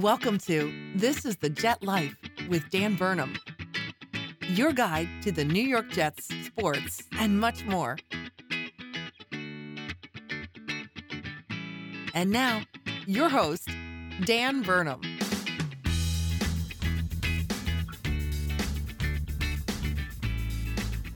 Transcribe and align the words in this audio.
Welcome 0.00 0.36
to 0.40 0.70
This 0.94 1.24
is 1.24 1.38
the 1.38 1.48
Jet 1.48 1.82
Life 1.82 2.14
with 2.50 2.68
Dan 2.68 2.96
Burnham, 2.96 3.34
your 4.42 4.74
guide 4.74 5.08
to 5.22 5.32
the 5.32 5.42
New 5.42 5.62
York 5.62 5.88
Jets, 5.90 6.28
sports, 6.44 7.02
and 7.18 7.40
much 7.40 7.64
more. 7.64 7.96
And 12.12 12.30
now, 12.30 12.60
your 13.06 13.30
host, 13.30 13.70
Dan 14.26 14.60
Burnham. 14.60 15.00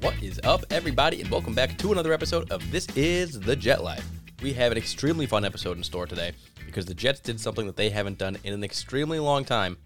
What 0.01 0.15
is 0.23 0.41
up, 0.43 0.65
everybody, 0.71 1.21
and 1.21 1.31
welcome 1.31 1.55
back 1.55 1.77
to 1.77 1.93
another 1.93 2.15
episode 2.15 2.51
of 2.51 2.71
This 2.73 2.87
is 2.97 3.41
the 3.41 3.57
Jet 3.57 3.85
Life. 3.85 4.09
We 4.41 4.55
have 4.55 4.73
an 4.73 4.79
extremely 4.79 5.27
fun 5.27 5.45
episode 5.45 5.77
in 5.77 5.83
store 5.83 6.07
today 6.07 6.33
because 6.71 6.87
the 6.87 6.95
Jets 6.95 7.21
did 7.21 7.41
something 7.41 7.67
that 7.67 7.77
they 7.77 7.91
haven't 7.91 8.19
done 8.19 8.39
in 8.45 8.55
an 8.55 8.65
extremely 8.65 9.19
long 9.19 9.45
time, 9.45 9.77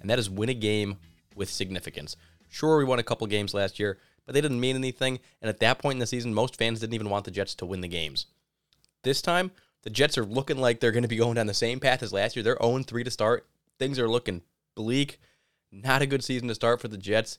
and 0.00 0.08
that 0.10 0.18
is 0.18 0.30
win 0.30 0.48
a 0.48 0.54
game 0.54 0.96
with 1.34 1.50
significance. 1.50 2.16
Sure, 2.48 2.78
we 2.78 2.84
won 2.84 2.98
a 2.98 3.04
couple 3.04 3.26
games 3.26 3.54
last 3.54 3.78
year, 3.78 3.98
but 4.26 4.34
they 4.34 4.40
didn't 4.40 4.60
mean 4.60 4.76
anything, 4.76 5.20
and 5.40 5.48
at 5.48 5.60
that 5.60 5.78
point 5.78 5.96
in 5.96 6.00
the 6.00 6.06
season, 6.06 6.34
most 6.34 6.56
fans 6.56 6.80
didn't 6.80 6.94
even 6.94 7.10
want 7.10 7.24
the 7.24 7.30
Jets 7.30 7.54
to 7.56 7.66
win 7.66 7.80
the 7.80 7.88
games. 7.88 8.26
This 9.02 9.22
time, 9.22 9.50
the 9.82 9.90
Jets 9.90 10.18
are 10.18 10.24
looking 10.24 10.58
like 10.58 10.80
they're 10.80 10.92
going 10.92 11.02
to 11.02 11.08
be 11.08 11.16
going 11.16 11.34
down 11.34 11.46
the 11.46 11.54
same 11.54 11.80
path 11.80 12.02
as 12.02 12.12
last 12.12 12.36
year. 12.36 12.42
They're 12.42 12.58
0 12.60 12.82
3 12.82 13.04
to 13.04 13.10
start. 13.10 13.46
Things 13.78 13.98
are 13.98 14.08
looking 14.08 14.42
bleak. 14.74 15.18
Not 15.72 16.02
a 16.02 16.06
good 16.06 16.24
season 16.24 16.48
to 16.48 16.54
start 16.54 16.80
for 16.80 16.88
the 16.88 16.98
Jets. 16.98 17.38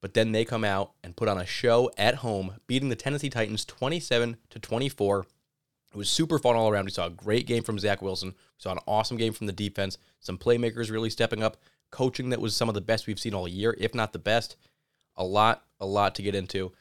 But 0.00 0.14
then 0.14 0.32
they 0.32 0.44
come 0.44 0.64
out 0.64 0.92
and 1.02 1.16
put 1.16 1.28
on 1.28 1.38
a 1.38 1.46
show 1.46 1.90
at 1.98 2.16
home, 2.16 2.54
beating 2.66 2.88
the 2.88 2.96
Tennessee 2.96 3.30
Titans 3.30 3.64
27 3.64 4.36
to 4.50 4.58
24. 4.58 5.26
It 5.90 5.96
was 5.96 6.08
super 6.08 6.38
fun 6.38 6.56
all 6.56 6.68
around. 6.68 6.84
We 6.84 6.90
saw 6.90 7.06
a 7.06 7.10
great 7.10 7.46
game 7.46 7.62
from 7.62 7.78
Zach 7.78 8.02
Wilson. 8.02 8.30
We 8.30 8.34
saw 8.58 8.72
an 8.72 8.78
awesome 8.86 9.16
game 9.16 9.32
from 9.32 9.46
the 9.46 9.52
defense. 9.52 9.98
Some 10.20 10.38
playmakers 10.38 10.90
really 10.90 11.10
stepping 11.10 11.42
up. 11.42 11.56
Coaching 11.90 12.30
that 12.30 12.40
was 12.40 12.54
some 12.54 12.68
of 12.68 12.74
the 12.74 12.82
best 12.82 13.06
we've 13.06 13.18
seen 13.18 13.34
all 13.34 13.48
year, 13.48 13.74
if 13.78 13.94
not 13.94 14.12
the 14.12 14.18
best. 14.18 14.56
A 15.16 15.24
lot, 15.24 15.64
a 15.80 15.86
lot 15.86 16.14
to 16.16 16.22
get 16.22 16.34
into. 16.34 16.72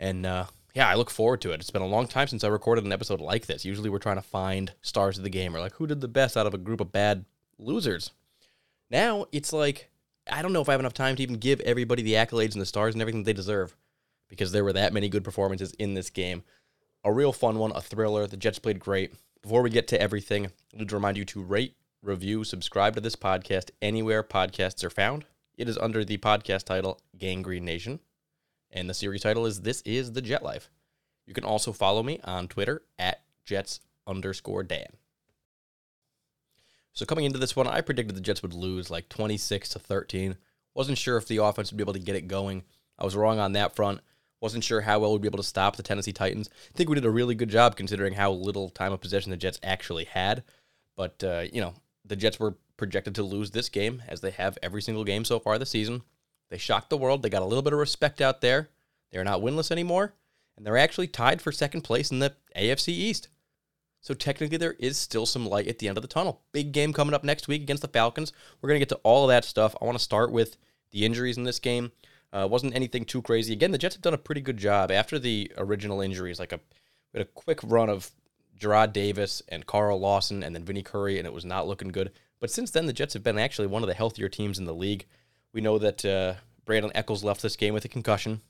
And 0.00 0.26
uh, 0.26 0.46
yeah, 0.74 0.88
I 0.88 0.94
look 0.94 1.10
forward 1.10 1.40
to 1.42 1.52
it. 1.52 1.60
It's 1.60 1.70
been 1.70 1.82
a 1.82 1.86
long 1.86 2.08
time 2.08 2.26
since 2.26 2.42
I 2.42 2.48
recorded 2.48 2.84
an 2.84 2.92
episode 2.92 3.20
like 3.20 3.46
this. 3.46 3.64
Usually 3.64 3.88
we're 3.88 3.98
trying 3.98 4.16
to 4.16 4.22
find 4.22 4.72
stars 4.82 5.18
of 5.18 5.24
the 5.24 5.30
game 5.30 5.54
or 5.54 5.60
like 5.60 5.74
who 5.74 5.86
did 5.86 6.00
the 6.00 6.08
best 6.08 6.36
out 6.36 6.46
of 6.46 6.54
a 6.54 6.58
group 6.58 6.80
of 6.80 6.92
bad 6.92 7.24
losers. 7.58 8.10
Now 8.90 9.26
it's 9.32 9.52
like 9.52 9.90
I 10.30 10.42
don't 10.42 10.52
know 10.52 10.60
if 10.60 10.68
I 10.68 10.72
have 10.72 10.80
enough 10.80 10.94
time 10.94 11.16
to 11.16 11.22
even 11.22 11.36
give 11.36 11.60
everybody 11.60 12.02
the 12.02 12.14
accolades 12.14 12.52
and 12.52 12.60
the 12.60 12.66
stars 12.66 12.94
and 12.94 13.00
everything 13.00 13.24
they 13.24 13.32
deserve 13.32 13.76
because 14.28 14.52
there 14.52 14.64
were 14.64 14.74
that 14.74 14.92
many 14.92 15.08
good 15.08 15.24
performances 15.24 15.72
in 15.78 15.94
this 15.94 16.10
game. 16.10 16.42
A 17.04 17.12
real 17.12 17.32
fun 17.32 17.58
one, 17.58 17.72
a 17.74 17.80
thriller. 17.80 18.26
The 18.26 18.36
Jets 18.36 18.58
played 18.58 18.80
great. 18.80 19.14
Before 19.42 19.62
we 19.62 19.70
get 19.70 19.86
to 19.88 20.00
everything, 20.00 20.46
I 20.46 20.78
need 20.78 20.88
to 20.88 20.96
remind 20.96 21.16
you 21.16 21.24
to 21.26 21.42
rate, 21.42 21.76
review, 22.02 22.42
subscribe 22.44 22.94
to 22.94 23.00
this 23.00 23.16
podcast 23.16 23.70
anywhere 23.80 24.22
podcasts 24.22 24.82
are 24.82 24.90
found. 24.90 25.24
It 25.56 25.68
is 25.68 25.78
under 25.78 26.04
the 26.04 26.18
podcast 26.18 26.64
title 26.64 27.00
Gang 27.16 27.42
Green 27.42 27.64
Nation, 27.64 28.00
and 28.70 28.90
the 28.90 28.94
series 28.94 29.22
title 29.22 29.46
is 29.46 29.60
This 29.60 29.80
is 29.82 30.12
the 30.12 30.22
Jet 30.22 30.42
Life. 30.42 30.70
You 31.26 31.34
can 31.34 31.44
also 31.44 31.72
follow 31.72 32.02
me 32.02 32.20
on 32.24 32.48
Twitter 32.48 32.82
at 32.98 33.22
Jets 33.44 33.80
underscore 34.06 34.64
Dan. 34.64 34.88
So 36.92 37.06
coming 37.06 37.26
into 37.26 37.38
this 37.38 37.54
one, 37.54 37.68
I 37.68 37.80
predicted 37.80 38.16
the 38.16 38.20
Jets 38.20 38.42
would 38.42 38.54
lose 38.54 38.90
like 38.90 39.08
26 39.08 39.68
to 39.70 39.78
13. 39.78 40.36
Wasn't 40.74 40.98
sure 40.98 41.16
if 41.16 41.28
the 41.28 41.36
offense 41.36 41.70
would 41.70 41.76
be 41.76 41.82
able 41.82 41.92
to 41.92 42.00
get 42.00 42.16
it 42.16 42.28
going. 42.28 42.64
I 42.98 43.04
was 43.04 43.14
wrong 43.14 43.38
on 43.38 43.52
that 43.52 43.76
front. 43.76 44.00
Wasn't 44.40 44.64
sure 44.64 44.82
how 44.82 45.00
well 45.00 45.12
we'd 45.12 45.22
be 45.22 45.28
able 45.28 45.38
to 45.38 45.42
stop 45.42 45.76
the 45.76 45.82
Tennessee 45.82 46.12
Titans. 46.12 46.48
I 46.52 46.76
think 46.76 46.88
we 46.88 46.94
did 46.94 47.04
a 47.04 47.10
really 47.10 47.34
good 47.34 47.48
job 47.48 47.76
considering 47.76 48.14
how 48.14 48.30
little 48.30 48.70
time 48.70 48.92
of 48.92 49.00
possession 49.00 49.30
the 49.30 49.36
Jets 49.36 49.58
actually 49.62 50.04
had. 50.04 50.44
But, 50.96 51.22
uh, 51.24 51.44
you 51.52 51.60
know, 51.60 51.74
the 52.04 52.16
Jets 52.16 52.38
were 52.38 52.56
projected 52.76 53.14
to 53.16 53.22
lose 53.22 53.50
this 53.50 53.68
game 53.68 54.02
as 54.08 54.20
they 54.20 54.30
have 54.30 54.56
every 54.62 54.80
single 54.80 55.04
game 55.04 55.24
so 55.24 55.38
far 55.40 55.58
this 55.58 55.70
season. 55.70 56.02
They 56.50 56.58
shocked 56.58 56.90
the 56.90 56.96
world. 56.96 57.22
They 57.22 57.30
got 57.30 57.42
a 57.42 57.46
little 57.46 57.62
bit 57.62 57.72
of 57.72 57.78
respect 57.78 58.20
out 58.20 58.40
there. 58.40 58.70
They're 59.10 59.24
not 59.24 59.40
winless 59.40 59.70
anymore. 59.70 60.14
And 60.56 60.66
they're 60.66 60.76
actually 60.76 61.08
tied 61.08 61.42
for 61.42 61.52
second 61.52 61.82
place 61.82 62.10
in 62.10 62.20
the 62.20 62.34
AFC 62.56 62.88
East. 62.88 63.28
So 64.00 64.14
technically, 64.14 64.56
there 64.56 64.76
is 64.78 64.96
still 64.96 65.26
some 65.26 65.46
light 65.46 65.66
at 65.66 65.78
the 65.78 65.88
end 65.88 65.98
of 65.98 66.02
the 66.02 66.08
tunnel. 66.08 66.42
Big 66.52 66.72
game 66.72 66.92
coming 66.92 67.14
up 67.14 67.24
next 67.24 67.48
week 67.48 67.62
against 67.62 67.82
the 67.82 67.88
Falcons. 67.88 68.32
We're 68.60 68.68
going 68.68 68.80
to 68.80 68.86
get 68.86 68.88
to 68.90 69.00
all 69.02 69.24
of 69.24 69.28
that 69.28 69.44
stuff. 69.44 69.74
I 69.80 69.84
want 69.84 69.98
to 69.98 70.04
start 70.04 70.30
with 70.30 70.56
the 70.92 71.04
injuries 71.04 71.36
in 71.36 71.44
this 71.44 71.58
game. 71.58 71.92
Uh, 72.32 72.46
wasn't 72.50 72.74
anything 72.74 73.04
too 73.04 73.22
crazy. 73.22 73.52
Again, 73.52 73.70
the 73.70 73.78
Jets 73.78 73.94
have 73.94 74.02
done 74.02 74.14
a 74.14 74.18
pretty 74.18 74.40
good 74.40 74.58
job 74.58 74.90
after 74.90 75.18
the 75.18 75.50
original 75.56 76.00
injuries. 76.00 76.38
Like 76.38 76.52
a, 76.52 76.60
we 77.12 77.18
had 77.18 77.26
a 77.26 77.30
quick 77.30 77.60
run 77.62 77.88
of 77.88 78.10
Jarrad 78.58 78.92
Davis 78.92 79.42
and 79.48 79.66
Carl 79.66 79.98
Lawson 79.98 80.42
and 80.42 80.54
then 80.54 80.64
Vinny 80.64 80.82
Curry, 80.82 81.18
and 81.18 81.26
it 81.26 81.32
was 81.32 81.44
not 81.44 81.66
looking 81.66 81.88
good. 81.88 82.12
But 82.40 82.50
since 82.50 82.70
then, 82.70 82.86
the 82.86 82.92
Jets 82.92 83.14
have 83.14 83.22
been 83.22 83.38
actually 83.38 83.66
one 83.66 83.82
of 83.82 83.88
the 83.88 83.94
healthier 83.94 84.28
teams 84.28 84.58
in 84.58 84.64
the 84.64 84.74
league. 84.74 85.06
We 85.52 85.60
know 85.60 85.78
that 85.78 86.04
uh, 86.04 86.34
Brandin 86.66 86.92
Echols 86.94 87.24
left 87.24 87.42
this 87.42 87.56
game 87.56 87.74
with 87.74 87.84
a 87.84 87.88
concussion. 87.88 88.42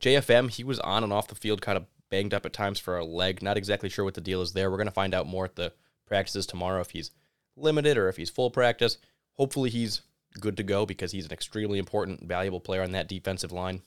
JFM, 0.00 0.50
he 0.50 0.64
was 0.64 0.78
on 0.80 1.02
and 1.02 1.12
off 1.12 1.28
the 1.28 1.34
field 1.34 1.62
kind 1.62 1.78
of 1.78 1.86
banged 2.10 2.34
up 2.34 2.44
at 2.44 2.52
times 2.52 2.78
for 2.78 2.98
a 2.98 3.04
leg. 3.04 3.42
Not 3.42 3.56
exactly 3.56 3.88
sure 3.88 4.04
what 4.04 4.14
the 4.14 4.20
deal 4.20 4.42
is 4.42 4.52
there. 4.52 4.70
We're 4.70 4.76
going 4.76 4.86
to 4.86 4.92
find 4.92 5.14
out 5.14 5.26
more 5.26 5.46
at 5.46 5.56
the 5.56 5.72
practices 6.06 6.46
tomorrow 6.46 6.80
if 6.80 6.90
he's 6.90 7.10
limited 7.56 7.96
or 7.96 8.08
if 8.08 8.16
he's 8.16 8.30
full 8.30 8.50
practice. 8.50 8.98
Hopefully, 9.32 9.70
he's 9.70 10.02
good 10.40 10.56
to 10.56 10.62
go 10.62 10.86
because 10.86 11.12
he's 11.12 11.26
an 11.26 11.32
extremely 11.32 11.78
important, 11.78 12.24
valuable 12.24 12.60
player 12.60 12.82
on 12.82 12.92
that 12.92 13.08
defensive 13.08 13.52
line. 13.52 13.82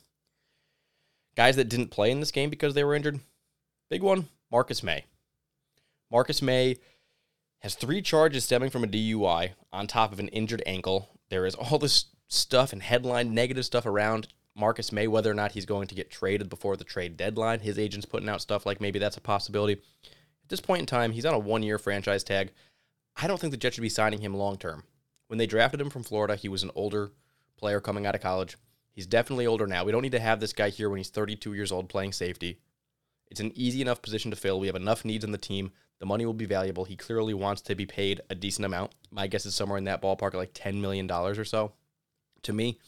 Guys 1.36 1.56
that 1.56 1.68
didn't 1.68 1.90
play 1.90 2.10
in 2.10 2.20
this 2.20 2.30
game 2.30 2.50
because 2.50 2.74
they 2.74 2.84
were 2.84 2.94
injured. 2.94 3.20
Big 3.90 4.02
one, 4.02 4.28
Marcus 4.50 4.82
Maye. 4.82 5.04
Marcus 6.10 6.42
Maye 6.42 6.78
has 7.60 7.74
three 7.74 8.02
charges 8.02 8.44
stemming 8.44 8.70
from 8.70 8.84
a 8.84 8.88
DUI 8.88 9.50
on 9.72 9.86
top 9.86 10.12
of 10.12 10.20
an 10.20 10.28
injured 10.28 10.62
ankle. 10.66 11.10
There 11.28 11.46
is 11.46 11.54
all 11.54 11.78
this 11.78 12.06
stuff 12.28 12.72
and 12.72 12.82
headline 12.82 13.34
negative 13.34 13.64
stuff 13.64 13.86
around 13.86 14.28
Marcus 14.54 14.92
Maye, 14.92 15.06
whether 15.06 15.30
or 15.30 15.34
not 15.34 15.52
he's 15.52 15.66
going 15.66 15.86
to 15.88 15.94
get 15.94 16.10
traded 16.10 16.48
before 16.48 16.76
the 16.76 16.84
trade 16.84 17.16
deadline. 17.16 17.60
His 17.60 17.78
agent's 17.78 18.06
putting 18.06 18.28
out 18.28 18.42
stuff 18.42 18.66
like 18.66 18.80
maybe 18.80 18.98
that's 18.98 19.16
a 19.16 19.20
possibility. 19.20 19.74
At 20.04 20.48
this 20.48 20.60
point 20.60 20.80
in 20.80 20.86
time, 20.86 21.12
he's 21.12 21.26
on 21.26 21.34
a 21.34 21.38
one 21.38 21.62
year 21.62 21.78
franchise 21.78 22.24
tag. 22.24 22.52
I 23.16 23.26
don't 23.26 23.40
think 23.40 23.50
the 23.50 23.56
Jets 23.56 23.76
should 23.76 23.82
be 23.82 23.88
signing 23.88 24.20
him 24.20 24.34
long 24.34 24.56
term. 24.56 24.84
When 25.28 25.38
they 25.38 25.46
drafted 25.46 25.80
him 25.80 25.90
from 25.90 26.02
Florida, 26.02 26.36
he 26.36 26.48
was 26.48 26.62
an 26.62 26.70
older 26.74 27.12
player 27.56 27.80
coming 27.80 28.06
out 28.06 28.14
of 28.14 28.20
college. 28.20 28.56
He's 28.92 29.06
definitely 29.06 29.46
older 29.46 29.66
now. 29.66 29.84
We 29.84 29.92
don't 29.92 30.02
need 30.02 30.12
to 30.12 30.20
have 30.20 30.40
this 30.40 30.52
guy 30.52 30.70
here 30.70 30.90
when 30.90 30.98
he's 30.98 31.10
32 31.10 31.54
years 31.54 31.70
old 31.70 31.88
playing 31.88 32.12
safety. 32.12 32.58
It's 33.30 33.40
an 33.40 33.52
easy 33.54 33.82
enough 33.82 34.02
position 34.02 34.30
to 34.30 34.36
fill. 34.36 34.58
We 34.58 34.66
have 34.66 34.76
enough 34.76 35.04
needs 35.04 35.24
on 35.24 35.32
the 35.32 35.38
team. 35.38 35.70
The 36.00 36.06
money 36.06 36.24
will 36.24 36.32
be 36.32 36.46
valuable. 36.46 36.84
He 36.84 36.96
clearly 36.96 37.34
wants 37.34 37.62
to 37.62 37.74
be 37.74 37.86
paid 37.86 38.20
a 38.30 38.34
decent 38.34 38.64
amount. 38.64 38.92
My 39.10 39.26
guess 39.26 39.46
is 39.46 39.54
somewhere 39.54 39.78
in 39.78 39.84
that 39.84 40.02
ballpark, 40.02 40.34
like 40.34 40.54
$10 40.54 40.80
million 40.80 41.10
or 41.10 41.44
so. 41.44 41.72
To 42.42 42.52
me, 42.52 42.78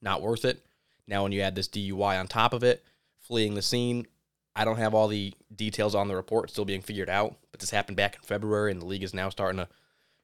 not 0.00 0.22
worth 0.22 0.44
it. 0.44 0.64
Now, 1.06 1.24
when 1.24 1.32
you 1.32 1.40
add 1.42 1.54
this 1.54 1.68
DUI 1.68 2.18
on 2.18 2.28
top 2.28 2.52
of 2.52 2.62
it, 2.62 2.84
fleeing 3.18 3.54
the 3.54 3.62
scene, 3.62 4.06
I 4.54 4.64
don't 4.64 4.78
have 4.78 4.94
all 4.94 5.08
the 5.08 5.34
details 5.54 5.94
on 5.94 6.08
the 6.08 6.16
report 6.16 6.50
still 6.50 6.64
being 6.64 6.82
figured 6.82 7.10
out, 7.10 7.36
but 7.50 7.60
this 7.60 7.70
happened 7.70 7.96
back 7.96 8.16
in 8.16 8.22
February, 8.22 8.70
and 8.70 8.80
the 8.80 8.86
league 8.86 9.02
is 9.02 9.14
now 9.14 9.28
starting 9.28 9.58
to, 9.58 9.68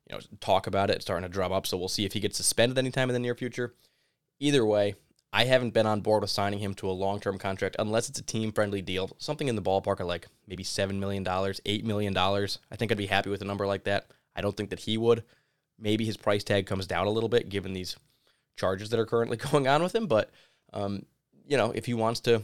you 0.09 0.17
know, 0.17 0.21
talk 0.41 0.67
about 0.67 0.91
it, 0.91 1.03
starting 1.03 1.29
to 1.29 1.33
drop 1.33 1.53
up. 1.53 1.67
So 1.67 1.77
we'll 1.77 1.89
see 1.89 2.05
if 2.05 2.13
he 2.13 2.21
gets 2.21 2.37
suspended 2.37 2.79
anytime 2.79 3.09
in 3.09 3.15
the 3.15 3.21
near 3.21 3.35
future. 3.35 3.75
Either 4.39 4.65
way, 4.65 4.95
I 5.33 5.45
haven't 5.45 5.75
been 5.75 5.87
on 5.87 6.01
board 6.01 6.23
with 6.23 6.31
signing 6.31 6.61
him 6.61 6.75
to 6.75 6.89
a 6.89 6.93
long 6.93 7.21
term 7.21 7.39
contract 7.39 7.77
unless 7.79 8.09
it's 8.09 8.19
a 8.19 8.23
team 8.23 8.53
friendly 8.53 8.83
deal, 8.83 9.11
something 9.19 9.49
in 9.49 9.57
the 9.57 9.63
ballpark 9.63 10.01
of 10.01 10.07
like 10.07 10.29
maybe 10.47 10.65
$7 10.65 10.99
million, 10.99 11.25
$8 11.25 11.85
million. 11.85 12.17
I 12.17 12.77
think 12.77 12.93
I'd 12.93 12.99
be 12.99 13.07
happy 13.07 13.31
with 13.31 13.43
a 13.43 13.47
number 13.47 13.67
like 13.67 13.85
that. 13.85 14.07
I 14.35 14.41
don't 14.41 14.57
think 14.57 14.71
that 14.71 14.81
he 14.81 14.97
would. 14.97 15.25
Maybe 15.79 16.05
his 16.05 16.17
price 16.17 16.45
tag 16.45 16.67
comes 16.67 16.87
down 16.87 17.07
a 17.07 17.11
little 17.11 17.29
bit 17.29 17.49
given 17.49 17.73
these 17.73 17.97
charges 18.57 18.91
that 18.91 19.01
are 19.01 19.07
currently 19.07 19.37
going 19.51 19.67
on 19.67 19.83
with 19.83 19.95
him. 19.95 20.07
But, 20.07 20.31
um, 20.73 21.05
you 21.47 21.57
know, 21.57 21.73
if 21.73 21.87
he 21.87 21.95
wants 21.95 22.21
to 22.21 22.43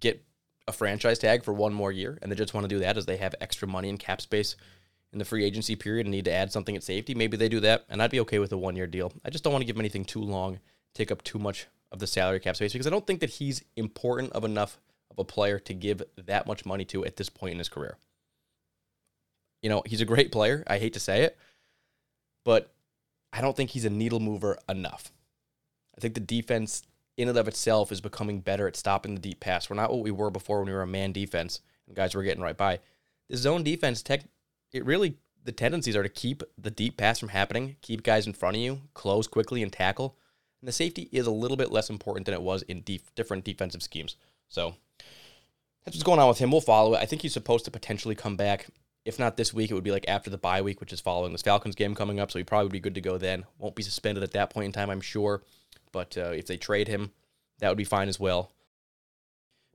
get 0.00 0.24
a 0.66 0.72
franchise 0.72 1.18
tag 1.18 1.44
for 1.44 1.52
one 1.52 1.74
more 1.74 1.92
year 1.92 2.18
and 2.22 2.32
they 2.32 2.36
just 2.36 2.54
want 2.54 2.64
to 2.64 2.74
do 2.74 2.80
that 2.80 2.96
as 2.96 3.06
they 3.06 3.18
have 3.18 3.34
extra 3.40 3.68
money 3.68 3.90
and 3.90 3.98
cap 3.98 4.20
space 4.20 4.56
in 5.14 5.18
the 5.18 5.24
free 5.24 5.44
agency 5.44 5.76
period 5.76 6.06
and 6.06 6.10
need 6.10 6.26
to 6.26 6.32
add 6.32 6.52
something 6.52 6.76
at 6.76 6.82
safety, 6.82 7.14
maybe 7.14 7.36
they 7.36 7.48
do 7.48 7.60
that. 7.60 7.86
And 7.88 8.02
I'd 8.02 8.10
be 8.10 8.20
okay 8.20 8.38
with 8.38 8.52
a 8.52 8.58
one 8.58 8.76
year 8.76 8.86
deal. 8.86 9.12
I 9.24 9.30
just 9.30 9.42
don't 9.42 9.52
want 9.52 9.62
to 9.62 9.66
give 9.66 9.76
him 9.76 9.80
anything 9.80 10.04
too 10.04 10.20
long, 10.20 10.60
take 10.94 11.10
up 11.10 11.22
too 11.22 11.38
much 11.38 11.66
of 11.90 11.98
the 12.00 12.06
salary 12.06 12.40
cap 12.40 12.56
space 12.56 12.72
because 12.72 12.86
I 12.86 12.90
don't 12.90 13.06
think 13.06 13.20
that 13.20 13.30
he's 13.30 13.64
important 13.76 14.32
of 14.32 14.44
enough 14.44 14.78
of 15.10 15.18
a 15.18 15.24
player 15.24 15.58
to 15.60 15.72
give 15.72 16.02
that 16.16 16.46
much 16.46 16.66
money 16.66 16.84
to 16.86 17.04
at 17.04 17.16
this 17.16 17.30
point 17.30 17.52
in 17.52 17.58
his 17.58 17.68
career. 17.68 17.96
You 19.62 19.70
know, 19.70 19.82
he's 19.86 20.00
a 20.00 20.06
great 20.06 20.30
player. 20.32 20.64
I 20.66 20.78
hate 20.78 20.92
to 20.94 21.00
say 21.00 21.22
it, 21.22 21.38
but 22.44 22.72
I 23.32 23.40
don't 23.40 23.56
think 23.56 23.70
he's 23.70 23.84
a 23.84 23.90
needle 23.90 24.20
mover 24.20 24.58
enough. 24.68 25.10
I 25.96 26.00
think 26.00 26.14
the 26.14 26.20
defense 26.20 26.82
in 27.16 27.28
and 27.28 27.38
of 27.38 27.48
itself 27.48 27.92
is 27.92 28.00
becoming 28.00 28.40
better 28.40 28.66
at 28.66 28.76
stopping 28.76 29.14
the 29.14 29.20
deep 29.20 29.40
pass. 29.40 29.70
We're 29.70 29.76
not 29.76 29.90
what 29.90 30.02
we 30.02 30.10
were 30.10 30.30
before 30.30 30.58
when 30.58 30.66
we 30.66 30.72
were 30.72 30.82
a 30.82 30.86
man 30.86 31.12
defense 31.12 31.60
and 31.86 31.96
guys 31.96 32.14
were 32.14 32.22
getting 32.22 32.42
right 32.42 32.56
by. 32.56 32.80
The 33.30 33.36
zone 33.36 33.62
defense 33.62 34.02
tech 34.02 34.22
it 34.74 34.84
really 34.84 35.16
the 35.44 35.52
tendencies 35.52 35.96
are 35.96 36.02
to 36.02 36.08
keep 36.08 36.42
the 36.58 36.70
deep 36.70 36.96
pass 36.96 37.18
from 37.18 37.28
happening, 37.28 37.76
keep 37.80 38.02
guys 38.02 38.26
in 38.26 38.32
front 38.32 38.56
of 38.56 38.62
you, 38.62 38.80
close 38.92 39.26
quickly 39.26 39.62
and 39.62 39.72
tackle. 39.72 40.16
And 40.60 40.68
the 40.68 40.72
safety 40.72 41.08
is 41.12 41.26
a 41.26 41.30
little 41.30 41.56
bit 41.56 41.70
less 41.70 41.90
important 41.90 42.26
than 42.26 42.34
it 42.34 42.42
was 42.42 42.62
in 42.62 42.82
def- 42.82 43.14
different 43.14 43.44
defensive 43.44 43.82
schemes. 43.82 44.16
So 44.48 44.74
that's 45.84 45.96
what's 45.96 46.02
going 46.02 46.18
on 46.18 46.28
with 46.28 46.38
him. 46.38 46.50
We'll 46.50 46.62
follow 46.62 46.94
it. 46.94 47.00
I 47.00 47.06
think 47.06 47.22
he's 47.22 47.34
supposed 47.34 47.66
to 47.66 47.70
potentially 47.70 48.14
come 48.14 48.36
back. 48.36 48.66
If 49.04 49.18
not 49.18 49.36
this 49.36 49.52
week, 49.52 49.70
it 49.70 49.74
would 49.74 49.84
be 49.84 49.90
like 49.90 50.06
after 50.08 50.30
the 50.30 50.38
bye 50.38 50.62
week, 50.62 50.80
which 50.80 50.92
is 50.92 51.00
following 51.00 51.32
this 51.32 51.42
Falcons 51.42 51.74
game 51.74 51.94
coming 51.94 52.18
up. 52.18 52.30
So 52.32 52.38
he 52.38 52.44
probably 52.44 52.64
would 52.64 52.72
be 52.72 52.80
good 52.80 52.94
to 52.94 53.02
go 53.02 53.18
then. 53.18 53.44
Won't 53.58 53.76
be 53.76 53.82
suspended 53.82 54.24
at 54.24 54.32
that 54.32 54.50
point 54.50 54.66
in 54.66 54.72
time, 54.72 54.88
I'm 54.88 55.02
sure. 55.02 55.42
But 55.92 56.16
uh, 56.16 56.30
if 56.30 56.46
they 56.46 56.56
trade 56.56 56.88
him, 56.88 57.12
that 57.58 57.68
would 57.68 57.78
be 57.78 57.84
fine 57.84 58.08
as 58.08 58.18
well. 58.18 58.50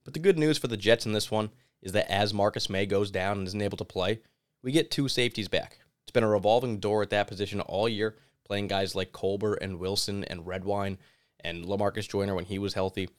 But 0.03 0.15
the 0.15 0.19
good 0.19 0.39
news 0.39 0.57
for 0.57 0.67
the 0.67 0.77
Jets 0.77 1.05
in 1.05 1.13
this 1.13 1.29
one 1.29 1.51
is 1.83 1.91
that 1.91 2.11
as 2.11 2.33
Marcus 2.33 2.69
Maye 2.69 2.87
goes 2.87 3.11
down 3.11 3.37
and 3.37 3.47
isn't 3.47 3.61
able 3.61 3.77
to 3.77 3.85
play, 3.85 4.19
we 4.63 4.71
get 4.71 4.91
two 4.91 5.07
safeties 5.07 5.47
back. 5.47 5.79
It's 6.03 6.11
been 6.11 6.23
a 6.23 6.29
revolving 6.29 6.79
door 6.79 7.03
at 7.03 7.11
that 7.11 7.27
position 7.27 7.61
all 7.61 7.87
year, 7.87 8.15
playing 8.45 8.67
guys 8.67 8.95
like 8.95 9.11
Colbert 9.11 9.55
and 9.55 9.79
Wilson 9.79 10.23
and 10.25 10.45
Redwine 10.45 10.97
and 11.41 11.65
Lamarcus 11.65 12.09
Joyner 12.09 12.35
when 12.35 12.45
he 12.45 12.59
was 12.59 12.73
healthy. 12.73 13.09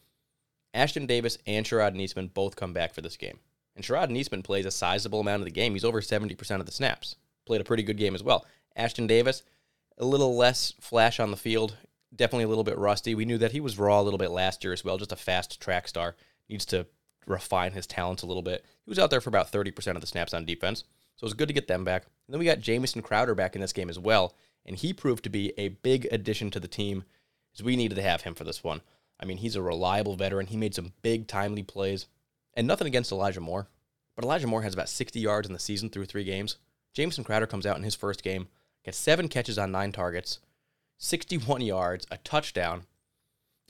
Ashtyn 0.75 1.07
Davis 1.07 1.39
and 1.47 1.65
Sharrod 1.65 1.97
Neasman 1.97 2.33
both 2.33 2.57
come 2.57 2.73
back 2.73 2.95
for 2.95 3.01
this 3.01 3.17
game. 3.17 3.39
And 3.77 3.85
Sharrod 3.85 4.11
Neasman 4.11 4.45
plays 4.45 4.67
a 4.67 4.71
sizable 4.71 5.21
amount 5.21 5.41
of 5.41 5.47
the 5.47 5.51
game. 5.53 5.73
He's 5.73 5.85
over 5.85 6.01
70% 6.01 6.61
of 6.61 6.67
the 6.67 6.73
snaps. 6.73 7.17
Played 7.47 7.61
a 7.61 7.65
pretty 7.65 7.83
good 7.83 7.97
game 7.97 8.15
as 8.15 8.23
well. 8.23 8.45
Ashtyn 8.79 9.07
Davis, 9.07 9.43
a 9.99 10.05
little 10.05 10.37
less 10.37 10.75
flash 10.81 11.21
on 11.21 11.31
the 11.31 11.37
field, 11.37 11.77
definitely 12.15 12.45
a 12.45 12.49
little 12.49 12.65
bit 12.65 12.79
rusty. 12.79 13.15
We 13.15 13.25
knew 13.25 13.39
that 13.39 13.53
he 13.53 13.61
was 13.61 13.79
raw 13.79 14.01
a 14.01 14.03
little 14.03 14.19
bit 14.19 14.31
last 14.31 14.65
year 14.65 14.73
as 14.73 14.85
well, 14.85 14.99
just 14.99 15.13
a 15.13 15.17
fast 15.17 15.61
track 15.61 15.89
star. 15.89 16.17
Needs 16.49 16.67
to 16.67 16.87
refine 17.27 17.73
his 17.73 17.87
talents 17.87 18.23
a 18.23 18.27
little 18.27 18.43
bit. 18.43 18.65
He 18.85 18.91
was 18.91 18.99
out 18.99 19.11
there 19.11 19.21
for 19.21 19.29
about 19.29 19.53
30% 19.53 19.95
of 19.95 20.01
the 20.01 20.07
snaps 20.07 20.35
on 20.35 20.45
defense. 20.45 20.85
So 21.21 21.25
it 21.25 21.29
was 21.29 21.35
good 21.35 21.49
to 21.49 21.55
get 21.55 21.69
them 21.69 21.85
back. 21.85 22.05
And 22.27 22.33
then 22.33 22.39
we 22.39 22.47
got 22.47 22.61
Jamison 22.61 23.03
Crowder 23.03 23.35
back 23.35 23.55
in 23.55 23.61
this 23.61 23.75
game 23.75 23.91
as 23.91 23.99
well 23.99 24.35
and 24.67 24.77
he 24.77 24.93
proved 24.93 25.25
to 25.25 25.31
be 25.31 25.53
a 25.57 25.69
big 25.69 26.07
addition 26.13 26.51
to 26.51 26.61
the 26.61 26.69
team 26.69 27.05
as 27.55 27.63
we 27.63 27.77
needed 27.77 27.97
to 27.97 28.03
have 28.03 28.23
him 28.23 28.35
for 28.35 28.45
this 28.45 28.63
one. 28.63 28.81
I 29.19 29.25
mean, 29.25 29.39
he's 29.39 29.57
a 29.57 29.63
reliable 29.63 30.17
veteran. 30.17 30.47
He 30.47 30.57
made 30.57 30.75
some 30.75 30.93
big, 31.03 31.27
timely 31.27 31.63
plays, 31.63 32.07
and 32.55 32.67
nothing 32.67 32.87
against 32.87 33.13
Elijah 33.13 33.41
Moore, 33.41 33.69
but 34.15 34.25
Elijah 34.25 34.47
Moore 34.47 34.63
has 34.63 34.75
about 34.75 34.89
60 34.89 35.19
yards 35.19 35.47
in 35.47 35.53
the 35.53 35.59
season 35.59 35.91
through 35.91 36.07
three 36.07 36.25
games. 36.25 36.57
Jamison 36.95 37.25
Crowder 37.25 37.47
comes 37.47 37.67
out 37.67 37.77
in 37.77 37.83
his 37.83 37.95
first 37.95 38.23
game, 38.23 38.49
gets 38.85 38.99
seven 38.99 39.29
catches 39.29 39.59
on 39.59 39.73
nine 39.73 39.93
targets, 39.93 40.39
61 40.99 41.61
yards, 41.61 42.07
a 42.11 42.17
touchdown. 42.19 42.85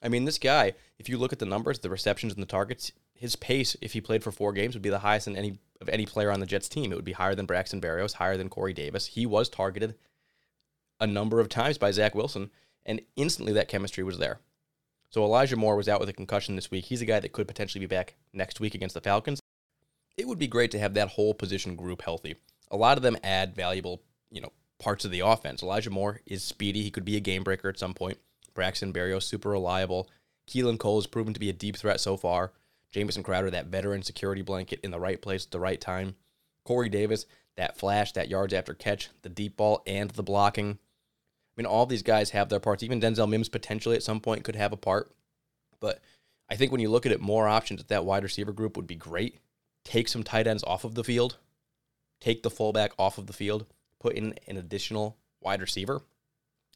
I 0.03 0.09
mean, 0.09 0.25
this 0.25 0.39
guy, 0.39 0.75
if 0.99 1.09
you 1.09 1.19
look 1.19 1.33
at 1.33 1.39
the 1.39 1.47
numbers, 1.47 1.81
the 1.81 1.91
receptions 1.91 2.33
and 2.33 2.43
the 2.43 2.47
targets, 2.47 2.93
his 3.21 3.37
pace, 3.37 3.77
if 3.83 3.93
he 3.93 4.01
played 4.01 4.25
for 4.25 4.33
four 4.33 4.55
games, 4.55 4.75
would 4.75 4.83
be 4.83 4.89
the 4.89 5.01
highest 5.01 5.29
in 5.29 5.37
any 5.37 5.59
of 5.83 5.91
any 5.91 6.07
player 6.07 6.31
on 6.31 6.41
the 6.41 6.47
Jets 6.47 6.71
team. 6.71 6.91
It 6.91 6.95
would 6.95 7.05
be 7.05 7.13
higher 7.13 7.35
than 7.35 7.45
Braxton 7.45 7.79
Berrios, 7.79 8.15
higher 8.15 8.39
than 8.39 8.49
Corey 8.49 8.73
Davis. 8.73 9.09
He 9.09 9.27
was 9.27 9.51
targeted 9.51 9.95
a 10.99 11.07
number 11.07 11.39
of 11.39 11.51
times 11.51 11.77
by 11.77 11.91
Zach 11.91 12.15
Wilson, 12.15 12.51
and 12.87 13.03
instantly 13.17 13.53
that 13.53 13.69
chemistry 13.69 14.03
was 14.03 14.17
there. 14.17 14.41
So 15.11 15.23
Elijah 15.23 15.57
Moore 15.57 15.77
was 15.77 15.87
out 15.87 16.01
with 16.01 16.09
a 16.09 16.15
concussion 16.15 16.57
this 16.57 16.71
week. 16.71 16.87
He's 16.87 17.03
a 17.03 17.07
guy 17.07 17.21
that 17.21 17.33
could 17.33 17.47
potentially 17.47 17.81
be 17.81 17.95
back 17.95 18.15
next 18.33 18.59
week 18.59 18.75
against 18.75 18.95
the 18.95 19.03
Falcons. 19.03 19.39
It 20.17 20.27
would 20.27 20.39
be 20.39 20.47
great 20.47 20.71
to 20.71 20.79
have 20.79 20.95
that 20.95 21.09
whole 21.09 21.35
position 21.35 21.77
group 21.77 22.01
healthy. 22.01 22.37
A 22.71 22.77
lot 22.79 22.97
of 22.97 23.03
them 23.03 23.19
add 23.23 23.55
valuable, 23.55 24.01
you 24.31 24.41
know, 24.41 24.53
parts 24.79 25.05
of 25.05 25.11
the 25.11 25.21
offense. 25.21 25.63
Elijah 25.63 25.91
Moore 25.91 26.23
is 26.25 26.43
speedy. 26.43 26.83
He 26.83 26.91
could 26.91 27.05
be 27.05 27.19
a 27.19 27.21
game 27.21 27.43
breaker 27.43 27.69
at 27.69 27.79
some 27.79 27.93
point. 27.93 28.17
Braxton 28.55 28.95
Berrios, 28.95 29.25
super 29.25 29.51
reliable. 29.51 30.09
Keelan 30.49 30.79
Cole 30.79 30.99
has 30.99 31.07
proven 31.07 31.35
to 31.35 31.41
be 31.41 31.51
a 31.51 31.55
deep 31.55 31.77
threat 31.77 32.01
so 32.01 32.17
far. 32.17 32.53
Jamison 32.91 33.23
Crowder, 33.23 33.51
that 33.51 33.67
veteran 33.67 34.03
security 34.03 34.43
blanket 34.43 34.81
in 34.83 34.91
the 34.91 35.01
right 35.01 35.21
place 35.21 35.45
at 35.45 35.51
the 35.51 35.61
right 35.61 35.81
time. 35.81 36.17
Corey 36.65 36.89
Davis, 36.89 37.27
that 37.57 37.79
flash, 37.79 38.13
that 38.13 38.29
yards 38.29 38.53
after 38.53 38.75
catch, 38.75 39.11
the 39.23 39.29
deep 39.29 39.57
ball, 39.57 39.83
and 39.87 40.11
the 40.11 40.23
blocking 40.23 40.79
I 41.51 41.61
mean, 41.61 41.67
all 41.67 41.87
these 41.87 42.03
guys 42.03 42.31
have 42.31 42.49
their 42.49 42.61
parts. 42.61 42.83
Even 42.83 43.01
Denzel 43.01 43.29
Mims 43.29 43.49
potentially 43.49 43.97
at 43.97 44.03
some 44.03 44.21
point 44.21 44.45
could 44.45 44.57
have 44.57 44.73
a 44.73 44.77
part. 44.77 45.13
But 45.81 46.01
I 46.49 46.57
think 46.57 46.73
when 46.73 46.81
you 46.81 46.91
look 46.91 47.07
at 47.07 47.13
it, 47.13 47.21
more 47.21 47.49
options 47.49 47.81
at 47.81 47.89
that 47.89 48.05
wide 48.05 48.23
receiver 48.23 48.53
group 48.53 48.77
would 48.77 48.87
be 48.87 48.95
great. 48.95 49.39
Take 49.85 50.09
some 50.09 50.23
tight 50.23 50.47
ends 50.47 50.65
off 50.65 50.85
of 50.85 50.95
the 50.95 51.05
field, 51.05 51.39
take 52.21 52.43
the 52.43 52.51
fullback 52.51 52.93
off 52.99 53.19
of 53.19 53.27
the 53.27 53.33
field, 53.33 53.67
put 53.99 54.15
in 54.15 54.35
an 54.47 54.57
additional 54.57 55.17
wide 55.41 55.61
receiver. 55.61 56.03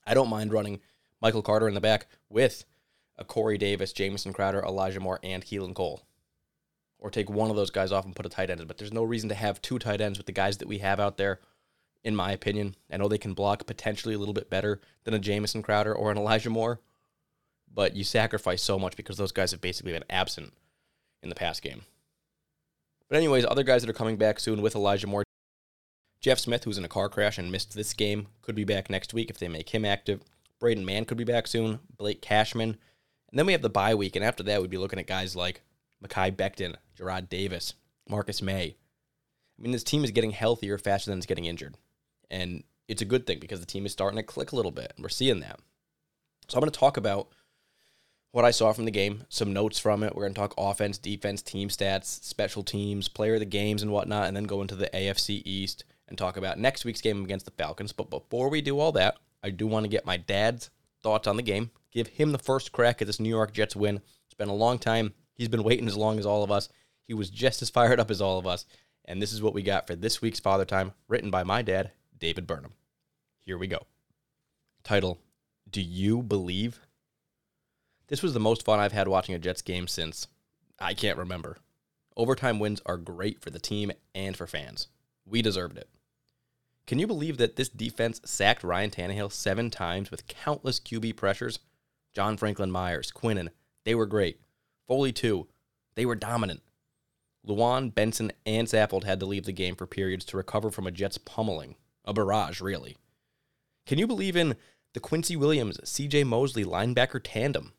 I 0.06 0.14
don't 0.14 0.30
mind 0.30 0.52
running 0.52 0.80
Michael 1.20 1.42
Carter 1.42 1.68
in 1.68 1.74
the 1.74 1.80
back 1.80 2.06
with 2.28 2.64
a 3.16 3.24
Corey 3.24 3.58
Davis, 3.58 3.92
Jamison 3.92 4.32
Crowder, 4.32 4.62
Elijah 4.62 5.00
Moore, 5.00 5.20
and 5.22 5.44
Keelan 5.44 5.74
Cole. 5.74 6.02
Or 6.98 7.10
take 7.10 7.28
one 7.28 7.50
of 7.50 7.56
those 7.56 7.70
guys 7.70 7.92
off 7.92 8.04
and 8.04 8.16
put 8.16 8.26
a 8.26 8.30
tight 8.30 8.50
end 8.50 8.60
in. 8.60 8.66
But 8.66 8.78
there's 8.78 8.92
no 8.92 9.04
reason 9.04 9.28
to 9.28 9.34
have 9.34 9.60
two 9.60 9.78
tight 9.78 10.00
ends 10.00 10.18
with 10.18 10.26
the 10.26 10.32
guys 10.32 10.58
that 10.58 10.68
we 10.68 10.78
have 10.78 11.00
out 11.00 11.16
there 11.16 11.40
in 12.04 12.14
my 12.14 12.32
opinion. 12.32 12.76
I 12.92 12.98
know 12.98 13.08
they 13.08 13.18
can 13.18 13.34
block 13.34 13.66
potentially 13.66 14.14
a 14.14 14.18
little 14.18 14.34
bit 14.34 14.50
better 14.50 14.80
than 15.04 15.14
a 15.14 15.18
Jamison 15.18 15.62
Crowder 15.62 15.94
or 15.94 16.12
an 16.12 16.18
Elijah 16.18 16.50
Moore, 16.50 16.80
but 17.72 17.96
you 17.96 18.04
sacrifice 18.04 18.62
so 18.62 18.78
much 18.78 18.94
because 18.94 19.16
those 19.16 19.32
guys 19.32 19.50
have 19.50 19.60
basically 19.60 19.92
been 19.92 20.04
absent 20.10 20.52
in 21.22 21.30
the 21.30 21.34
past 21.34 21.62
game. 21.62 21.82
But, 23.08 23.16
anyways, 23.16 23.44
other 23.44 23.62
guys 23.62 23.82
that 23.82 23.90
are 23.90 23.94
coming 23.94 24.16
back 24.16 24.38
soon 24.38 24.62
with 24.62 24.74
Elijah 24.74 25.06
Moore. 25.06 25.24
Jeff 26.20 26.38
Smith, 26.38 26.64
who's 26.64 26.78
in 26.78 26.84
a 26.84 26.88
car 26.88 27.08
crash 27.08 27.36
and 27.36 27.52
missed 27.52 27.74
this 27.74 27.92
game, 27.92 28.28
could 28.42 28.54
be 28.54 28.64
back 28.64 28.88
next 28.88 29.12
week 29.12 29.28
if 29.28 29.38
they 29.38 29.48
make 29.48 29.70
him 29.70 29.84
active. 29.84 30.22
Braden 30.58 30.84
Mann 30.84 31.04
could 31.04 31.18
be 31.18 31.24
back 31.24 31.46
soon. 31.46 31.80
Blake 31.96 32.22
Cashman. 32.22 32.76
And 33.34 33.38
then 33.40 33.46
we 33.46 33.52
have 33.52 33.62
the 33.62 33.68
bye 33.68 33.96
week, 33.96 34.14
and 34.14 34.24
after 34.24 34.44
that, 34.44 34.60
we'd 34.60 34.70
be 34.70 34.78
looking 34.78 35.00
at 35.00 35.08
guys 35.08 35.34
like 35.34 35.62
Mekhi 36.00 36.30
Becton, 36.36 36.76
Jarrad 36.96 37.28
Davis, 37.28 37.74
Marcus 38.08 38.40
Maye. 38.40 38.76
I 39.58 39.60
mean, 39.60 39.72
this 39.72 39.82
team 39.82 40.04
is 40.04 40.12
getting 40.12 40.30
healthier 40.30 40.78
faster 40.78 41.10
than 41.10 41.18
it's 41.18 41.26
getting 41.26 41.46
injured. 41.46 41.76
And 42.30 42.62
it's 42.86 43.02
a 43.02 43.04
good 43.04 43.26
thing 43.26 43.40
because 43.40 43.58
the 43.58 43.66
team 43.66 43.86
is 43.86 43.92
starting 43.92 44.18
to 44.18 44.22
click 44.22 44.52
a 44.52 44.54
little 44.54 44.70
bit. 44.70 44.92
And 44.94 45.02
we're 45.02 45.08
seeing 45.08 45.40
that. 45.40 45.58
So 46.46 46.56
I'm 46.56 46.60
going 46.60 46.70
to 46.70 46.78
talk 46.78 46.96
about 46.96 47.26
what 48.30 48.44
I 48.44 48.52
saw 48.52 48.72
from 48.72 48.84
the 48.84 48.92
game, 48.92 49.24
some 49.28 49.52
notes 49.52 49.80
from 49.80 50.04
it. 50.04 50.14
We're 50.14 50.22
going 50.22 50.34
to 50.34 50.40
talk 50.40 50.54
offense, 50.56 50.96
defense, 50.96 51.42
team 51.42 51.70
stats, 51.70 52.22
special 52.22 52.62
teams, 52.62 53.08
player 53.08 53.34
of 53.34 53.40
the 53.40 53.46
games, 53.46 53.82
and 53.82 53.90
whatnot, 53.90 54.28
and 54.28 54.36
then 54.36 54.44
go 54.44 54.62
into 54.62 54.76
the 54.76 54.90
AFC 54.94 55.42
East 55.44 55.82
and 56.06 56.16
talk 56.16 56.36
about 56.36 56.60
next 56.60 56.84
week's 56.84 57.00
game 57.00 57.24
against 57.24 57.46
the 57.46 57.50
Falcons. 57.50 57.90
But 57.90 58.10
before 58.10 58.48
we 58.48 58.60
do 58.60 58.78
all 58.78 58.92
that, 58.92 59.16
I 59.42 59.50
do 59.50 59.66
want 59.66 59.82
to 59.82 59.90
get 59.90 60.06
my 60.06 60.18
dad's 60.18 60.70
thoughts 61.02 61.26
on 61.26 61.36
the 61.36 61.42
game, 61.42 61.72
give 61.94 62.08
him 62.08 62.32
the 62.32 62.38
first 62.38 62.72
crack 62.72 63.00
at 63.00 63.06
this 63.06 63.20
New 63.20 63.28
York 63.28 63.52
Jets 63.52 63.76
win. 63.76 64.02
It's 64.26 64.34
been 64.34 64.48
a 64.48 64.54
long 64.54 64.78
time. 64.78 65.14
He's 65.32 65.48
been 65.48 65.62
waiting 65.62 65.86
as 65.86 65.96
long 65.96 66.18
as 66.18 66.26
all 66.26 66.42
of 66.42 66.50
us. 66.50 66.68
He 67.06 67.14
was 67.14 67.30
just 67.30 67.62
as 67.62 67.70
fired 67.70 68.00
up 68.00 68.10
as 68.10 68.20
all 68.20 68.38
of 68.38 68.46
us. 68.46 68.66
And 69.06 69.22
this 69.22 69.32
is 69.32 69.40
what 69.40 69.54
we 69.54 69.62
got 69.62 69.86
for 69.86 69.94
this 69.94 70.20
week's 70.20 70.40
Father 70.40 70.64
Time, 70.64 70.92
written 71.08 71.30
by 71.30 71.44
my 71.44 71.62
dad, 71.62 71.92
David 72.18 72.46
Burnham. 72.46 72.72
Here 73.40 73.58
we 73.58 73.66
go. 73.66 73.86
Title 74.82 75.18
Do 75.70 75.80
You 75.80 76.22
Believe? 76.22 76.80
This 78.08 78.22
was 78.22 78.34
the 78.34 78.40
most 78.40 78.64
fun 78.64 78.80
I've 78.80 78.92
had 78.92 79.08
watching 79.08 79.34
a 79.34 79.38
Jets 79.38 79.62
game 79.62 79.86
since 79.86 80.26
I 80.78 80.94
can't 80.94 81.18
remember. 81.18 81.58
Overtime 82.16 82.58
wins 82.58 82.80
are 82.86 82.96
great 82.96 83.40
for 83.40 83.50
the 83.50 83.58
team 83.58 83.92
and 84.14 84.36
for 84.36 84.46
fans. 84.46 84.88
We 85.26 85.42
deserved 85.42 85.78
it. 85.78 85.88
Can 86.86 86.98
you 86.98 87.06
believe 87.06 87.38
that 87.38 87.56
this 87.56 87.68
defense 87.68 88.20
sacked 88.24 88.62
Ryan 88.62 88.90
Tannehill 88.90 89.32
seven 89.32 89.70
times 89.70 90.10
with 90.10 90.26
countless 90.26 90.78
QB 90.78 91.16
pressures? 91.16 91.58
John 92.14 92.36
Franklin 92.36 92.70
Myers, 92.70 93.12
Quinnen, 93.14 93.48
they 93.84 93.94
were 93.94 94.06
great. 94.06 94.40
Foley, 94.86 95.12
too. 95.12 95.48
They 95.94 96.06
were 96.06 96.14
dominant. 96.14 96.62
Lewan, 97.46 97.94
Benson, 97.94 98.32
and 98.46 98.66
Saffold 98.66 99.04
had 99.04 99.20
to 99.20 99.26
leave 99.26 99.44
the 99.44 99.52
game 99.52 99.76
for 99.76 99.86
periods 99.86 100.24
to 100.26 100.36
recover 100.36 100.70
from 100.70 100.86
a 100.86 100.90
Jets 100.90 101.18
pummeling. 101.18 101.76
A 102.04 102.14
barrage, 102.14 102.60
really. 102.60 102.96
Can 103.86 103.98
you 103.98 104.06
believe 104.06 104.36
in 104.36 104.56
the 104.94 105.00
Quincy 105.00 105.36
Williams, 105.36 105.78
CJ 105.78 106.24
Mosley 106.26 106.64
linebacker 106.64 107.20
tandem? 107.22 107.72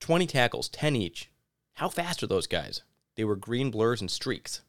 20 0.00 0.26
tackles, 0.26 0.68
10 0.68 0.96
each. 0.96 1.30
How 1.74 1.88
fast 1.88 2.22
are 2.22 2.26
those 2.26 2.46
guys? 2.46 2.82
They 3.16 3.24
were 3.24 3.36
green 3.36 3.70
blurs 3.70 4.00
and 4.00 4.10
streaks. 4.10 4.62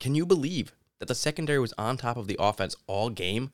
Can 0.00 0.14
you 0.14 0.24
believe 0.24 0.72
that 0.98 1.08
the 1.08 1.14
secondary 1.14 1.58
was 1.58 1.74
on 1.76 1.96
top 1.96 2.16
of 2.16 2.26
the 2.26 2.36
offense 2.38 2.76
all 2.86 3.10
game? 3.10 3.50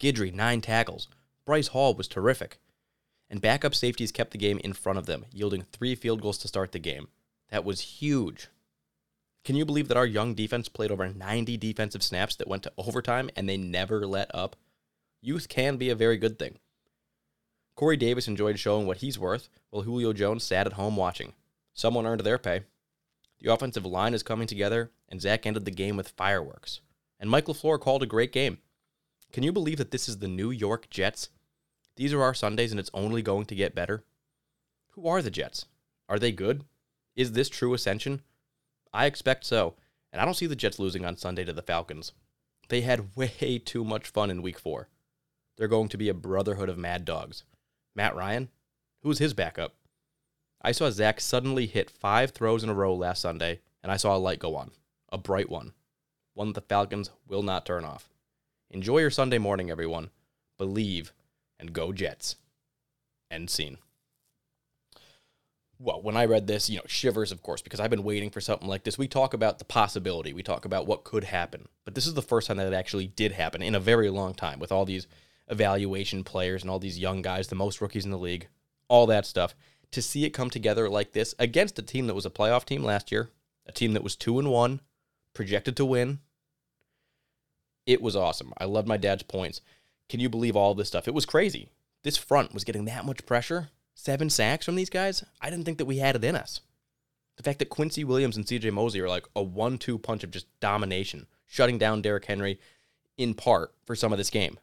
Guidry, 0.00 0.32
nine 0.32 0.60
tackles. 0.60 1.08
Bryce 1.46 1.68
Hall 1.68 1.94
was 1.94 2.08
terrific. 2.08 2.58
And 3.34 3.42
backup 3.42 3.74
safeties 3.74 4.12
kept 4.12 4.30
the 4.30 4.38
game 4.38 4.60
in 4.62 4.74
front 4.74 4.96
of 4.96 5.06
them, 5.06 5.24
yielding 5.32 5.62
three 5.62 5.96
field 5.96 6.22
goals 6.22 6.38
to 6.38 6.46
start 6.46 6.70
the 6.70 6.78
game. 6.78 7.08
That 7.50 7.64
was 7.64 7.80
huge. 7.80 8.46
Can 9.42 9.56
you 9.56 9.64
believe 9.64 9.88
that 9.88 9.96
our 9.96 10.06
young 10.06 10.34
defense 10.34 10.68
played 10.68 10.92
over 10.92 11.08
90 11.08 11.56
defensive 11.56 12.04
snaps 12.04 12.36
that 12.36 12.46
went 12.46 12.62
to 12.62 12.72
overtime 12.78 13.30
and 13.34 13.48
they 13.48 13.56
never 13.56 14.06
let 14.06 14.32
up? 14.32 14.54
Youth 15.20 15.48
can 15.48 15.78
be 15.78 15.90
a 15.90 15.96
very 15.96 16.16
good 16.16 16.38
thing. 16.38 16.60
Corey 17.74 17.96
Davis 17.96 18.28
enjoyed 18.28 18.56
showing 18.56 18.86
what 18.86 18.98
he's 18.98 19.18
worth, 19.18 19.48
while 19.70 19.82
Julio 19.82 20.12
Jones 20.12 20.44
sat 20.44 20.68
at 20.68 20.74
home 20.74 20.94
watching. 20.94 21.32
Someone 21.72 22.06
earned 22.06 22.20
their 22.20 22.38
pay. 22.38 22.60
The 23.40 23.52
offensive 23.52 23.84
line 23.84 24.14
is 24.14 24.22
coming 24.22 24.46
together, 24.46 24.92
and 25.08 25.20
Zach 25.20 25.44
ended 25.44 25.64
the 25.64 25.72
game 25.72 25.96
with 25.96 26.10
fireworks. 26.10 26.82
And 27.18 27.28
Mike 27.28 27.46
LaFleur 27.46 27.80
called 27.80 28.04
a 28.04 28.06
great 28.06 28.30
game. 28.30 28.58
Can 29.32 29.42
you 29.42 29.50
believe 29.50 29.78
that 29.78 29.90
this 29.90 30.08
is 30.08 30.18
the 30.18 30.28
New 30.28 30.52
York 30.52 30.88
Jets? 30.88 31.30
These 31.96 32.12
are 32.12 32.22
our 32.22 32.34
Sundays, 32.34 32.70
and 32.70 32.80
it's 32.80 32.90
only 32.92 33.22
going 33.22 33.46
to 33.46 33.54
get 33.54 33.74
better. 33.74 34.04
Who 34.90 35.06
are 35.06 35.22
the 35.22 35.30
Jets? 35.30 35.66
Are 36.08 36.18
they 36.18 36.32
good? 36.32 36.64
Is 37.14 37.32
this 37.32 37.48
true 37.48 37.74
ascension? 37.74 38.22
I 38.92 39.06
expect 39.06 39.44
so, 39.44 39.74
and 40.12 40.20
I 40.20 40.24
don't 40.24 40.34
see 40.34 40.46
the 40.46 40.56
Jets 40.56 40.78
losing 40.78 41.04
on 41.04 41.16
Sunday 41.16 41.44
to 41.44 41.52
the 41.52 41.62
Falcons. 41.62 42.12
They 42.68 42.80
had 42.80 43.16
way 43.16 43.60
too 43.64 43.84
much 43.84 44.08
fun 44.08 44.30
in 44.30 44.42
week 44.42 44.58
four. 44.58 44.88
They're 45.56 45.68
going 45.68 45.88
to 45.90 45.98
be 45.98 46.08
a 46.08 46.14
brotherhood 46.14 46.68
of 46.68 46.78
mad 46.78 47.04
dogs. 47.04 47.44
Matt 47.94 48.16
Ryan? 48.16 48.48
Who's 49.02 49.18
his 49.18 49.34
backup? 49.34 49.74
I 50.62 50.72
saw 50.72 50.90
Zach 50.90 51.20
suddenly 51.20 51.66
hit 51.66 51.90
five 51.90 52.30
throws 52.30 52.64
in 52.64 52.70
a 52.70 52.74
row 52.74 52.94
last 52.94 53.20
Sunday, 53.20 53.60
and 53.82 53.92
I 53.92 53.96
saw 53.96 54.16
a 54.16 54.18
light 54.18 54.38
go 54.38 54.56
on. 54.56 54.70
A 55.10 55.18
bright 55.18 55.50
one. 55.50 55.74
One 56.32 56.48
that 56.48 56.54
the 56.54 56.60
Falcons 56.62 57.10
will 57.28 57.42
not 57.42 57.66
turn 57.66 57.84
off. 57.84 58.08
Enjoy 58.70 58.98
your 58.98 59.10
Sunday 59.10 59.38
morning, 59.38 59.70
everyone. 59.70 60.10
Believe 60.58 61.12
and 61.58 61.72
go 61.72 61.92
Jets. 61.92 62.36
End 63.30 63.50
scene. 63.50 63.78
Well, 65.78 66.00
when 66.00 66.16
I 66.16 66.24
read 66.24 66.46
this, 66.46 66.70
you 66.70 66.76
know, 66.76 66.84
shivers, 66.86 67.32
of 67.32 67.42
course, 67.42 67.60
because 67.60 67.80
I've 67.80 67.90
been 67.90 68.04
waiting 68.04 68.30
for 68.30 68.40
something 68.40 68.68
like 68.68 68.84
this. 68.84 68.96
We 68.96 69.08
talk 69.08 69.34
about 69.34 69.58
the 69.58 69.64
possibility, 69.64 70.32
we 70.32 70.42
talk 70.42 70.64
about 70.64 70.86
what 70.86 71.04
could 71.04 71.24
happen, 71.24 71.68
but 71.84 71.94
this 71.94 72.06
is 72.06 72.14
the 72.14 72.22
first 72.22 72.46
time 72.46 72.58
that 72.58 72.66
it 72.68 72.76
actually 72.76 73.08
did 73.08 73.32
happen 73.32 73.60
in 73.60 73.74
a 73.74 73.80
very 73.80 74.08
long 74.08 74.34
time 74.34 74.60
with 74.60 74.70
all 74.70 74.84
these 74.84 75.08
evaluation 75.48 76.22
players 76.24 76.62
and 76.62 76.70
all 76.70 76.78
these 76.78 76.98
young 76.98 77.22
guys, 77.22 77.48
the 77.48 77.54
most 77.54 77.80
rookies 77.80 78.04
in 78.04 78.12
the 78.12 78.18
league, 78.18 78.48
all 78.88 79.06
that 79.06 79.26
stuff. 79.26 79.54
To 79.90 80.02
see 80.02 80.24
it 80.24 80.30
come 80.30 80.50
together 80.50 80.88
like 80.88 81.12
this 81.12 81.34
against 81.38 81.78
a 81.78 81.82
team 81.82 82.06
that 82.06 82.14
was 82.14 82.26
a 82.26 82.30
playoff 82.30 82.64
team 82.64 82.82
last 82.82 83.12
year, 83.12 83.30
a 83.66 83.72
team 83.72 83.92
that 83.92 84.02
was 84.02 84.16
two 84.16 84.38
and 84.38 84.50
one, 84.50 84.80
projected 85.34 85.76
to 85.76 85.84
win, 85.84 86.20
it 87.86 88.00
was 88.00 88.16
awesome. 88.16 88.52
I 88.58 88.64
loved 88.64 88.88
my 88.88 88.96
dad's 88.96 89.22
points. 89.22 89.60
Can 90.08 90.20
you 90.20 90.28
believe 90.28 90.56
all 90.56 90.74
this 90.74 90.88
stuff? 90.88 91.08
It 91.08 91.14
was 91.14 91.26
crazy. 91.26 91.68
This 92.02 92.16
front 92.16 92.52
was 92.52 92.64
getting 92.64 92.84
that 92.84 93.04
much 93.04 93.24
pressure. 93.26 93.70
Seven 93.94 94.28
sacks 94.28 94.66
from 94.66 94.74
these 94.74 94.90
guys. 94.90 95.24
I 95.40 95.50
didn't 95.50 95.64
think 95.64 95.78
that 95.78 95.86
we 95.86 95.98
had 95.98 96.16
it 96.16 96.24
in 96.24 96.36
us. 96.36 96.60
The 97.36 97.42
fact 97.42 97.58
that 97.60 97.68
Quincy 97.68 98.04
Williams 98.04 98.36
and 98.36 98.46
CJ 98.46 98.72
Mosley 98.72 99.00
are 99.00 99.08
like 99.08 99.26
a 99.34 99.42
one 99.42 99.78
two 99.78 99.98
punch 99.98 100.22
of 100.22 100.30
just 100.30 100.46
domination, 100.60 101.26
shutting 101.46 101.78
down 101.78 102.02
Derrick 102.02 102.26
Henry 102.26 102.60
in 103.16 103.34
part 103.34 103.74
for 103.84 103.96
some 103.96 104.12
of 104.12 104.18
this 104.18 104.30
game. 104.30 104.58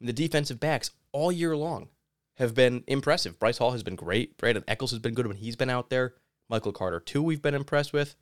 The 0.00 0.12
defensive 0.12 0.60
backs 0.60 0.90
all 1.12 1.30
year 1.32 1.56
long 1.56 1.88
have 2.34 2.54
been 2.54 2.84
impressive. 2.86 3.38
Bryce 3.38 3.58
Hall 3.58 3.70
has 3.70 3.82
been 3.82 3.96
great. 3.96 4.36
Brandin 4.36 4.64
Echols 4.66 4.90
has 4.90 5.00
been 5.00 5.14
good 5.14 5.26
when 5.26 5.36
he's 5.36 5.56
been 5.56 5.70
out 5.70 5.88
there. 5.88 6.14
Michael 6.48 6.72
Carter, 6.72 7.00
too, 7.00 7.22
we've 7.22 7.40
been 7.40 7.54
impressed 7.54 7.92
with. 7.92 8.16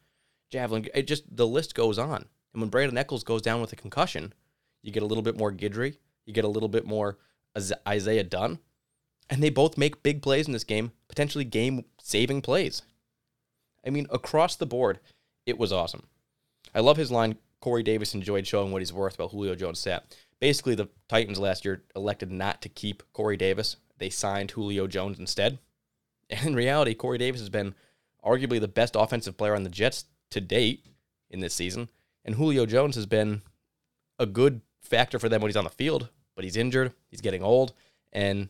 Javelin, 0.50 0.86
it 0.94 1.06
just 1.06 1.34
the 1.34 1.46
list 1.46 1.74
goes 1.74 1.98
on. 1.98 2.26
And 2.52 2.60
when 2.60 2.70
Brandin 2.70 2.98
Echols 2.98 3.24
goes 3.24 3.42
down 3.42 3.60
with 3.60 3.72
a 3.72 3.76
concussion, 3.76 4.34
you 4.82 4.92
get 4.92 5.02
a 5.02 5.06
little 5.06 5.22
bit 5.22 5.36
more 5.36 5.52
Guidry. 5.52 5.96
you 6.26 6.32
get 6.32 6.44
a 6.44 6.48
little 6.48 6.68
bit 6.68 6.86
more 6.86 7.18
Isaiah 7.86 8.24
Dunn, 8.24 8.58
and 9.30 9.42
they 9.42 9.50
both 9.50 9.78
make 9.78 10.02
big 10.02 10.22
plays 10.22 10.46
in 10.46 10.52
this 10.52 10.64
game, 10.64 10.92
potentially 11.08 11.44
game 11.44 11.84
saving 12.00 12.42
plays. 12.42 12.82
I 13.86 13.90
mean, 13.90 14.06
across 14.10 14.56
the 14.56 14.66
board, 14.66 15.00
it 15.46 15.58
was 15.58 15.72
awesome. 15.72 16.04
I 16.74 16.80
love 16.80 16.96
his 16.96 17.10
line. 17.10 17.36
Corey 17.60 17.82
Davis 17.82 18.14
enjoyed 18.14 18.46
showing 18.46 18.72
what 18.72 18.82
he's 18.82 18.92
worth 18.92 19.18
while 19.18 19.28
Julio 19.28 19.54
Jones 19.54 19.78
sat. 19.78 20.16
Basically, 20.40 20.74
the 20.74 20.88
Titans 21.08 21.38
last 21.38 21.64
year 21.64 21.84
elected 21.94 22.32
not 22.32 22.60
to 22.62 22.68
keep 22.68 23.02
Corey 23.12 23.36
Davis. 23.36 23.76
They 23.98 24.10
signed 24.10 24.50
Julio 24.52 24.86
Jones 24.88 25.18
instead. 25.18 25.58
And 26.28 26.40
in 26.46 26.54
reality, 26.56 26.94
Corey 26.94 27.18
Davis 27.18 27.40
has 27.40 27.50
been 27.50 27.74
arguably 28.24 28.60
the 28.60 28.68
best 28.68 28.96
offensive 28.96 29.36
player 29.36 29.54
on 29.54 29.62
the 29.62 29.70
Jets 29.70 30.06
to 30.30 30.40
date 30.40 30.86
in 31.30 31.40
this 31.40 31.54
season. 31.54 31.88
And 32.24 32.34
Julio 32.34 32.66
Jones 32.66 32.96
has 32.96 33.06
been 33.06 33.42
a 34.18 34.26
good 34.26 34.60
factor 34.82 35.18
for 35.18 35.28
them 35.28 35.40
when 35.40 35.48
he's 35.48 35.56
on 35.56 35.64
the 35.64 35.70
field, 35.70 36.08
but 36.34 36.44
he's 36.44 36.56
injured, 36.56 36.92
he's 37.10 37.20
getting 37.20 37.42
old, 37.42 37.72
and 38.12 38.48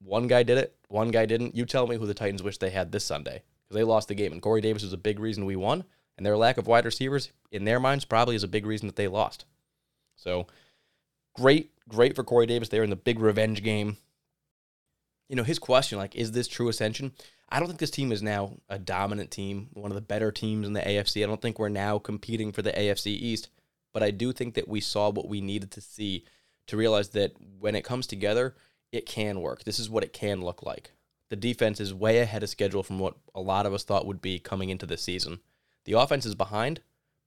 one 0.00 0.26
guy 0.26 0.42
did 0.42 0.58
it, 0.58 0.74
one 0.88 1.10
guy 1.10 1.26
didn't. 1.26 1.56
You 1.56 1.66
tell 1.66 1.86
me 1.86 1.96
who 1.96 2.06
the 2.06 2.14
Titans 2.14 2.42
wish 2.42 2.58
they 2.58 2.70
had 2.70 2.92
this 2.92 3.04
Sunday 3.04 3.42
because 3.64 3.76
they 3.76 3.84
lost 3.84 4.08
the 4.08 4.14
game, 4.14 4.32
and 4.32 4.42
Corey 4.42 4.60
Davis 4.60 4.82
was 4.82 4.92
a 4.92 4.98
big 4.98 5.18
reason 5.18 5.44
we 5.44 5.56
won, 5.56 5.84
and 6.16 6.24
their 6.24 6.36
lack 6.36 6.58
of 6.58 6.66
wide 6.66 6.84
receivers 6.84 7.32
in 7.50 7.64
their 7.64 7.80
minds 7.80 8.04
probably 8.04 8.36
is 8.36 8.44
a 8.44 8.48
big 8.48 8.66
reason 8.66 8.86
that 8.86 8.96
they 8.96 9.08
lost. 9.08 9.44
So 10.16 10.46
great, 11.34 11.70
great 11.88 12.14
for 12.14 12.24
Corey 12.24 12.46
Davis 12.46 12.68
there 12.68 12.82
in 12.82 12.90
the 12.90 12.96
big 12.96 13.18
revenge 13.18 13.62
game. 13.62 13.96
You 15.28 15.36
know, 15.36 15.44
his 15.44 15.58
question, 15.58 15.98
like, 15.98 16.16
is 16.16 16.32
this 16.32 16.48
true 16.48 16.68
ascension? 16.68 17.12
I 17.50 17.58
don't 17.58 17.68
think 17.68 17.80
this 17.80 17.90
team 17.90 18.12
is 18.12 18.22
now 18.22 18.56
a 18.68 18.78
dominant 18.78 19.30
team, 19.30 19.68
one 19.72 19.90
of 19.90 19.94
the 19.94 20.00
better 20.02 20.30
teams 20.30 20.66
in 20.66 20.72
the 20.74 20.80
AFC. 20.80 21.22
I 21.22 21.26
don't 21.26 21.40
think 21.40 21.58
we're 21.58 21.68
now 21.68 21.98
competing 21.98 22.52
for 22.52 22.62
the 22.62 22.72
AFC 22.72 23.06
East, 23.06 23.48
but 23.98 24.06
I 24.06 24.12
do 24.12 24.32
think 24.32 24.54
that 24.54 24.68
we 24.68 24.80
saw 24.80 25.10
what 25.10 25.28
we 25.28 25.40
needed 25.40 25.72
to 25.72 25.80
see 25.80 26.24
to 26.68 26.76
realize 26.76 27.08
that 27.08 27.32
when 27.58 27.74
it 27.74 27.82
comes 27.82 28.06
together, 28.06 28.54
it 28.92 29.06
can 29.06 29.40
work. 29.40 29.64
This 29.64 29.80
is 29.80 29.90
what 29.90 30.04
it 30.04 30.12
can 30.12 30.40
look 30.40 30.62
like. 30.62 30.92
The 31.30 31.34
defense 31.34 31.80
is 31.80 31.92
way 31.92 32.20
ahead 32.20 32.44
of 32.44 32.48
schedule 32.48 32.84
from 32.84 33.00
what 33.00 33.16
a 33.34 33.40
lot 33.40 33.66
of 33.66 33.74
us 33.74 33.82
thought 33.82 34.06
would 34.06 34.22
be 34.22 34.38
coming 34.38 34.70
into 34.70 34.86
the 34.86 34.96
season. 34.96 35.40
The 35.84 35.94
offense 35.94 36.24
is 36.26 36.36
behind, 36.36 36.78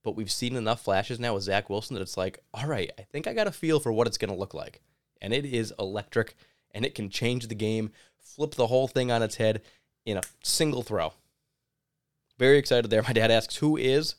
but 0.02 0.16
we've 0.16 0.30
seen 0.30 0.56
enough 0.56 0.82
flashes 0.82 1.20
now 1.20 1.34
with 1.34 1.42
Zach 1.42 1.68
Wilson 1.68 1.92
that 1.92 2.00
it's 2.00 2.16
like, 2.16 2.42
all 2.54 2.66
right, 2.66 2.90
I 2.98 3.02
think 3.02 3.26
I 3.26 3.34
got 3.34 3.46
a 3.46 3.52
feel 3.52 3.78
for 3.78 3.92
what 3.92 4.06
it's 4.06 4.16
going 4.16 4.32
to 4.32 4.38
look 4.38 4.54
like. 4.54 4.80
And 5.20 5.34
it 5.34 5.44
is 5.44 5.74
electric, 5.78 6.36
and 6.70 6.86
it 6.86 6.94
can 6.94 7.10
change 7.10 7.48
the 7.48 7.54
game, 7.54 7.90
flip 8.18 8.54
the 8.54 8.68
whole 8.68 8.88
thing 8.88 9.12
on 9.12 9.22
its 9.22 9.36
head 9.36 9.60
in 10.06 10.16
a 10.16 10.22
single 10.42 10.82
throw. 10.82 11.12
Very 12.38 12.56
excited 12.56 12.88
there. 12.90 13.02
My 13.02 13.12
dad 13.12 13.30
asks, 13.30 13.56
who 13.56 13.76
is 13.76 14.14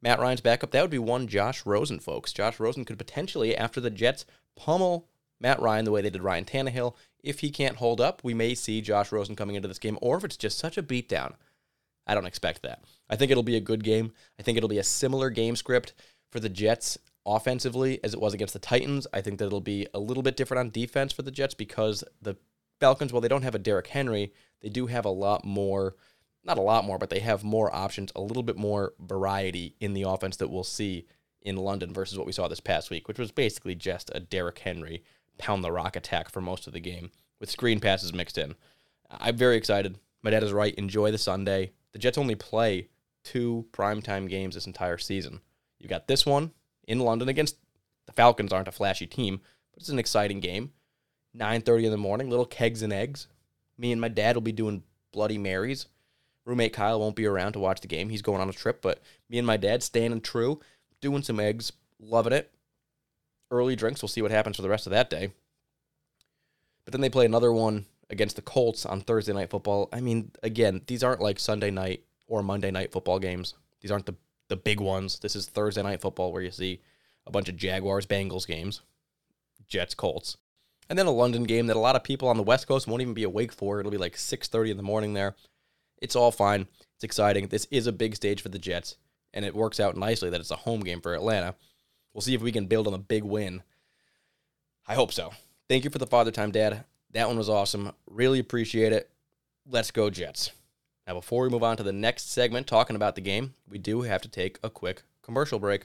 Matt 0.00 0.20
Ryan's 0.20 0.40
backup? 0.40 0.70
That 0.70 0.82
would 0.82 0.90
be 0.90 0.98
one 0.98 1.26
Josh 1.26 1.66
Rosen, 1.66 1.98
folks. 1.98 2.32
Josh 2.32 2.60
Rosen 2.60 2.84
could 2.84 2.98
potentially, 2.98 3.56
after 3.56 3.80
the 3.80 3.90
Jets 3.90 4.24
pummel 4.56 5.08
Matt 5.40 5.60
Ryan 5.60 5.84
the 5.84 5.92
way 5.92 6.02
they 6.02 6.10
did 6.10 6.22
Ryan 6.22 6.44
Tannehill, 6.44 6.94
if 7.22 7.40
he 7.40 7.50
can't 7.50 7.76
hold 7.76 8.00
up, 8.00 8.22
we 8.22 8.34
may 8.34 8.54
see 8.54 8.80
Josh 8.80 9.12
Rosen 9.12 9.36
coming 9.36 9.56
into 9.56 9.68
this 9.68 9.78
game, 9.78 9.98
or 10.00 10.16
if 10.16 10.24
it's 10.24 10.36
just 10.36 10.58
such 10.58 10.78
a 10.78 10.82
beatdown. 10.82 11.34
I 12.06 12.14
don't 12.14 12.26
expect 12.26 12.62
that. 12.62 12.84
I 13.10 13.16
think 13.16 13.30
it'll 13.30 13.42
be 13.42 13.56
a 13.56 13.60
good 13.60 13.84
game. 13.84 14.12
I 14.38 14.42
think 14.42 14.56
it'll 14.56 14.68
be 14.68 14.78
a 14.78 14.84
similar 14.84 15.30
game 15.30 15.56
script 15.56 15.92
for 16.30 16.40
the 16.40 16.48
Jets 16.48 16.96
offensively 17.26 18.00
as 18.02 18.14
it 18.14 18.20
was 18.20 18.32
against 18.32 18.54
the 18.54 18.60
Titans. 18.60 19.06
I 19.12 19.20
think 19.20 19.38
that 19.38 19.46
it'll 19.46 19.60
be 19.60 19.86
a 19.92 19.98
little 19.98 20.22
bit 20.22 20.36
different 20.36 20.60
on 20.60 20.70
defense 20.70 21.12
for 21.12 21.22
the 21.22 21.30
Jets 21.30 21.54
because 21.54 22.02
the 22.22 22.36
Falcons, 22.80 23.12
while 23.12 23.20
they 23.20 23.28
don't 23.28 23.42
have 23.42 23.54
a 23.54 23.58
Derrick 23.58 23.88
Henry, 23.88 24.32
they 24.60 24.68
do 24.68 24.86
have 24.86 25.04
a 25.04 25.10
lot 25.10 25.44
more, 25.44 25.96
not 26.48 26.58
a 26.58 26.62
lot 26.62 26.84
more, 26.84 26.98
but 26.98 27.10
they 27.10 27.20
have 27.20 27.44
more 27.44 27.74
options, 27.74 28.10
a 28.16 28.20
little 28.20 28.42
bit 28.42 28.56
more 28.56 28.94
variety 28.98 29.76
in 29.78 29.92
the 29.92 30.02
offense 30.02 30.36
that 30.38 30.48
we'll 30.48 30.64
see 30.64 31.06
in 31.42 31.56
London 31.56 31.92
versus 31.92 32.18
what 32.18 32.26
we 32.26 32.32
saw 32.32 32.48
this 32.48 32.60
past 32.60 32.90
week, 32.90 33.06
which 33.06 33.18
was 33.18 33.30
basically 33.30 33.74
just 33.74 34.10
a 34.14 34.20
Derrick 34.20 34.58
Henry 34.58 35.04
pound 35.38 35.62
the 35.62 35.70
rock 35.70 35.94
attack 35.94 36.28
for 36.30 36.40
most 36.40 36.66
of 36.66 36.72
the 36.72 36.80
game. 36.80 37.10
with 37.40 37.50
screen 37.50 37.78
passes 37.78 38.12
mixed 38.12 38.36
in. 38.36 38.56
I'm 39.08 39.36
very 39.36 39.56
excited. 39.56 39.96
My 40.22 40.30
dad 40.30 40.42
is 40.42 40.52
right. 40.52 40.74
Enjoy 40.74 41.12
the 41.12 41.18
Sunday. 41.18 41.70
The 41.92 42.00
Jets 42.00 42.18
only 42.18 42.34
play 42.34 42.88
two 43.22 43.66
primetime 43.72 44.28
games 44.28 44.56
this 44.56 44.66
entire 44.66 44.98
season. 44.98 45.40
You 45.78 45.88
got 45.88 46.08
this 46.08 46.26
one 46.26 46.50
in 46.88 46.98
London 46.98 47.28
against 47.28 47.56
the 48.06 48.12
Falcons 48.12 48.52
aren't 48.52 48.66
a 48.68 48.72
flashy 48.72 49.06
team, 49.06 49.40
but 49.72 49.80
it's 49.80 49.90
an 49.90 49.98
exciting 49.98 50.40
game. 50.40 50.72
9:30 51.34 51.84
in 51.84 51.90
the 51.92 51.96
morning, 51.96 52.28
little 52.28 52.46
kegs 52.46 52.82
and 52.82 52.92
eggs. 52.92 53.28
Me 53.76 53.92
and 53.92 54.00
my 54.00 54.08
dad 54.08 54.34
will 54.34 54.40
be 54.40 54.50
doing 54.50 54.82
Bloody 55.12 55.38
Marys. 55.38 55.86
Roommate 56.48 56.72
Kyle 56.72 56.98
won't 56.98 57.14
be 57.14 57.26
around 57.26 57.52
to 57.52 57.58
watch 57.58 57.82
the 57.82 57.88
game. 57.88 58.08
He's 58.08 58.22
going 58.22 58.40
on 58.40 58.48
a 58.48 58.54
trip, 58.54 58.80
but 58.80 59.02
me 59.28 59.36
and 59.36 59.46
my 59.46 59.58
dad 59.58 59.82
standing 59.82 60.22
true, 60.22 60.60
doing 61.02 61.22
some 61.22 61.38
eggs, 61.38 61.72
loving 62.00 62.32
it. 62.32 62.50
Early 63.50 63.76
drinks, 63.76 64.02
we'll 64.02 64.08
see 64.08 64.22
what 64.22 64.30
happens 64.30 64.56
for 64.56 64.62
the 64.62 64.68
rest 64.68 64.86
of 64.86 64.90
that 64.92 65.10
day. 65.10 65.30
But 66.84 66.92
then 66.92 67.02
they 67.02 67.10
play 67.10 67.26
another 67.26 67.52
one 67.52 67.84
against 68.08 68.36
the 68.36 68.42
Colts 68.42 68.86
on 68.86 69.02
Thursday 69.02 69.34
night 69.34 69.50
football. 69.50 69.90
I 69.92 70.00
mean, 70.00 70.30
again, 70.42 70.80
these 70.86 71.04
aren't 71.04 71.20
like 71.20 71.38
Sunday 71.38 71.70
night 71.70 72.04
or 72.26 72.42
Monday 72.42 72.70
night 72.70 72.92
football 72.92 73.18
games. 73.18 73.52
These 73.80 73.90
aren't 73.90 74.06
the 74.06 74.16
the 74.48 74.56
big 74.56 74.80
ones. 74.80 75.18
This 75.18 75.36
is 75.36 75.46
Thursday 75.46 75.82
night 75.82 76.00
football 76.00 76.32
where 76.32 76.42
you 76.42 76.50
see 76.50 76.80
a 77.26 77.30
bunch 77.30 77.48
of 77.48 77.56
Jaguars 77.56 78.06
Bengals 78.06 78.46
games, 78.46 78.80
Jets 79.66 79.94
Colts. 79.94 80.38
And 80.88 80.98
then 80.98 81.06
a 81.06 81.10
London 81.10 81.44
game 81.44 81.66
that 81.66 81.76
a 81.76 81.80
lot 81.80 81.96
of 81.96 82.02
people 82.02 82.28
on 82.28 82.38
the 82.38 82.42
West 82.42 82.66
Coast 82.66 82.86
won't 82.86 83.02
even 83.02 83.12
be 83.12 83.24
awake 83.24 83.52
for. 83.52 83.78
It'll 83.78 83.92
be 83.92 83.98
like 83.98 84.16
6:30 84.16 84.70
in 84.70 84.76
the 84.78 84.82
morning 84.82 85.12
there. 85.12 85.36
It's 86.00 86.16
all 86.16 86.30
fine. 86.30 86.66
It's 86.94 87.04
exciting. 87.04 87.48
This 87.48 87.66
is 87.70 87.86
a 87.86 87.92
big 87.92 88.16
stage 88.16 88.42
for 88.42 88.48
the 88.48 88.58
Jets, 88.58 88.96
and 89.32 89.44
it 89.44 89.54
works 89.54 89.80
out 89.80 89.96
nicely 89.96 90.30
that 90.30 90.40
it's 90.40 90.50
a 90.50 90.56
home 90.56 90.80
game 90.80 91.00
for 91.00 91.14
Atlanta. 91.14 91.54
We'll 92.12 92.22
see 92.22 92.34
if 92.34 92.42
we 92.42 92.52
can 92.52 92.66
build 92.66 92.86
on 92.86 92.94
a 92.94 92.98
big 92.98 93.24
win. 93.24 93.62
I 94.86 94.94
hope 94.94 95.12
so. 95.12 95.32
Thank 95.68 95.84
you 95.84 95.90
for 95.90 95.98
the 95.98 96.06
father 96.06 96.30
time, 96.30 96.50
Dad. 96.50 96.84
That 97.12 97.28
one 97.28 97.38
was 97.38 97.48
awesome. 97.48 97.92
Really 98.08 98.38
appreciate 98.38 98.92
it. 98.92 99.10
Let's 99.70 99.90
go, 99.90 100.10
Jets. 100.10 100.52
Now, 101.06 101.14
before 101.14 101.42
we 101.42 101.50
move 101.50 101.62
on 101.62 101.76
to 101.76 101.82
the 101.82 101.92
next 101.92 102.30
segment 102.30 102.66
talking 102.66 102.96
about 102.96 103.14
the 103.14 103.20
game, 103.20 103.54
we 103.68 103.78
do 103.78 104.02
have 104.02 104.22
to 104.22 104.28
take 104.28 104.58
a 104.62 104.70
quick 104.70 105.02
commercial 105.22 105.58
break. 105.58 105.84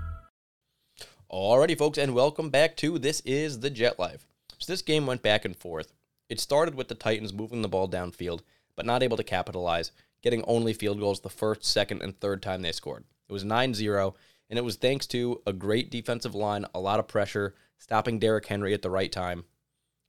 Alrighty, 1.31 1.77
folks, 1.77 1.97
and 1.97 2.13
welcome 2.13 2.49
back 2.49 2.75
to 2.75 2.99
This 2.99 3.21
is 3.21 3.61
the 3.61 3.69
Jet 3.69 3.97
Life. 3.97 4.27
So 4.57 4.69
this 4.69 4.81
game 4.81 5.05
went 5.05 5.21
back 5.21 5.45
and 5.45 5.55
forth. 5.55 5.93
It 6.27 6.41
started 6.41 6.75
with 6.75 6.89
the 6.89 6.93
Titans 6.93 7.31
moving 7.31 7.61
the 7.61 7.69
ball 7.69 7.87
downfield, 7.87 8.41
but 8.75 8.85
not 8.85 9.01
able 9.01 9.15
to 9.15 9.23
capitalize, 9.23 9.93
getting 10.21 10.43
only 10.43 10.73
field 10.73 10.99
goals 10.99 11.21
the 11.21 11.29
first, 11.29 11.63
second, 11.63 12.01
and 12.01 12.19
third 12.19 12.41
time 12.41 12.61
they 12.61 12.73
scored. 12.73 13.05
It 13.29 13.31
was 13.31 13.45
9 13.45 13.73
0, 13.73 14.13
and 14.49 14.59
it 14.59 14.65
was 14.65 14.75
thanks 14.75 15.07
to 15.07 15.41
a 15.47 15.53
great 15.53 15.89
defensive 15.89 16.35
line, 16.35 16.65
a 16.75 16.81
lot 16.81 16.99
of 16.99 17.07
pressure, 17.07 17.55
stopping 17.77 18.19
Derrick 18.19 18.47
Henry 18.47 18.73
at 18.73 18.81
the 18.81 18.89
right 18.89 19.09
time. 19.09 19.45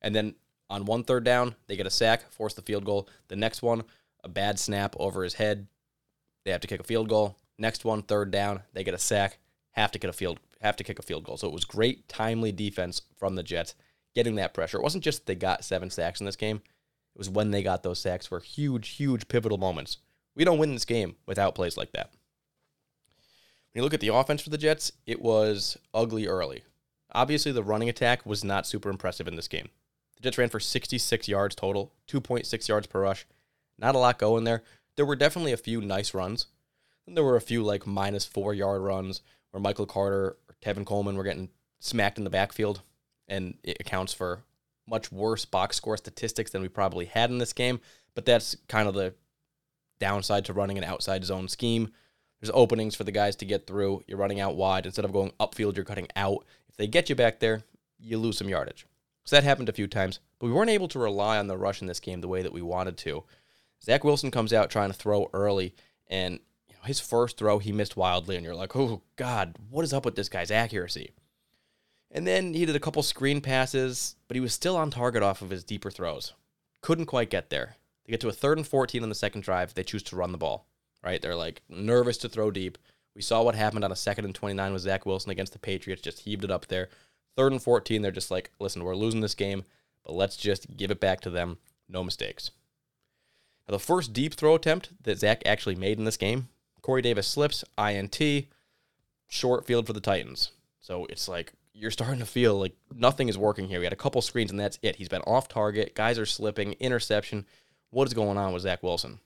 And 0.01 0.17
then 0.17 0.35
on 0.69 0.87
one 0.87 1.05
third 1.05 1.23
down, 1.23 1.55
they 1.69 1.77
get 1.77 1.87
a 1.87 1.91
sack, 1.91 2.33
force 2.33 2.55
the 2.55 2.63
field 2.63 2.85
goal. 2.85 3.09
The 3.29 3.37
next 3.37 3.63
one, 3.63 3.85
a 4.25 4.29
bad 4.29 4.59
snap 4.59 4.97
over 4.99 5.23
his 5.23 5.35
head. 5.35 5.69
They 6.45 6.51
have 6.51 6.63
to 6.63 6.67
kick 6.67 6.81
a 6.81 6.83
field 6.83 7.09
goal. 7.09 7.37
Next 7.59 7.85
one, 7.85 8.03
third 8.03 8.33
down, 8.33 8.63
they 8.73 8.83
get 8.83 8.95
a 8.95 8.99
sack, 8.99 9.39
have 9.71 9.93
to 9.93 10.01
get 10.01 10.11
a 10.11 10.13
field 10.13 10.41
have 10.63 10.77
to 10.77 10.85
kick 10.85 10.99
a 10.99 11.03
field 11.03 11.25
goal. 11.25 11.37
So 11.37 11.49
it 11.49 11.55
was 11.55 11.65
great, 11.65 12.09
timely 12.09 12.53
defense 12.53 13.03
from 13.17 13.35
the 13.35 13.43
Jets, 13.43 13.75
getting 14.15 14.37
that 14.37 14.55
pressure. 14.55 14.79
It 14.79 14.83
wasn't 14.83 15.05
just 15.05 15.27
they 15.27 15.35
got 15.35 15.65
seven 15.65 15.91
sacks 15.91 16.21
in 16.21 16.27
this 16.27 16.37
game, 16.37 16.63
it 17.15 17.19
was 17.19 17.29
when 17.29 17.51
they 17.51 17.63
got 17.63 17.83
those 17.83 18.01
sacks 18.01 18.31
were 18.31 18.41
huge, 18.41 18.91
huge 18.91 19.29
pivotal 19.29 19.59
moments. 19.59 19.99
We 20.35 20.45
don't 20.45 20.59
win 20.59 20.73
this 20.73 20.87
game 20.87 21.17
without 21.27 21.55
plays 21.55 21.77
like 21.77 21.93
that. 21.93 22.11
When 23.73 23.81
you 23.81 23.83
look 23.83 23.95
at 23.95 24.01
the 24.01 24.15
offense 24.15 24.41
for 24.43 24.51
the 24.51 24.59
Jets, 24.59 24.93
it 25.07 25.21
was 25.21 25.77
ugly 25.93 26.27
early. 26.27 26.65
Obviously, 27.15 27.53
the 27.53 27.63
running 27.63 27.91
attack 27.91 28.25
was 28.25 28.43
not 28.43 28.67
super 28.67 28.89
impressive 28.89 29.29
in 29.29 29.37
this 29.37 29.49
game. 29.49 29.69
The 30.17 30.23
Jets 30.23 30.39
ran 30.39 30.49
for 30.49 30.61
66 30.61 31.29
yards 31.29 31.55
total, 31.55 31.93
2.6 32.09 32.69
yards 32.69 32.87
per 32.87 33.03
rush. 33.03 33.27
Not 33.79 33.95
a 33.95 33.99
lot 33.99 34.19
going 34.19 34.45
there. 34.45 34.63
There 34.97 35.07
were 35.07 35.17
definitely 35.17 35.53
a 35.53 35.59
few 35.59 35.81
nice 35.83 36.15
runs. 36.15 36.47
And 37.07 37.17
there 37.17 37.25
were 37.25 37.37
a 37.37 37.41
few 37.41 37.63
like 37.63 37.87
minus 37.87 38.25
four 38.25 38.55
yard 38.55 38.81
runs 38.83 39.21
where 39.51 39.61
Michael 39.61 39.87
Carter 39.87 40.37
Tevin 40.63 40.87
Coleman 40.87 41.17
were 41.17 41.25
getting 41.25 41.51
smacked 41.81 42.19
in 42.19 42.25
the 42.25 42.31
backfield, 42.31 42.83
and 43.29 43.59
it 43.63 43.79
accounts 43.81 44.13
for 44.13 44.45
much 44.87 45.11
worse 45.13 45.45
box 45.45 45.77
score 45.77 45.97
statistics 45.97 46.51
than 46.51 46.63
we 46.63 46.69
probably 46.69 47.07
had 47.07 47.31
in 47.31 47.39
this 47.39 47.53
game. 47.53 47.81
But 48.15 48.25
that's 48.25 48.57
kind 48.69 48.89
of 48.89 48.95
the 48.95 49.15
downside 49.99 50.45
to 50.47 50.53
running 50.53 50.79
an 50.79 50.85
outside 50.85 51.25
zone 51.25 51.49
scheme. 51.49 51.93
There's 52.41 52.51
openings 52.55 52.95
for 52.95 53.05
the 53.05 53.13
guys 53.13 53.37
to 53.37 53.45
get 53.45 53.67
through. 53.67 54.03
You're 54.07 54.19
running 54.19 54.41
out 54.41 54.57
wide. 54.57 54.85
Instead 54.87 55.05
of 55.05 55.13
going 55.13 55.33
upfield, 55.39 55.77
you're 55.77 55.85
cutting 55.85 56.09
out. 56.17 56.45
If 56.69 56.77
they 56.77 56.87
get 56.87 57.09
you 57.09 57.15
back 57.15 57.41
there, 57.41 57.63
you 57.99 58.19
lose 58.19 58.39
some 58.39 58.49
yardage. 58.49 58.87
So 59.25 59.37
that 59.37 59.45
happened 59.45 59.69
a 59.69 59.73
few 59.73 59.87
times, 59.87 60.19
but 60.39 60.47
we 60.47 60.53
weren't 60.53 60.71
able 60.71 60.89
to 60.89 60.99
rely 60.99 61.39
on 61.39 61.47
the 61.47 61.57
rush 61.57 61.81
in 61.81 61.87
this 61.87 62.01
game 62.01 62.21
the 62.21 62.29
way 62.29 62.43
that 62.43 62.53
we 62.53 62.63
wanted 62.63 62.97
to. 62.99 63.23
Zach 63.85 64.03
Wilson 64.03 64.33
comes 64.33 64.53
out 64.53 64.71
trying 64.71 64.91
to 64.91 64.97
throw 64.97 65.31
early, 65.33 65.75
and 66.09 66.41
his 66.85 67.01
first 67.01 67.37
throw, 67.37 67.59
he 67.59 67.73
missed 67.73 67.97
wildly, 67.97 68.37
and 68.37 68.45
you're 68.45 68.55
like, 68.55 68.75
oh, 68.77 69.03
God, 69.17 69.57
what 69.71 69.85
is 69.85 69.93
up 69.93 70.05
with 70.05 70.17
this 70.17 70.29
guy's 70.29 70.51
accuracy? 70.51 71.13
And 72.11 72.27
then 72.27 72.55
he 72.55 72.67
did 72.67 72.77
a 72.77 72.81
couple 72.81 73.03
screen 73.03 73.41
passes, 73.41 74.17
but 74.29 74.35
he 74.35 74.41
was 74.41 74.53
still 74.53 74.77
on 74.77 74.91
target 74.91 75.23
off 75.23 75.43
of 75.43 75.51
his 75.51 75.65
deeper 75.65 75.91
throws. 75.91 76.35
Couldn't 76.83 77.07
quite 77.07 77.31
get 77.31 77.51
there. 77.51 77.77
They 78.05 78.11
get 78.11 78.21
to 78.21 78.29
a 78.29 78.33
third 78.33 78.59
and 78.59 78.67
14 78.67 79.03
on 79.03 79.09
the 79.09 79.15
second 79.15 79.43
drive. 79.43 79.75
They 79.75 79.85
choose 79.85 80.03
to 80.05 80.17
run 80.17 80.33
the 80.33 80.39
ball, 80.39 80.67
right? 81.03 81.23
They're 81.23 81.37
like 81.37 81.63
nervous 81.69 82.19
to 82.19 82.29
throw 82.29 82.51
deep. 82.51 82.77
We 83.15 83.23
saw 83.23 83.43
what 83.43 83.55
happened 83.55 83.85
on 83.85 83.93
a 83.93 83.97
second 83.97 84.25
and 84.25 84.35
29 84.35 84.73
with 84.73 84.83
Zach 84.83 85.07
Wilson 85.07 85.31
against 85.31 85.53
the 85.53 85.59
Patriots, 85.59 86.03
just 86.03 86.21
heaved 86.21 86.45
it 86.45 86.51
up 86.51 86.67
there. 86.67 86.89
Third 87.37 87.53
and 87.53 87.63
14, 87.63 88.03
they're 88.03 88.11
just 88.11 88.31
like, 88.31 88.51
listen, 88.59 88.85
we're 88.85 88.97
losing 88.97 89.21
this 89.21 89.35
game, 89.35 89.65
but 90.05 90.15
let's 90.15 90.37
just 90.37 90.77
give 90.77 90.91
it 90.91 91.01
back 91.01 91.21
to 91.23 91.31
them. 91.31 91.59
No 91.89 92.03
mistakes. 92.05 92.51
Now, 93.69 93.73
the 93.73 93.79
first 93.79 94.13
deep 94.13 94.35
throw 94.35 94.55
attempt 94.55 94.91
that 95.03 95.19
Zach 95.19 95.43
actually 95.47 95.77
made 95.77 95.99
in 95.99 96.05
this 96.05 96.17
game 96.17 96.49
Corey 96.83 97.03
Davis 97.03 97.27
slips, 97.27 97.65
INT, 97.79 98.47
short 99.29 99.67
field 99.67 99.87
for 99.87 99.93
the 99.93 100.01
Titans. 100.01 100.51
So 100.81 101.07
it's 101.09 101.29
like 101.29 101.53
you're 101.73 101.91
starting 101.91 102.19
to 102.19 102.27
feel 102.27 102.59
like 102.59 102.75
nothing 102.95 103.29
is 103.29 103.39
working 103.39 103.69
here. 103.69 103.79
We 103.79 103.87
had 103.87 103.93
a 103.93 103.97
couple 103.97 104.21
screens 104.21 104.51
and 104.51 104.61
that's 104.61 104.79
it. 104.83 104.97
He's 104.97 105.09
been 105.09 105.23
off 105.23 105.49
target. 105.49 105.95
Guys 105.95 106.19
are 106.19 106.27
slipping, 106.27 106.73
interception. 106.75 107.47
What 107.91 108.09
is 108.09 108.15
going 108.15 108.37
on 108.37 108.53
with 108.53 108.63
Zach 108.63 108.83
Wilson? 108.83 109.21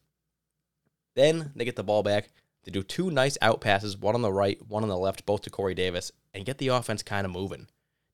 Then 1.15 1.51
they 1.57 1.65
get 1.65 1.77
the 1.77 1.83
ball 1.83 2.03
back. 2.03 2.31
They 2.65 2.71
do 2.71 2.83
two 2.83 3.11
nice 3.11 3.39
out 3.41 3.61
passes, 3.61 3.97
one 3.97 4.15
on 4.15 4.23
the 4.23 4.33
right, 4.33 4.61
one 4.69 4.83
on 4.83 4.89
the 4.89 4.99
left, 4.99 5.25
both 5.25 5.43
to 5.43 5.51
Corey 5.51 5.75
Davis, 5.75 6.13
and 6.35 6.45
get 6.45 6.59
the 6.59 6.69
offense 6.69 7.03
kind 7.03 7.25
of 7.25 7.31
moving. 7.33 7.69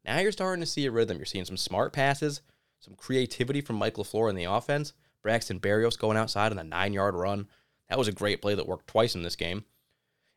Now 0.04 0.18
you're 0.18 0.32
starting 0.32 0.60
to 0.60 0.66
see 0.66 0.86
a 0.86 0.90
rhythm. 0.90 1.16
You're 1.16 1.26
seeing 1.26 1.44
some 1.44 1.56
smart 1.56 1.92
passes, 1.92 2.42
some 2.78 2.94
creativity 2.94 3.60
from 3.60 3.76
Mike 3.76 3.94
LaFleur 3.94 4.30
in 4.30 4.36
the 4.36 4.44
offense. 4.44 4.92
Braxton 5.22 5.60
Berrios 5.60 5.98
going 5.98 6.16
outside 6.16 6.52
on 6.52 6.58
a 6.58 6.64
nine 6.64 6.92
yard 6.92 7.14
run. 7.14 7.48
That 7.92 7.98
was 7.98 8.08
a 8.08 8.12
great 8.12 8.40
play 8.40 8.54
that 8.54 8.66
worked 8.66 8.86
twice 8.86 9.14
in 9.14 9.22
this 9.22 9.36
game. 9.36 9.66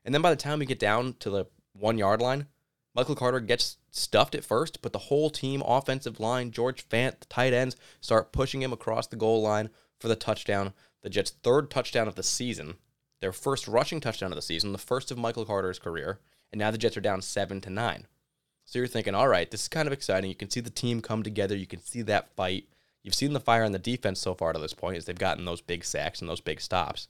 And 0.03 0.13
then 0.13 0.21
by 0.21 0.29
the 0.29 0.35
time 0.35 0.59
we 0.59 0.65
get 0.65 0.77
down 0.77 1.15
to 1.19 1.29
the 1.29 1.45
one 1.71 1.97
yard 1.97 2.21
line, 2.21 2.47
Michael 2.93 3.15
Carter 3.15 3.39
gets 3.39 3.77
stuffed 3.91 4.35
at 4.35 4.43
first, 4.43 4.81
but 4.81 4.91
the 4.91 4.99
whole 4.99 5.29
team, 5.29 5.63
offensive 5.65 6.19
line, 6.19 6.51
George 6.51 6.85
Fant, 6.89 7.17
the 7.21 7.25
tight 7.27 7.53
ends, 7.53 7.77
start 8.01 8.33
pushing 8.33 8.61
him 8.61 8.73
across 8.73 9.07
the 9.07 9.15
goal 9.15 9.41
line 9.41 9.69
for 10.01 10.09
the 10.09 10.17
touchdown. 10.17 10.73
The 11.01 11.09
Jets' 11.09 11.31
third 11.31 11.71
touchdown 11.71 12.09
of 12.09 12.15
the 12.15 12.23
season, 12.23 12.75
their 13.21 13.31
first 13.31 13.69
rushing 13.69 14.01
touchdown 14.01 14.33
of 14.33 14.35
the 14.35 14.41
season, 14.41 14.73
the 14.73 14.77
first 14.77 15.09
of 15.09 15.17
Michael 15.17 15.45
Carter's 15.45 15.79
career, 15.79 16.19
and 16.51 16.59
now 16.59 16.71
the 16.71 16.77
Jets 16.77 16.97
are 16.97 17.01
down 17.01 17.21
seven 17.21 17.61
to 17.61 17.69
nine. 17.69 18.05
So 18.65 18.79
you're 18.79 18.87
thinking, 18.89 19.15
all 19.15 19.29
right, 19.29 19.49
this 19.49 19.61
is 19.61 19.69
kind 19.69 19.87
of 19.87 19.93
exciting. 19.93 20.29
You 20.29 20.35
can 20.35 20.49
see 20.49 20.59
the 20.59 20.69
team 20.69 20.99
come 20.99 21.23
together. 21.23 21.55
You 21.55 21.67
can 21.67 21.81
see 21.81 22.01
that 22.01 22.35
fight. 22.35 22.67
You've 23.01 23.15
seen 23.15 23.31
the 23.31 23.39
fire 23.39 23.63
on 23.63 23.71
the 23.71 23.79
defense 23.79 24.19
so 24.19 24.33
far 24.33 24.51
to 24.51 24.59
this 24.59 24.73
point 24.73 24.97
as 24.97 25.05
they've 25.05 25.17
gotten 25.17 25.45
those 25.45 25.61
big 25.61 25.85
sacks 25.85 26.19
and 26.19 26.29
those 26.29 26.41
big 26.41 26.59
stops. 26.59 27.07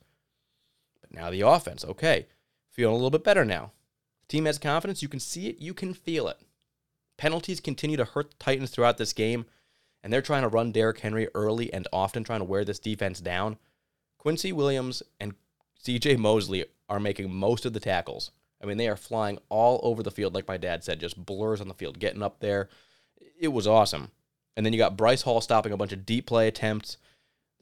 But 1.10 1.20
now 1.20 1.30
the 1.30 1.42
offense, 1.42 1.86
okay, 1.86 2.28
feeling 2.72 2.94
a 2.94 2.96
little 2.96 3.12
bit 3.12 3.24
better 3.24 3.46
now. 3.46 3.72
The 4.22 4.28
team 4.28 4.46
has 4.46 4.58
confidence. 4.58 5.02
You 5.02 5.08
can 5.08 5.20
see 5.20 5.48
it. 5.48 5.60
You 5.60 5.74
can 5.74 5.94
feel 5.94 6.28
it. 6.28 6.40
Penalties 7.18 7.60
continue 7.60 7.98
to 7.98 8.06
hurt 8.06 8.32
the 8.32 8.38
Titans 8.38 8.72
throughout 8.72 8.98
this 8.98 9.14
game, 9.14 9.46
and 10.04 10.12
they're 10.12 10.22
trying 10.22 10.42
to 10.42 10.48
run 10.48 10.72
Derrick 10.72 11.00
Henry 11.00 11.28
early 11.36 11.72
and 11.72 11.88
often, 11.94 12.24
trying 12.24 12.40
to 12.40 12.46
wear 12.46 12.66
this 12.66 12.80
defense 12.80 13.22
down. 13.22 13.58
Quincy 14.18 14.52
Williams 14.52 15.04
and 15.20 15.36
CJ 15.84 16.18
Mosley 16.18 16.66
are 16.90 17.00
making 17.00 17.32
most 17.32 17.66
of 17.66 17.74
the 17.74 17.80
tackles. 17.80 18.32
I 18.62 18.66
mean, 18.66 18.78
they 18.78 18.88
are 18.88 18.98
flying 18.98 19.38
all 19.50 19.80
over 19.84 20.02
the 20.02 20.12
field, 20.12 20.34
like 20.34 20.48
my 20.48 20.58
dad 20.58 20.84
said, 20.84 21.00
just 21.00 21.24
blurs 21.24 21.62
on 21.62 21.68
the 21.68 21.74
field, 21.74 22.00
getting 22.00 22.24
up 22.24 22.40
there. 22.40 22.70
It 23.40 23.50
was 23.50 23.68
awesome. 23.68 24.10
And 24.58 24.66
then 24.66 24.74
you 24.74 24.80
got 24.80 24.98
Bryce 24.98 25.22
Hall 25.22 25.42
stopping 25.42 25.72
a 25.72 25.78
bunch 25.78 25.92
of 25.92 26.06
deep 26.06 26.26
play 26.26 26.48
attempts. 26.48 26.98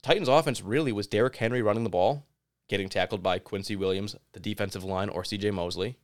Titans' 0.01 0.27
offense 0.27 0.61
really 0.61 0.91
was 0.91 1.07
Derrick 1.07 1.35
Henry 1.35 1.61
running 1.61 1.83
the 1.83 1.89
ball, 1.89 2.25
getting 2.69 2.89
tackled 2.89 3.21
by 3.21 3.39
Quincy 3.39 3.75
Williams, 3.75 4.15
the 4.33 4.39
defensive 4.39 4.83
line, 4.83 5.09
or 5.09 5.23
CJ 5.23 5.53
Mosley, 5.53 5.97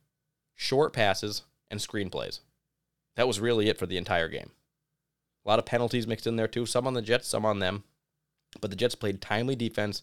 short 0.54 0.92
passes, 0.92 1.42
and 1.70 1.80
screen 1.80 2.10
plays. 2.10 2.40
That 3.16 3.26
was 3.26 3.40
really 3.40 3.68
it 3.68 3.78
for 3.78 3.86
the 3.86 3.96
entire 3.96 4.28
game. 4.28 4.50
A 5.44 5.48
lot 5.48 5.58
of 5.58 5.66
penalties 5.66 6.06
mixed 6.06 6.26
in 6.26 6.36
there 6.36 6.48
too, 6.48 6.66
some 6.66 6.86
on 6.86 6.94
the 6.94 7.02
Jets, 7.02 7.28
some 7.28 7.44
on 7.44 7.58
them. 7.58 7.84
But 8.60 8.70
the 8.70 8.76
Jets 8.76 8.94
played 8.94 9.20
timely 9.20 9.56
defense, 9.56 10.02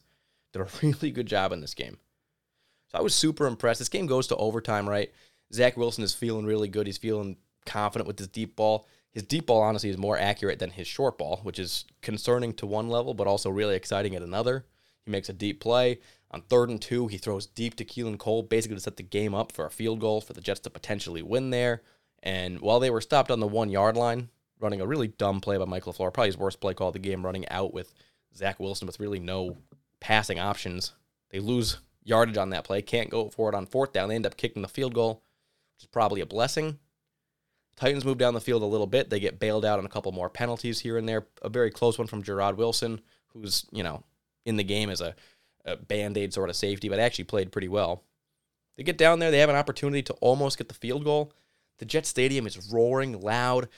did 0.53 0.61
a 0.61 0.67
really 0.81 1.11
good 1.11 1.27
job 1.27 1.51
in 1.51 1.61
this 1.61 1.73
game. 1.73 1.97
So 2.91 2.97
I 2.97 3.01
was 3.01 3.13
super 3.13 3.45
impressed. 3.45 3.79
This 3.79 3.89
game 3.89 4.07
goes 4.07 4.27
to 4.27 4.35
overtime, 4.37 4.87
right? 4.87 5.11
Zach 5.53 5.77
Wilson 5.77 6.03
is 6.03 6.13
feeling 6.13 6.45
really 6.45 6.67
good. 6.67 6.87
He's 6.87 6.97
feeling 6.97 7.37
confident 7.65 8.07
with 8.07 8.17
his 8.17 8.27
deep 8.27 8.55
ball. 8.55 8.87
His 9.11 9.23
deep 9.23 9.47
ball, 9.47 9.61
honestly, 9.61 9.89
is 9.89 9.97
more 9.97 10.17
accurate 10.17 10.59
than 10.59 10.71
his 10.71 10.87
short 10.87 11.17
ball, 11.17 11.39
which 11.43 11.59
is 11.59 11.85
concerning 12.01 12.53
to 12.53 12.65
one 12.65 12.89
level, 12.89 13.13
but 13.13 13.27
also 13.27 13.49
really 13.49 13.75
exciting 13.75 14.15
at 14.15 14.21
another. 14.21 14.65
He 15.05 15.11
makes 15.11 15.29
a 15.29 15.33
deep 15.33 15.59
play. 15.59 15.99
On 16.31 16.41
third 16.41 16.69
and 16.69 16.81
two, 16.81 17.07
he 17.07 17.17
throws 17.17 17.47
deep 17.47 17.75
to 17.75 17.85
Keelan 17.85 18.17
Cole, 18.17 18.43
basically 18.43 18.75
to 18.75 18.81
set 18.81 18.97
the 18.97 19.03
game 19.03 19.33
up 19.33 19.51
for 19.51 19.65
a 19.65 19.71
field 19.71 19.99
goal 19.99 20.19
for 20.19 20.33
the 20.33 20.41
Jets 20.41 20.59
to 20.61 20.69
potentially 20.69 21.21
win 21.21 21.51
there. 21.51 21.83
And 22.21 22.59
while 22.59 22.79
they 22.79 22.89
were 22.89 23.01
stopped 23.01 23.31
on 23.31 23.39
the 23.39 23.47
one 23.47 23.69
yard 23.69 23.95
line, 23.95 24.29
running 24.59 24.81
a 24.81 24.87
really 24.87 25.07
dumb 25.07 25.39
play 25.39 25.57
by 25.57 25.65
Michael 25.65 25.93
LaFleur, 25.93 26.13
probably 26.13 26.29
his 26.29 26.37
worst 26.37 26.59
play 26.59 26.73
call 26.73 26.89
of 26.89 26.93
the 26.93 26.99
game, 26.99 27.23
running 27.23 27.47
out 27.49 27.73
with 27.73 27.93
Zach 28.35 28.59
Wilson 28.59 28.87
with 28.87 28.99
really 28.99 29.19
no 29.19 29.57
passing 29.99 30.39
options. 30.39 30.93
They 31.29 31.39
lose 31.39 31.77
yardage 32.03 32.37
on 32.37 32.49
that 32.49 32.63
play, 32.63 32.81
can't 32.81 33.09
go 33.09 33.29
for 33.29 33.49
it 33.49 33.55
on 33.55 33.65
fourth 33.65 33.93
down. 33.93 34.09
They 34.09 34.15
end 34.15 34.25
up 34.25 34.37
kicking 34.37 34.61
the 34.61 34.67
field 34.67 34.93
goal, 34.93 35.23
which 35.75 35.83
is 35.83 35.87
probably 35.87 36.21
a 36.21 36.25
blessing. 36.25 36.79
Titans 37.75 38.05
move 38.05 38.17
down 38.17 38.33
the 38.33 38.41
field 38.41 38.63
a 38.63 38.65
little 38.65 38.87
bit. 38.87 39.09
They 39.09 39.19
get 39.19 39.39
bailed 39.39 39.63
out 39.63 39.77
on 39.77 39.85
a 39.85 39.89
couple 39.89 40.11
more 40.11 40.29
penalties 40.29 40.79
here 40.79 40.97
and 40.97 41.07
there. 41.07 41.27
A 41.43 41.49
very 41.49 41.69
close 41.69 41.97
one 41.97 42.07
from 42.07 42.23
Jarrod 42.23 42.55
Wilson, 42.55 43.01
who's, 43.27 43.65
you 43.71 43.83
know, 43.83 44.03
in 44.45 44.57
the 44.57 44.63
game 44.63 44.89
as 44.89 44.99
a, 44.99 45.15
a 45.67 45.75
band 45.75 46.17
aid 46.17 46.33
sort 46.33 46.49
of 46.49 46.55
safety, 46.55 46.89
but 46.89 46.99
actually 46.99 47.25
played 47.25 47.51
pretty 47.51 47.67
well. 47.67 48.03
They 48.77 48.83
get 48.83 48.97
down 48.97 49.19
there, 49.19 49.31
they 49.31 49.39
have 49.39 49.49
an 49.49 49.55
opportunity 49.55 50.01
to 50.03 50.13
almost 50.13 50.57
get 50.57 50.69
the 50.69 50.73
field 50.73 51.03
goal. 51.03 51.33
The 51.79 51.85
Jet 51.85 52.05
Stadium 52.05 52.47
is 52.47 52.71
roaring 52.71 53.21
loud. 53.21 53.69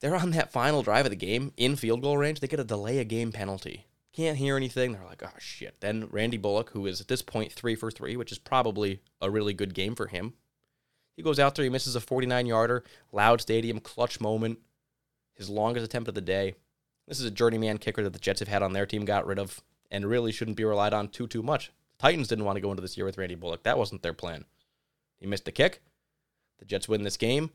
They're 0.00 0.16
on 0.16 0.30
that 0.30 0.52
final 0.52 0.82
drive 0.82 1.06
of 1.06 1.10
the 1.10 1.16
game 1.16 1.52
in 1.56 1.76
field 1.76 2.02
goal 2.02 2.16
range. 2.16 2.40
They 2.40 2.46
get 2.46 2.60
a 2.60 2.64
delay 2.64 2.98
a 2.98 3.04
game 3.04 3.32
penalty. 3.32 3.86
Can't 4.12 4.36
hear 4.36 4.56
anything. 4.56 4.92
They're 4.92 5.04
like, 5.04 5.22
oh 5.24 5.38
shit. 5.38 5.80
Then 5.80 6.08
Randy 6.10 6.36
Bullock, 6.36 6.70
who 6.70 6.86
is 6.86 7.00
at 7.00 7.08
this 7.08 7.22
point 7.22 7.52
three 7.52 7.74
for 7.74 7.90
three, 7.90 8.16
which 8.16 8.32
is 8.32 8.38
probably 8.38 9.00
a 9.20 9.30
really 9.30 9.54
good 9.54 9.74
game 9.74 9.94
for 9.94 10.06
him. 10.06 10.34
He 11.16 11.22
goes 11.22 11.38
out 11.38 11.54
there, 11.54 11.64
he 11.64 11.70
misses 11.70 11.96
a 11.96 12.00
49 12.00 12.46
yarder, 12.46 12.84
loud 13.12 13.40
stadium, 13.40 13.80
clutch 13.80 14.20
moment, 14.20 14.58
his 15.34 15.48
longest 15.48 15.84
attempt 15.84 16.08
of 16.08 16.14
the 16.14 16.20
day. 16.20 16.54
This 17.06 17.20
is 17.20 17.26
a 17.26 17.30
journeyman 17.30 17.78
kicker 17.78 18.02
that 18.02 18.12
the 18.12 18.18
Jets 18.18 18.40
have 18.40 18.48
had 18.48 18.62
on 18.62 18.72
their 18.72 18.86
team, 18.86 19.04
got 19.04 19.26
rid 19.26 19.38
of, 19.38 19.62
and 19.90 20.06
really 20.06 20.32
shouldn't 20.32 20.56
be 20.56 20.64
relied 20.64 20.92
on 20.92 21.08
too, 21.08 21.26
too 21.26 21.42
much. 21.42 21.70
The 21.98 22.02
Titans 22.02 22.28
didn't 22.28 22.44
want 22.44 22.56
to 22.56 22.60
go 22.60 22.70
into 22.70 22.82
this 22.82 22.96
year 22.96 23.06
with 23.06 23.18
Randy 23.18 23.34
Bullock. 23.34 23.62
That 23.62 23.78
wasn't 23.78 24.02
their 24.02 24.12
plan. 24.12 24.44
He 25.16 25.26
missed 25.26 25.48
a 25.48 25.52
kick. 25.52 25.82
The 26.58 26.64
Jets 26.64 26.88
win 26.88 27.02
this 27.02 27.16
game. 27.16 27.50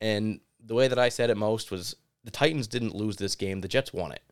And 0.00 0.40
the 0.64 0.74
way 0.74 0.88
that 0.88 0.98
I 0.98 1.08
said 1.08 1.30
it 1.30 1.36
most 1.36 1.70
was 1.70 1.96
the 2.24 2.30
Titans 2.30 2.66
didn't 2.66 2.94
lose 2.94 3.16
this 3.16 3.34
game, 3.34 3.60
the 3.60 3.68
Jets 3.68 3.92
won 3.92 4.12
it. 4.12 4.22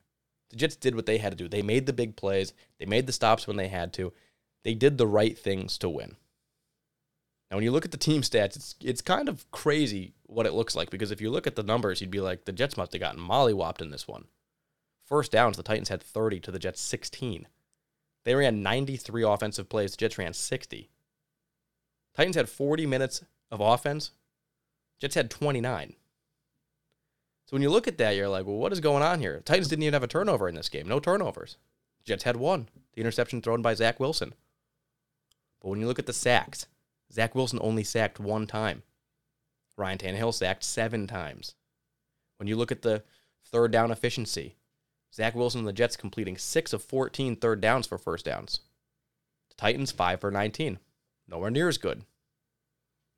The 0.50 0.56
Jets 0.56 0.76
did 0.76 0.94
what 0.94 1.06
they 1.06 1.18
had 1.18 1.32
to 1.32 1.36
do. 1.36 1.48
They 1.48 1.62
made 1.62 1.86
the 1.86 1.92
big 1.92 2.16
plays, 2.16 2.52
they 2.78 2.86
made 2.86 3.06
the 3.06 3.12
stops 3.12 3.46
when 3.46 3.56
they 3.56 3.68
had 3.68 3.92
to. 3.94 4.12
They 4.64 4.74
did 4.74 4.98
the 4.98 5.06
right 5.06 5.38
things 5.38 5.78
to 5.78 5.88
win. 5.88 6.16
Now, 7.50 7.56
when 7.56 7.64
you 7.64 7.70
look 7.70 7.84
at 7.84 7.92
the 7.92 7.96
team 7.96 8.22
stats, 8.22 8.56
it's 8.56 8.74
it's 8.80 9.00
kind 9.00 9.28
of 9.28 9.48
crazy 9.52 10.14
what 10.24 10.46
it 10.46 10.54
looks 10.54 10.74
like 10.74 10.90
because 10.90 11.12
if 11.12 11.20
you 11.20 11.30
look 11.30 11.46
at 11.46 11.54
the 11.54 11.62
numbers, 11.62 12.00
you'd 12.00 12.10
be 12.10 12.20
like, 12.20 12.44
the 12.44 12.52
Jets 12.52 12.76
must 12.76 12.92
have 12.92 13.00
gotten 13.00 13.20
mollywopped 13.20 13.80
in 13.80 13.90
this 13.90 14.08
one. 14.08 14.24
First 15.06 15.32
downs, 15.32 15.56
the 15.56 15.62
Titans 15.62 15.88
had 15.88 16.02
30 16.02 16.40
to 16.40 16.50
the 16.50 16.58
Jets 16.58 16.80
16. 16.80 17.46
They 18.24 18.34
ran 18.34 18.62
93 18.62 19.22
offensive 19.22 19.68
plays, 19.68 19.92
the 19.92 19.98
Jets 19.98 20.18
ran 20.18 20.32
60. 20.32 20.90
Titans 22.14 22.36
had 22.36 22.48
40 22.48 22.86
minutes 22.86 23.22
of 23.50 23.60
offense, 23.60 24.10
Jets 24.98 25.14
had 25.14 25.30
29. 25.30 25.94
So 27.46 27.54
when 27.54 27.62
you 27.62 27.70
look 27.70 27.86
at 27.86 27.98
that, 27.98 28.16
you're 28.16 28.28
like, 28.28 28.44
well, 28.44 28.56
what 28.56 28.72
is 28.72 28.80
going 28.80 29.04
on 29.04 29.20
here? 29.20 29.40
Titans 29.44 29.68
didn't 29.68 29.84
even 29.84 29.92
have 29.92 30.02
a 30.02 30.08
turnover 30.08 30.48
in 30.48 30.56
this 30.56 30.68
game. 30.68 30.88
No 30.88 30.98
turnovers. 30.98 31.56
Jets 32.04 32.24
had 32.24 32.36
one. 32.36 32.68
The 32.94 33.00
interception 33.00 33.40
thrown 33.40 33.62
by 33.62 33.74
Zach 33.74 34.00
Wilson. 34.00 34.34
But 35.60 35.68
when 35.68 35.80
you 35.80 35.86
look 35.86 36.00
at 36.00 36.06
the 36.06 36.12
sacks, 36.12 36.66
Zach 37.12 37.36
Wilson 37.36 37.60
only 37.62 37.84
sacked 37.84 38.18
one 38.18 38.48
time. 38.48 38.82
Ryan 39.76 39.98
Tannehill 39.98 40.34
sacked 40.34 40.64
seven 40.64 41.06
times. 41.06 41.54
When 42.38 42.48
you 42.48 42.56
look 42.56 42.72
at 42.72 42.82
the 42.82 43.04
third 43.44 43.70
down 43.70 43.92
efficiency, 43.92 44.56
Zach 45.14 45.34
Wilson 45.34 45.60
and 45.60 45.68
the 45.68 45.72
Jets 45.72 45.96
completing 45.96 46.36
six 46.36 46.72
of 46.72 46.82
14 46.82 47.36
third 47.36 47.60
downs 47.60 47.86
for 47.86 47.98
first 47.98 48.24
downs. 48.24 48.60
The 49.48 49.54
Titans, 49.56 49.92
five 49.92 50.20
for 50.20 50.30
19. 50.30 50.78
Nowhere 51.28 51.50
near 51.50 51.68
as 51.68 51.78
good. 51.78 52.04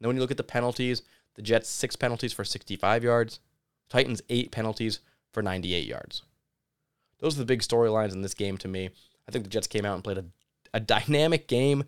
Then 0.00 0.08
when 0.08 0.16
you 0.16 0.22
look 0.22 0.30
at 0.30 0.36
the 0.36 0.42
penalties, 0.42 1.02
the 1.34 1.42
Jets, 1.42 1.68
six 1.68 1.96
penalties 1.96 2.32
for 2.32 2.44
65 2.44 3.04
yards. 3.04 3.40
Titans, 3.88 4.22
eight 4.28 4.50
penalties 4.50 5.00
for 5.32 5.42
98 5.42 5.86
yards. 5.86 6.22
Those 7.20 7.36
are 7.36 7.40
the 7.40 7.46
big 7.46 7.62
storylines 7.62 8.12
in 8.12 8.22
this 8.22 8.34
game 8.34 8.58
to 8.58 8.68
me. 8.68 8.90
I 9.28 9.32
think 9.32 9.44
the 9.44 9.50
Jets 9.50 9.66
came 9.66 9.84
out 9.84 9.94
and 9.94 10.04
played 10.04 10.18
a, 10.18 10.24
a 10.72 10.80
dynamic 10.80 11.48
game 11.48 11.84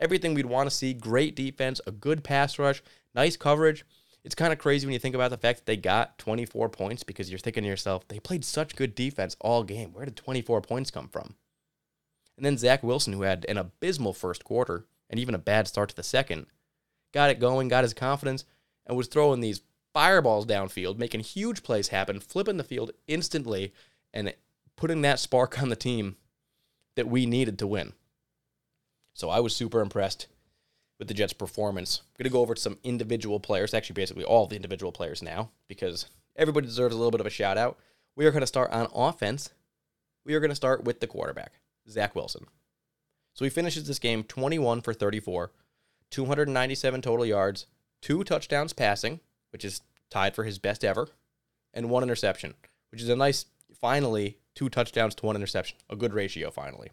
everything 0.00 0.34
we'd 0.34 0.46
want 0.46 0.68
to 0.68 0.74
see. 0.74 0.92
Great 0.92 1.36
defense, 1.36 1.80
a 1.86 1.90
good 1.90 2.24
pass 2.24 2.58
rush, 2.58 2.82
nice 3.14 3.36
coverage. 3.36 3.84
It's 4.24 4.34
kind 4.34 4.52
of 4.52 4.58
crazy 4.58 4.86
when 4.86 4.94
you 4.94 4.98
think 4.98 5.14
about 5.14 5.30
the 5.30 5.36
fact 5.36 5.58
that 5.60 5.66
they 5.66 5.76
got 5.76 6.18
24 6.18 6.70
points 6.70 7.02
because 7.02 7.30
you're 7.30 7.38
thinking 7.38 7.62
to 7.62 7.68
yourself, 7.68 8.08
they 8.08 8.18
played 8.18 8.44
such 8.44 8.74
good 8.74 8.94
defense 8.94 9.36
all 9.40 9.62
game. 9.62 9.92
Where 9.92 10.06
did 10.06 10.16
24 10.16 10.62
points 10.62 10.90
come 10.90 11.08
from? 11.08 11.34
And 12.36 12.44
then 12.44 12.56
Zach 12.56 12.82
Wilson, 12.82 13.12
who 13.12 13.22
had 13.22 13.44
an 13.48 13.58
abysmal 13.58 14.14
first 14.14 14.42
quarter 14.42 14.86
and 15.10 15.20
even 15.20 15.34
a 15.34 15.38
bad 15.38 15.68
start 15.68 15.90
to 15.90 15.96
the 15.96 16.02
second, 16.02 16.46
got 17.12 17.30
it 17.30 17.38
going, 17.38 17.68
got 17.68 17.84
his 17.84 17.94
confidence, 17.94 18.44
and 18.86 18.96
was 18.96 19.08
throwing 19.08 19.40
these 19.40 19.60
fireballs 19.92 20.46
downfield, 20.46 20.98
making 20.98 21.20
huge 21.20 21.62
plays 21.62 21.88
happen, 21.88 22.18
flipping 22.18 22.56
the 22.56 22.64
field 22.64 22.92
instantly, 23.06 23.72
and 24.12 24.34
putting 24.74 25.02
that 25.02 25.20
spark 25.20 25.60
on 25.62 25.68
the 25.68 25.76
team 25.76 26.16
that 26.96 27.06
we 27.06 27.26
needed 27.26 27.58
to 27.58 27.66
win. 27.66 27.92
So 29.12 29.28
I 29.28 29.40
was 29.40 29.54
super 29.54 29.80
impressed 29.80 30.26
with 30.98 31.08
the 31.08 31.14
Jets' 31.14 31.32
performance. 31.32 32.02
I'm 32.02 32.22
going 32.22 32.30
to 32.30 32.32
go 32.32 32.40
over 32.40 32.56
some 32.56 32.78
individual 32.84 33.40
players, 33.40 33.74
actually, 33.74 33.94
basically 33.94 34.24
all 34.24 34.46
the 34.46 34.56
individual 34.56 34.92
players 34.92 35.22
now, 35.22 35.50
because 35.68 36.06
everybody 36.36 36.66
deserves 36.66 36.94
a 36.94 36.98
little 36.98 37.10
bit 37.10 37.20
of 37.20 37.26
a 37.26 37.30
shout 37.30 37.58
out. 37.58 37.78
We 38.16 38.26
are 38.26 38.30
going 38.30 38.42
to 38.42 38.46
start 38.46 38.70
on 38.70 38.88
offense. 38.94 39.50
We 40.24 40.34
are 40.34 40.40
going 40.40 40.50
to 40.50 40.56
start 40.56 40.84
with 40.84 41.00
the 41.00 41.06
quarterback, 41.06 41.52
Zach 41.88 42.14
Wilson. 42.14 42.46
So 43.34 43.44
he 43.44 43.50
finishes 43.50 43.86
this 43.86 43.98
game 43.98 44.22
21 44.22 44.82
for 44.82 44.94
34, 44.94 45.50
297 46.10 47.02
total 47.02 47.26
yards, 47.26 47.66
two 48.00 48.22
touchdowns 48.22 48.72
passing, 48.72 49.20
which 49.50 49.64
is 49.64 49.82
tied 50.10 50.34
for 50.34 50.44
his 50.44 50.58
best 50.58 50.84
ever, 50.84 51.08
and 51.72 51.90
one 51.90 52.04
interception, 52.04 52.54
which 52.90 53.02
is 53.02 53.08
a 53.08 53.16
nice, 53.16 53.46
finally, 53.80 54.38
two 54.54 54.68
touchdowns 54.68 55.16
to 55.16 55.26
one 55.26 55.34
interception. 55.34 55.76
A 55.90 55.96
good 55.96 56.14
ratio, 56.14 56.50
finally. 56.50 56.90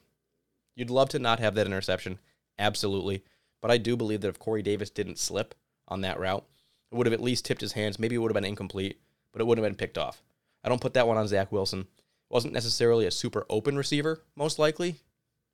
You'd 0.75 0.89
love 0.89 1.09
to 1.09 1.19
not 1.19 1.39
have 1.39 1.53
that 1.55 1.67
interception, 1.67 2.17
absolutely. 2.57 3.23
But 3.61 3.71
I 3.71 3.77
do 3.77 3.95
believe 3.95 4.21
that 4.21 4.29
if 4.29 4.39
Corey 4.39 4.61
Davis 4.61 4.89
didn't 4.89 5.19
slip 5.19 5.55
on 5.87 6.01
that 6.01 6.19
route, 6.19 6.45
it 6.91 6.95
would 6.95 7.05
have 7.07 7.13
at 7.13 7.21
least 7.21 7.45
tipped 7.45 7.61
his 7.61 7.73
hands. 7.73 7.99
Maybe 7.99 8.15
it 8.15 8.17
would 8.17 8.31
have 8.31 8.35
been 8.35 8.45
incomplete, 8.45 8.99
but 9.31 9.41
it 9.41 9.45
wouldn't 9.45 9.63
have 9.63 9.71
been 9.71 9.77
picked 9.77 9.97
off. 9.97 10.21
I 10.63 10.69
don't 10.69 10.81
put 10.81 10.93
that 10.95 11.07
one 11.07 11.17
on 11.17 11.27
Zach 11.27 11.51
Wilson. 11.51 11.81
It 11.81 11.87
wasn't 12.29 12.53
necessarily 12.53 13.05
a 13.05 13.11
super 13.11 13.45
open 13.49 13.77
receiver, 13.77 14.21
most 14.35 14.59
likely, 14.59 14.95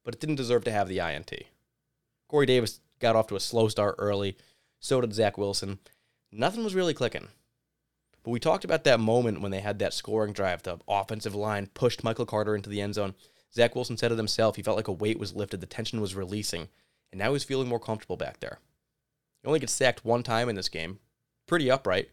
but 0.04 0.15
it 0.15 0.22
didn't 0.22 0.36
deserve 0.36 0.63
to 0.65 0.72
have 0.72 0.88
the 0.88 1.00
INT. 1.00 1.32
Corey 2.28 2.46
Davis 2.46 2.80
got 3.00 3.15
off 3.15 3.28
to 3.28 3.36
a 3.36 3.39
slow 3.39 3.67
start 3.67 3.96
early. 3.98 4.38
So 4.80 5.02
did 5.02 5.13
Zach 5.13 5.38
Wilson. 5.38 5.80
Nothing 6.32 6.63
was 6.63 6.76
really 6.76 6.93
clicking. 6.93 7.28
But 8.24 8.32
we 8.32 8.39
talked 8.39 8.65
about 8.65 8.84
that 8.84 9.00
moment 9.00 9.41
when 9.41 9.52
they 9.52 9.62
had 9.62 9.80
that 9.80 9.93
scoring 9.93 10.34
drive. 10.34 10.63
The 10.63 10.78
offensive 10.88 11.36
line 11.36 11.67
pushed 11.74 12.04
Michael 12.04 12.26
Carter 12.26 12.56
into 12.56 12.70
the 12.70 12.82
end 12.82 12.96
zone. 12.96 13.15
Zach 13.54 13.76
Wilson 13.76 13.98
said 13.98 14.12
it 14.12 14.17
himself. 14.17 14.56
He 14.56 14.62
felt 14.62 14.78
like 14.78 14.89
a 14.89 14.93
weight 14.93 15.20
was 15.20 15.36
lifted, 15.36 15.62
the 15.62 15.65
tension 15.65 16.02
was 16.02 16.15
releasing, 16.15 16.67
and 17.12 17.20
now 17.20 17.34
he's 17.34 17.43
feeling 17.43 17.67
more 17.67 17.80
comfortable 17.80 18.17
back 18.17 18.39
there. 18.39 18.60
He 19.41 19.48
only 19.48 19.60
gets 19.60 19.74
sacked 19.74 20.06
one 20.06 20.24
time 20.24 20.50
in 20.50 20.56
this 20.56 20.70
game. 20.70 21.00
Pretty 21.46 21.72
upright. 21.72 22.10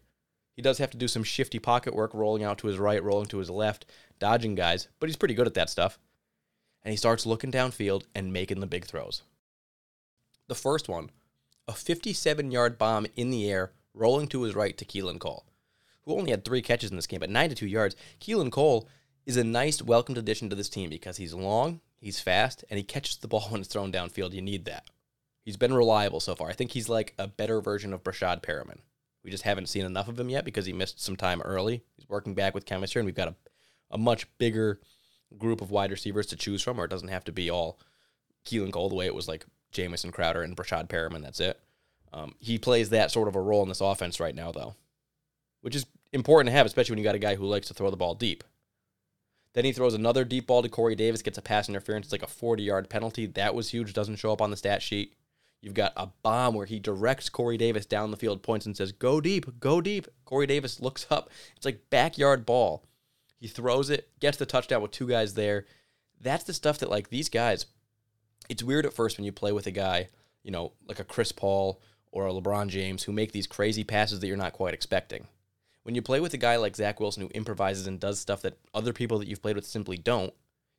He 0.54 0.62
does 0.62 0.78
have 0.78 0.90
to 0.90 0.96
do 0.96 1.08
some 1.08 1.24
shifty 1.24 1.58
pocket 1.58 1.94
work, 1.94 2.14
rolling 2.14 2.44
out 2.44 2.58
to 2.58 2.68
his 2.68 2.78
right, 2.78 3.02
rolling 3.02 3.26
to 3.26 3.38
his 3.38 3.50
left, 3.50 3.86
dodging 4.18 4.54
guys, 4.54 4.88
but 5.00 5.08
he's 5.08 5.16
pretty 5.16 5.34
good 5.34 5.46
at 5.46 5.54
that 5.54 5.70
stuff. 5.70 5.98
And 6.82 6.92
he 6.92 6.96
starts 6.96 7.26
looking 7.26 7.50
downfield 7.50 8.04
and 8.14 8.32
making 8.32 8.60
the 8.60 8.66
big 8.66 8.84
throws. 8.84 9.22
The 10.46 10.54
first 10.54 10.88
one, 10.88 11.10
a 11.66 11.72
57 11.72 12.50
yard 12.50 12.78
bomb 12.78 13.06
in 13.16 13.30
the 13.30 13.50
air, 13.50 13.72
rolling 13.94 14.28
to 14.28 14.42
his 14.42 14.54
right 14.54 14.76
to 14.76 14.84
Keelan 14.84 15.18
Cole, 15.18 15.44
who 16.02 16.16
only 16.16 16.30
had 16.30 16.44
three 16.44 16.62
catches 16.62 16.90
in 16.90 16.96
this 16.96 17.06
game, 17.06 17.20
but 17.20 17.30
92 17.30 17.66
yards. 17.66 17.96
Keelan 18.20 18.52
Cole 18.52 18.88
is 19.26 19.36
a 19.36 19.44
nice, 19.44 19.82
welcomed 19.82 20.18
addition 20.18 20.50
to 20.50 20.56
this 20.56 20.68
team 20.68 20.90
because 20.90 21.16
he's 21.16 21.32
long, 21.32 21.80
he's 22.04 22.20
fast, 22.20 22.64
and 22.70 22.78
he 22.78 22.84
catches 22.84 23.16
the 23.16 23.28
ball 23.28 23.48
when 23.48 23.60
it's 23.60 23.72
thrown 23.72 23.92
downfield. 23.92 24.32
You 24.32 24.42
need 24.42 24.64
that. 24.66 24.84
He's 25.44 25.56
been 25.56 25.74
reliable 25.74 26.20
so 26.20 26.34
far. 26.34 26.48
I 26.48 26.54
think 26.54 26.70
he's 26.70 26.88
like 26.88 27.14
a 27.18 27.26
better 27.26 27.60
version 27.60 27.92
of 27.92 28.02
Breshad 28.02 28.42
Perriman. 28.42 28.78
We 29.22 29.30
just 29.30 29.44
haven't 29.44 29.68
seen 29.68 29.84
enough 29.84 30.08
of 30.08 30.20
him 30.20 30.28
yet 30.28 30.44
because 30.44 30.66
he 30.66 30.72
missed 30.72 31.02
some 31.02 31.16
time 31.16 31.40
early. 31.42 31.82
He's 31.96 32.08
working 32.08 32.34
back 32.34 32.54
with 32.54 32.66
chemistry, 32.66 33.00
and 33.00 33.06
we've 33.06 33.14
got 33.14 33.28
a 33.28 33.34
a 33.94 33.98
much 33.98 34.26
bigger 34.38 34.80
group 35.38 35.60
of 35.60 35.70
wide 35.70 35.90
receivers 35.90 36.26
to 36.26 36.36
choose 36.36 36.62
from, 36.62 36.78
or 36.78 36.84
it 36.84 36.90
doesn't 36.90 37.08
have 37.08 37.24
to 37.24 37.32
be 37.32 37.50
all 37.50 37.78
Keelan 38.44 38.72
Cole 38.72 38.88
the 38.88 38.94
way 38.94 39.06
it 39.06 39.14
was 39.14 39.28
like 39.28 39.46
Jamison 39.72 40.12
Crowder 40.12 40.42
and 40.42 40.56
Breshad 40.56 40.88
Perriman. 40.88 41.22
That's 41.22 41.40
it. 41.40 41.60
Um, 42.12 42.34
he 42.38 42.58
plays 42.58 42.90
that 42.90 43.10
sort 43.10 43.28
of 43.28 43.36
a 43.36 43.40
role 43.40 43.62
in 43.62 43.68
this 43.68 43.80
offense 43.80 44.20
right 44.20 44.34
now, 44.34 44.52
though, 44.52 44.74
which 45.62 45.74
is 45.74 45.86
important 46.12 46.48
to 46.48 46.56
have, 46.56 46.66
especially 46.66 46.92
when 46.92 46.98
you 46.98 47.04
got 47.04 47.14
a 47.14 47.20
guy 47.20 47.34
who 47.34 47.46
likes 47.46 47.68
to 47.68 47.74
throw 47.74 47.90
the 47.90 47.96
ball 47.96 48.14
deep. 48.14 48.44
Then 49.54 49.64
he 49.64 49.72
throws 49.72 49.94
another 49.94 50.24
deep 50.24 50.48
ball 50.48 50.62
to 50.62 50.68
Corey 50.68 50.96
Davis, 50.96 51.22
gets 51.22 51.38
a 51.38 51.42
pass 51.42 51.68
interference. 51.68 52.06
It's 52.06 52.12
like 52.12 52.22
a 52.22 52.26
40 52.26 52.62
yard 52.62 52.90
penalty. 52.90 53.26
That 53.26 53.54
was 53.54 53.70
huge. 53.70 53.92
Doesn't 53.92 54.16
show 54.16 54.32
up 54.32 54.42
on 54.42 54.50
the 54.50 54.56
stat 54.56 54.82
sheet. 54.82 55.14
You've 55.64 55.74
got 55.74 55.94
a 55.96 56.08
bomb 56.22 56.54
where 56.54 56.66
he 56.66 56.78
directs 56.78 57.30
Corey 57.30 57.56
Davis 57.56 57.86
down 57.86 58.10
the 58.10 58.18
field, 58.18 58.42
points 58.42 58.66
and 58.66 58.76
says, 58.76 58.92
Go 58.92 59.20
deep, 59.20 59.60
go 59.60 59.80
deep. 59.80 60.06
Corey 60.26 60.46
Davis 60.46 60.78
looks 60.78 61.06
up. 61.10 61.30
It's 61.56 61.64
like 61.64 61.88
backyard 61.88 62.44
ball. 62.44 62.84
He 63.38 63.48
throws 63.48 63.88
it, 63.88 64.10
gets 64.20 64.36
the 64.36 64.44
touchdown 64.44 64.82
with 64.82 64.90
two 64.90 65.08
guys 65.08 65.34
there. 65.34 65.64
That's 66.20 66.44
the 66.44 66.52
stuff 66.52 66.78
that, 66.78 66.90
like, 66.90 67.08
these 67.08 67.28
guys, 67.28 67.66
it's 68.48 68.62
weird 68.62 68.86
at 68.86 68.92
first 68.92 69.16
when 69.16 69.24
you 69.24 69.32
play 69.32 69.52
with 69.52 69.66
a 69.66 69.70
guy, 69.70 70.08
you 70.42 70.50
know, 70.50 70.72
like 70.86 70.98
a 70.98 71.04
Chris 71.04 71.32
Paul 71.32 71.80
or 72.12 72.26
a 72.26 72.32
LeBron 72.32 72.68
James 72.68 73.04
who 73.04 73.12
make 73.12 73.32
these 73.32 73.46
crazy 73.46 73.84
passes 73.84 74.20
that 74.20 74.26
you're 74.26 74.36
not 74.36 74.52
quite 74.52 74.74
expecting. 74.74 75.26
When 75.84 75.94
you 75.94 76.02
play 76.02 76.20
with 76.20 76.34
a 76.34 76.38
guy 76.38 76.56
like 76.56 76.76
Zach 76.76 76.98
Wilson 76.98 77.22
who 77.22 77.28
improvises 77.34 77.86
and 77.86 78.00
does 78.00 78.18
stuff 78.18 78.42
that 78.42 78.58
other 78.74 78.92
people 78.92 79.18
that 79.18 79.28
you've 79.28 79.42
played 79.42 79.56
with 79.56 79.66
simply 79.66 79.96
don't, 79.96 80.32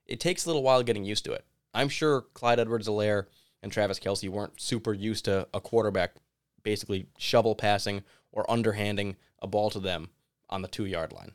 it 0.06 0.20
takes 0.20 0.46
a 0.46 0.50
little 0.50 0.64
while 0.64 0.84
getting 0.84 1.06
used 1.06 1.26
to 1.26 1.34
it. 1.34 1.46
I'm 1.74 1.90
sure 1.90 2.22
Clyde 2.34 2.60
Edwards 2.60 2.88
Helaire 2.88 3.26
and 3.62 3.72
Travis 3.72 4.00
Kelce 4.00 4.30
weren't 4.30 4.60
super 4.60 4.94
used 4.94 5.26
to 5.26 5.48
a 5.54 5.62
quarterback 5.62 6.16
basically 6.64 7.08
shovel 7.18 7.56
passing 7.56 8.04
or 8.32 8.50
underhanding 8.50 9.16
a 9.40 9.48
ball 9.48 9.70
to 9.70 9.80
them 9.80 10.10
on 10.50 10.62
the 10.62 10.68
two 10.68 10.86
yard 10.86 11.14
line. 11.14 11.32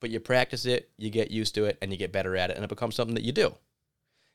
But 0.00 0.10
you 0.10 0.20
practice 0.20 0.66
it, 0.66 0.90
you 0.96 1.10
get 1.10 1.30
used 1.30 1.54
to 1.54 1.64
it, 1.64 1.78
and 1.80 1.90
you 1.90 1.98
get 1.98 2.12
better 2.12 2.36
at 2.36 2.50
it, 2.50 2.56
and 2.56 2.64
it 2.64 2.68
becomes 2.68 2.94
something 2.94 3.14
that 3.14 3.24
you 3.24 3.32
do. 3.32 3.54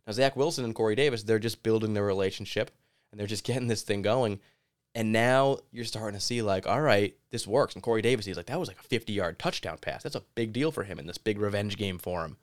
Now, 0.06 0.14
Zach 0.14 0.36
Wilson 0.36 0.66
and 0.66 0.76
Corey 0.76 0.96
Davis, 0.96 1.24
they're 1.24 1.40
just 1.40 1.64
building 1.64 1.94
their 1.94 2.06
relationship 2.06 2.72
and 3.12 3.20
they're 3.20 3.28
just 3.28 3.44
getting 3.46 3.68
this 3.68 3.84
thing 3.84 4.02
going. 4.02 4.40
And 4.94 5.14
now 5.14 5.60
you're 5.72 5.86
starting 5.86 6.20
to 6.20 6.26
see, 6.26 6.42
like, 6.42 6.68
all 6.68 6.82
right, 6.82 7.16
this 7.32 7.48
works. 7.48 7.76
And 7.76 7.84
Corey 7.84 8.02
Davis, 8.02 8.26
he's 8.26 8.36
like, 8.36 8.48
that 8.48 8.60
was 8.60 8.68
like 8.68 8.80
a 8.80 8.84
50 8.84 9.14
yard 9.14 9.40
touchdown 9.40 9.78
pass. 9.80 10.04
That's 10.04 10.16
a 10.16 10.24
big 10.36 10.52
deal 10.52 10.72
for 10.72 10.84
him 10.84 11.00
in 11.00 11.08
this 11.08 11.18
big 11.18 11.40
revenge 11.40 11.78
game 11.78 11.98
for 11.98 12.26
him. 12.26 12.38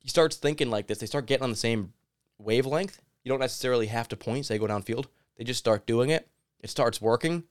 He 0.00 0.08
starts 0.08 0.36
thinking 0.36 0.70
like 0.70 0.86
this. 0.86 0.98
They 0.98 1.06
start 1.06 1.26
getting 1.26 1.44
on 1.44 1.50
the 1.50 1.56
same 1.56 1.92
wavelength. 2.38 3.00
You 3.22 3.28
don't 3.28 3.40
necessarily 3.40 3.86
have 3.86 4.08
to 4.08 4.16
point, 4.16 4.46
say, 4.46 4.58
go 4.58 4.66
downfield. 4.66 5.06
They 5.36 5.44
just 5.44 5.58
start 5.58 5.86
doing 5.86 6.08
it. 6.10 6.26
It 6.60 6.70
starts 6.70 7.02
working. 7.02 7.44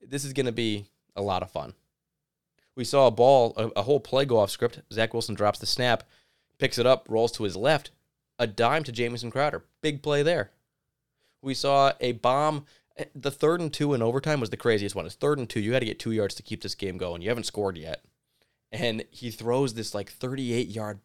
This 0.00 0.24
is 0.24 0.32
going 0.32 0.46
to 0.46 0.52
be 0.52 0.86
a 1.16 1.22
lot 1.22 1.42
of 1.42 1.50
fun. 1.50 1.74
We 2.76 2.84
saw 2.84 3.06
a 3.06 3.12
ball, 3.12 3.54
a, 3.56 3.80
a 3.80 3.82
whole 3.82 4.00
play 4.00 4.24
go 4.24 4.38
off 4.38 4.50
script. 4.50 4.80
Zach 4.92 5.12
Wilson 5.12 5.34
drops 5.34 5.58
the 5.58 5.66
snap, 5.66 6.04
picks 6.58 6.78
it 6.78 6.86
up, 6.86 7.06
rolls 7.08 7.32
to 7.32 7.44
his 7.44 7.56
left, 7.56 7.90
a 8.38 8.46
dime 8.46 8.84
to 8.84 8.92
Jamison 8.92 9.30
Crowder. 9.30 9.64
Big 9.80 10.02
play 10.02 10.22
there. 10.22 10.50
We 11.42 11.54
saw 11.54 11.92
a 12.00 12.12
bomb. 12.12 12.64
The 13.14 13.30
third 13.30 13.60
and 13.60 13.72
two 13.72 13.92
in 13.94 14.02
overtime 14.02 14.40
was 14.40 14.50
the 14.50 14.56
craziest 14.56 14.94
one. 14.94 15.06
It's 15.06 15.16
third 15.16 15.38
and 15.38 15.48
two. 15.48 15.60
You 15.60 15.72
got 15.72 15.80
to 15.80 15.86
get 15.86 15.98
two 15.98 16.12
yards 16.12 16.34
to 16.36 16.42
keep 16.42 16.62
this 16.62 16.74
game 16.74 16.96
going. 16.96 17.22
You 17.22 17.28
haven't 17.28 17.44
scored 17.44 17.76
yet. 17.76 18.04
And 18.70 19.04
he 19.10 19.30
throws 19.30 19.74
this 19.74 19.94
like 19.94 20.10
38 20.10 20.68
yard 20.68 21.00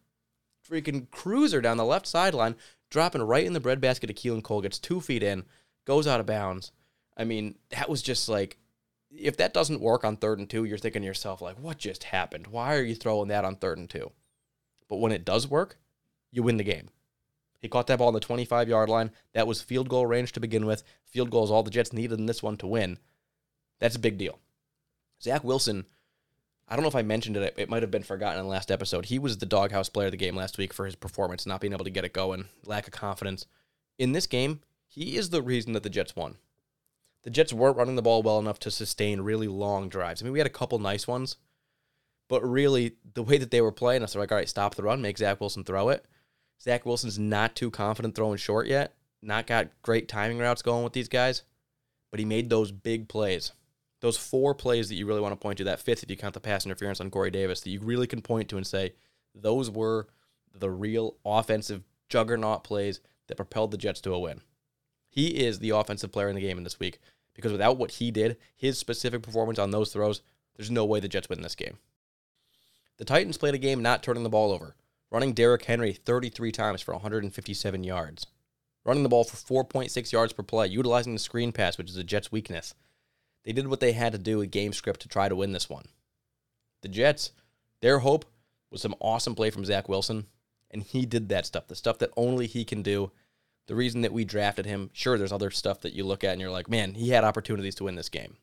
freaking 0.69 1.10
cruiser 1.12 1.62
down 1.62 1.78
the 1.78 1.86
left 1.86 2.06
sideline, 2.06 2.56
dropping 2.89 3.21
right 3.21 3.45
in 3.45 3.54
the 3.54 3.60
breadbasket 3.60 4.10
of 4.10 4.15
Keelan 4.15 4.43
Cole, 4.43 4.62
gets 4.62 4.80
two 4.80 5.02
feet 5.02 5.23
in, 5.23 5.45
goes 5.86 6.08
out 6.08 6.19
of 6.19 6.25
bounds. 6.25 6.71
I 7.17 7.23
mean, 7.23 7.56
that 7.69 7.89
was 7.89 8.02
just 8.02 8.30
like, 8.30 8.58
if 9.12 9.38
that 9.38 9.54
doesn't 9.54 9.82
work 9.82 10.04
on 10.04 10.15
third 10.15 10.39
and 10.39 10.49
two, 10.49 10.65
you're 10.65 10.78
thinking 10.78 11.02
to 11.02 11.08
yourself, 11.08 11.41
like, 11.41 11.58
what 11.60 11.80
just 11.80 12.04
happened? 12.06 12.47
Why 12.47 12.75
are 12.75 12.84
you 12.84 12.95
throwing 12.95 13.30
that 13.30 13.45
on 13.45 13.56
third 13.56 13.80
and 13.80 13.89
two? 13.89 14.12
But 14.88 14.97
when 14.97 15.12
it 15.12 15.25
does 15.25 15.47
work, 15.47 15.78
you 16.32 16.43
win 16.43 16.58
the 16.58 16.63
game. 16.63 16.89
He 17.59 17.67
caught 17.67 17.87
that 17.87 17.99
ball 17.99 18.07
on 18.07 18.13
the 18.13 18.19
25 18.19 18.69
yard 18.69 18.89
line. 18.89 19.11
That 19.33 19.47
was 19.47 19.61
field 19.61 19.89
goal 19.89 20.05
range 20.05 20.31
to 20.33 20.39
begin 20.39 20.65
with. 20.65 20.83
Field 21.03 21.29
goals 21.29 21.51
all 21.51 21.63
the 21.63 21.71
Jets 21.71 21.93
needed 21.93 22.19
in 22.19 22.25
this 22.25 22.41
one 22.41 22.57
to 22.57 22.67
win. 22.67 22.97
That's 23.79 23.95
a 23.95 23.99
big 23.99 24.17
deal. 24.17 24.39
Zach 25.21 25.43
Wilson, 25.43 25.85
I 26.67 26.75
don't 26.75 26.83
know 26.83 26.89
if 26.89 26.95
I 26.95 27.01
mentioned 27.01 27.35
it. 27.35 27.53
It 27.57 27.69
might 27.69 27.83
have 27.83 27.91
been 27.91 28.03
forgotten 28.03 28.39
in 28.39 28.45
the 28.45 28.51
last 28.51 28.71
episode. 28.71 29.05
He 29.05 29.19
was 29.19 29.37
the 29.37 29.45
doghouse 29.45 29.89
player 29.89 30.07
of 30.07 30.11
the 30.11 30.17
game 30.17 30.35
last 30.35 30.57
week 30.57 30.73
for 30.73 30.85
his 30.85 30.95
performance, 30.95 31.45
not 31.45 31.61
being 31.61 31.73
able 31.73 31.85
to 31.85 31.91
get 31.91 32.05
it 32.05 32.13
going, 32.13 32.45
lack 32.63 32.87
of 32.87 32.93
confidence. 32.93 33.45
In 33.97 34.13
this 34.13 34.27
game, 34.27 34.61
he 34.87 35.17
is 35.17 35.29
the 35.29 35.41
reason 35.41 35.73
that 35.73 35.83
the 35.83 35.89
Jets 35.89 36.15
won. 36.15 36.37
The 37.23 37.29
Jets 37.29 37.51
weren't 37.51 37.75
running 37.75 37.95
the 37.95 38.01
ball 38.01 38.21
well 38.21 38.39
enough 38.39 38.59
to 38.59 38.71
sustain 38.71 39.21
really 39.21 39.47
long 39.47 39.89
drives. 39.89 40.21
I 40.21 40.23
mean, 40.23 40.31
we 40.31 40.39
had 40.39 40.47
a 40.47 40.51
couple 40.51 40.79
nice 40.79 41.07
ones, 41.07 41.35
but 42.29 42.47
really, 42.47 42.93
the 43.13 43.23
way 43.23 43.37
that 43.37 43.51
they 43.51 43.61
were 43.61 43.71
playing 43.71 44.03
us, 44.03 44.13
they're 44.13 44.21
like, 44.21 44.31
all 44.31 44.37
right, 44.37 44.47
stop 44.47 44.75
the 44.75 44.83
run, 44.83 45.01
make 45.01 45.17
Zach 45.17 45.41
Wilson 45.41 45.63
throw 45.63 45.89
it. 45.89 46.05
Zach 46.61 46.85
Wilson's 46.85 47.17
not 47.17 47.55
too 47.55 47.71
confident 47.71 48.15
throwing 48.15 48.37
short 48.37 48.67
yet. 48.67 48.93
Not 49.21 49.47
got 49.47 49.69
great 49.81 50.07
timing 50.07 50.39
routes 50.39 50.61
going 50.61 50.83
with 50.83 50.93
these 50.93 51.09
guys, 51.09 51.43
but 52.11 52.19
he 52.19 52.25
made 52.25 52.49
those 52.49 52.71
big 52.71 53.07
plays. 53.07 53.51
Those 54.01 54.17
four 54.17 54.55
plays 54.55 54.87
that 54.89 54.95
you 54.95 55.05
really 55.05 55.19
want 55.19 55.33
to 55.33 55.39
point 55.39 55.57
to, 55.57 55.65
that 55.65 55.81
fifth, 55.81 56.03
if 56.03 56.09
you 56.09 56.15
count 56.15 56.33
the 56.33 56.39
pass 56.39 56.65
interference 56.65 57.01
on 57.01 57.09
Corey 57.09 57.31
Davis, 57.31 57.61
that 57.61 57.69
you 57.69 57.81
really 57.81 58.07
can 58.07 58.21
point 58.21 58.47
to 58.49 58.57
and 58.57 58.65
say, 58.65 58.93
those 59.35 59.69
were 59.69 60.07
the 60.53 60.69
real 60.69 61.17
offensive 61.25 61.83
juggernaut 62.07 62.63
plays 62.63 63.01
that 63.27 63.35
propelled 63.35 63.71
the 63.71 63.77
Jets 63.77 64.01
to 64.01 64.13
a 64.13 64.19
win. 64.19 64.41
He 65.09 65.45
is 65.45 65.59
the 65.59 65.71
offensive 65.71 66.11
player 66.11 66.29
in 66.29 66.35
the 66.35 66.41
game 66.41 66.57
in 66.57 66.63
this 66.63 66.79
week 66.79 66.99
because 67.33 67.51
without 67.51 67.77
what 67.77 67.91
he 67.91 68.11
did, 68.11 68.37
his 68.55 68.77
specific 68.77 69.21
performance 69.21 69.59
on 69.59 69.71
those 69.71 69.91
throws, 69.91 70.21
there's 70.55 70.71
no 70.71 70.85
way 70.85 70.99
the 70.99 71.07
Jets 71.07 71.29
win 71.29 71.41
this 71.41 71.55
game. 71.55 71.77
The 72.97 73.05
Titans 73.05 73.37
played 73.37 73.55
a 73.55 73.59
game 73.59 73.81
not 73.81 74.03
turning 74.03 74.23
the 74.23 74.29
ball 74.29 74.51
over 74.51 74.75
running 75.11 75.33
Derrick 75.33 75.65
Henry 75.65 75.93
33 75.93 76.51
times 76.51 76.81
for 76.81 76.93
157 76.93 77.83
yards, 77.83 78.27
running 78.85 79.03
the 79.03 79.09
ball 79.09 79.23
for 79.23 79.63
4.6 79.63 80.11
yards 80.11 80.33
per 80.33 80.43
play, 80.43 80.67
utilizing 80.67 81.13
the 81.13 81.19
screen 81.19 81.51
pass, 81.51 81.77
which 81.77 81.89
is 81.89 81.95
the 81.95 82.03
Jets' 82.03 82.31
weakness. 82.31 82.73
They 83.43 83.53
did 83.53 83.67
what 83.67 83.79
they 83.79 83.93
had 83.93 84.11
to 84.11 84.17
do 84.17 84.37
with 84.37 84.51
game 84.51 84.73
script 84.73 85.01
to 85.01 85.07
try 85.07 85.29
to 85.29 85.35
win 85.35 85.51
this 85.51 85.69
one. 85.69 85.85
The 86.81 86.89
Jets, 86.89 87.31
their 87.81 87.99
hope 87.99 88.25
was 88.71 88.81
some 88.81 88.95
awesome 88.99 89.35
play 89.35 89.49
from 89.49 89.65
Zach 89.65 89.89
Wilson, 89.89 90.27
and 90.71 90.83
he 90.83 91.05
did 91.05 91.29
that 91.29 91.45
stuff, 91.45 91.67
the 91.67 91.75
stuff 91.75 91.97
that 91.99 92.11
only 92.15 92.47
he 92.47 92.63
can 92.63 92.81
do. 92.81 93.11
The 93.67 93.75
reason 93.75 94.01
that 94.01 94.13
we 94.13 94.25
drafted 94.25 94.65
him, 94.65 94.89
sure, 94.93 95.17
there's 95.17 95.31
other 95.31 95.51
stuff 95.51 95.81
that 95.81 95.93
you 95.93 96.03
look 96.03 96.23
at 96.23 96.31
and 96.31 96.41
you're 96.41 96.49
like, 96.49 96.69
man, 96.69 96.95
he 96.95 97.09
had 97.09 97.23
opportunities 97.23 97.75
to 97.75 97.83
win 97.83 97.95
this 97.95 98.09
game. 98.09 98.37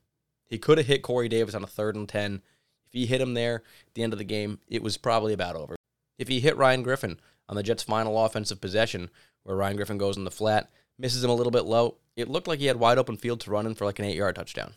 He 0.44 0.58
could 0.58 0.78
have 0.78 0.86
hit 0.86 1.02
Corey 1.02 1.28
Davis 1.28 1.54
on 1.54 1.64
a 1.64 1.68
third 1.68 1.96
and 1.96 2.08
10. 2.08 2.42
If 2.86 2.92
he 2.92 3.06
hit 3.06 3.20
him 3.20 3.34
there 3.34 3.56
at 3.86 3.94
the 3.94 4.02
end 4.04 4.12
of 4.12 4.18
the 4.18 4.24
game, 4.24 4.60
it 4.68 4.82
was 4.82 4.96
probably 4.96 5.32
about 5.32 5.56
over. 5.56 5.76
If 6.18 6.28
he 6.28 6.40
hit 6.40 6.56
Ryan 6.56 6.82
Griffin 6.82 7.20
on 7.48 7.56
the 7.56 7.62
Jets' 7.62 7.82
final 7.82 8.24
offensive 8.24 8.60
possession, 8.60 9.10
where 9.42 9.56
Ryan 9.56 9.76
Griffin 9.76 9.98
goes 9.98 10.16
in 10.16 10.24
the 10.24 10.30
flat, 10.30 10.70
misses 10.98 11.22
him 11.22 11.30
a 11.30 11.34
little 11.34 11.50
bit 11.50 11.64
low, 11.64 11.96
it 12.16 12.28
looked 12.28 12.48
like 12.48 12.58
he 12.58 12.66
had 12.66 12.76
wide 12.76 12.98
open 12.98 13.16
field 13.16 13.40
to 13.40 13.50
run 13.50 13.66
in 13.66 13.74
for 13.74 13.84
like 13.84 13.98
an 13.98 14.04
eight 14.04 14.16
yard 14.16 14.36
touchdown. 14.36 14.72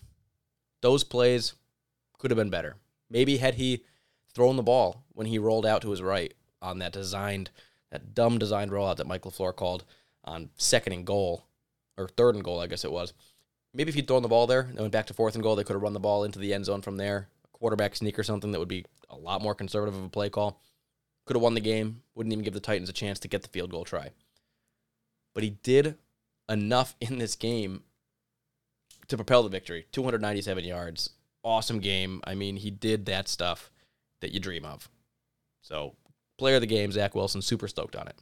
Those 0.81 1.03
plays 1.03 1.53
could 2.17 2.31
have 2.31 2.37
been 2.37 2.49
better. 2.49 2.75
Maybe 3.09 3.37
had 3.37 3.55
he 3.55 3.85
thrown 4.33 4.55
the 4.55 4.63
ball 4.63 5.03
when 5.13 5.27
he 5.27 5.39
rolled 5.39 5.65
out 5.65 5.81
to 5.81 5.91
his 5.91 6.01
right 6.01 6.33
on 6.61 6.79
that 6.79 6.93
designed, 6.93 7.49
that 7.91 8.13
dumb 8.13 8.37
designed 8.37 8.71
rollout 8.71 8.97
that 8.97 9.07
Mike 9.07 9.23
LaFleur 9.23 9.55
called 9.55 9.85
on 10.23 10.49
second 10.57 10.93
and 10.93 11.05
goal, 11.05 11.45
or 11.97 12.07
third 12.07 12.35
and 12.35 12.43
goal, 12.43 12.59
I 12.59 12.67
guess 12.67 12.85
it 12.85 12.91
was. 12.91 13.13
Maybe 13.73 13.89
if 13.89 13.95
he'd 13.95 14.07
thrown 14.07 14.21
the 14.21 14.27
ball 14.27 14.47
there 14.47 14.61
and 14.61 14.77
went 14.77 14.91
back 14.91 15.07
to 15.07 15.13
fourth 15.13 15.35
and 15.35 15.43
goal, 15.43 15.55
they 15.55 15.63
could 15.63 15.73
have 15.73 15.81
run 15.81 15.93
the 15.93 15.99
ball 15.99 16.23
into 16.23 16.39
the 16.39 16.53
end 16.53 16.65
zone 16.65 16.81
from 16.81 16.97
there. 16.97 17.29
Quarterback 17.53 17.95
sneak 17.95 18.17
or 18.17 18.23
something 18.23 18.51
that 18.51 18.59
would 18.59 18.67
be 18.67 18.85
a 19.09 19.15
lot 19.15 19.41
more 19.41 19.55
conservative 19.55 19.95
of 19.95 20.03
a 20.03 20.09
play 20.09 20.29
call. 20.29 20.59
Could 21.29 21.35
have 21.35 21.43
won 21.43 21.53
the 21.53 21.61
game, 21.61 22.01
wouldn't 22.15 22.33
even 22.33 22.43
give 22.43 22.55
the 22.55 22.59
Titans 22.59 22.89
a 22.89 22.91
chance 22.91 23.19
to 23.19 23.27
get 23.27 23.43
the 23.43 23.49
field 23.49 23.69
goal 23.69 23.85
try. 23.85 24.09
But 25.35 25.43
he 25.43 25.51
did 25.61 25.93
enough 26.49 26.95
in 26.99 27.19
this 27.19 27.35
game 27.35 27.83
to 29.09 29.15
propel 29.15 29.43
the 29.43 29.49
victory 29.49 29.85
297 29.91 30.63
yards. 30.63 31.11
Awesome 31.43 31.81
game. 31.81 32.19
I 32.23 32.33
mean, 32.33 32.55
he 32.55 32.71
did 32.71 33.05
that 33.05 33.27
stuff 33.27 33.69
that 34.21 34.31
you 34.31 34.39
dream 34.39 34.65
of. 34.65 34.89
So, 35.61 35.93
player 36.39 36.55
of 36.55 36.61
the 36.61 36.65
game, 36.65 36.91
Zach 36.91 37.13
Wilson, 37.13 37.43
super 37.43 37.67
stoked 37.67 37.95
on 37.95 38.07
it. 38.07 38.15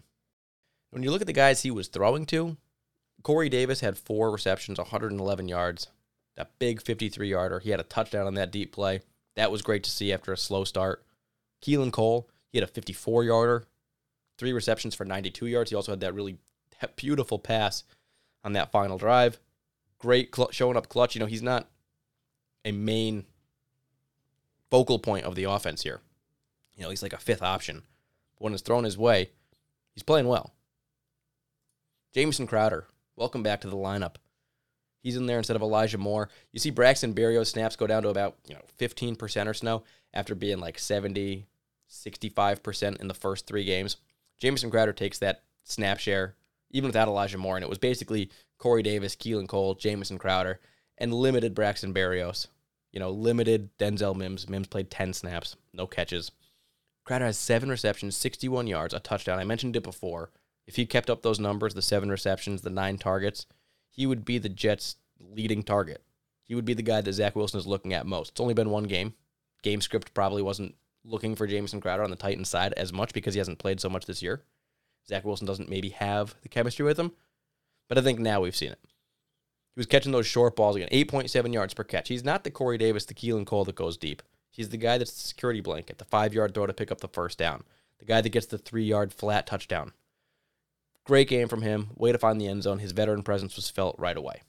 When 0.89 1.01
you 1.01 1.09
look 1.09 1.21
at 1.21 1.27
the 1.27 1.31
guys 1.31 1.63
he 1.63 1.71
was 1.71 1.87
throwing 1.87 2.25
to, 2.25 2.57
Corey 3.23 3.47
Davis 3.47 3.79
had 3.79 3.97
four 3.97 4.31
receptions, 4.31 4.79
111 4.79 5.47
yards. 5.47 5.87
That 6.35 6.59
big 6.59 6.81
53 6.81 7.29
yarder. 7.29 7.59
He 7.59 7.69
had 7.69 7.79
a 7.79 7.83
touchdown 7.83 8.27
on 8.27 8.33
that 8.33 8.51
deep 8.51 8.73
play. 8.73 8.99
That 9.37 9.49
was 9.49 9.61
great 9.61 9.85
to 9.85 9.91
see 9.91 10.11
after 10.11 10.33
a 10.33 10.37
slow 10.37 10.65
start. 10.65 11.05
Keelan 11.63 11.93
Cole, 11.93 12.27
he 12.51 12.57
had 12.57 12.67
a 12.67 12.71
54 12.71 13.23
yarder, 13.23 13.65
three 14.37 14.53
receptions 14.53 14.95
for 14.95 15.05
92 15.05 15.47
yards. 15.47 15.69
He 15.69 15.75
also 15.75 15.91
had 15.91 15.99
that 16.01 16.13
really 16.13 16.37
beautiful 16.95 17.39
pass 17.39 17.83
on 18.43 18.53
that 18.53 18.71
final 18.71 18.97
drive. 18.97 19.39
Great 19.99 20.35
cl- 20.35 20.51
showing 20.51 20.77
up 20.77 20.89
clutch. 20.89 21.15
You 21.15 21.19
know, 21.19 21.25
he's 21.25 21.41
not 21.41 21.69
a 22.63 22.71
main 22.71 23.25
focal 24.69 24.99
point 24.99 25.25
of 25.25 25.35
the 25.35 25.45
offense 25.45 25.83
here. 25.83 26.01
You 26.75 26.83
know, 26.83 26.89
he's 26.89 27.03
like 27.03 27.13
a 27.13 27.17
fifth 27.17 27.41
option. 27.41 27.83
But 28.35 28.43
when 28.43 28.53
it's 28.53 28.61
thrown 28.61 28.83
his 28.83 28.97
way, 28.97 29.31
he's 29.93 30.03
playing 30.03 30.27
well. 30.27 30.53
Jamison 32.13 32.47
Crowder, 32.47 32.87
welcome 33.15 33.43
back 33.43 33.61
to 33.61 33.69
the 33.69 33.75
lineup. 33.75 34.15
He's 35.01 35.15
in 35.15 35.25
there 35.25 35.37
instead 35.37 35.55
of 35.55 35.61
Elijah 35.61 35.97
Moore. 35.97 36.29
You 36.51 36.59
see 36.59 36.69
Braxton 36.69 37.13
Berrios 37.13 37.47
snaps 37.47 37.75
go 37.75 37.87
down 37.87 38.03
to 38.03 38.09
about, 38.09 38.35
you 38.47 38.55
know, 38.55 38.61
15% 38.79 39.47
or 39.47 39.53
so 39.53 39.83
after 40.13 40.35
being 40.35 40.59
like 40.59 40.79
70, 40.79 41.47
65% 41.89 42.99
in 42.99 43.07
the 43.07 43.13
first 43.13 43.47
three 43.47 43.63
games. 43.63 43.97
Jamison 44.39 44.69
Crowder 44.69 44.93
takes 44.93 45.19
that 45.19 45.43
snap 45.63 45.99
share, 45.99 46.35
even 46.71 46.87
without 46.87 47.07
Elijah 47.07 47.37
Moore, 47.37 47.55
and 47.55 47.63
it 47.63 47.69
was 47.69 47.77
basically 47.77 48.29
Corey 48.57 48.83
Davis, 48.83 49.15
Keelan 49.15 49.47
Cole, 49.47 49.75
Jamison 49.75 50.17
Crowder, 50.17 50.59
and 50.97 51.13
limited 51.13 51.55
Braxton 51.55 51.93
Berrios. 51.93 52.47
You 52.91 52.99
know, 52.99 53.11
limited 53.11 53.69
Denzel 53.77 54.15
Mims. 54.15 54.49
Mims 54.49 54.67
played 54.67 54.89
10 54.89 55.13
snaps, 55.13 55.55
no 55.73 55.87
catches. 55.87 56.31
Crowder 57.03 57.25
has 57.25 57.37
seven 57.37 57.69
receptions, 57.69 58.17
61 58.17 58.67
yards, 58.67 58.93
a 58.93 58.99
touchdown. 58.99 59.39
I 59.39 59.43
mentioned 59.43 59.75
it 59.75 59.83
before. 59.83 60.31
If 60.65 60.75
he 60.75 60.85
kept 60.85 61.09
up 61.09 61.21
those 61.21 61.39
numbers, 61.39 61.73
the 61.73 61.81
seven 61.81 62.09
receptions, 62.09 62.61
the 62.61 62.69
nine 62.69 62.97
targets, 62.97 63.45
he 63.89 64.05
would 64.05 64.25
be 64.25 64.37
the 64.37 64.49
Jets' 64.49 64.97
leading 65.19 65.63
target. 65.63 66.03
He 66.43 66.55
would 66.55 66.65
be 66.65 66.73
the 66.73 66.81
guy 66.81 67.01
that 67.01 67.13
Zach 67.13 67.35
Wilson 67.35 67.59
is 67.59 67.67
looking 67.67 67.93
at 67.93 68.05
most. 68.05 68.31
It's 68.31 68.41
only 68.41 68.53
been 68.53 68.69
one 68.69 68.83
game. 68.83 69.13
Game 69.63 69.81
script 69.81 70.13
probably 70.13 70.41
wasn't 70.41 70.75
looking 71.07 71.35
for 71.35 71.47
Jamison 71.47 71.81
Crowder 71.81 72.03
on 72.03 72.09
the 72.09 72.15
Titans 72.15 72.49
side 72.49 72.73
as 72.73 72.91
much 72.91 73.13
because 73.13 73.33
he 73.33 73.39
hasn't 73.39 73.59
played 73.59 73.79
so 73.79 73.89
much 73.89 74.05
this 74.05 74.21
year. 74.21 74.43
Zach 75.07 75.23
Wilson 75.23 75.47
doesn't 75.47 75.69
maybe 75.69 75.89
have 75.89 76.35
the 76.41 76.49
chemistry 76.49 76.85
with 76.85 76.99
him. 76.99 77.13
But 77.87 77.97
I 77.97 78.01
think 78.01 78.19
now 78.19 78.41
we've 78.41 78.55
seen 78.55 78.71
it. 78.71 78.79
He 78.83 79.79
was 79.79 79.85
catching 79.85 80.11
those 80.11 80.27
short 80.27 80.55
balls 80.55 80.75
again, 80.75 80.89
8.7 80.91 81.53
yards 81.53 81.73
per 81.73 81.83
catch. 81.83 82.09
He's 82.09 82.23
not 82.23 82.43
the 82.43 82.51
Corey 82.51 82.77
Davis, 82.77 83.05
the 83.05 83.13
Keelan 83.13 83.45
Cole 83.45 83.63
that 83.65 83.75
goes 83.75 83.95
deep. 83.95 84.21
He's 84.49 84.69
the 84.69 84.77
guy 84.77 84.97
that's 84.97 85.11
the 85.11 85.27
security 85.27 85.61
blanket, 85.61 85.99
the 85.99 86.05
five 86.05 86.33
yard 86.33 86.53
throw 86.53 86.65
to 86.65 86.73
pick 86.73 86.91
up 86.91 86.99
the 86.99 87.07
first 87.07 87.37
down, 87.37 87.63
the 87.99 88.05
guy 88.05 88.21
that 88.21 88.29
gets 88.29 88.47
the 88.47 88.57
three 88.57 88.83
yard 88.83 89.13
flat 89.13 89.45
touchdown. 89.45 89.93
Great 91.05 91.29
game 91.29 91.47
from 91.47 91.61
him. 91.61 91.91
Way 91.95 92.11
to 92.11 92.17
find 92.17 92.41
the 92.41 92.47
end 92.47 92.63
zone. 92.63 92.79
His 92.79 92.91
veteran 92.91 93.23
presence 93.23 93.55
was 93.55 93.69
felt 93.69 93.95
right 93.97 94.17
away. 94.17 94.41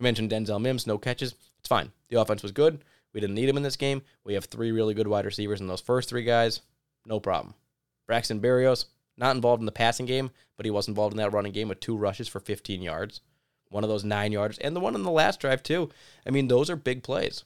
I 0.00 0.02
mentioned 0.02 0.30
Denzel 0.30 0.60
Mims, 0.60 0.86
no 0.86 0.98
catches. 0.98 1.34
It's 1.58 1.68
fine. 1.68 1.92
The 2.08 2.20
offense 2.20 2.42
was 2.42 2.52
good. 2.52 2.82
We 3.16 3.20
didn't 3.20 3.36
need 3.36 3.48
him 3.48 3.56
in 3.56 3.62
this 3.62 3.76
game. 3.76 4.02
We 4.24 4.34
have 4.34 4.44
three 4.44 4.72
really 4.72 4.92
good 4.92 5.08
wide 5.08 5.24
receivers, 5.24 5.62
and 5.62 5.70
those 5.70 5.80
first 5.80 6.10
three 6.10 6.22
guys, 6.22 6.60
no 7.06 7.18
problem. 7.18 7.54
Braxton 8.06 8.42
Berrios, 8.42 8.84
not 9.16 9.34
involved 9.34 9.62
in 9.62 9.64
the 9.64 9.72
passing 9.72 10.04
game, 10.04 10.30
but 10.58 10.66
he 10.66 10.70
was 10.70 10.86
involved 10.86 11.14
in 11.14 11.16
that 11.16 11.32
running 11.32 11.52
game 11.52 11.68
with 11.68 11.80
two 11.80 11.96
rushes 11.96 12.28
for 12.28 12.40
15 12.40 12.82
yards. 12.82 13.22
One 13.70 13.84
of 13.84 13.88
those 13.88 14.04
nine 14.04 14.32
yards, 14.32 14.58
and 14.58 14.76
the 14.76 14.80
one 14.80 14.94
in 14.94 15.02
the 15.02 15.10
last 15.10 15.40
drive, 15.40 15.62
too. 15.62 15.88
I 16.26 16.30
mean, 16.30 16.48
those 16.48 16.68
are 16.68 16.76
big 16.76 17.02
plays. 17.02 17.44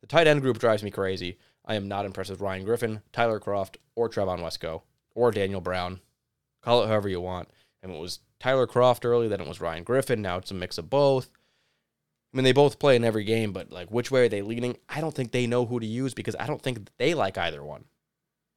The 0.00 0.08
tight 0.08 0.26
end 0.26 0.42
group 0.42 0.58
drives 0.58 0.82
me 0.82 0.90
crazy. 0.90 1.38
I 1.64 1.76
am 1.76 1.86
not 1.86 2.04
impressed 2.04 2.30
with 2.30 2.40
Ryan 2.40 2.64
Griffin, 2.64 3.02
Tyler 3.12 3.38
Kroft, 3.38 3.76
or 3.94 4.08
Trevon 4.08 4.40
Wesco, 4.40 4.82
or 5.14 5.30
Daniel 5.30 5.60
Brown. 5.60 6.00
Call 6.62 6.82
it 6.82 6.88
however 6.88 7.08
you 7.08 7.20
want. 7.20 7.48
And 7.80 7.92
it 7.92 8.00
was 8.00 8.18
Tyler 8.40 8.66
Kroft 8.66 9.04
early, 9.04 9.28
then 9.28 9.40
it 9.40 9.46
was 9.46 9.60
Ryan 9.60 9.84
Griffin. 9.84 10.20
Now 10.20 10.38
it's 10.38 10.50
a 10.50 10.54
mix 10.54 10.78
of 10.78 10.90
both. 10.90 11.30
I 12.32 12.36
mean, 12.36 12.44
they 12.44 12.52
both 12.52 12.78
play 12.78 12.94
in 12.96 13.04
every 13.04 13.24
game, 13.24 13.52
but 13.52 13.72
like, 13.72 13.90
which 13.90 14.10
way 14.10 14.26
are 14.26 14.28
they 14.28 14.42
leaning? 14.42 14.76
I 14.88 15.00
don't 15.00 15.14
think 15.14 15.32
they 15.32 15.46
know 15.46 15.66
who 15.66 15.80
to 15.80 15.86
use 15.86 16.14
because 16.14 16.36
I 16.38 16.46
don't 16.46 16.62
think 16.62 16.88
they 16.96 17.14
like 17.14 17.36
either 17.36 17.62
one. 17.64 17.84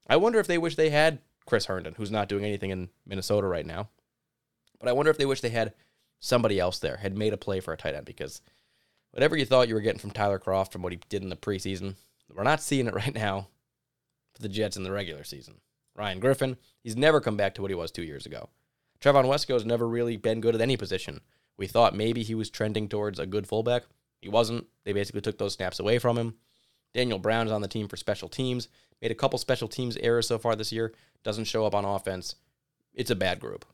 I 0.08 0.18
wonder 0.18 0.40
if 0.40 0.48
they 0.48 0.58
wish 0.58 0.76
they 0.76 0.90
had 0.90 1.20
Chris 1.46 1.66
Herndon, 1.66 1.96
who's 1.96 2.12
not 2.12 2.30
doing 2.30 2.46
anything 2.46 2.70
in 2.70 2.90
Minnesota 3.06 3.48
right 3.48 3.66
now. 3.66 3.90
But 4.80 4.90
I 4.90 4.94
wonder 4.94 5.10
if 5.10 5.18
they 5.18 5.26
wish 5.26 5.42
they 5.42 5.50
had 5.50 5.74
somebody 6.20 6.60
else 6.60 6.80
there, 6.80 6.98
had 6.98 7.18
made 7.18 7.34
a 7.34 7.38
play 7.38 7.60
for 7.60 7.74
a 7.74 7.78
tight 7.78 7.96
end 7.96 8.06
because 8.06 8.42
whatever 9.12 9.36
you 9.36 9.46
thought 9.46 9.68
you 9.68 9.74
were 9.74 9.82
getting 9.82 10.00
from 10.00 10.12
Tyler 10.12 10.40
Kroft 10.40 10.72
from 10.72 10.82
what 10.82 10.94
he 10.94 11.00
did 11.10 11.24
in 11.24 11.30
the 11.30 11.36
preseason, 11.36 11.96
we're 12.34 12.44
not 12.44 12.62
seeing 12.62 12.88
it 12.88 12.94
right 12.96 13.14
now 13.14 13.48
for 14.34 14.42
the 14.42 14.50
Jets 14.50 14.78
in 14.78 14.84
the 14.84 14.92
regular 14.92 15.24
season. 15.24 15.56
Ryan 15.96 16.20
Griffin, 16.20 16.58
he's 16.82 16.96
never 16.96 17.22
come 17.22 17.38
back 17.38 17.56
to 17.56 17.62
what 17.62 17.72
he 17.72 17.76
was 17.76 17.92
two 17.92 18.04
years 18.04 18.26
ago. 18.26 18.50
Trevon 19.00 19.26
Wesco's 19.26 19.66
never 19.66 19.88
really 19.88 20.18
been 20.18 20.42
good 20.42 20.56
at 20.56 20.62
any 20.62 20.78
position. 20.78 21.22
We 21.58 21.68
thought 21.68 21.96
maybe 21.96 22.24
he 22.24 22.36
was 22.36 22.50
trending 22.50 22.90
towards 22.90 23.20
a 23.20 23.26
good 23.26 23.48
fullback. 23.48 23.84
He 24.22 24.30
wasn't. 24.30 24.66
They 24.84 24.94
basically 24.94 25.22
took 25.22 25.38
those 25.38 25.54
snaps 25.54 25.80
away 25.80 26.00
from 26.00 26.18
him. 26.18 26.36
Daniel 26.94 27.20
Brown 27.20 27.48
is 27.48 27.52
on 27.52 27.62
the 27.62 27.68
team 27.68 27.88
for 27.88 27.98
special 27.98 28.30
teams. 28.30 28.68
Made 29.02 29.12
a 29.12 29.16
couple 29.16 29.38
special 29.40 29.68
teams 29.68 29.98
errors 29.98 30.28
so 30.28 30.38
far 30.38 30.56
this 30.56 30.72
year. 30.72 30.94
Doesn't 31.24 31.46
show 31.46 31.66
up 31.66 31.76
on 31.76 31.86
offense. 31.86 32.36
It's 32.94 33.12
a 33.12 33.16
bad 33.16 33.40
group. 33.40 33.66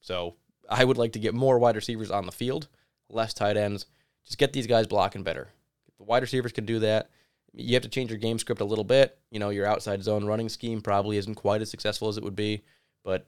So 0.00 0.36
I 0.68 0.84
would 0.84 0.96
like 0.96 1.12
to 1.12 1.18
get 1.18 1.34
more 1.34 1.58
wide 1.58 1.76
receivers 1.76 2.10
on 2.10 2.26
the 2.26 2.32
field, 2.32 2.68
less 3.08 3.34
tight 3.34 3.56
ends. 3.56 3.86
Just 4.24 4.38
get 4.38 4.52
these 4.52 4.66
guys 4.66 4.86
blocking 4.86 5.22
better. 5.22 5.48
If 5.88 5.96
the 5.96 6.04
wide 6.04 6.22
receivers 6.22 6.52
can 6.52 6.64
do 6.64 6.78
that, 6.80 7.10
you 7.52 7.74
have 7.74 7.82
to 7.82 7.88
change 7.88 8.10
your 8.10 8.18
game 8.18 8.38
script 8.38 8.60
a 8.60 8.66
little 8.66 8.84
bit. 8.84 9.18
You 9.30 9.40
know, 9.40 9.50
your 9.50 9.66
outside 9.66 10.02
zone 10.04 10.26
running 10.26 10.48
scheme 10.48 10.80
probably 10.80 11.16
isn't 11.16 11.34
quite 11.34 11.62
as 11.62 11.70
successful 11.70 12.08
as 12.08 12.16
it 12.16 12.24
would 12.24 12.36
be, 12.36 12.62
but 13.02 13.26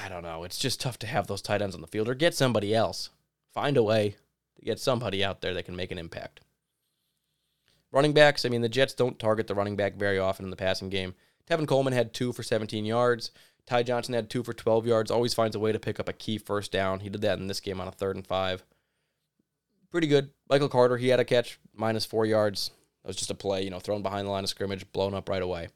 I 0.00 0.08
don't 0.08 0.22
know. 0.22 0.44
It's 0.44 0.58
just 0.58 0.80
tough 0.80 0.98
to 1.00 1.06
have 1.06 1.26
those 1.26 1.42
tight 1.42 1.62
ends 1.62 1.74
on 1.74 1.80
the 1.80 1.86
field 1.86 2.08
or 2.08 2.14
get 2.14 2.34
somebody 2.34 2.74
else. 2.74 3.10
Find 3.52 3.76
a 3.76 3.82
way 3.82 4.16
to 4.56 4.64
get 4.64 4.78
somebody 4.78 5.24
out 5.24 5.40
there 5.40 5.54
that 5.54 5.64
can 5.64 5.76
make 5.76 5.90
an 5.90 5.98
impact. 5.98 6.40
Running 7.90 8.14
backs, 8.14 8.44
I 8.44 8.48
mean, 8.48 8.62
the 8.62 8.68
Jets 8.68 8.94
don't 8.94 9.18
target 9.18 9.46
the 9.46 9.54
running 9.54 9.76
back 9.76 9.96
very 9.96 10.18
often 10.18 10.46
in 10.46 10.50
the 10.50 10.56
passing 10.56 10.88
game. 10.88 11.14
Tevin 11.48 11.68
Coleman 11.68 11.92
had 11.92 12.14
two 12.14 12.32
for 12.32 12.42
17 12.42 12.84
yards. 12.84 13.30
Ty 13.66 13.82
Johnson 13.82 14.14
had 14.14 14.30
two 14.30 14.42
for 14.42 14.54
12 14.54 14.86
yards. 14.86 15.10
Always 15.10 15.34
finds 15.34 15.54
a 15.54 15.60
way 15.60 15.72
to 15.72 15.78
pick 15.78 16.00
up 16.00 16.08
a 16.08 16.14
key 16.14 16.38
first 16.38 16.72
down. 16.72 17.00
He 17.00 17.10
did 17.10 17.20
that 17.20 17.38
in 17.38 17.46
this 17.46 17.60
game 17.60 17.80
on 17.80 17.88
a 17.88 17.92
third 17.92 18.16
and 18.16 18.26
five. 18.26 18.64
Pretty 19.90 20.06
good. 20.06 20.30
Michael 20.48 20.70
Carter, 20.70 20.96
he 20.96 21.08
had 21.08 21.20
a 21.20 21.24
catch, 21.24 21.58
minus 21.74 22.06
four 22.06 22.24
yards. 22.24 22.70
That 23.02 23.08
was 23.08 23.16
just 23.16 23.30
a 23.30 23.34
play, 23.34 23.62
you 23.62 23.70
know, 23.70 23.78
thrown 23.78 24.02
behind 24.02 24.26
the 24.26 24.30
line 24.30 24.44
of 24.44 24.50
scrimmage, 24.50 24.90
blown 24.92 25.12
up 25.12 25.28
right 25.28 25.42
away. 25.42 25.68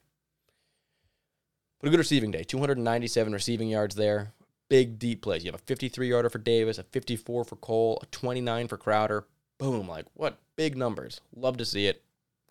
But 1.81 1.89
a 1.89 1.91
good 1.91 1.99
receiving 1.99 2.31
day. 2.31 2.43
297 2.43 3.33
receiving 3.33 3.69
yards 3.69 3.95
there. 3.95 4.33
Big, 4.69 4.99
deep 4.99 5.23
plays. 5.23 5.45
You 5.45 5.53
have 5.53 5.61
a 5.61 5.65
53 5.65 6.09
yarder 6.09 6.31
for 6.31 6.39
Davis, 6.39 6.79
a 6.79 6.83
54 6.83 7.45
for 7.45 7.57
Cole, 7.57 8.01
a 8.03 8.07
29 8.07 8.69
for 8.69 8.77
Crowder. 8.77 9.27
Boom. 9.59 9.89
Like, 9.89 10.07
what 10.15 10.39
big 10.57 10.77
numbers. 10.77 11.21
Love 11.35 11.57
to 11.59 11.65
see 11.65 11.87
it. 11.87 12.03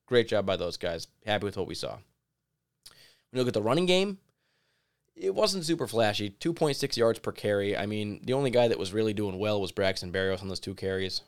Great 0.05 0.27
job 0.27 0.45
by 0.45 0.55
those 0.55 0.77
guys. 0.77 1.07
Happy 1.25 1.45
with 1.45 1.57
what 1.57 1.67
we 1.67 1.75
saw. 1.75 1.95
When 1.95 3.33
you 3.33 3.39
look 3.39 3.47
at 3.47 3.53
the 3.53 3.61
running 3.61 3.85
game, 3.85 4.19
it 5.15 5.33
wasn't 5.33 5.65
super 5.65 5.87
flashy. 5.87 6.29
2.6 6.29 6.97
yards 6.97 7.19
per 7.19 7.31
carry. 7.31 7.75
I 7.75 7.85
mean, 7.85 8.21
the 8.23 8.33
only 8.33 8.51
guy 8.51 8.67
that 8.67 8.79
was 8.79 8.93
really 8.93 9.13
doing 9.13 9.39
well 9.39 9.59
was 9.59 9.71
Braxton 9.71 10.11
Berrios 10.11 10.41
on 10.41 10.47
those 10.47 10.59
two 10.59 10.75
carries. 10.75 11.21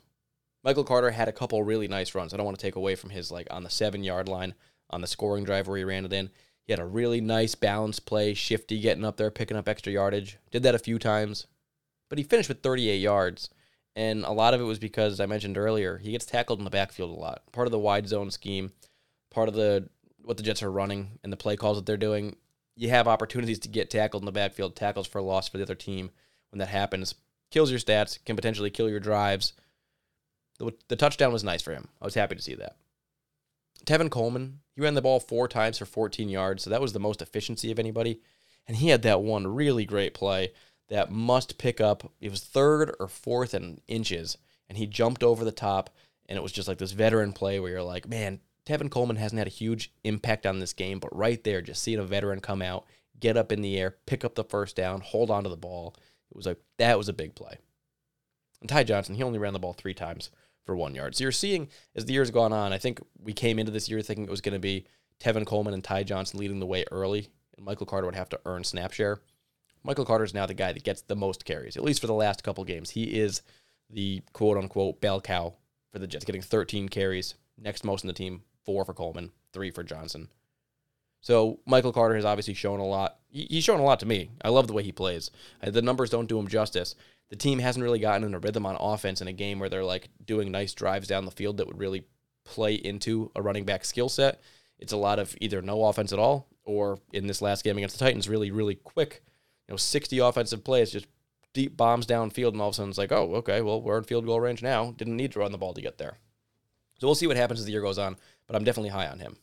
Michael 0.62 0.84
Carter 0.84 1.10
had 1.10 1.28
a 1.28 1.32
couple 1.32 1.62
really 1.62 1.88
nice 1.88 2.14
runs. 2.14 2.32
I 2.32 2.36
don't 2.36 2.46
want 2.46 2.58
to 2.58 2.66
take 2.66 2.76
away 2.76 2.94
from 2.94 3.10
his 3.10 3.30
like 3.30 3.46
on 3.50 3.62
the 3.62 3.70
seven 3.70 4.04
yard 4.04 4.28
line 4.28 4.54
on 4.90 5.00
the 5.00 5.06
scoring 5.06 5.44
drive 5.44 5.68
where 5.68 5.78
he 5.78 5.84
ran 5.84 6.04
it 6.04 6.12
in. 6.12 6.30
He 6.68 6.72
had 6.72 6.80
a 6.80 6.84
really 6.84 7.22
nice 7.22 7.54
balanced 7.54 8.04
play, 8.04 8.34
shifty, 8.34 8.78
getting 8.78 9.02
up 9.02 9.16
there, 9.16 9.30
picking 9.30 9.56
up 9.56 9.70
extra 9.70 9.90
yardage. 9.90 10.36
Did 10.50 10.64
that 10.64 10.74
a 10.74 10.78
few 10.78 10.98
times, 10.98 11.46
but 12.10 12.18
he 12.18 12.24
finished 12.24 12.50
with 12.50 12.62
38 12.62 12.98
yards, 12.98 13.48
and 13.96 14.22
a 14.22 14.32
lot 14.32 14.52
of 14.52 14.60
it 14.60 14.64
was 14.64 14.78
because 14.78 15.14
as 15.14 15.20
I 15.20 15.24
mentioned 15.24 15.56
earlier 15.56 15.96
he 15.96 16.12
gets 16.12 16.26
tackled 16.26 16.58
in 16.58 16.66
the 16.66 16.70
backfield 16.70 17.10
a 17.10 17.18
lot. 17.18 17.40
Part 17.52 17.66
of 17.66 17.70
the 17.70 17.78
wide 17.78 18.06
zone 18.06 18.30
scheme, 18.30 18.72
part 19.30 19.48
of 19.48 19.54
the 19.54 19.88
what 20.22 20.36
the 20.36 20.42
Jets 20.42 20.62
are 20.62 20.70
running 20.70 21.18
and 21.24 21.32
the 21.32 21.38
play 21.38 21.56
calls 21.56 21.78
that 21.78 21.86
they're 21.86 21.96
doing. 21.96 22.36
You 22.76 22.90
have 22.90 23.08
opportunities 23.08 23.58
to 23.60 23.68
get 23.68 23.88
tackled 23.88 24.22
in 24.22 24.26
the 24.26 24.32
backfield, 24.32 24.76
tackles 24.76 25.06
for 25.06 25.22
loss 25.22 25.48
for 25.48 25.56
the 25.56 25.64
other 25.64 25.74
team. 25.74 26.10
When 26.50 26.58
that 26.58 26.68
happens, 26.68 27.14
kills 27.50 27.70
your 27.70 27.80
stats, 27.80 28.22
can 28.26 28.36
potentially 28.36 28.68
kill 28.68 28.90
your 28.90 29.00
drives. 29.00 29.54
The, 30.58 30.72
the 30.88 30.96
touchdown 30.96 31.32
was 31.32 31.42
nice 31.42 31.62
for 31.62 31.72
him. 31.72 31.88
I 32.02 32.04
was 32.04 32.14
happy 32.14 32.34
to 32.34 32.42
see 32.42 32.54
that. 32.56 32.76
Tevin 33.86 34.10
Coleman, 34.10 34.60
he 34.78 34.84
ran 34.84 34.94
the 34.94 35.02
ball 35.02 35.18
four 35.18 35.48
times 35.48 35.76
for 35.76 35.86
14 35.86 36.28
yards, 36.28 36.62
so 36.62 36.70
that 36.70 36.80
was 36.80 36.92
the 36.92 37.00
most 37.00 37.20
efficiency 37.20 37.72
of 37.72 37.80
anybody. 37.80 38.20
And 38.68 38.76
he 38.76 38.90
had 38.90 39.02
that 39.02 39.22
one 39.22 39.44
really 39.48 39.84
great 39.84 40.14
play 40.14 40.52
that 40.88 41.10
must 41.10 41.58
pick 41.58 41.80
up. 41.80 42.12
It 42.20 42.30
was 42.30 42.44
third 42.44 42.94
or 43.00 43.08
fourth 43.08 43.54
in 43.54 43.80
inches, 43.88 44.38
and 44.68 44.78
he 44.78 44.86
jumped 44.86 45.24
over 45.24 45.44
the 45.44 45.50
top, 45.50 45.90
and 46.28 46.36
it 46.36 46.42
was 46.44 46.52
just 46.52 46.68
like 46.68 46.78
this 46.78 46.92
veteran 46.92 47.32
play 47.32 47.58
where 47.58 47.72
you're 47.72 47.82
like, 47.82 48.08
man, 48.08 48.38
Tevin 48.66 48.88
Coleman 48.88 49.16
hasn't 49.16 49.40
had 49.40 49.48
a 49.48 49.50
huge 49.50 49.90
impact 50.04 50.46
on 50.46 50.60
this 50.60 50.72
game, 50.72 51.00
but 51.00 51.16
right 51.16 51.42
there, 51.42 51.60
just 51.60 51.82
seeing 51.82 51.98
a 51.98 52.04
veteran 52.04 52.38
come 52.38 52.62
out, 52.62 52.84
get 53.18 53.36
up 53.36 53.50
in 53.50 53.62
the 53.62 53.76
air, 53.76 53.96
pick 54.06 54.24
up 54.24 54.36
the 54.36 54.44
first 54.44 54.76
down, 54.76 55.00
hold 55.00 55.28
on 55.28 55.42
to 55.42 55.50
the 55.50 55.56
ball. 55.56 55.96
It 56.30 56.36
was 56.36 56.46
like 56.46 56.60
that 56.76 56.96
was 56.96 57.08
a 57.08 57.12
big 57.12 57.34
play. 57.34 57.58
And 58.60 58.68
Ty 58.68 58.84
Johnson, 58.84 59.16
he 59.16 59.24
only 59.24 59.40
ran 59.40 59.54
the 59.54 59.58
ball 59.58 59.72
three 59.72 59.94
times 59.94 60.30
for 60.68 60.76
one 60.76 60.94
yard. 60.94 61.16
So 61.16 61.24
you're 61.24 61.32
seeing 61.32 61.70
as 61.96 62.04
the 62.04 62.12
years 62.12 62.30
gone 62.30 62.52
on, 62.52 62.74
I 62.74 62.78
think 62.78 63.00
we 63.18 63.32
came 63.32 63.58
into 63.58 63.72
this 63.72 63.88
year 63.88 64.02
thinking 64.02 64.26
it 64.26 64.30
was 64.30 64.42
going 64.42 64.52
to 64.52 64.58
be 64.58 64.84
Tevin 65.18 65.46
Coleman 65.46 65.72
and 65.72 65.82
Ty 65.82 66.02
Johnson 66.02 66.38
leading 66.38 66.60
the 66.60 66.66
way 66.66 66.84
early, 66.90 67.28
and 67.56 67.64
Michael 67.64 67.86
Carter 67.86 68.04
would 68.04 68.14
have 68.14 68.28
to 68.28 68.40
earn 68.44 68.64
snap 68.64 68.92
share. 68.92 69.22
Michael 69.82 70.04
Carter 70.04 70.24
is 70.24 70.34
now 70.34 70.44
the 70.44 70.52
guy 70.52 70.74
that 70.74 70.84
gets 70.84 71.00
the 71.00 71.16
most 71.16 71.46
carries, 71.46 71.78
at 71.78 71.82
least 71.82 72.02
for 72.02 72.06
the 72.06 72.12
last 72.12 72.44
couple 72.44 72.64
games. 72.64 72.90
He 72.90 73.04
is 73.18 73.40
the 73.88 74.20
quote 74.34 74.58
unquote 74.58 75.00
bell 75.00 75.22
cow 75.22 75.54
for 75.90 76.00
the 76.00 76.06
Jets, 76.06 76.26
getting 76.26 76.42
13 76.42 76.90
carries, 76.90 77.34
next 77.56 77.82
most 77.82 78.04
in 78.04 78.08
the 78.08 78.12
team, 78.12 78.42
four 78.66 78.84
for 78.84 78.92
Coleman, 78.92 79.30
three 79.54 79.70
for 79.70 79.82
Johnson. 79.82 80.28
So 81.22 81.60
Michael 81.64 81.94
Carter 81.94 82.16
has 82.16 82.26
obviously 82.26 82.52
shown 82.52 82.78
a 82.78 82.84
lot. 82.84 83.16
He's 83.30 83.64
shown 83.64 83.80
a 83.80 83.84
lot 83.84 84.00
to 84.00 84.06
me. 84.06 84.32
I 84.44 84.50
love 84.50 84.66
the 84.66 84.74
way 84.74 84.82
he 84.82 84.92
plays. 84.92 85.30
The 85.62 85.80
numbers 85.80 86.10
don't 86.10 86.28
do 86.28 86.38
him 86.38 86.46
justice 86.46 86.94
the 87.30 87.36
team 87.36 87.58
hasn't 87.58 87.82
really 87.82 87.98
gotten 87.98 88.24
in 88.24 88.34
a 88.34 88.38
rhythm 88.38 88.66
on 88.66 88.76
offense 88.80 89.20
in 89.20 89.28
a 89.28 89.32
game 89.32 89.58
where 89.58 89.68
they're 89.68 89.84
like 89.84 90.08
doing 90.24 90.50
nice 90.50 90.72
drives 90.72 91.08
down 91.08 91.24
the 91.24 91.30
field 91.30 91.58
that 91.58 91.66
would 91.66 91.78
really 91.78 92.04
play 92.44 92.74
into 92.74 93.30
a 93.36 93.42
running 93.42 93.64
back 93.64 93.84
skill 93.84 94.08
set. 94.08 94.40
It's 94.78 94.92
a 94.92 94.96
lot 94.96 95.18
of 95.18 95.36
either 95.40 95.60
no 95.60 95.84
offense 95.84 96.12
at 96.12 96.18
all, 96.18 96.48
or 96.64 96.98
in 97.12 97.26
this 97.26 97.42
last 97.42 97.64
game 97.64 97.76
against 97.76 97.98
the 97.98 98.04
Titans, 98.04 98.28
really, 98.28 98.50
really 98.50 98.76
quick, 98.76 99.22
you 99.66 99.72
know, 99.72 99.76
60 99.76 100.18
offensive 100.18 100.64
plays, 100.64 100.90
just 100.90 101.06
deep 101.52 101.76
bombs 101.76 102.06
downfield, 102.06 102.52
and 102.52 102.60
all 102.60 102.68
of 102.68 102.74
a 102.74 102.76
sudden 102.76 102.90
it's 102.90 102.98
like, 102.98 103.12
oh, 103.12 103.34
okay, 103.36 103.60
well, 103.60 103.82
we're 103.82 103.98
in 103.98 104.04
field 104.04 104.24
goal 104.24 104.40
range 104.40 104.62
now. 104.62 104.92
Didn't 104.96 105.16
need 105.16 105.32
to 105.32 105.40
run 105.40 105.52
the 105.52 105.58
ball 105.58 105.74
to 105.74 105.80
get 105.80 105.98
there. 105.98 106.18
So 106.98 107.06
we'll 107.06 107.14
see 107.14 107.26
what 107.26 107.36
happens 107.36 107.60
as 107.60 107.66
the 107.66 107.72
year 107.72 107.80
goes 107.80 107.98
on, 107.98 108.16
but 108.46 108.54
I'm 108.54 108.64
definitely 108.64 108.90
high 108.90 109.08
on 109.08 109.18
him. 109.18 109.36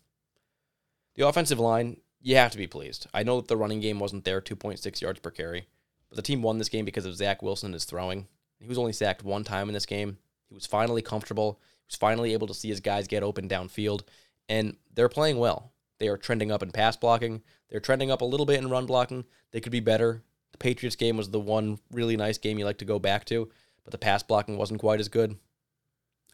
The 1.15 1.27
offensive 1.27 1.59
line, 1.59 1.97
you 2.21 2.35
have 2.35 2.51
to 2.51 2.57
be 2.57 2.67
pleased. 2.67 3.07
I 3.13 3.23
know 3.23 3.37
that 3.37 3.47
the 3.47 3.57
running 3.57 3.79
game 3.79 3.99
wasn't 3.99 4.23
there, 4.23 4.41
2.6 4.41 5.01
yards 5.01 5.19
per 5.19 5.31
carry, 5.31 5.67
but 6.09 6.15
the 6.15 6.21
team 6.21 6.41
won 6.41 6.57
this 6.57 6.69
game 6.69 6.85
because 6.85 7.05
of 7.05 7.15
Zach 7.15 7.41
Wilson 7.41 7.67
and 7.67 7.73
his 7.73 7.85
throwing. 7.85 8.27
He 8.59 8.67
was 8.67 8.77
only 8.77 8.93
sacked 8.93 9.23
one 9.23 9.43
time 9.43 9.69
in 9.69 9.73
this 9.73 9.85
game. 9.85 10.17
He 10.47 10.55
was 10.55 10.65
finally 10.65 11.01
comfortable. 11.01 11.59
He 11.61 11.91
was 11.91 11.97
finally 11.97 12.33
able 12.33 12.47
to 12.47 12.53
see 12.53 12.69
his 12.69 12.79
guys 12.79 13.07
get 13.07 13.23
open 13.23 13.49
downfield, 13.49 14.01
and 14.47 14.75
they're 14.93 15.09
playing 15.09 15.37
well. 15.37 15.71
They 15.99 16.07
are 16.07 16.17
trending 16.17 16.51
up 16.51 16.63
in 16.63 16.71
pass 16.71 16.95
blocking. 16.95 17.41
They're 17.69 17.79
trending 17.79 18.11
up 18.11 18.21
a 18.21 18.25
little 18.25 18.45
bit 18.45 18.59
in 18.59 18.69
run 18.69 18.85
blocking. 18.85 19.25
They 19.51 19.61
could 19.61 19.71
be 19.71 19.79
better. 19.79 20.23
The 20.51 20.57
Patriots 20.57 20.95
game 20.95 21.17
was 21.17 21.29
the 21.29 21.39
one 21.39 21.79
really 21.91 22.17
nice 22.17 22.37
game 22.37 22.57
you 22.57 22.65
like 22.65 22.77
to 22.79 22.85
go 22.85 22.99
back 22.99 23.25
to, 23.25 23.49
but 23.83 23.91
the 23.91 23.97
pass 23.97 24.23
blocking 24.23 24.57
wasn't 24.57 24.79
quite 24.79 24.99
as 24.99 25.09
good. 25.09 25.37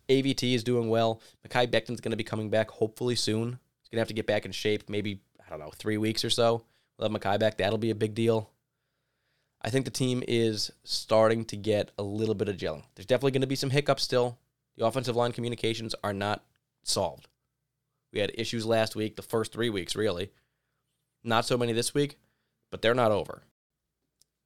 AVT 0.10 0.54
is 0.54 0.64
doing 0.64 0.90
well. 0.90 1.22
Mekhi 1.48 1.70
Becton's 1.70 2.02
going 2.02 2.12
to 2.12 2.18
be 2.18 2.24
coming 2.24 2.50
back 2.50 2.70
hopefully 2.70 3.16
soon. 3.16 3.60
He's 3.80 3.90
going 3.90 3.98
to 3.98 4.02
have 4.02 4.08
to 4.10 4.14
get 4.14 4.28
back 4.28 4.46
in 4.46 4.52
shape, 4.52 4.90
maybe, 4.90 5.22
I 5.46 5.50
don't 5.50 5.60
know, 5.60 5.72
three 5.76 5.98
weeks 5.98 6.26
or 6.26 6.30
so. 6.30 6.64
We'll 6.98 7.10
have 7.10 7.20
Mekhi 7.20 7.40
back. 7.40 7.58
That'll 7.58 7.78
be 7.78 7.92
a 7.92 7.96
big 7.96 8.14
deal. 8.14 8.52
I 9.64 9.70
think 9.70 9.86
the 9.86 9.92
team 9.92 10.24
is 10.28 10.72
starting 10.84 11.46
to 11.46 11.56
get 11.56 11.92
a 11.98 12.04
little 12.04 12.36
bit 12.36 12.50
of 12.50 12.58
gelling. 12.58 12.84
There's 12.96 13.06
definitely 13.06 13.32
going 13.32 13.42
to 13.42 13.48
be 13.48 13.56
some 13.56 13.70
hiccups 13.70 14.04
still. 14.04 14.40
The 14.78 14.86
offensive 14.86 15.16
line 15.16 15.32
communications 15.32 15.94
are 16.04 16.14
not 16.14 16.44
solved. 16.84 17.28
We 18.12 18.20
had 18.20 18.32
issues 18.34 18.66
last 18.66 18.96
week, 18.96 19.16
the 19.16 19.22
first 19.22 19.54
three 19.54 19.70
weeks, 19.70 19.96
really. 19.96 20.32
Not 21.24 21.46
so 21.46 21.58
many 21.58 21.74
this 21.74 21.94
week, 21.94 22.18
but 22.72 22.82
they're 22.82 22.96
not 22.96 23.12
over. 23.12 23.44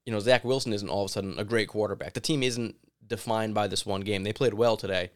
You 0.05 0.11
know, 0.11 0.19
Zach 0.19 0.43
Wilson 0.43 0.73
isn't 0.73 0.89
all 0.89 1.05
of 1.05 1.09
a 1.09 1.13
sudden 1.13 1.39
a 1.39 1.43
great 1.43 1.69
quarterback. 1.69 2.13
The 2.13 2.19
team 2.19 2.43
isn't 2.43 2.75
defined 3.07 3.53
by 3.53 3.67
this 3.67 3.85
one 3.85 4.01
game. 4.01 4.23
They 4.23 4.33
played 4.33 4.53
well 4.53 4.77
today. 4.77 5.11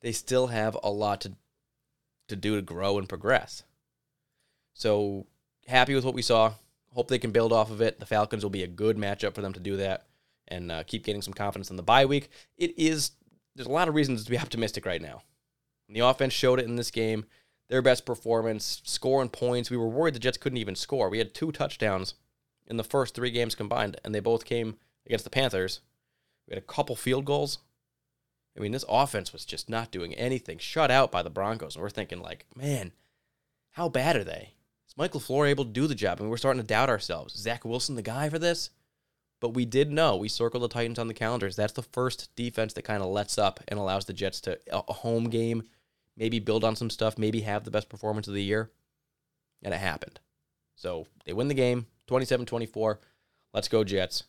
They 0.00 0.12
still 0.12 0.48
have 0.48 0.76
a 0.82 0.90
lot 0.90 1.22
to 1.22 1.32
to 2.28 2.36
do 2.36 2.56
to 2.56 2.62
grow 2.62 2.98
and 2.98 3.08
progress. 3.08 3.62
So 4.74 5.26
happy 5.66 5.94
with 5.94 6.04
what 6.04 6.14
we 6.14 6.20
saw. 6.20 6.52
Hope 6.98 7.06
they 7.06 7.20
can 7.20 7.30
build 7.30 7.52
off 7.52 7.70
of 7.70 7.80
it. 7.80 8.00
The 8.00 8.06
Falcons 8.06 8.42
will 8.42 8.50
be 8.50 8.64
a 8.64 8.66
good 8.66 8.96
matchup 8.96 9.32
for 9.32 9.40
them 9.40 9.52
to 9.52 9.60
do 9.60 9.76
that 9.76 10.08
and 10.48 10.72
uh, 10.72 10.82
keep 10.82 11.04
getting 11.04 11.22
some 11.22 11.32
confidence 11.32 11.70
in 11.70 11.76
the 11.76 11.82
bye 11.84 12.06
week. 12.06 12.28
It 12.56 12.76
is 12.76 13.12
there's 13.54 13.68
a 13.68 13.70
lot 13.70 13.86
of 13.86 13.94
reasons 13.94 14.24
to 14.24 14.30
be 14.32 14.38
optimistic 14.40 14.84
right 14.84 15.00
now. 15.00 15.22
And 15.86 15.94
the 15.94 16.04
offense 16.04 16.32
showed 16.32 16.58
it 16.58 16.64
in 16.64 16.74
this 16.74 16.90
game. 16.90 17.24
Their 17.68 17.82
best 17.82 18.04
performance, 18.04 18.82
scoring 18.82 19.28
points. 19.28 19.70
We 19.70 19.76
were 19.76 19.86
worried 19.86 20.16
the 20.16 20.18
Jets 20.18 20.38
couldn't 20.38 20.58
even 20.58 20.74
score. 20.74 21.08
We 21.08 21.18
had 21.18 21.34
two 21.34 21.52
touchdowns 21.52 22.14
in 22.66 22.78
the 22.78 22.82
first 22.82 23.14
three 23.14 23.30
games 23.30 23.54
combined, 23.54 24.00
and 24.04 24.12
they 24.12 24.18
both 24.18 24.44
came 24.44 24.74
against 25.06 25.22
the 25.22 25.30
Panthers. 25.30 25.82
We 26.48 26.54
had 26.54 26.62
a 26.64 26.66
couple 26.66 26.96
field 26.96 27.26
goals. 27.26 27.58
I 28.56 28.60
mean, 28.60 28.72
this 28.72 28.84
offense 28.88 29.32
was 29.32 29.44
just 29.44 29.70
not 29.70 29.92
doing 29.92 30.14
anything, 30.14 30.58
shut 30.58 30.90
out 30.90 31.12
by 31.12 31.22
the 31.22 31.30
Broncos. 31.30 31.76
And 31.76 31.82
we're 31.84 31.90
thinking, 31.90 32.20
like, 32.20 32.44
man, 32.56 32.90
how 33.70 33.88
bad 33.88 34.16
are 34.16 34.24
they? 34.24 34.54
Mike 34.98 35.12
LaFleur 35.12 35.48
able 35.48 35.64
to 35.64 35.70
do 35.70 35.86
the 35.86 35.94
job? 35.94 36.18
I 36.18 36.22
mean, 36.22 36.30
we're 36.30 36.36
starting 36.36 36.60
to 36.60 36.66
doubt 36.66 36.90
ourselves. 36.90 37.36
Is 37.36 37.42
Zach 37.42 37.64
Wilson 37.64 37.94
the 37.94 38.02
guy 38.02 38.28
for 38.28 38.40
this? 38.40 38.70
But 39.40 39.50
we 39.50 39.64
did 39.64 39.92
know. 39.92 40.16
We 40.16 40.28
circled 40.28 40.64
the 40.64 40.68
Titans 40.68 40.98
on 40.98 41.06
the 41.06 41.14
calendars. 41.14 41.54
That's 41.54 41.72
the 41.72 41.84
first 41.84 42.34
defense 42.34 42.72
that 42.72 42.82
kind 42.82 43.00
of 43.00 43.08
lets 43.08 43.38
up 43.38 43.60
and 43.68 43.78
allows 43.78 44.06
the 44.06 44.12
Jets 44.12 44.40
to 44.42 44.58
a 44.72 44.92
home 44.92 45.30
game, 45.30 45.62
maybe 46.16 46.40
build 46.40 46.64
on 46.64 46.74
some 46.74 46.90
stuff, 46.90 47.16
maybe 47.16 47.42
have 47.42 47.62
the 47.62 47.70
best 47.70 47.88
performance 47.88 48.26
of 48.26 48.34
the 48.34 48.42
year. 48.42 48.72
And 49.62 49.72
it 49.72 49.78
happened. 49.78 50.18
So 50.74 51.06
they 51.24 51.32
win 51.32 51.46
the 51.46 51.54
game 51.54 51.86
27 52.08 52.44
24. 52.46 52.98
Let's 53.54 53.68
go, 53.68 53.84
Jets. 53.84 54.24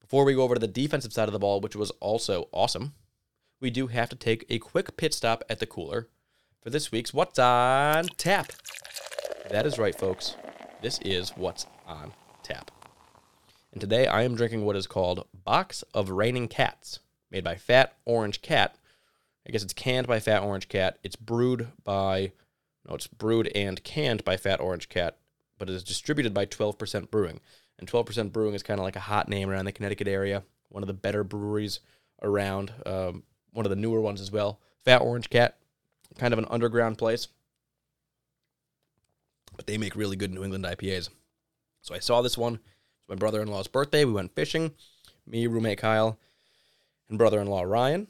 Before 0.00 0.24
we 0.24 0.34
go 0.34 0.42
over 0.42 0.54
to 0.54 0.60
the 0.60 0.66
defensive 0.66 1.12
side 1.12 1.28
of 1.28 1.32
the 1.32 1.38
ball, 1.38 1.60
which 1.60 1.76
was 1.76 1.92
also 2.00 2.48
awesome, 2.50 2.94
we 3.60 3.70
do 3.70 3.86
have 3.86 4.08
to 4.08 4.16
take 4.16 4.44
a 4.50 4.58
quick 4.58 4.96
pit 4.96 5.14
stop 5.14 5.44
at 5.48 5.60
the 5.60 5.66
cooler 5.66 6.08
for 6.60 6.70
this 6.70 6.90
week's 6.90 7.14
What's 7.14 7.38
on 7.38 8.06
Tap. 8.16 8.50
That 9.48 9.66
is 9.66 9.78
right, 9.78 9.94
folks. 9.94 10.36
This 10.80 10.98
is 11.00 11.30
What's 11.30 11.66
on 11.86 12.12
Tap. 12.42 12.70
And 13.72 13.80
today 13.80 14.06
I 14.06 14.22
am 14.22 14.36
drinking 14.36 14.64
what 14.64 14.76
is 14.76 14.86
called 14.86 15.26
Box 15.44 15.82
of 15.94 16.10
Raining 16.10 16.46
Cats, 16.46 17.00
made 17.30 17.42
by 17.42 17.56
Fat 17.56 17.96
Orange 18.04 18.42
Cat. 18.42 18.76
I 19.46 19.50
guess 19.50 19.62
it's 19.62 19.72
canned 19.72 20.06
by 20.06 20.20
Fat 20.20 20.42
Orange 20.42 20.68
Cat. 20.68 20.98
It's 21.02 21.16
brewed 21.16 21.68
by, 21.82 22.32
no, 22.88 22.94
it's 22.94 23.08
brewed 23.08 23.48
and 23.54 23.82
canned 23.82 24.24
by 24.24 24.36
Fat 24.36 24.60
Orange 24.60 24.88
Cat, 24.88 25.16
but 25.58 25.68
it 25.68 25.74
is 25.74 25.82
distributed 25.82 26.32
by 26.32 26.46
12% 26.46 27.10
Brewing. 27.10 27.40
And 27.78 27.90
12% 27.90 28.32
Brewing 28.32 28.54
is 28.54 28.62
kind 28.62 28.78
of 28.78 28.84
like 28.84 28.96
a 28.96 29.00
hot 29.00 29.28
name 29.28 29.50
around 29.50 29.64
the 29.64 29.72
Connecticut 29.72 30.06
area, 30.06 30.44
one 30.68 30.82
of 30.82 30.86
the 30.86 30.92
better 30.92 31.24
breweries 31.24 31.80
around, 32.22 32.72
um, 32.86 33.24
one 33.52 33.66
of 33.66 33.70
the 33.70 33.76
newer 33.76 34.00
ones 34.00 34.20
as 34.20 34.30
well. 34.30 34.60
Fat 34.84 35.00
Orange 35.00 35.28
Cat, 35.28 35.56
kind 36.18 36.32
of 36.32 36.38
an 36.38 36.46
underground 36.50 36.98
place, 36.98 37.28
but 39.60 39.66
they 39.66 39.76
make 39.76 39.94
really 39.94 40.16
good 40.16 40.32
New 40.32 40.42
England 40.42 40.64
IPAs. 40.64 41.10
So 41.82 41.94
I 41.94 41.98
saw 41.98 42.22
this 42.22 42.38
one 42.38 42.54
It's 42.54 43.08
my 43.10 43.14
brother 43.14 43.42
in 43.42 43.48
law's 43.48 43.68
birthday. 43.68 44.06
We 44.06 44.12
went 44.14 44.34
fishing. 44.34 44.70
Me, 45.26 45.46
roommate 45.46 45.76
Kyle, 45.76 46.18
and 47.10 47.18
brother 47.18 47.42
in 47.42 47.46
law 47.46 47.60
Ryan. 47.60 48.06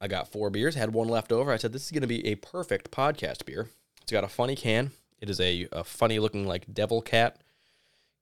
I 0.00 0.08
got 0.08 0.32
four 0.32 0.50
beers, 0.50 0.74
had 0.74 0.92
one 0.92 1.06
left 1.06 1.30
over. 1.30 1.52
I 1.52 1.56
said, 1.56 1.72
This 1.72 1.84
is 1.84 1.92
going 1.92 2.00
to 2.00 2.08
be 2.08 2.26
a 2.26 2.34
perfect 2.34 2.90
podcast 2.90 3.46
beer. 3.46 3.68
It's 4.00 4.10
got 4.10 4.24
a 4.24 4.28
funny 4.28 4.56
can. 4.56 4.90
It 5.20 5.30
is 5.30 5.38
a, 5.38 5.68
a 5.70 5.84
funny 5.84 6.18
looking, 6.18 6.48
like 6.48 6.74
devil 6.74 7.00
cat 7.00 7.36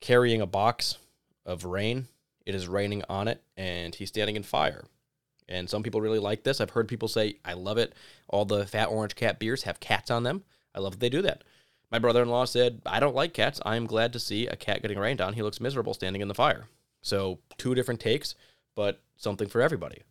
carrying 0.03 0.43
a 0.43 0.47
box 0.47 0.99
of 1.47 1.65
rain. 1.65 2.09
It 2.45 2.55
is 2.55 2.69
raining 2.69 3.05
on 3.09 3.27
it, 3.27 3.43
and 3.57 3.95
he's 3.95 4.09
standing 4.09 4.37
in 4.37 4.43
fire. 4.43 4.85
And 5.49 5.71
some 5.71 5.83
people 5.83 6.03
really 6.03 6.19
like 6.19 6.43
this. 6.43 6.61
I've 6.61 6.69
heard 6.69 6.89
people 6.89 7.09
say, 7.09 7.37
I 7.43 7.55
love 7.55 7.79
it. 7.79 7.95
All 8.29 8.45
the 8.45 8.67
Fat 8.67 8.91
Orange 8.91 9.15
Cat 9.15 9.39
beers 9.39 9.63
have 9.63 9.81
cats 9.81 10.11
on 10.11 10.25
them. 10.25 10.45
I 10.75 10.81
love 10.81 10.93
that 10.93 11.01
they 11.01 11.09
do 11.09 11.23
that. 11.23 11.43
My 11.91 11.99
brother 11.99 12.23
in 12.23 12.29
law 12.29 12.45
said, 12.45 12.83
I 12.87 13.01
don't 13.01 13.17
like 13.17 13.35
cats. 13.35 13.61
I 13.65 13.77
am 13.77 13.87
glad 13.87 14.13
to 14.13 14.21
see 14.21 14.47
a 14.47 14.57
cat 14.57 14.83
getting 14.83 14.99
rained 14.99 15.21
on. 15.21 15.35
He 15.35 15.43
looks 15.43 15.61
miserable 15.61 15.95
standing 15.95 16.23
in 16.23 16.29
the 16.29 16.35
fire. 16.35 16.67
So, 17.03 17.39
two 17.59 17.75
different 17.75 18.01
takes, 18.01 18.35
but 18.77 19.01
something 19.17 19.49
for 19.49 19.61
everybody. 19.61 20.03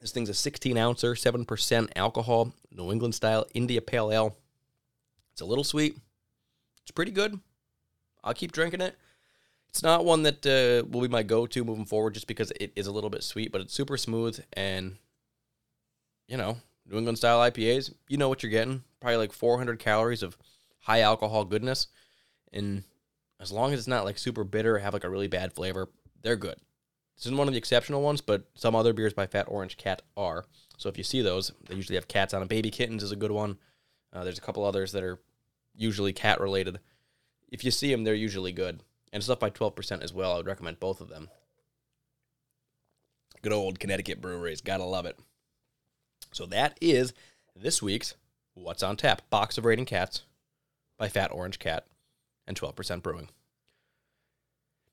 This 0.00 0.12
thing's 0.12 0.30
a 0.30 0.34
16 0.34 0.76
ouncer, 0.76 1.14
7% 1.14 1.88
alcohol, 1.94 2.52
New 2.72 2.90
England 2.90 3.14
style 3.14 3.46
India 3.52 3.82
Pale 3.82 4.12
Ale. 4.12 4.36
It's 5.32 5.42
a 5.42 5.44
little 5.44 5.64
sweet. 5.64 5.98
It's 6.82 6.90
pretty 6.90 7.12
good. 7.12 7.38
I'll 8.24 8.34
keep 8.34 8.52
drinking 8.52 8.80
it. 8.80 8.96
It's 9.68 9.82
not 9.82 10.04
one 10.04 10.22
that 10.24 10.44
uh, 10.44 10.86
will 10.90 11.02
be 11.02 11.08
my 11.08 11.22
go 11.22 11.46
to 11.46 11.64
moving 11.64 11.84
forward 11.84 12.14
just 12.14 12.26
because 12.26 12.50
it 12.58 12.72
is 12.74 12.86
a 12.86 12.92
little 12.92 13.10
bit 13.10 13.22
sweet, 13.22 13.52
but 13.52 13.60
it's 13.60 13.74
super 13.74 13.96
smooth 13.96 14.42
and, 14.54 14.96
you 16.26 16.36
know, 16.36 16.56
New 16.90 16.98
England 16.98 17.18
style 17.18 17.38
IPAs, 17.38 17.92
you 18.08 18.16
know 18.16 18.28
what 18.28 18.42
you're 18.42 18.50
getting. 18.50 18.82
Probably 19.00 19.16
like 19.16 19.32
400 19.32 19.78
calories 19.78 20.22
of 20.22 20.36
high 20.80 21.00
alcohol 21.00 21.44
goodness. 21.44 21.86
And 22.52 22.82
as 23.38 23.52
long 23.52 23.72
as 23.72 23.78
it's 23.78 23.88
not 23.88 24.04
like 24.04 24.18
super 24.18 24.42
bitter 24.44 24.76
or 24.76 24.78
have 24.80 24.92
like 24.92 25.04
a 25.04 25.10
really 25.10 25.28
bad 25.28 25.52
flavor, 25.52 25.88
they're 26.22 26.36
good. 26.36 26.56
This 27.16 27.26
isn't 27.26 27.36
one 27.36 27.48
of 27.48 27.54
the 27.54 27.58
exceptional 27.58 28.02
ones, 28.02 28.20
but 28.20 28.48
some 28.54 28.74
other 28.74 28.92
beers 28.92 29.14
by 29.14 29.26
Fat 29.26 29.46
Orange 29.48 29.76
Cat 29.76 30.02
are. 30.16 30.46
So 30.78 30.88
if 30.88 30.98
you 30.98 31.04
see 31.04 31.22
those, 31.22 31.52
they 31.68 31.76
usually 31.76 31.96
have 31.96 32.08
cats 32.08 32.34
on 32.34 32.40
them. 32.40 32.48
Baby 32.48 32.70
Kittens 32.70 33.02
is 33.02 33.12
a 33.12 33.16
good 33.16 33.30
one. 33.30 33.58
Uh, 34.12 34.24
there's 34.24 34.38
a 34.38 34.42
couple 34.42 34.64
others 34.64 34.92
that 34.92 35.04
are 35.04 35.20
usually 35.76 36.12
cat 36.12 36.40
related. 36.40 36.80
If 37.50 37.64
you 37.64 37.70
see 37.70 37.90
them, 37.90 38.04
they're 38.04 38.14
usually 38.14 38.52
good. 38.52 38.82
And 39.12 39.22
stuff 39.22 39.38
by 39.38 39.50
12% 39.50 40.02
as 40.02 40.12
well. 40.12 40.32
I 40.32 40.36
would 40.38 40.46
recommend 40.46 40.80
both 40.80 41.00
of 41.00 41.08
them. 41.08 41.28
Good 43.42 43.52
old 43.52 43.78
Connecticut 43.78 44.20
breweries. 44.20 44.60
Gotta 44.60 44.84
love 44.84 45.06
it. 45.06 45.18
So 46.32 46.46
that 46.46 46.78
is 46.80 47.12
this 47.54 47.82
week's 47.82 48.14
What's 48.54 48.82
on 48.82 48.96
Tap 48.96 49.22
Box 49.30 49.58
of 49.58 49.64
Raining 49.64 49.86
Cats 49.86 50.22
by 50.98 51.08
Fat 51.08 51.32
Orange 51.32 51.58
Cat 51.58 51.86
and 52.46 52.58
12% 52.58 53.02
Brewing. 53.02 53.28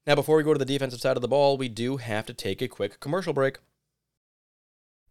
Now, 0.05 0.15
before 0.15 0.37
we 0.37 0.43
go 0.43 0.53
to 0.53 0.59
the 0.59 0.65
defensive 0.65 1.01
side 1.01 1.17
of 1.17 1.21
the 1.21 1.27
ball, 1.27 1.57
we 1.57 1.67
do 1.67 1.97
have 1.97 2.25
to 2.27 2.33
take 2.33 2.61
a 2.61 2.67
quick 2.67 2.99
commercial 3.01 3.33
break. 3.33 3.57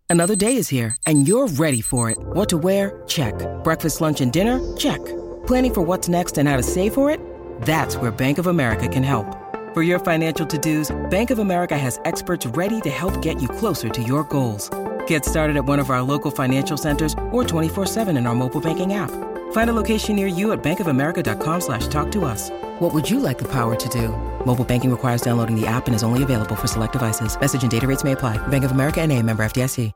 Another 0.09 0.37
day 0.37 0.57
is 0.57 0.69
here, 0.69 0.97
and 1.05 1.29
you're 1.29 1.49
ready 1.49 1.83
for 1.83 2.11
it. 2.11 2.17
What 2.19 2.49
to 2.49 2.57
wear? 2.57 3.03
Check. 3.07 3.35
Breakfast, 3.63 4.01
lunch, 4.01 4.21
and 4.21 4.33
dinner? 4.33 4.77
Check. 4.77 5.05
Planning 5.47 5.75
for 5.75 5.83
what's 5.83 6.09
next 6.09 6.39
and 6.39 6.49
how 6.49 6.57
to 6.57 6.63
save 6.63 6.95
for 6.95 7.11
it? 7.11 7.21
That's 7.63 7.97
where 7.97 8.11
Bank 8.11 8.39
of 8.39 8.47
America 8.47 8.89
can 8.89 9.03
help. 9.03 9.27
For 9.75 9.83
your 9.83 9.99
financial 9.99 10.47
to 10.47 10.59
dos, 10.59 10.95
Bank 11.11 11.31
of 11.31 11.41
America 11.41 11.77
has 11.77 12.01
experts 12.05 12.47
ready 12.47 12.81
to 12.83 12.91
help 12.91 13.21
get 13.21 13.43
you 13.43 13.49
closer 13.49 13.91
to 13.91 14.03
your 14.03 14.25
goals. 14.25 14.71
Get 15.07 15.25
started 15.25 15.57
at 15.57 15.65
one 15.65 15.81
of 15.81 15.91
our 15.91 16.03
local 16.03 16.31
financial 16.31 16.77
centers 16.77 17.15
or 17.33 17.43
24-7 17.43 18.17
in 18.17 18.27
our 18.27 18.35
mobile 18.35 18.61
banking 18.61 18.95
app. 18.95 19.11
Find 19.53 19.69
a 19.69 19.73
location 19.73 20.15
near 20.15 20.29
you 20.29 20.53
at 20.53 20.63
bankofamerica.com 20.63 21.61
slash 21.61 21.89
talk 21.89 22.13
to 22.13 22.25
us. 22.25 22.51
What 22.79 22.95
would 22.95 23.11
you 23.11 23.19
like 23.19 23.39
the 23.39 23.49
power 23.49 23.75
to 23.75 23.89
do? 23.89 24.09
Mobile 24.47 24.65
banking 24.65 24.91
requires 24.91 25.23
downloading 25.23 25.61
the 25.61 25.67
app 25.67 25.87
and 25.87 25.97
is 25.97 26.05
only 26.05 26.23
available 26.23 26.55
for 26.55 26.69
select 26.69 26.93
devices. 26.93 27.39
Message 27.41 27.63
and 27.63 27.71
data 27.71 27.89
rates 27.89 28.05
may 28.05 28.13
apply. 28.13 28.39
Bank 28.49 28.65
of 28.65 28.71
America 28.71 29.01
and 29.01 29.13
a 29.13 29.21
member 29.23 29.45
FDIC. 29.45 29.93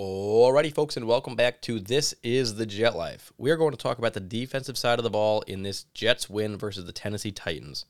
Alrighty, 0.00 0.74
folks, 0.74 0.96
and 0.96 1.06
welcome 1.06 1.36
back 1.36 1.60
to 1.62 1.78
This 1.78 2.14
is 2.22 2.54
the 2.54 2.64
Jet 2.64 2.96
Life. 2.96 3.32
We 3.36 3.50
are 3.50 3.56
going 3.56 3.72
to 3.72 3.76
talk 3.76 3.98
about 3.98 4.14
the 4.14 4.20
defensive 4.20 4.78
side 4.78 4.98
of 4.98 5.02
the 5.02 5.10
ball 5.10 5.42
in 5.42 5.62
this 5.62 5.84
Jets 5.92 6.30
win 6.30 6.56
versus 6.56 6.86
the 6.86 6.92
Tennessee 6.92 7.32
Titans. 7.32 7.84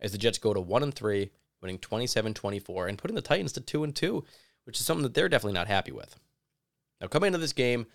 As 0.00 0.12
the 0.12 0.18
Jets 0.18 0.38
go 0.38 0.54
to 0.54 0.60
1 0.60 0.82
and 0.84 0.94
3, 0.94 1.30
winning 1.60 1.78
27-24 1.78 2.88
and 2.88 2.98
putting 2.98 3.16
the 3.16 3.22
Titans 3.22 3.52
to 3.54 3.60
2 3.60 3.82
and 3.82 3.96
2 3.96 4.24
which 4.68 4.78
is 4.78 4.84
something 4.84 5.02
that 5.02 5.14
they're 5.14 5.30
definitely 5.30 5.54
not 5.54 5.66
happy 5.66 5.92
with. 5.92 6.14
Now, 7.00 7.06
coming 7.06 7.28
into 7.28 7.38
this 7.38 7.54
game, 7.54 7.86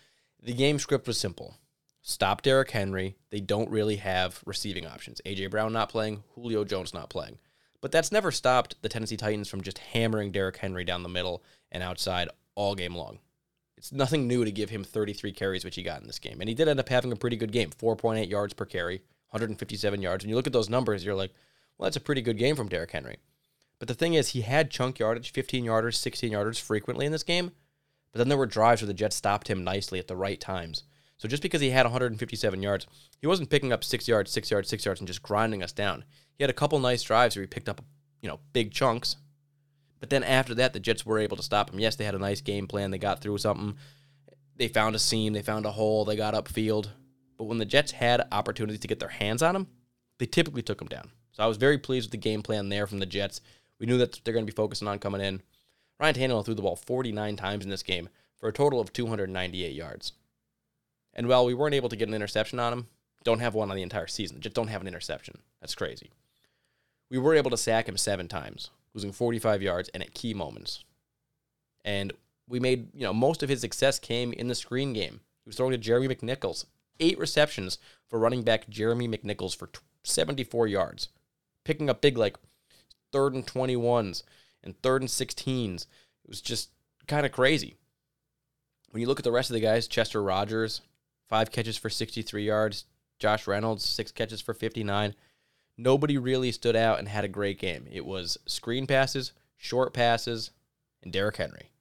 the 0.42 0.54
game 0.54 0.80
script 0.80 1.06
was 1.06 1.20
simple 1.20 1.56
stop 2.02 2.42
Derrick 2.42 2.72
Henry. 2.72 3.16
They 3.30 3.42
don't 3.42 3.70
really 3.70 3.98
have 3.98 4.42
receiving 4.44 4.88
options. 4.88 5.22
AJ 5.24 5.52
Brown 5.52 5.72
not 5.72 5.90
playing, 5.90 6.24
Julio 6.34 6.64
Jones 6.64 6.92
not 6.92 7.12
playing. 7.12 7.38
But 7.80 7.92
that's 7.92 8.12
never 8.12 8.32
stopped 8.32 8.82
the 8.82 8.90
Tennessee 8.90 9.18
Titans 9.18 9.48
from 9.50 9.62
just 9.62 9.78
hammering 9.78 10.32
Derrick 10.32 10.58
Henry 10.58 10.84
down 10.84 11.04
the 11.04 11.10
middle 11.10 11.44
and 11.72 11.84
outside 11.84 12.30
all 12.56 12.74
game 12.74 12.96
long. 12.96 13.20
It's 13.78 13.92
nothing 13.92 14.28
new 14.28 14.44
to 14.44 14.52
give 14.52 14.72
him 14.72 14.84
33 14.84 15.32
carries, 15.32 15.64
which 15.64 15.76
he 15.76 15.84
got 15.84 16.02
in 16.02 16.08
this 16.08 16.18
game. 16.18 16.42
And 16.42 16.50
he 16.50 16.56
did 16.56 16.68
end 16.68 16.80
up 16.80 16.90
having 16.90 17.12
a 17.12 17.16
pretty 17.16 17.38
good 17.38 17.52
game 17.52 17.70
4.8 17.70 18.28
yards 18.32 18.56
per 18.56 18.66
carry, 18.66 19.04
157 19.30 20.02
yards. 20.02 20.24
When 20.24 20.30
you 20.32 20.36
look 20.36 20.48
at 20.48 20.54
those 20.54 20.70
numbers, 20.70 21.06
you're 21.06 21.14
like, 21.14 21.36
well, 21.78 21.86
that's 21.86 21.98
a 21.98 22.02
pretty 22.02 22.24
good 22.24 22.40
game 22.40 22.56
from 22.56 22.68
Derrick 22.68 22.92
Henry. 22.92 23.18
But 23.84 23.90
the 23.90 23.96
thing 23.96 24.14
is, 24.14 24.30
he 24.30 24.44
had 24.44 24.72
chunk 24.72 24.98
yardage, 24.98 25.34
15 25.34 25.66
yarders, 25.66 25.96
16 25.96 26.32
yarders 26.32 26.58
frequently 26.58 27.06
in 27.06 27.12
this 27.12 27.22
game. 27.22 27.52
But 28.14 28.20
then 28.20 28.30
there 28.30 28.38
were 28.38 28.46
drives 28.46 28.82
where 28.82 28.88
the 28.88 28.94
Jets 28.94 29.18
stopped 29.18 29.50
him 29.50 29.66
nicely 29.66 30.00
at 30.00 30.08
the 30.08 30.16
right 30.16 30.40
times. 30.40 30.86
So 31.18 31.28
just 31.28 31.44
because 31.44 31.60
he 31.60 31.70
had 31.70 31.86
157 31.86 32.64
yards, 32.64 32.88
he 33.20 33.28
wasn't 33.28 33.50
picking 33.50 33.74
up 33.74 33.84
six 33.84 34.08
yards, 34.08 34.32
six 34.32 34.50
yards, 34.50 34.70
six 34.70 34.86
yards, 34.86 35.02
and 35.02 35.08
just 35.10 35.22
grinding 35.22 35.62
us 35.62 35.74
down. 35.74 36.06
He 36.38 36.46
had 36.46 36.50
a 36.50 36.54
couple 36.54 36.80
nice 36.80 37.04
drives 37.04 37.36
where 37.36 37.44
he 37.44 37.48
picked 37.48 37.68
up, 37.68 37.82
you 38.22 38.30
know, 38.30 38.40
big 38.54 38.72
chunks. 38.72 39.18
But 40.00 40.10
then 40.10 40.24
after 40.24 40.56
that, 40.56 40.72
the 40.72 40.80
Jets 40.80 41.06
were 41.06 41.20
able 41.20 41.36
to 41.36 41.44
stop 41.44 41.70
him. 41.70 41.82
Yes, 41.82 41.98
they 41.98 42.06
had 42.06 42.16
a 42.16 42.20
nice 42.20 42.40
game 42.40 42.68
plan. 42.68 42.90
They 42.90 42.98
got 42.98 43.20
through 43.20 43.40
something. 43.40 43.76
They 44.56 44.70
found 44.70 44.96
a 44.96 45.00
seam. 45.00 45.34
They 45.34 45.42
found 45.42 45.66
a 45.66 45.72
hole. 45.72 46.06
They 46.06 46.16
got 46.16 46.36
upfield. 46.36 46.88
But 47.38 47.48
when 47.48 47.58
the 47.58 47.66
Jets 47.66 47.92
had 47.92 48.30
opportunities 48.32 48.80
to 48.80 48.88
get 48.88 49.02
their 49.02 49.10
hands 49.10 49.44
on 49.44 49.58
him, 49.58 49.68
they 50.20 50.26
typically 50.26 50.62
took 50.62 50.82
him 50.82 50.88
down. 50.88 51.12
So 51.34 51.44
I 51.44 51.48
was 51.48 51.58
very 51.58 51.80
pleased 51.80 52.06
with 52.06 52.12
the 52.12 52.30
game 52.30 52.44
plan 52.44 52.70
there 52.70 52.88
from 52.88 53.00
the 53.00 53.06
Jets. 53.06 53.42
We 53.80 53.86
knew 53.86 53.98
that 53.98 54.24
they're 54.24 54.34
going 54.34 54.46
to 54.46 54.52
be 54.52 54.56
focusing 54.56 54.88
on 54.88 55.00
coming 55.00 55.22
in. 55.22 55.42
Ryan 56.00 56.16
Tannehill 56.16 56.46
threw 56.46 56.56
the 56.56 56.62
ball 56.62 56.76
49 56.76 57.36
times 57.36 57.64
in 57.64 57.70
this 57.70 57.84
game 57.84 58.10
for 58.36 58.50
a 58.50 58.54
total 58.54 58.80
of 58.80 58.94
298 58.94 59.74
yards. 59.74 60.14
And 61.14 61.28
while 61.28 61.46
we 61.46 61.54
weren't 61.54 61.76
able 61.76 61.90
to 61.90 61.96
get 61.96 62.08
an 62.08 62.14
interception 62.14 62.60
on 62.60 62.74
him, 62.74 62.88
don't 63.24 63.40
have 63.40 63.54
one 63.54 63.70
on 63.70 63.76
the 63.76 63.84
entire 63.84 64.08
season. 64.08 64.42
Just 64.42 64.56
don't 64.56 64.68
have 64.68 64.82
an 64.82 64.88
interception. 64.88 65.40
That's 65.62 65.76
crazy. 65.76 66.12
We 67.10 67.18
were 67.18 67.36
able 67.36 67.52
to 67.52 67.58
sack 67.58 67.88
him 67.88 67.98
seven 67.98 68.28
times, 68.28 68.70
losing 68.94 69.12
45 69.12 69.62
yards 69.62 69.90
and 69.90 70.02
at 70.04 70.14
key 70.14 70.34
moments. 70.34 70.84
And 71.86 72.14
we 72.48 72.60
made, 72.60 72.88
you 72.94 73.04
know, 73.04 73.14
most 73.14 73.44
of 73.44 73.50
his 73.50 73.62
success 73.62 74.00
came 74.00 74.34
in 74.34 74.48
the 74.48 74.56
screen 74.56 74.94
game. 74.94 75.22
He 75.44 75.50
was 75.50 75.58
throwing 75.58 75.72
to 75.72 75.78
Jeremy 75.78 76.08
McNichols. 76.08 76.66
Eight 77.00 77.18
receptions 77.18 77.78
for 78.10 78.20
running 78.20 78.44
back 78.44 78.70
Jeremy 78.70 79.08
McNichols 79.08 79.56
for 79.56 79.70
74 80.04 80.68
yards. 80.68 81.10
Picking 81.64 81.90
up 81.90 82.02
big, 82.02 82.18
like, 82.18 82.38
third 83.14 83.34
and 83.34 83.48
21s 83.48 84.24
and 84.64 84.76
third 84.82 85.02
and 85.02 85.10
16s. 85.10 85.84
It 85.84 86.28
was 86.28 86.42
just 86.42 86.72
kind 87.08 87.26
of 87.26 87.32
crazy. 87.32 87.78
When 88.92 89.00
you 89.02 89.08
look 89.08 89.20
at 89.20 89.24
the 89.24 89.32
rest 89.32 89.50
of 89.50 89.54
the 89.54 89.62
guys, 89.62 89.88
Chester 89.88 90.22
Rogers, 90.22 90.82
five 91.30 91.52
catches 91.52 91.78
for 91.78 91.90
63 91.90 92.44
yards. 92.44 92.86
Josh 93.20 93.48
Reynolds, 93.48 93.86
six 93.86 94.12
catches 94.12 94.42
for 94.42 94.54
59. 94.54 95.16
Nobody 95.78 96.18
really 96.18 96.52
stood 96.52 96.76
out 96.76 97.00
and 97.00 97.08
had 97.08 97.24
a 97.24 97.30
great 97.30 97.60
game. 97.60 97.88
It 97.92 98.06
was 98.06 98.38
screen 98.46 98.86
passes, 98.86 99.32
short 99.56 99.94
passes, 99.94 100.52
and 101.02 101.12
Derrick 101.12 101.38
Henry. 101.38 101.72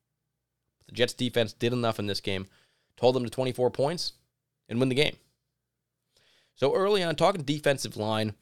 The 0.87 0.93
Jets 0.93 1.14
defense 1.14 1.53
did 1.53 1.72
enough 1.72 1.99
in 1.99 2.07
this 2.07 2.20
game, 2.20 2.47
told 2.97 3.14
them 3.14 3.24
to 3.24 3.30
24 3.30 3.70
points, 3.70 4.12
and 4.68 4.78
win 4.78 4.89
the 4.89 4.95
game. 4.95 5.16
So 6.55 6.74
early 6.74 7.03
on, 7.03 7.16
talking 7.16 7.43
defensive 7.43 7.97
line, 7.97 8.35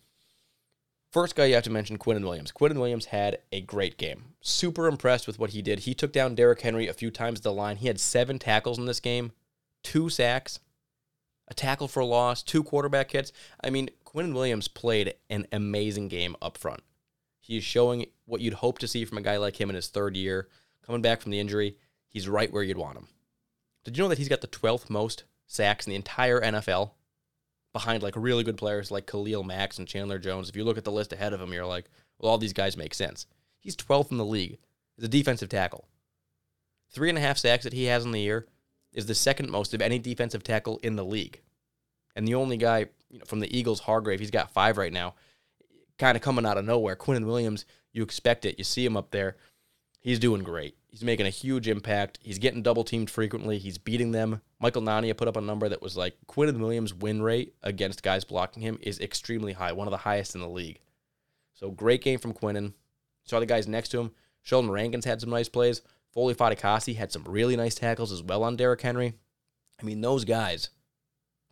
first 1.11 1.34
guy 1.34 1.46
you 1.46 1.54
have 1.54 1.64
to 1.64 1.70
mention, 1.70 1.98
Quinnen 1.98 2.24
Williams. 2.24 2.52
Quinnen 2.52 2.78
Williams 2.78 3.06
had 3.06 3.38
a 3.52 3.61
great 3.61 3.96
game. 3.96 4.34
Super 4.40 4.86
impressed 4.86 5.26
with 5.26 5.38
what 5.38 5.50
he 5.50 5.62
did. 5.62 5.80
He 5.80 5.94
took 5.94 6.12
down 6.12 6.34
Derrick 6.34 6.61
Henry 6.61 6.88
a 6.88 6.94
few 6.94 7.11
times 7.11 7.40
the 7.40 7.52
line. 7.52 7.76
He 7.76 7.88
had 7.88 8.00
seven 8.00 8.38
tackles 8.38 8.78
in 8.78 8.86
this 8.86 9.00
game, 9.00 9.32
two 9.82 10.08
sacks, 10.08 10.61
a 11.48 11.54
tackle 11.54 11.88
for 11.88 12.04
loss, 12.04 12.42
two 12.42 12.62
quarterback 12.62 13.11
hits. 13.11 13.32
I 13.62 13.70
mean, 13.70 13.90
Quinnen 14.04 14.34
Williams 14.34 14.68
played 14.68 15.14
an 15.28 15.46
amazing 15.52 16.08
game 16.08 16.36
up 16.40 16.56
front. 16.56 16.82
He's 17.40 17.64
showing 17.64 18.06
what 18.26 18.40
you'd 18.40 18.54
hope 18.54 18.78
to 18.78 18.88
see 18.88 19.04
from 19.04 19.18
a 19.18 19.22
guy 19.22 19.36
like 19.36 19.61
him 19.61 19.70
in 19.70 19.76
his 19.76 19.88
third 19.88 20.16
year. 20.16 20.48
Coming 20.86 21.02
back 21.02 21.20
from 21.20 21.32
the 21.32 21.40
injury, 21.40 21.76
he's 22.08 22.28
right 22.28 22.52
where 22.52 22.62
you'd 22.62 22.78
want 22.78 22.98
him. 22.98 23.08
Did 23.84 23.96
you 23.96 24.04
know 24.04 24.08
that 24.08 24.18
he's 24.18 24.28
got 24.28 24.40
the 24.40 24.46
12th 24.46 24.90
most 24.90 25.24
sacks 25.46 25.86
in 25.86 25.90
the 25.90 25.96
entire 25.96 26.40
NFL? 26.40 26.92
Behind 27.72 28.02
like 28.02 28.14
really 28.16 28.42
good 28.42 28.56
players 28.56 28.90
like 28.90 29.06
Khalil 29.06 29.44
Mack 29.44 29.78
and 29.78 29.86
Chandler 29.86 30.18
Jones. 30.18 30.48
If 30.48 30.56
you 30.56 30.64
look 30.64 30.78
at 30.78 30.84
the 30.84 30.90
list 30.90 31.12
ahead 31.12 31.32
of 31.32 31.40
him, 31.40 31.52
you're 31.52 31.66
like, 31.66 31.86
well, 32.18 32.30
all 32.30 32.38
these 32.38 32.52
guys 32.52 32.76
make 32.76 32.94
sense. 32.94 33.26
He's 33.60 33.76
12th 33.76 34.10
in 34.10 34.16
the 34.16 34.24
league 34.24 34.58
as 34.98 35.04
a 35.04 35.08
defensive 35.08 35.48
tackle. 35.48 35.86
Three 36.90 37.08
and 37.08 37.18
a 37.18 37.20
half 37.20 37.38
sacks 37.38 37.64
that 37.64 37.72
he 37.72 37.84
has 37.84 38.04
in 38.04 38.10
the 38.10 38.20
year 38.20 38.46
is 38.92 39.06
the 39.06 39.14
second 39.14 39.50
most 39.50 39.72
of 39.74 39.80
any 39.80 39.98
defensive 39.98 40.42
tackle 40.42 40.80
in 40.82 40.96
the 40.96 41.04
league. 41.04 41.40
And 42.16 42.26
the 42.26 42.34
only 42.34 42.56
guy 42.56 42.86
you 43.08 43.18
know, 43.18 43.24
from 43.24 43.40
the 43.40 43.56
Eagles, 43.56 43.80
Hargrave, 43.80 44.18
he's 44.20 44.30
got 44.30 44.52
five 44.52 44.76
right 44.76 44.92
now, 44.92 45.14
kind 45.98 46.16
of 46.16 46.22
coming 46.22 46.44
out 46.44 46.58
of 46.58 46.64
nowhere. 46.64 46.96
Quinnen 46.96 47.26
Williams, 47.26 47.64
you 47.92 48.02
expect 48.02 48.44
it. 48.44 48.58
You 48.58 48.64
see 48.64 48.84
him 48.84 48.96
up 48.96 49.10
there. 49.10 49.36
He's 50.01 50.18
doing 50.18 50.42
great. 50.42 50.76
He's 50.88 51.05
making 51.05 51.26
a 51.26 51.30
huge 51.30 51.68
impact. 51.68 52.18
He's 52.22 52.38
getting 52.38 52.62
double 52.62 52.84
teamed 52.84 53.11
frequently. 53.11 53.59
He's 53.59 53.78
beating 53.78 54.12
them. 54.12 54.40
Michael 54.59 54.82
Nania 54.82 55.16
put 55.16 55.28
up 55.28 55.36
a 55.36 55.42
number 55.42 55.68
that 55.68 55.82
was 55.82 55.96
like 55.96 56.16
Quinnen 56.26 56.59
Williams' 56.59 56.94
win 56.94 57.22
rate 57.22 57.55
against 57.62 58.03
guys 58.03 58.24
blocking 58.24 58.62
him 58.62 58.78
is 58.80 58.98
extremely 58.98 59.53
high, 59.53 59.72
one 59.72 59.86
of 59.86 59.92
the 59.92 59.98
highest 59.98 60.34
in 60.34 60.40
the 60.40 60.48
league. 60.48 60.80
So 61.53 61.70
great 61.70 62.03
game 62.03 62.18
from 62.18 62.32
Quinnen. 62.32 62.72
Saw 63.24 63.38
the 63.40 63.46
guys 63.46 63.68
next 63.68 63.90
to 63.90 64.01
him. 64.01 64.12
Sheldon 64.42 64.70
Rankins 64.70 65.05
had 65.05 65.20
some 65.20 65.30
nice 65.30 65.48
plays. 65.48 65.82
Foley 66.12 66.34
Fatukasi 66.34 66.96
had 66.96 67.12
some 67.12 67.24
really 67.24 67.55
nice 67.55 67.74
tackles 67.74 68.11
as 68.11 68.22
well 68.22 68.42
on 68.42 68.57
Derrick 68.57 68.80
Henry. 68.80 69.14
I 69.80 69.84
mean, 69.84 70.01
those 70.01 70.24
guys. 70.24 70.70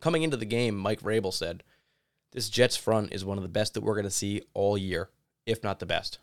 Coming 0.01 0.23
into 0.23 0.37
the 0.37 0.45
game, 0.45 0.75
Mike 0.75 1.01
Vrabel 1.01 1.33
said, 1.33 1.63
This 2.31 2.49
Jets 2.49 2.75
front 2.75 3.13
is 3.13 3.23
one 3.23 3.37
of 3.37 3.43
the 3.43 3.49
best 3.49 3.75
that 3.75 3.81
we're 3.81 3.95
going 3.95 4.03
to 4.05 4.11
see 4.11 4.41
all 4.53 4.77
year, 4.77 5.09
if 5.45 5.63
not 5.63 5.79
the 5.79 5.85
best. 5.85 6.19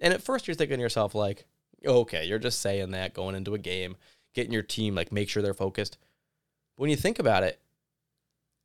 And 0.00 0.12
at 0.12 0.22
first, 0.22 0.48
you're 0.48 0.54
thinking 0.54 0.78
to 0.78 0.82
yourself, 0.82 1.14
like, 1.14 1.46
okay, 1.86 2.26
you're 2.26 2.38
just 2.38 2.60
saying 2.60 2.90
that 2.92 3.14
going 3.14 3.34
into 3.34 3.54
a 3.54 3.58
game, 3.58 3.96
getting 4.34 4.52
your 4.52 4.62
team, 4.62 4.94
like, 4.94 5.12
make 5.12 5.28
sure 5.28 5.42
they're 5.42 5.54
focused. 5.54 5.98
When 6.76 6.90
you 6.90 6.96
think 6.96 7.18
about 7.18 7.42
it, 7.42 7.60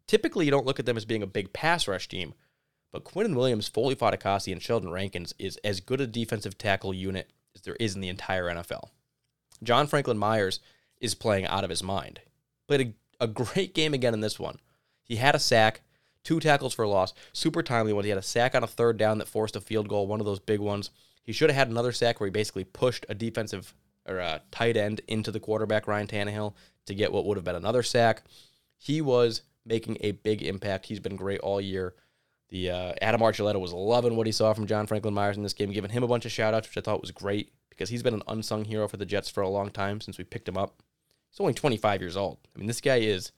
typically 0.08 0.46
you 0.46 0.52
don't 0.52 0.66
look 0.66 0.80
at 0.80 0.86
them 0.86 0.98
as 0.98 1.06
being 1.06 1.24
a 1.24 1.28
big 1.28 1.54
pass 1.54 1.88
rush 1.88 2.08
team. 2.08 2.34
But 2.92 3.04
Quinnen 3.04 3.36
Williams, 3.36 3.68
Foley 3.68 3.96
Fatukasi, 3.96 4.52
and 4.52 4.62
Sheldon 4.62 4.92
Rankins 4.92 5.34
is 5.38 5.58
as 5.58 5.82
good 5.82 6.02
a 6.02 6.08
defensive 6.08 6.58
tackle 6.58 6.94
unit 6.94 7.30
as 7.54 7.62
there 7.62 7.76
is 7.80 7.96
in 7.96 8.02
the 8.02 8.10
entire 8.10 8.46
NFL. 8.46 8.90
John 9.62 9.88
Franklin 9.88 10.18
Myers 10.18 10.60
is 11.02 11.16
playing 11.16 11.46
out 11.46 11.64
of 11.64 11.70
his 11.70 11.84
mind. 11.84 12.22
Played 12.68 12.96
a, 13.20 13.26
a 13.26 13.28
great 13.28 13.74
game 13.74 13.94
again 13.94 14.14
in 14.14 14.22
this 14.22 14.40
one. 14.40 14.60
He 15.04 15.18
had 15.18 15.36
a 15.36 15.40
sack, 15.40 15.82
two 16.24 16.40
tackles 16.40 16.74
for 16.74 16.84
a 16.84 16.90
loss, 16.90 17.14
super 17.34 17.62
timely 17.64 17.94
ones. 17.94 18.06
He 18.06 18.10
had 18.10 18.18
a 18.18 18.24
sack 18.24 18.56
on 18.56 18.64
a 18.64 18.68
third 18.68 18.98
down 18.98 19.18
that 19.18 19.28
forced 19.28 19.56
a 19.56 19.62
field 19.62 19.88
goal, 19.88 20.08
one 20.08 20.20
of 20.20 20.26
those 20.26 20.40
big 20.40 20.60
ones. 20.60 20.90
He 21.28 21.34
should 21.34 21.50
have 21.50 21.58
had 21.58 21.68
another 21.68 21.92
sack 21.92 22.20
where 22.22 22.28
he 22.28 22.32
basically 22.32 22.64
pushed 22.64 23.06
a 23.10 23.14
defensive 23.14 23.76
or 24.08 24.18
a 24.20 24.42
tight 24.50 24.78
end 24.78 25.02
into 25.10 25.30
the 25.30 25.42
quarterback, 25.42 25.86
Ryan 25.86 26.08
Tannehill, 26.08 26.54
to 26.86 26.96
get 26.96 27.12
what 27.12 27.26
would 27.26 27.36
have 27.36 27.44
been 27.44 27.58
another 27.58 27.84
sack. 27.84 28.24
He 28.78 29.02
was 29.02 29.42
making 29.66 29.98
a 30.00 30.14
big 30.14 30.42
impact. 30.42 30.86
He's 30.86 31.02
been 31.02 31.18
great 31.18 31.42
all 31.42 31.60
year. 31.60 31.96
The 32.48 32.72
uh, 32.72 32.94
Adam 33.02 33.20
Archuleta 33.20 33.60
was 33.60 33.74
loving 33.74 34.16
what 34.16 34.26
he 34.26 34.32
saw 34.32 34.54
from 34.54 34.68
John 34.68 34.88
Franklin 34.88 35.14
Myers 35.14 35.36
in 35.36 35.44
this 35.44 35.52
game, 35.52 35.74
giving 35.74 35.92
him 35.92 36.02
a 36.02 36.08
bunch 36.08 36.26
of 36.26 36.32
shout 36.32 36.54
outs, 36.54 36.70
which 36.70 36.78
I 36.78 36.82
thought 36.82 37.02
was 37.02 37.12
great 37.12 37.52
because 37.70 37.90
he's 37.90 38.04
been 38.04 38.14
an 38.14 38.24
unsung 38.30 38.64
hero 38.64 38.88
for 38.88 38.96
the 38.96 39.06
Jets 39.06 39.30
for 39.30 39.42
a 39.42 39.50
long 39.50 39.70
time 39.70 40.00
since 40.00 40.18
we 40.18 40.24
picked 40.24 40.48
him 40.48 40.58
up. 40.58 40.82
He's 41.30 41.42
only 41.42 41.54
25 41.54 42.00
years 42.00 42.16
old. 42.16 42.38
I 42.56 42.60
mean, 42.60 42.68
this 42.68 42.80
guy 42.80 43.00
is 43.00 43.34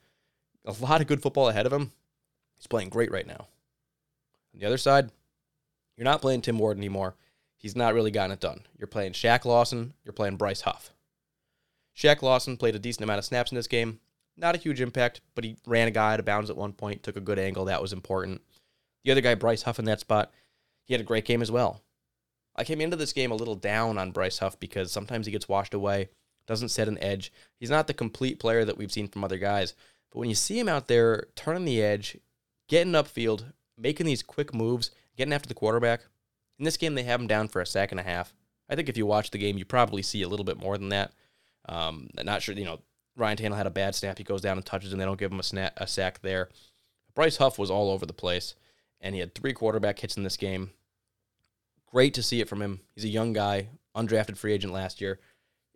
a 0.64 0.74
lot 0.80 1.00
of 1.00 1.08
good 1.08 1.22
football 1.22 1.48
ahead 1.48 1.66
of 1.66 1.72
him. 1.72 1.90
He's 2.56 2.68
playing 2.68 2.90
great 2.90 3.10
right 3.10 3.26
now. 3.26 3.48
On 4.54 4.60
the 4.60 4.66
other 4.66 4.78
side, 4.78 5.10
you're 5.96 6.04
not 6.04 6.22
playing 6.22 6.42
Tim 6.42 6.56
Ward 6.56 6.78
anymore. 6.78 7.16
He's 7.60 7.76
not 7.76 7.92
really 7.92 8.10
gotten 8.10 8.32
it 8.32 8.40
done. 8.40 8.62
You're 8.78 8.86
playing 8.86 9.12
Shaq 9.12 9.44
Lawson. 9.44 9.92
You're 10.02 10.14
playing 10.14 10.36
Bryce 10.36 10.62
Huff. 10.62 10.94
Shaq 11.94 12.22
Lawson 12.22 12.56
played 12.56 12.74
a 12.74 12.78
decent 12.78 13.04
amount 13.04 13.18
of 13.18 13.26
snaps 13.26 13.52
in 13.52 13.56
this 13.56 13.66
game. 13.66 14.00
Not 14.34 14.54
a 14.54 14.58
huge 14.58 14.80
impact, 14.80 15.20
but 15.34 15.44
he 15.44 15.56
ran 15.66 15.86
a 15.86 15.90
guy 15.90 16.14
out 16.14 16.20
of 16.20 16.24
bounds 16.24 16.48
at 16.48 16.56
one 16.56 16.72
point, 16.72 17.02
took 17.02 17.18
a 17.18 17.20
good 17.20 17.38
angle. 17.38 17.66
That 17.66 17.82
was 17.82 17.92
important. 17.92 18.40
The 19.04 19.10
other 19.10 19.20
guy, 19.20 19.34
Bryce 19.34 19.62
Huff, 19.62 19.78
in 19.78 19.84
that 19.84 20.00
spot, 20.00 20.32
he 20.86 20.94
had 20.94 21.02
a 21.02 21.04
great 21.04 21.26
game 21.26 21.42
as 21.42 21.50
well. 21.50 21.82
I 22.56 22.64
came 22.64 22.80
into 22.80 22.96
this 22.96 23.12
game 23.12 23.30
a 23.30 23.36
little 23.36 23.56
down 23.56 23.98
on 23.98 24.10
Bryce 24.10 24.38
Huff 24.38 24.58
because 24.58 24.90
sometimes 24.90 25.26
he 25.26 25.32
gets 25.32 25.48
washed 25.48 25.74
away, 25.74 26.08
doesn't 26.46 26.70
set 26.70 26.88
an 26.88 26.98
edge. 27.02 27.30
He's 27.58 27.70
not 27.70 27.86
the 27.86 27.94
complete 27.94 28.40
player 28.40 28.64
that 28.64 28.78
we've 28.78 28.90
seen 28.90 29.08
from 29.08 29.22
other 29.22 29.38
guys. 29.38 29.74
But 30.10 30.20
when 30.20 30.30
you 30.30 30.34
see 30.34 30.58
him 30.58 30.68
out 30.68 30.88
there 30.88 31.26
turning 31.36 31.66
the 31.66 31.82
edge, 31.82 32.16
getting 32.68 32.94
upfield, 32.94 33.52
making 33.76 34.06
these 34.06 34.22
quick 34.22 34.54
moves, 34.54 34.90
getting 35.16 35.34
after 35.34 35.48
the 35.48 35.54
quarterback, 35.54 36.00
in 36.60 36.64
this 36.64 36.76
game 36.76 36.94
they 36.94 37.02
have 37.02 37.20
him 37.20 37.26
down 37.26 37.48
for 37.48 37.60
a 37.60 37.66
sack 37.66 37.90
and 37.90 37.98
a 37.98 38.04
half. 38.04 38.32
I 38.68 38.76
think 38.76 38.88
if 38.88 38.96
you 38.96 39.04
watch 39.04 39.30
the 39.32 39.38
game, 39.38 39.58
you 39.58 39.64
probably 39.64 40.02
see 40.02 40.22
a 40.22 40.28
little 40.28 40.44
bit 40.44 40.60
more 40.60 40.78
than 40.78 40.90
that. 40.90 41.12
Um, 41.68 42.08
not 42.22 42.42
sure, 42.42 42.54
you 42.54 42.64
know, 42.64 42.80
Ryan 43.16 43.36
Tannehill 43.36 43.56
had 43.56 43.66
a 43.66 43.70
bad 43.70 43.96
snap. 43.96 44.18
He 44.18 44.24
goes 44.24 44.40
down 44.40 44.56
and 44.56 44.64
touches, 44.64 44.92
and 44.92 45.00
they 45.00 45.04
don't 45.04 45.18
give 45.18 45.32
him 45.32 45.40
a, 45.40 45.42
snap, 45.42 45.72
a 45.76 45.88
sack 45.88 46.22
there. 46.22 46.48
Bryce 47.14 47.38
Huff 47.38 47.58
was 47.58 47.70
all 47.70 47.90
over 47.90 48.06
the 48.06 48.12
place, 48.12 48.54
and 49.00 49.14
he 49.14 49.20
had 49.20 49.34
three 49.34 49.52
quarterback 49.52 49.98
hits 49.98 50.16
in 50.16 50.22
this 50.22 50.36
game. 50.36 50.70
Great 51.90 52.14
to 52.14 52.22
see 52.22 52.40
it 52.40 52.48
from 52.48 52.62
him. 52.62 52.80
He's 52.94 53.04
a 53.04 53.08
young 53.08 53.32
guy, 53.32 53.68
undrafted 53.96 54.36
free 54.36 54.52
agent 54.52 54.72
last 54.72 55.00
year. 55.00 55.18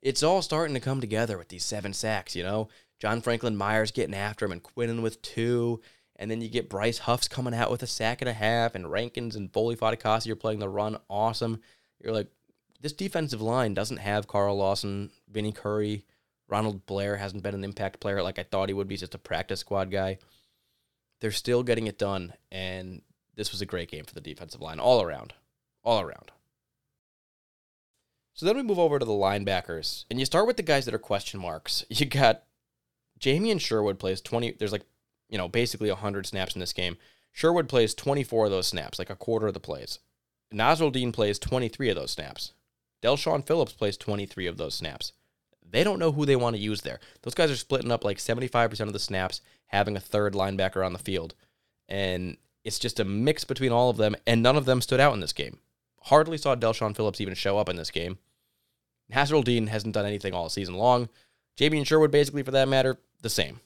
It's 0.01 0.23
all 0.23 0.43
starting 0.43 0.75
to 0.75 0.81
come 0.81 1.01
together 1.01 1.37
with 1.37 1.49
these 1.49 1.65
seven 1.65 1.93
sacks, 1.93 2.37
you 2.37 2.45
know? 2.45 2.69
John 3.01 3.21
Franklin 3.21 3.57
Myers 3.57 3.91
getting 3.91 4.15
after 4.15 4.45
him 4.45 4.53
and 4.53 4.63
Quinnen 4.63 5.03
with 5.03 5.21
two. 5.23 5.81
And 6.17 6.31
then 6.31 6.41
you 6.41 6.49
get 6.49 6.71
Bryce 6.71 6.99
Huffs 6.99 7.27
coming 7.27 7.55
out 7.55 7.71
with 7.71 7.83
a 7.83 7.89
sack 7.89 8.23
and 8.23 8.29
a 8.29 8.35
half, 8.35 8.75
and 8.75 8.91
Rankins 8.91 9.35
and 9.35 9.53
Foley 9.53 9.77
Fatukasi 9.77 10.31
are 10.31 10.37
playing 10.37 10.61
the 10.61 10.69
run 10.69 10.97
awesome. 11.11 11.61
You're 12.01 12.13
like, 12.13 12.29
this 12.81 12.93
defensive 12.93 13.41
line 13.41 13.75
doesn't 13.75 13.97
have 13.97 14.29
Carl 14.29 14.57
Lawson, 14.57 15.11
Vinny 15.29 15.53
Curry, 15.53 16.05
Ronald 16.49 16.87
Blair 16.87 17.17
hasn't 17.17 17.43
been 17.43 17.55
an 17.55 17.65
impact 17.65 18.01
player 18.01 18.23
like 18.23 18.39
I 18.39 18.43
thought 18.43 18.69
he 18.69 18.75
would 18.75 18.89
be, 18.89 18.97
just 18.97 19.15
a 19.15 19.19
practice 19.19 19.61
squad 19.61 19.91
guy. 19.91 20.19
They're 21.21 21.33
still 21.33 21.63
getting 21.63 21.87
it 21.87 21.99
done, 21.99 22.35
and 22.53 23.03
this 23.35 23.51
was 23.51 23.63
a 23.63 23.67
great 23.67 23.91
game 23.91 24.05
for 24.05 24.15
the 24.15 24.21
defensive 24.21 24.61
line 24.61 24.79
all 24.79 25.03
around. 25.03 25.33
All 25.83 26.01
around. 26.01 26.31
So 28.35 28.47
then 28.47 28.57
we 28.57 28.63
move 28.63 28.79
over 28.79 28.99
to 28.99 29.05
the 29.05 29.13
linebackers, 29.13 30.05
and 30.11 30.19
you 30.19 30.27
start 30.27 30.47
with 30.47 30.57
the 30.57 30.63
guys 30.63 30.85
that 30.85 30.95
are 30.95 30.99
question 30.99 31.41
marks. 31.41 31.85
You 31.91 32.07
got 32.07 32.43
Jamien 33.19 33.61
Sherwood 33.61 33.99
plays 33.99 34.21
20, 34.21 34.53
there's 34.53 34.73
like, 34.73 34.85
you 35.29 35.39
know, 35.39 35.49
basically 35.49 35.91
100 35.91 36.27
snaps 36.27 36.55
in 36.55 36.61
this 36.61 36.73
game. 36.73 36.97
Sherwood 37.33 37.69
plays 37.69 37.95
24 37.95 38.47
of 38.47 38.51
those 38.51 38.69
snaps, 38.69 38.99
like 38.99 39.11
a 39.11 39.17
quarter 39.17 39.47
of 39.47 39.55
the 39.55 39.61
plays. 39.61 39.99
Nasirildeen 40.53 41.13
plays 41.13 41.39
23 41.39 41.91
of 41.91 41.97
those 41.97 42.13
snaps. 42.13 42.53
Del'Shawn 43.03 43.47
Phillips 43.47 43.73
plays 43.73 43.97
23 43.97 44.47
of 44.47 44.57
those 44.57 44.75
snaps. 44.75 45.13
They 45.69 45.83
don't 45.83 45.99
know 45.99 46.13
who 46.13 46.25
they 46.25 46.37
want 46.37 46.55
to 46.55 46.63
use 46.63 46.83
there. 46.83 47.01
Those 47.23 47.35
guys 47.35 47.51
are 47.51 47.57
splitting 47.57 47.91
up 47.91 48.05
like 48.05 48.19
75% 48.19 48.81
of 48.81 48.93
the 48.93 48.99
snaps, 48.99 49.41
having 49.67 49.97
a 49.97 50.01
third 50.01 50.35
linebacker 50.35 50.87
on 50.87 50.93
the 50.93 50.99
field. 50.99 51.35
And 51.89 52.37
it's 52.63 52.79
just 52.79 53.01
a 53.01 53.05
mix 53.05 53.45
between 53.45 53.73
all 53.73 53.91
of 53.91 53.97
them, 53.97 54.15
and 54.27 54.43
none 54.43 54.57
of 54.57 54.65
them 54.65 54.81
stood 54.81 55.01
out 55.01 55.15
in 55.15 55.21
this 55.21 55.33
game. 55.33 55.59
Hardly 56.03 56.39
saw 56.39 56.55
Del'Shawn 56.55 56.95
Phillips 56.95 57.21
even 57.21 57.35
show 57.35 57.59
up 57.59 57.69
in 57.69 57.77
this 57.77 57.91
game. 57.91 58.19
Nasirildeen 59.13 59.69
hasn't 59.69 59.95
done 59.95 60.07
anything 60.07 60.33
all 60.33 60.49
season 60.49 60.75
long. 60.75 61.09
Jamien 61.59 61.87
Sherwood, 61.87 62.11
basically, 62.11 62.43
for 62.43 62.51
that 62.53 62.69
matter, 62.69 62.99
the 63.23 63.31
same. 63.31 63.61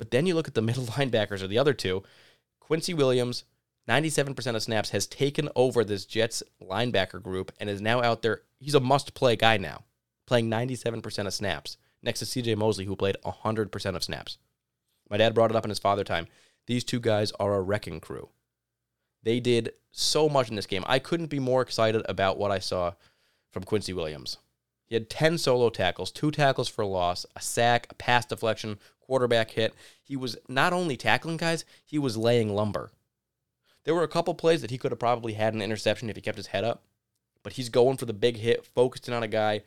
But 0.00 0.10
then 0.10 0.24
you 0.24 0.34
look 0.34 0.48
at 0.48 0.54
the 0.54 0.62
middle 0.70 0.84
linebackers 0.84 1.42
or 1.42 1.46
the 1.46 1.58
other 1.58 1.74
two. 1.74 2.02
Quincy 2.58 2.94
Williams, 2.94 3.44
97% 3.86 4.56
of 4.56 4.62
snaps, 4.62 4.90
has 4.90 5.06
taken 5.06 5.50
over 5.54 5.84
this 5.84 6.06
Jets 6.06 6.42
linebacker 6.62 7.22
group 7.22 7.52
and 7.60 7.68
is 7.68 7.82
now 7.82 8.02
out 8.02 8.22
there. 8.22 8.40
He's 8.58 8.74
a 8.74 8.80
must 8.80 9.12
play 9.12 9.36
guy 9.36 9.58
now, 9.58 9.84
playing 10.26 10.48
97% 10.50 11.26
of 11.26 11.34
snaps 11.34 11.76
next 12.02 12.20
to 12.20 12.24
CJ 12.24 12.56
Mosley, 12.56 12.86
who 12.86 12.96
played 12.96 13.18
100% 13.24 13.94
of 13.94 14.02
snaps. 14.02 14.38
My 15.10 15.18
dad 15.18 15.34
brought 15.34 15.50
it 15.50 15.56
up 15.56 15.64
in 15.64 15.70
his 15.70 15.78
father 15.78 16.04
time. 16.04 16.28
These 16.66 16.84
two 16.84 17.00
guys 17.00 17.32
are 17.32 17.54
a 17.54 17.60
wrecking 17.60 18.00
crew. 18.00 18.30
They 19.22 19.38
did 19.38 19.72
so 19.92 20.30
much 20.30 20.48
in 20.48 20.56
this 20.56 20.66
game. 20.66 20.84
I 20.86 20.98
couldn't 20.98 21.26
be 21.26 21.40
more 21.40 21.60
excited 21.60 22.02
about 22.08 22.38
what 22.38 22.50
I 22.50 22.58
saw 22.58 22.92
from 23.52 23.64
Quincy 23.64 23.92
Williams. 23.92 24.38
He 24.86 24.94
had 24.94 25.10
10 25.10 25.36
solo 25.38 25.68
tackles, 25.68 26.10
two 26.10 26.30
tackles 26.30 26.68
for 26.68 26.86
loss, 26.86 27.26
a 27.36 27.42
sack, 27.42 27.86
a 27.90 27.94
pass 27.94 28.24
deflection, 28.24 28.78
quarterback 29.10 29.50
hit. 29.50 29.74
He 30.04 30.14
was 30.14 30.36
not 30.48 30.72
only 30.72 30.96
tackling 30.96 31.36
guys, 31.36 31.64
he 31.84 31.98
was 31.98 32.16
laying 32.16 32.54
lumber. 32.54 32.92
There 33.82 33.94
were 33.94 34.04
a 34.04 34.08
couple 34.08 34.34
plays 34.34 34.60
that 34.60 34.70
he 34.70 34.78
could 34.78 34.92
have 34.92 35.00
probably 35.00 35.32
had 35.32 35.52
an 35.52 35.60
interception 35.60 36.08
if 36.08 36.14
he 36.14 36.22
kept 36.22 36.36
his 36.36 36.46
head 36.46 36.62
up, 36.62 36.84
but 37.42 37.54
he's 37.54 37.68
going 37.68 37.96
for 37.96 38.06
the 38.06 38.12
big 38.12 38.36
hit, 38.36 38.64
focusing 38.64 39.12
on 39.12 39.24
a 39.24 39.28
guy, 39.28 39.62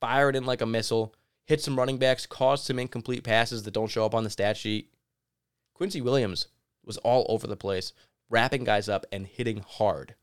fired 0.00 0.34
in 0.34 0.44
like 0.44 0.60
a 0.60 0.66
missile, 0.66 1.14
hit 1.46 1.60
some 1.60 1.78
running 1.78 1.98
backs, 1.98 2.26
caused 2.26 2.64
some 2.64 2.80
incomplete 2.80 3.22
passes 3.22 3.62
that 3.62 3.70
don't 3.70 3.88
show 3.88 4.04
up 4.04 4.16
on 4.16 4.24
the 4.24 4.30
stat 4.30 4.56
sheet. 4.56 4.92
Quincy 5.74 6.00
Williams 6.00 6.48
was 6.84 6.96
all 6.96 7.24
over 7.28 7.46
the 7.46 7.56
place, 7.56 7.92
wrapping 8.28 8.64
guys 8.64 8.88
up 8.88 9.06
and 9.12 9.28
hitting 9.28 9.62
hard. 9.64 10.16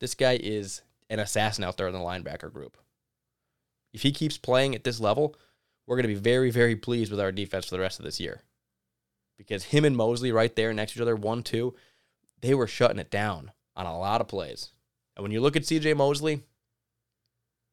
This 0.00 0.16
guy 0.16 0.36
is 0.42 0.82
an 1.08 1.20
assassin 1.20 1.62
out 1.62 1.76
there 1.76 1.86
in 1.86 1.94
the 1.94 2.00
linebacker 2.00 2.52
group. 2.52 2.76
If 3.92 4.02
he 4.02 4.10
keeps 4.10 4.36
playing 4.36 4.74
at 4.74 4.82
this 4.82 4.98
level, 4.98 5.36
we're 5.86 5.96
going 5.96 6.08
to 6.08 6.14
be 6.14 6.14
very, 6.14 6.50
very 6.50 6.76
pleased 6.76 7.10
with 7.10 7.20
our 7.20 7.32
defense 7.32 7.66
for 7.66 7.74
the 7.74 7.80
rest 7.80 7.98
of 7.98 8.04
this 8.04 8.20
year. 8.20 8.42
Because 9.38 9.64
him 9.64 9.84
and 9.84 9.96
Mosley 9.96 10.32
right 10.32 10.54
there 10.54 10.72
next 10.72 10.92
to 10.92 10.98
each 10.98 11.02
other, 11.02 11.16
one, 11.16 11.42
two, 11.42 11.74
they 12.40 12.54
were 12.54 12.66
shutting 12.66 12.98
it 12.98 13.10
down 13.10 13.52
on 13.76 13.86
a 13.86 13.98
lot 13.98 14.20
of 14.20 14.28
plays. 14.28 14.70
And 15.14 15.22
when 15.22 15.32
you 15.32 15.40
look 15.40 15.56
at 15.56 15.62
CJ 15.62 15.96
Mosley, 15.96 16.42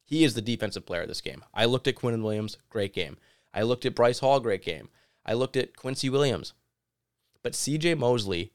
he 0.04 0.24
is 0.24 0.34
the 0.34 0.42
defensive 0.42 0.86
player 0.86 1.02
of 1.02 1.08
this 1.08 1.22
game. 1.22 1.44
I 1.54 1.66
looked 1.66 1.88
at 1.88 1.96
Quinnen 1.96 2.24
Williams, 2.24 2.58
great 2.70 2.94
game. 2.94 3.18
I 3.54 3.64
looked 3.64 3.86
at 3.86 3.96
Bryce 3.96 4.20
Hall, 4.20 4.40
great 4.40 4.64
game. 4.64 4.90
I 5.26 5.34
looked 5.34 5.58
at 5.58 5.76
Quincy 5.76 6.10
Williams. 6.10 6.54
But 7.42 7.54
CJ 7.54 7.98
Mosley, 7.98 8.52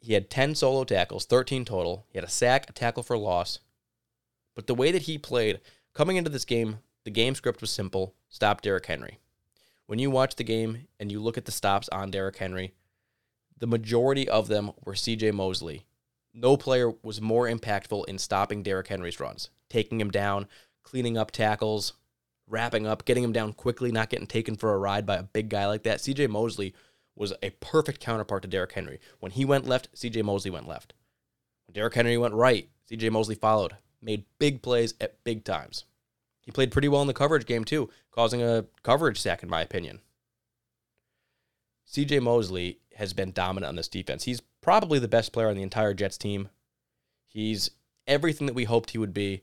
he 0.00 0.14
had 0.14 0.30
10 0.30 0.54
solo 0.54 0.84
tackles, 0.84 1.24
13 1.26 1.64
total. 1.64 2.06
He 2.10 2.18
had 2.18 2.24
a 2.24 2.30
sack, 2.30 2.68
a 2.68 2.72
tackle 2.72 3.02
for 3.02 3.16
loss. 3.16 3.58
But 4.54 4.66
the 4.66 4.74
way 4.74 4.90
that 4.90 5.02
he 5.02 5.18
played, 5.18 5.60
coming 5.94 6.16
into 6.16 6.30
this 6.30 6.44
game, 6.44 6.78
the 7.04 7.10
game 7.10 7.34
script 7.34 7.60
was 7.60 7.70
simple 7.70 8.14
stop 8.28 8.60
Derrick 8.60 8.86
Henry. 8.86 9.18
When 9.86 9.98
you 9.98 10.10
watch 10.10 10.36
the 10.36 10.44
game 10.44 10.88
and 10.98 11.12
you 11.12 11.20
look 11.20 11.38
at 11.38 11.44
the 11.44 11.52
stops 11.52 11.88
on 11.90 12.10
Derrick 12.10 12.36
Henry, 12.36 12.74
the 13.58 13.66
majority 13.66 14.28
of 14.28 14.48
them 14.48 14.72
were 14.84 14.94
CJ 14.94 15.32
Mosley. 15.32 15.86
No 16.34 16.56
player 16.56 16.92
was 17.02 17.20
more 17.20 17.48
impactful 17.48 18.04
in 18.06 18.18
stopping 18.18 18.62
Derrick 18.62 18.88
Henry's 18.88 19.20
runs, 19.20 19.50
taking 19.70 20.00
him 20.00 20.10
down, 20.10 20.48
cleaning 20.82 21.16
up 21.16 21.30
tackles, 21.30 21.94
wrapping 22.46 22.86
up, 22.86 23.04
getting 23.04 23.24
him 23.24 23.32
down 23.32 23.52
quickly, 23.52 23.90
not 23.90 24.10
getting 24.10 24.26
taken 24.26 24.56
for 24.56 24.74
a 24.74 24.78
ride 24.78 25.06
by 25.06 25.16
a 25.16 25.22
big 25.22 25.48
guy 25.48 25.66
like 25.66 25.84
that. 25.84 25.98
CJ 25.98 26.28
Mosley 26.28 26.74
was 27.14 27.32
a 27.42 27.50
perfect 27.50 28.00
counterpart 28.00 28.42
to 28.42 28.48
Derrick 28.48 28.72
Henry. 28.72 29.00
When 29.20 29.32
he 29.32 29.44
went 29.44 29.66
left, 29.66 29.88
CJ 29.94 30.22
Mosley 30.22 30.50
went 30.50 30.68
left. 30.68 30.92
When 31.66 31.74
Derrick 31.74 31.94
Henry 31.94 32.18
went 32.18 32.34
right, 32.34 32.68
CJ 32.90 33.10
Mosley 33.10 33.34
followed, 33.34 33.76
made 34.02 34.24
big 34.38 34.62
plays 34.62 34.94
at 35.00 35.22
big 35.24 35.44
times. 35.44 35.84
He 36.46 36.52
played 36.52 36.70
pretty 36.70 36.88
well 36.88 37.02
in 37.02 37.08
the 37.08 37.12
coverage 37.12 37.44
game, 37.44 37.64
too, 37.64 37.90
causing 38.12 38.40
a 38.40 38.64
coverage 38.82 39.20
sack, 39.20 39.42
in 39.42 39.50
my 39.50 39.60
opinion. 39.60 39.98
CJ 41.92 42.22
Mosley 42.22 42.78
has 42.94 43.12
been 43.12 43.32
dominant 43.32 43.68
on 43.68 43.76
this 43.76 43.88
defense. 43.88 44.24
He's 44.24 44.40
probably 44.60 44.98
the 44.98 45.08
best 45.08 45.32
player 45.32 45.48
on 45.48 45.56
the 45.56 45.62
entire 45.62 45.92
Jets 45.92 46.16
team. 46.16 46.48
He's 47.26 47.70
everything 48.06 48.46
that 48.46 48.54
we 48.54 48.64
hoped 48.64 48.90
he 48.90 48.98
would 48.98 49.12
be 49.12 49.42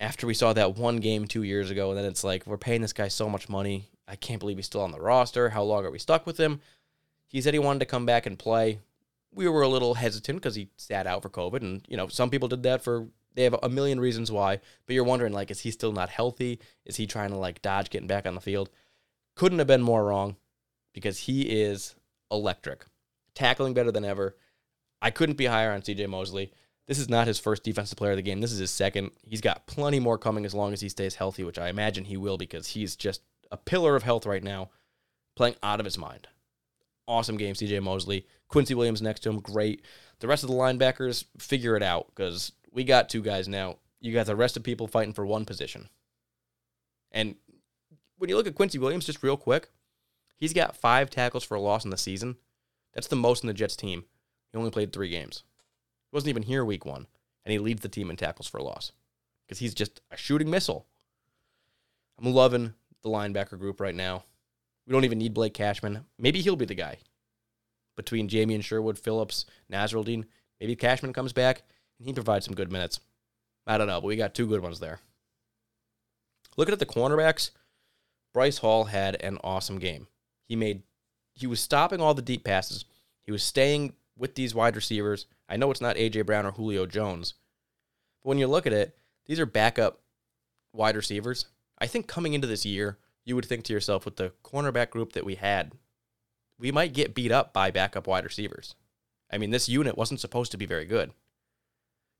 after 0.00 0.26
we 0.26 0.34
saw 0.34 0.52
that 0.54 0.76
one 0.76 0.96
game 0.96 1.26
two 1.26 1.42
years 1.42 1.70
ago. 1.70 1.90
And 1.90 1.98
then 1.98 2.06
it's 2.06 2.24
like, 2.24 2.46
we're 2.46 2.56
paying 2.56 2.80
this 2.80 2.94
guy 2.94 3.08
so 3.08 3.28
much 3.28 3.48
money. 3.48 3.90
I 4.08 4.16
can't 4.16 4.40
believe 4.40 4.56
he's 4.56 4.66
still 4.66 4.80
on 4.80 4.92
the 4.92 5.00
roster. 5.00 5.50
How 5.50 5.62
long 5.62 5.84
are 5.84 5.90
we 5.90 5.98
stuck 5.98 6.26
with 6.26 6.38
him? 6.38 6.60
He 7.28 7.40
said 7.40 7.54
he 7.54 7.60
wanted 7.60 7.80
to 7.80 7.86
come 7.86 8.06
back 8.06 8.26
and 8.26 8.38
play. 8.38 8.80
We 9.32 9.46
were 9.46 9.62
a 9.62 9.68
little 9.68 9.94
hesitant 9.94 10.38
because 10.38 10.56
he 10.56 10.70
sat 10.76 11.06
out 11.06 11.22
for 11.22 11.28
COVID. 11.28 11.60
And, 11.60 11.84
you 11.86 11.96
know, 11.96 12.08
some 12.08 12.30
people 12.30 12.48
did 12.48 12.62
that 12.64 12.82
for, 12.82 13.08
they 13.40 13.44
have 13.44 13.56
a 13.62 13.68
million 13.68 13.98
reasons 13.98 14.30
why. 14.30 14.60
But 14.86 14.94
you're 14.94 15.04
wondering, 15.04 15.32
like, 15.32 15.50
is 15.50 15.60
he 15.60 15.70
still 15.70 15.92
not 15.92 16.10
healthy? 16.10 16.60
Is 16.84 16.96
he 16.96 17.06
trying 17.06 17.30
to, 17.30 17.36
like, 17.36 17.62
dodge 17.62 17.90
getting 17.90 18.06
back 18.06 18.26
on 18.26 18.34
the 18.34 18.40
field? 18.40 18.70
Couldn't 19.34 19.58
have 19.58 19.66
been 19.66 19.82
more 19.82 20.04
wrong 20.04 20.36
because 20.92 21.18
he 21.20 21.42
is 21.42 21.94
electric, 22.30 22.84
tackling 23.34 23.74
better 23.74 23.90
than 23.90 24.04
ever. 24.04 24.36
I 25.00 25.10
couldn't 25.10 25.38
be 25.38 25.46
higher 25.46 25.72
on 25.72 25.80
CJ 25.80 26.08
Mosley. 26.08 26.52
This 26.86 26.98
is 26.98 27.08
not 27.08 27.26
his 27.26 27.38
first 27.38 27.62
defensive 27.62 27.96
player 27.96 28.12
of 28.12 28.16
the 28.16 28.22
game. 28.22 28.40
This 28.40 28.52
is 28.52 28.58
his 28.58 28.70
second. 28.70 29.12
He's 29.22 29.40
got 29.40 29.66
plenty 29.66 30.00
more 30.00 30.18
coming 30.18 30.44
as 30.44 30.54
long 30.54 30.72
as 30.72 30.80
he 30.80 30.88
stays 30.88 31.14
healthy, 31.14 31.44
which 31.44 31.58
I 31.58 31.68
imagine 31.68 32.04
he 32.04 32.16
will 32.16 32.36
because 32.36 32.68
he's 32.68 32.96
just 32.96 33.22
a 33.50 33.56
pillar 33.56 33.96
of 33.96 34.02
health 34.02 34.26
right 34.26 34.42
now, 34.42 34.70
playing 35.36 35.56
out 35.62 35.80
of 35.80 35.86
his 35.86 35.96
mind. 35.96 36.28
Awesome 37.06 37.36
game, 37.36 37.54
CJ 37.54 37.82
Mosley. 37.82 38.26
Quincy 38.48 38.74
Williams 38.74 39.00
next 39.00 39.20
to 39.20 39.30
him, 39.30 39.40
great. 39.40 39.84
The 40.18 40.28
rest 40.28 40.42
of 40.42 40.50
the 40.50 40.56
linebackers, 40.56 41.24
figure 41.38 41.76
it 41.76 41.82
out 41.82 42.08
because 42.08 42.52
we 42.72 42.84
got 42.84 43.08
two 43.08 43.22
guys 43.22 43.48
now. 43.48 43.76
You 44.00 44.12
got 44.12 44.26
the 44.26 44.36
rest 44.36 44.56
of 44.56 44.62
people 44.62 44.86
fighting 44.86 45.12
for 45.12 45.26
one 45.26 45.44
position. 45.44 45.88
And 47.12 47.36
when 48.16 48.30
you 48.30 48.36
look 48.36 48.46
at 48.46 48.54
Quincy 48.54 48.78
Williams, 48.78 49.06
just 49.06 49.22
real 49.22 49.36
quick, 49.36 49.70
he's 50.36 50.52
got 50.52 50.76
five 50.76 51.10
tackles 51.10 51.44
for 51.44 51.56
a 51.56 51.60
loss 51.60 51.84
in 51.84 51.90
the 51.90 51.96
season. 51.96 52.36
That's 52.94 53.08
the 53.08 53.16
most 53.16 53.42
in 53.42 53.48
the 53.48 53.54
Jets 53.54 53.76
team. 53.76 54.04
He 54.52 54.58
only 54.58 54.70
played 54.70 54.92
three 54.92 55.08
games. 55.08 55.44
He 56.10 56.16
wasn't 56.16 56.30
even 56.30 56.42
here 56.42 56.64
week 56.64 56.84
one, 56.84 57.06
and 57.44 57.52
he 57.52 57.58
leads 57.58 57.82
the 57.82 57.88
team 57.88 58.10
in 58.10 58.16
tackles 58.16 58.48
for 58.48 58.58
a 58.58 58.62
loss 58.62 58.92
because 59.46 59.58
he's 59.58 59.74
just 59.74 60.00
a 60.10 60.16
shooting 60.16 60.50
missile. 60.50 60.86
I'm 62.18 62.32
loving 62.32 62.74
the 63.02 63.08
linebacker 63.08 63.58
group 63.58 63.80
right 63.80 63.94
now. 63.94 64.24
We 64.86 64.92
don't 64.92 65.04
even 65.04 65.18
need 65.18 65.34
Blake 65.34 65.54
Cashman. 65.54 66.04
Maybe 66.18 66.40
he'll 66.40 66.56
be 66.56 66.64
the 66.64 66.74
guy. 66.74 66.98
Between 67.96 68.28
Jamien 68.28 68.62
Sherwood, 68.62 68.98
Phillips, 68.98 69.46
Nasirildeen, 69.70 70.24
maybe 70.60 70.76
Cashman 70.76 71.12
comes 71.12 71.32
back 71.32 71.62
and 72.00 72.08
he 72.08 72.12
provides 72.12 72.46
some 72.46 72.56
good 72.56 72.72
minutes. 72.72 72.98
I 73.66 73.78
don't 73.78 73.86
know, 73.86 74.00
but 74.00 74.08
we 74.08 74.16
got 74.16 74.34
two 74.34 74.48
good 74.48 74.62
ones 74.62 74.80
there. 74.80 74.98
Looking 76.56 76.72
at 76.72 76.80
the 76.80 76.86
cornerbacks, 76.86 77.50
Bryce 78.34 78.58
Hall 78.58 78.84
had 78.84 79.22
an 79.22 79.38
awesome 79.44 79.78
game. 79.78 80.08
He 80.48 80.56
made 80.56 80.82
he 81.34 81.46
was 81.46 81.60
stopping 81.60 82.00
all 82.00 82.14
the 82.14 82.22
deep 82.22 82.44
passes. 82.44 82.84
He 83.22 83.30
was 83.30 83.42
staying 83.42 83.94
with 84.16 84.34
these 84.34 84.54
wide 84.54 84.76
receivers. 84.76 85.26
I 85.48 85.56
know 85.56 85.70
it's 85.70 85.80
not 85.80 85.96
AJ 85.96 86.26
Brown 86.26 86.44
or 86.44 86.52
Julio 86.52 86.86
Jones. 86.86 87.34
But 88.22 88.30
when 88.30 88.38
you 88.38 88.46
look 88.46 88.66
at 88.66 88.72
it, 88.72 88.96
these 89.26 89.38
are 89.38 89.46
backup 89.46 90.00
wide 90.72 90.96
receivers. 90.96 91.46
I 91.78 91.86
think 91.86 92.06
coming 92.06 92.34
into 92.34 92.46
this 92.46 92.66
year, 92.66 92.98
you 93.24 93.34
would 93.36 93.46
think 93.46 93.64
to 93.64 93.72
yourself 93.72 94.04
with 94.04 94.16
the 94.16 94.32
cornerback 94.44 94.90
group 94.90 95.12
that 95.12 95.24
we 95.24 95.36
had, 95.36 95.72
we 96.58 96.72
might 96.72 96.92
get 96.92 97.14
beat 97.14 97.32
up 97.32 97.52
by 97.52 97.70
backup 97.70 98.06
wide 98.06 98.24
receivers. 98.24 98.74
I 99.32 99.38
mean, 99.38 99.50
this 99.50 99.68
unit 99.68 99.96
wasn't 99.96 100.20
supposed 100.20 100.50
to 100.52 100.58
be 100.58 100.66
very 100.66 100.84
good, 100.84 101.12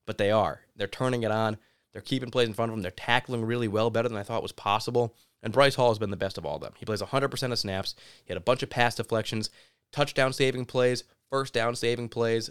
but 0.07 0.19
they 0.19 0.31
are. 0.31 0.61
They're 0.77 0.87
turning 0.87 1.23
it 1.23 1.31
on. 1.31 1.57
They're 1.93 2.03
keeping 2.03 2.31
plays 2.31 2.49
in 2.49 2.55
front 2.55 2.71
of 2.71 2.77
them. 2.77 2.83
They're 2.83 2.91
tackling 2.93 3.45
really 3.45 3.69
well, 3.69 3.91
better 3.91 4.09
than 4.09 4.19
I 4.19 4.23
thought 4.23 4.43
was 4.43 4.53
possible. 4.53 5.15
And 5.43 5.53
Bryce 5.53 5.75
Hall 5.75 5.89
has 5.89 5.99
been 5.99 6.11
the 6.11 6.17
best 6.17 6.39
of 6.39 6.47
all 6.47 6.57
of 6.57 6.63
them. 6.63 6.75
He 6.77 6.85
plays 6.85 7.03
100% 7.03 7.53
of 7.53 7.59
snaps. 7.59 7.95
He 8.25 8.33
had 8.33 8.37
a 8.37 8.45
bunch 8.45 8.63
of 8.63 8.71
pass 8.71 8.95
deflections, 8.95 9.51
touchdown 9.93 10.33
saving 10.33 10.67
plays, 10.67 11.05
first 11.31 11.55
down 11.55 11.75
saving 11.75 12.11
plays, 12.11 12.51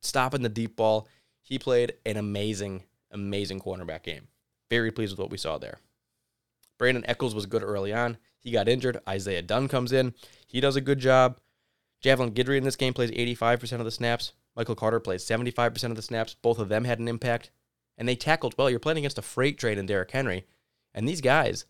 stopping 0.00 0.42
the 0.42 0.48
deep 0.48 0.76
ball. 0.76 1.08
He 1.42 1.58
played 1.58 1.94
an 2.06 2.16
amazing, 2.16 2.84
amazing 3.10 3.60
cornerback 3.60 4.02
game. 4.02 4.28
Very 4.70 4.90
pleased 4.90 5.12
with 5.12 5.20
what 5.20 5.30
we 5.30 5.36
saw 5.36 5.58
there. 5.58 5.78
Brandin 6.80 7.04
Echols 7.06 7.34
was 7.34 7.46
good 7.46 7.62
early 7.62 7.92
on. 7.92 8.16
He 8.38 8.50
got 8.50 8.68
injured. 8.68 9.00
Isaiah 9.06 9.42
Dunn 9.42 9.68
comes 9.68 9.92
in. 9.92 10.14
He 10.46 10.60
does 10.60 10.76
a 10.76 10.80
good 10.80 10.98
job. 10.98 11.38
Javelin 12.00 12.32
Guidry 12.32 12.56
in 12.56 12.64
this 12.64 12.76
game 12.76 12.94
plays 12.94 13.10
85% 13.10 13.80
of 13.80 13.84
the 13.84 13.90
snaps. 13.90 14.32
Michael 14.56 14.74
Carter 14.74 15.00
played 15.00 15.20
75% 15.20 15.84
of 15.84 15.96
the 15.96 16.02
snaps. 16.02 16.34
Both 16.34 16.58
of 16.58 16.68
them 16.68 16.84
had 16.84 16.98
an 16.98 17.08
impact. 17.08 17.50
And 17.96 18.08
they 18.08 18.16
tackled 18.16 18.54
well. 18.56 18.70
You're 18.70 18.78
playing 18.78 18.98
against 18.98 19.18
a 19.18 19.22
freight 19.22 19.58
train 19.58 19.78
in 19.78 19.86
Derrick 19.86 20.10
Henry. 20.10 20.46
And 20.94 21.08
these 21.08 21.20
guys, 21.20 21.66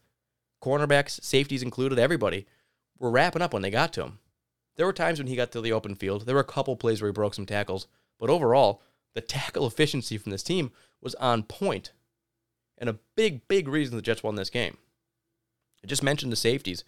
cornerbacks, 0.62 1.22
safeties 1.22 1.62
included, 1.62 1.98
everybody, 1.98 2.46
were 2.98 3.10
wrapping 3.10 3.42
up 3.42 3.52
when 3.52 3.62
they 3.62 3.70
got 3.70 3.92
to 3.94 4.04
him. 4.04 4.18
There 4.76 4.86
were 4.86 4.92
times 4.92 5.18
when 5.18 5.26
he 5.26 5.36
got 5.36 5.52
to 5.52 5.60
the 5.60 5.72
open 5.72 5.94
field. 5.94 6.26
There 6.26 6.34
were 6.34 6.40
a 6.40 6.44
couple 6.44 6.76
plays 6.76 7.02
where 7.02 7.10
he 7.10 7.12
broke 7.12 7.34
some 7.34 7.46
tackles. 7.46 7.86
But 8.18 8.30
overall, 8.30 8.82
the 9.14 9.20
tackle 9.20 9.66
efficiency 9.66 10.16
from 10.18 10.30
this 10.30 10.42
team 10.42 10.70
was 11.00 11.14
on 11.16 11.42
point. 11.42 11.92
And 12.78 12.88
a 12.88 12.98
big, 13.14 13.46
big 13.48 13.68
reason 13.68 13.96
the 13.96 14.02
Jets 14.02 14.22
won 14.22 14.36
this 14.36 14.50
game. 14.50 14.78
I 15.84 15.86
just 15.86 16.02
mentioned 16.02 16.32
the 16.32 16.36
safeties. 16.36 16.84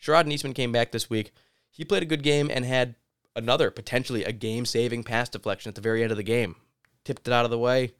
Sharrod 0.00 0.24
Neasman 0.24 0.54
came 0.54 0.72
back 0.72 0.92
this 0.92 1.10
week. 1.10 1.32
He 1.70 1.84
played 1.84 2.02
a 2.02 2.06
good 2.06 2.22
game 2.22 2.50
and 2.50 2.64
had 2.64 2.94
another 3.36 3.70
potentially 3.70 4.24
a 4.24 4.32
game 4.32 4.64
saving 4.64 5.04
pass 5.04 5.28
deflection 5.28 5.68
at 5.68 5.74
the 5.74 5.80
very 5.80 6.02
end 6.02 6.10
of 6.10 6.16
the 6.16 6.22
game. 6.22 6.56
Tipped 7.04 7.26
it 7.26 7.34
out 7.34 7.44
of 7.44 7.50
the 7.50 7.58
way. 7.58 7.92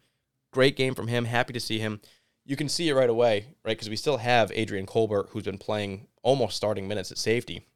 Great 0.52 0.76
game 0.76 0.94
from 0.94 1.08
him. 1.08 1.24
Happy 1.24 1.52
to 1.52 1.60
see 1.60 1.78
him. 1.78 2.00
You 2.44 2.56
can 2.56 2.68
see 2.68 2.88
it 2.88 2.94
right 2.94 3.10
away, 3.10 3.46
right? 3.64 3.76
Because 3.76 3.90
we 3.90 3.96
still 3.96 4.18
have 4.18 4.52
Adrian 4.54 4.86
Colbert, 4.86 5.28
who's 5.30 5.44
been 5.44 5.58
playing 5.58 6.06
almost 6.22 6.56
starting 6.56 6.86
minutes 6.86 7.10
at 7.10 7.18
safety. 7.18 7.66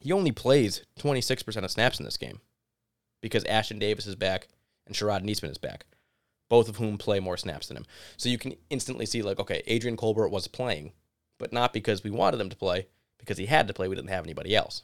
He 0.00 0.12
only 0.12 0.32
plays 0.32 0.84
26% 0.98 1.64
of 1.64 1.70
snaps 1.70 1.98
in 1.98 2.04
this 2.04 2.16
game 2.16 2.40
because 3.20 3.44
Ashtyn 3.44 3.78
Davis 3.78 4.06
is 4.06 4.16
back 4.16 4.48
and 4.86 4.94
Sharrod 4.96 5.24
Neasman 5.24 5.50
is 5.50 5.58
back, 5.58 5.86
both 6.48 6.68
of 6.68 6.76
whom 6.76 6.98
play 6.98 7.20
more 7.20 7.36
snaps 7.36 7.68
than 7.68 7.76
him. 7.76 7.86
So 8.16 8.28
you 8.28 8.38
can 8.38 8.54
instantly 8.68 9.06
see, 9.06 9.22
like, 9.22 9.38
okay, 9.38 9.62
Adrian 9.66 9.96
Colbert 9.96 10.28
was 10.28 10.48
playing, 10.48 10.92
but 11.38 11.52
not 11.52 11.72
because 11.72 12.02
we 12.02 12.10
wanted 12.10 12.40
him 12.40 12.50
to 12.50 12.56
play, 12.56 12.88
because 13.18 13.38
he 13.38 13.46
had 13.46 13.68
to 13.68 13.74
play. 13.74 13.86
We 13.86 13.94
didn't 13.94 14.10
have 14.10 14.24
anybody 14.24 14.56
else. 14.56 14.82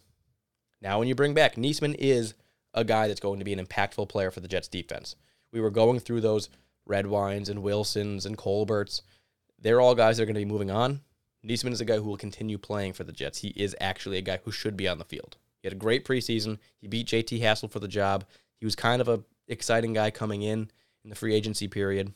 Now, 0.81 0.99
when 0.99 1.09
you 1.09 1.14
bring 1.14 1.35
back 1.35 1.57
Neasman, 1.57 1.97
is 1.99 2.35
a 2.74 2.85
guy 2.85 3.09
that's 3.09 3.20
going 3.20 3.39
to 3.39 3.45
be 3.45 3.53
an 3.53 3.64
impactful 3.64 4.09
player 4.09 4.31
for 4.31 4.41
the 4.41 4.49
Jets 4.49 4.68
defense. 4.68 5.16
We 5.53 5.61
were 5.61 5.70
going 5.70 6.01
through 6.01 6.20
those 6.20 6.49
Redwines 6.89 7.49
and 7.49 7.62
Wilsons 7.62 8.26
and 8.26 8.37
Colberts. 8.37 9.03
They're 9.61 9.81
all 9.81 9.95
guys 9.95 10.16
that 10.16 10.22
are 10.22 10.26
going 10.26 10.35
to 10.35 10.41
be 10.41 10.45
moving 10.45 10.70
on. 10.70 11.01
Neasman 11.47 11.72
is 11.72 11.81
a 11.81 11.85
guy 11.85 11.97
who 11.97 12.05
will 12.05 12.16
continue 12.16 12.59
playing 12.59 12.93
for 12.93 13.05
the 13.05 13.12
Jets. 13.12 13.39
He 13.39 13.49
is 13.49 13.76
actually 13.81 14.18
a 14.18 14.22
guy 14.22 14.41
who 14.45 14.53
should 14.53 14.76
be 14.76 14.89
on 14.89 14.99
the 14.99 15.05
field. 15.05 15.37
He 15.62 15.66
had 15.66 15.72
a 15.72 15.76
great 15.76 16.05
preseason. 16.05 16.59
He 16.81 16.87
beat 16.87 17.07
JT 17.07 17.41
Hassell 17.41 17.70
for 17.70 17.81
the 17.81 17.89
job. 17.89 18.24
He 18.59 18.64
was 18.64 18.76
kind 18.76 19.01
of 19.01 19.09
a 19.09 19.22
exciting 19.47 19.93
guy 19.93 20.11
coming 20.11 20.43
in 20.43 20.70
in 21.05 21.11
the 21.11 21.16
free 21.16 21.35
agency 21.35 21.68
period. 21.68 22.12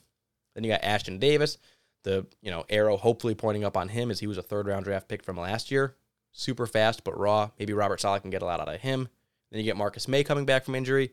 Then 0.54 0.64
you 0.64 0.70
got 0.70 0.82
Ashtyn 0.82 1.18
Davis. 1.18 1.58
The 2.04 2.26
you 2.40 2.50
know 2.50 2.64
arrow 2.68 2.96
hopefully 2.96 3.34
pointing 3.34 3.64
up 3.64 3.76
on 3.76 3.88
him 3.88 4.10
as 4.10 4.18
he 4.18 4.26
was 4.26 4.38
a 4.38 4.42
third 4.42 4.66
round 4.66 4.84
draft 4.84 5.08
pick 5.08 5.22
from 5.22 5.36
last 5.36 5.70
year. 5.70 5.94
Super 6.32 6.66
fast 6.66 7.04
but 7.04 7.18
raw. 7.18 7.50
Maybe 7.58 7.72
Robert 7.72 8.00
Saleh 8.00 8.22
can 8.22 8.30
get 8.30 8.42
a 8.42 8.46
lot 8.46 8.60
out 8.60 8.68
of 8.68 8.80
him. 8.80 9.08
Then 9.50 9.60
you 9.60 9.64
get 9.64 9.76
Marcus 9.76 10.08
Maye 10.08 10.24
coming 10.24 10.46
back 10.46 10.64
from 10.64 10.74
injury. 10.74 11.12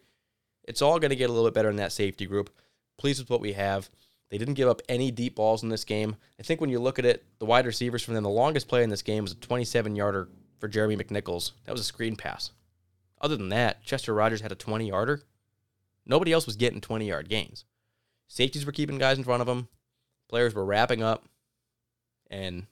It's 0.63 0.81
all 0.81 0.99
going 0.99 1.09
to 1.09 1.15
get 1.15 1.29
a 1.29 1.33
little 1.33 1.49
bit 1.49 1.55
better 1.55 1.69
in 1.69 1.75
that 1.77 1.91
safety 1.91 2.25
group. 2.25 2.49
Pleased 2.97 3.19
with 3.19 3.29
what 3.29 3.41
we 3.41 3.53
have. 3.53 3.89
They 4.29 4.37
didn't 4.37 4.53
give 4.53 4.69
up 4.69 4.81
any 4.87 5.11
deep 5.11 5.35
balls 5.35 5.63
in 5.63 5.69
this 5.69 5.83
game. 5.83 6.15
I 6.39 6.43
think 6.43 6.61
when 6.61 6.69
you 6.69 6.79
look 6.79 6.99
at 6.99 7.05
it, 7.05 7.25
the 7.39 7.45
wide 7.45 7.65
receivers 7.65 8.03
from 8.03 8.13
them, 8.13 8.23
the 8.23 8.29
longest 8.29 8.67
play 8.67 8.83
in 8.83 8.89
this 8.89 9.01
game 9.01 9.23
was 9.23 9.31
a 9.31 9.35
27 9.35 9.95
yarder 9.95 10.29
for 10.59 10.67
Jeremy 10.67 10.95
McNichols. 10.95 11.51
That 11.65 11.71
was 11.71 11.81
a 11.81 11.85
screen 11.85 12.15
pass. 12.15 12.51
Other 13.21 13.35
than 13.35 13.49
that, 13.49 13.83
Chester 13.83 14.13
Rogers 14.13 14.41
had 14.41 14.51
a 14.51 14.55
20 14.55 14.87
yarder. 14.87 15.23
Nobody 16.05 16.31
else 16.31 16.45
was 16.45 16.55
getting 16.55 16.81
20 16.81 17.07
yard 17.07 17.29
gains. 17.29 17.65
Safeties 18.27 18.65
were 18.65 18.71
keeping 18.71 18.99
guys 18.99 19.17
in 19.17 19.23
front 19.23 19.41
of 19.41 19.47
them. 19.47 19.67
Players 20.27 20.53
were 20.53 20.65
wrapping 20.65 21.01
up. 21.01 21.25
And 22.29 22.67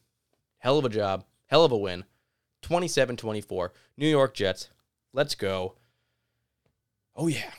hell 0.60 0.78
of 0.78 0.86
a 0.86 0.90
job, 0.90 1.26
hell 1.48 1.66
of 1.66 1.72
a 1.72 1.78
win. 1.78 2.06
27 2.62 3.18
24. 3.18 3.74
New 3.98 4.08
York 4.08 4.34
Jets. 4.34 4.70
Let's 5.14 5.36
go. 5.36 5.76
Oh, 7.16 7.28
yeah. 7.28 7.52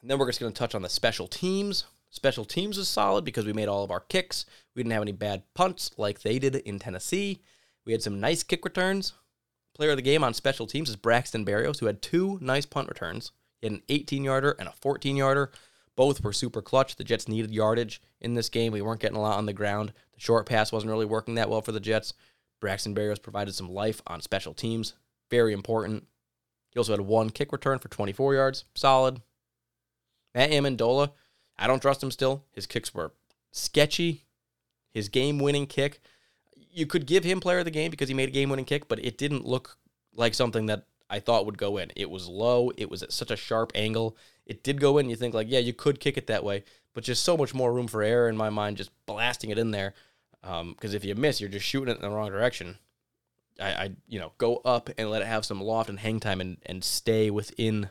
And 0.00 0.10
then 0.10 0.18
we're 0.18 0.26
just 0.26 0.40
going 0.40 0.52
to 0.52 0.58
touch 0.58 0.74
on 0.74 0.82
the 0.82 0.88
special 0.88 1.26
teams. 1.26 1.84
Special 2.10 2.44
teams 2.44 2.78
was 2.78 2.88
solid 2.88 3.24
because 3.24 3.44
we 3.44 3.52
made 3.52 3.68
all 3.68 3.84
of 3.84 3.90
our 3.90 4.00
kicks. 4.00 4.46
We 4.74 4.82
didn't 4.82 4.92
have 4.92 5.02
any 5.02 5.12
bad 5.12 5.42
punts 5.54 5.90
like 5.96 6.22
they 6.22 6.38
did 6.38 6.56
in 6.56 6.78
Tennessee. 6.78 7.42
We 7.84 7.92
had 7.92 8.02
some 8.02 8.20
nice 8.20 8.42
kick 8.42 8.64
returns. 8.64 9.12
Player 9.74 9.90
of 9.90 9.96
the 9.96 10.02
game 10.02 10.24
on 10.24 10.32
special 10.32 10.66
teams 10.66 10.88
is 10.88 10.96
Braxton 10.96 11.44
Berrios, 11.44 11.80
who 11.80 11.86
had 11.86 12.00
two 12.00 12.38
nice 12.40 12.64
punt 12.64 12.88
returns. 12.88 13.32
He 13.60 13.66
had 13.66 13.74
an 13.74 13.82
18 13.88 14.24
yarder 14.24 14.56
and 14.58 14.68
a 14.68 14.72
14 14.72 15.16
yarder. 15.16 15.50
Both 15.96 16.22
were 16.22 16.32
super 16.32 16.62
clutch. 16.62 16.96
The 16.96 17.04
Jets 17.04 17.28
needed 17.28 17.50
yardage 17.50 18.00
in 18.20 18.34
this 18.34 18.48
game. 18.48 18.72
We 18.72 18.82
weren't 18.82 19.00
getting 19.00 19.16
a 19.16 19.20
lot 19.20 19.38
on 19.38 19.46
the 19.46 19.52
ground. 19.52 19.92
The 20.14 20.20
short 20.20 20.46
pass 20.46 20.72
wasn't 20.72 20.92
really 20.92 21.04
working 21.04 21.34
that 21.34 21.50
well 21.50 21.62
for 21.62 21.72
the 21.72 21.80
Jets. 21.80 22.14
Braxton 22.60 22.94
Berrios 22.94 23.22
provided 23.22 23.54
some 23.54 23.72
life 23.72 24.00
on 24.06 24.20
special 24.20 24.54
teams. 24.54 24.94
Very 25.30 25.52
important. 25.52 26.06
He 26.70 26.78
also 26.78 26.92
had 26.92 27.00
one 27.00 27.30
kick 27.30 27.52
return 27.52 27.78
for 27.78 27.88
24 27.88 28.34
yards. 28.34 28.64
Solid. 28.74 29.20
Matt 30.34 30.50
Amendola, 30.50 31.12
I 31.58 31.66
don't 31.66 31.80
trust 31.80 32.02
him 32.02 32.10
still. 32.10 32.44
His 32.52 32.66
kicks 32.66 32.94
were 32.94 33.12
sketchy. 33.52 34.24
His 34.92 35.08
game 35.08 35.38
winning 35.38 35.66
kick, 35.66 36.00
you 36.70 36.86
could 36.86 37.06
give 37.06 37.24
him 37.24 37.40
player 37.40 37.60
of 37.60 37.64
the 37.64 37.70
game 37.70 37.90
because 37.90 38.08
he 38.08 38.14
made 38.14 38.28
a 38.28 38.32
game 38.32 38.50
winning 38.50 38.64
kick, 38.64 38.88
but 38.88 39.02
it 39.04 39.16
didn't 39.16 39.46
look 39.46 39.78
like 40.14 40.34
something 40.34 40.66
that 40.66 40.84
I 41.08 41.20
thought 41.20 41.46
would 41.46 41.58
go 41.58 41.78
in. 41.78 41.90
It 41.96 42.10
was 42.10 42.28
low. 42.28 42.70
It 42.76 42.90
was 42.90 43.02
at 43.02 43.12
such 43.12 43.30
a 43.30 43.36
sharp 43.36 43.72
angle. 43.74 44.16
It 44.44 44.62
did 44.62 44.80
go 44.80 44.98
in. 44.98 45.08
You 45.08 45.16
think 45.16 45.34
like, 45.34 45.48
yeah, 45.50 45.58
you 45.58 45.72
could 45.72 46.00
kick 46.00 46.16
it 46.16 46.26
that 46.26 46.44
way, 46.44 46.64
but 46.94 47.04
just 47.04 47.24
so 47.24 47.36
much 47.36 47.54
more 47.54 47.72
room 47.72 47.88
for 47.88 48.02
error 48.02 48.28
in 48.28 48.36
my 48.36 48.50
mind, 48.50 48.76
just 48.76 48.90
blasting 49.06 49.50
it 49.50 49.58
in 49.58 49.70
there. 49.70 49.94
Because 50.46 50.92
um, 50.92 50.96
if 50.96 51.04
you 51.04 51.14
miss, 51.16 51.40
you're 51.40 51.50
just 51.50 51.66
shooting 51.66 51.92
it 51.92 51.96
in 51.96 52.02
the 52.02 52.10
wrong 52.14 52.30
direction. 52.30 52.78
I, 53.60 53.70
I, 53.72 53.90
you 54.06 54.20
know, 54.20 54.32
go 54.38 54.56
up 54.64 54.90
and 54.96 55.10
let 55.10 55.22
it 55.22 55.28
have 55.28 55.44
some 55.44 55.60
loft 55.60 55.90
and 55.90 55.98
hang 55.98 56.20
time 56.20 56.40
and, 56.40 56.58
and 56.66 56.84
stay 56.84 57.30
within, 57.30 57.90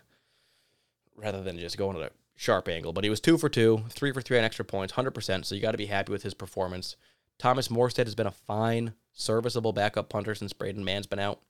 rather 1.15 1.43
than 1.43 1.57
just 1.57 1.77
going 1.77 1.97
at 1.97 2.11
a 2.11 2.11
sharp 2.35 2.69
angle. 2.69 2.93
But 2.93 3.03
he 3.03 3.09
was 3.09 3.19
two 3.19 3.37
for 3.37 3.49
two, 3.49 3.83
three 3.89 4.13
for 4.13 4.21
three 4.21 4.37
on 4.37 4.43
extra 4.45 4.63
points, 4.63 4.93
hundred 4.93 5.11
percent. 5.11 5.45
So 5.45 5.55
you 5.55 5.61
got 5.61 5.71
to 5.71 5.77
be 5.77 5.87
happy 5.87 6.11
with 6.11 6.23
his 6.23 6.33
performance. 6.33 6.95
Thomas 7.37 7.67
Morstead 7.67 8.05
has 8.05 8.15
been 8.15 8.27
a 8.27 8.31
fine, 8.31 8.93
serviceable 9.11 9.73
backup 9.73 10.07
punter 10.07 10.35
since 10.35 10.53
Braden 10.53 10.85
Mann's 10.85 11.07
been 11.07 11.19
out. 11.19 11.41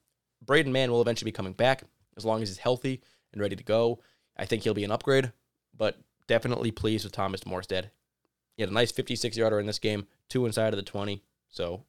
Braden 0.44 0.72
Mann 0.72 0.92
will 0.92 1.02
eventually 1.02 1.30
be 1.30 1.36
coming 1.36 1.54
back 1.54 1.84
as 2.18 2.26
long 2.26 2.42
as 2.42 2.50
he's 2.50 2.58
healthy 2.58 3.02
and 3.32 3.42
ready 3.42 3.56
to 3.56 3.64
go. 3.64 4.00
I 4.38 4.46
think 4.46 4.64
he'll 4.64 4.74
be 4.74 4.84
an 4.84 4.92
upgrade, 4.92 5.32
but 5.78 5.98
definitely 6.28 6.72
pleased 6.72 7.04
with 7.04 7.14
Thomas 7.14 7.42
Morstead. 7.42 7.90
He 8.56 8.64
had 8.64 8.70
a 8.70 8.74
nice 8.74 8.92
56 8.92 9.36
yarder 9.38 9.60
in 9.60 9.66
this 9.66 9.80
game, 9.80 10.08
two 10.30 10.46
inside 10.46 10.74
of 10.74 10.78
the 10.78 10.84
20. 10.84 11.22
So 11.50 11.84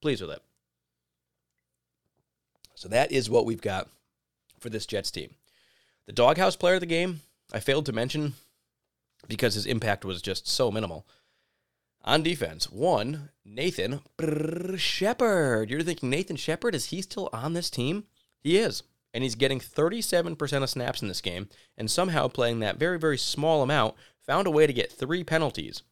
pleased 0.00 0.22
with 0.22 0.30
it. 0.30 0.42
So 2.74 2.88
that 2.88 3.10
is 3.10 3.28
what 3.28 3.44
we've 3.44 3.60
got 3.60 3.88
for 4.60 4.70
this 4.70 4.86
Jets 4.86 5.10
team. 5.10 5.34
The 6.06 6.12
doghouse 6.12 6.56
player 6.56 6.74
of 6.74 6.80
the 6.80 6.86
game, 6.86 7.20
I 7.52 7.60
failed 7.60 7.86
to 7.86 7.92
mention 7.92 8.34
because 9.26 9.54
his 9.54 9.66
impact 9.66 10.04
was 10.04 10.22
just 10.22 10.46
so 10.46 10.70
minimal. 10.70 11.04
On 12.04 12.22
defense, 12.22 12.70
one, 12.70 13.30
Nathan 13.44 14.00
Shepherd. 14.76 15.70
You're 15.70 15.82
thinking 15.82 16.08
Nathan 16.08 16.36
Shepherd, 16.36 16.74
is 16.74 16.86
he 16.86 17.02
still 17.02 17.28
on 17.32 17.52
this 17.52 17.68
team? 17.68 18.04
He 18.40 18.56
is. 18.56 18.84
And 19.12 19.24
he's 19.24 19.34
getting 19.34 19.58
37% 19.58 20.62
of 20.62 20.70
snaps 20.70 21.02
in 21.02 21.08
this 21.08 21.20
game, 21.20 21.48
and 21.76 21.90
somehow 21.90 22.28
playing 22.28 22.60
that 22.60 22.78
very, 22.78 22.98
very 22.98 23.18
small 23.18 23.62
amount, 23.62 23.94
found 24.24 24.46
a 24.46 24.50
way 24.50 24.66
to 24.66 24.72
get 24.72 24.92
three 24.92 25.24
penalties 25.24 25.82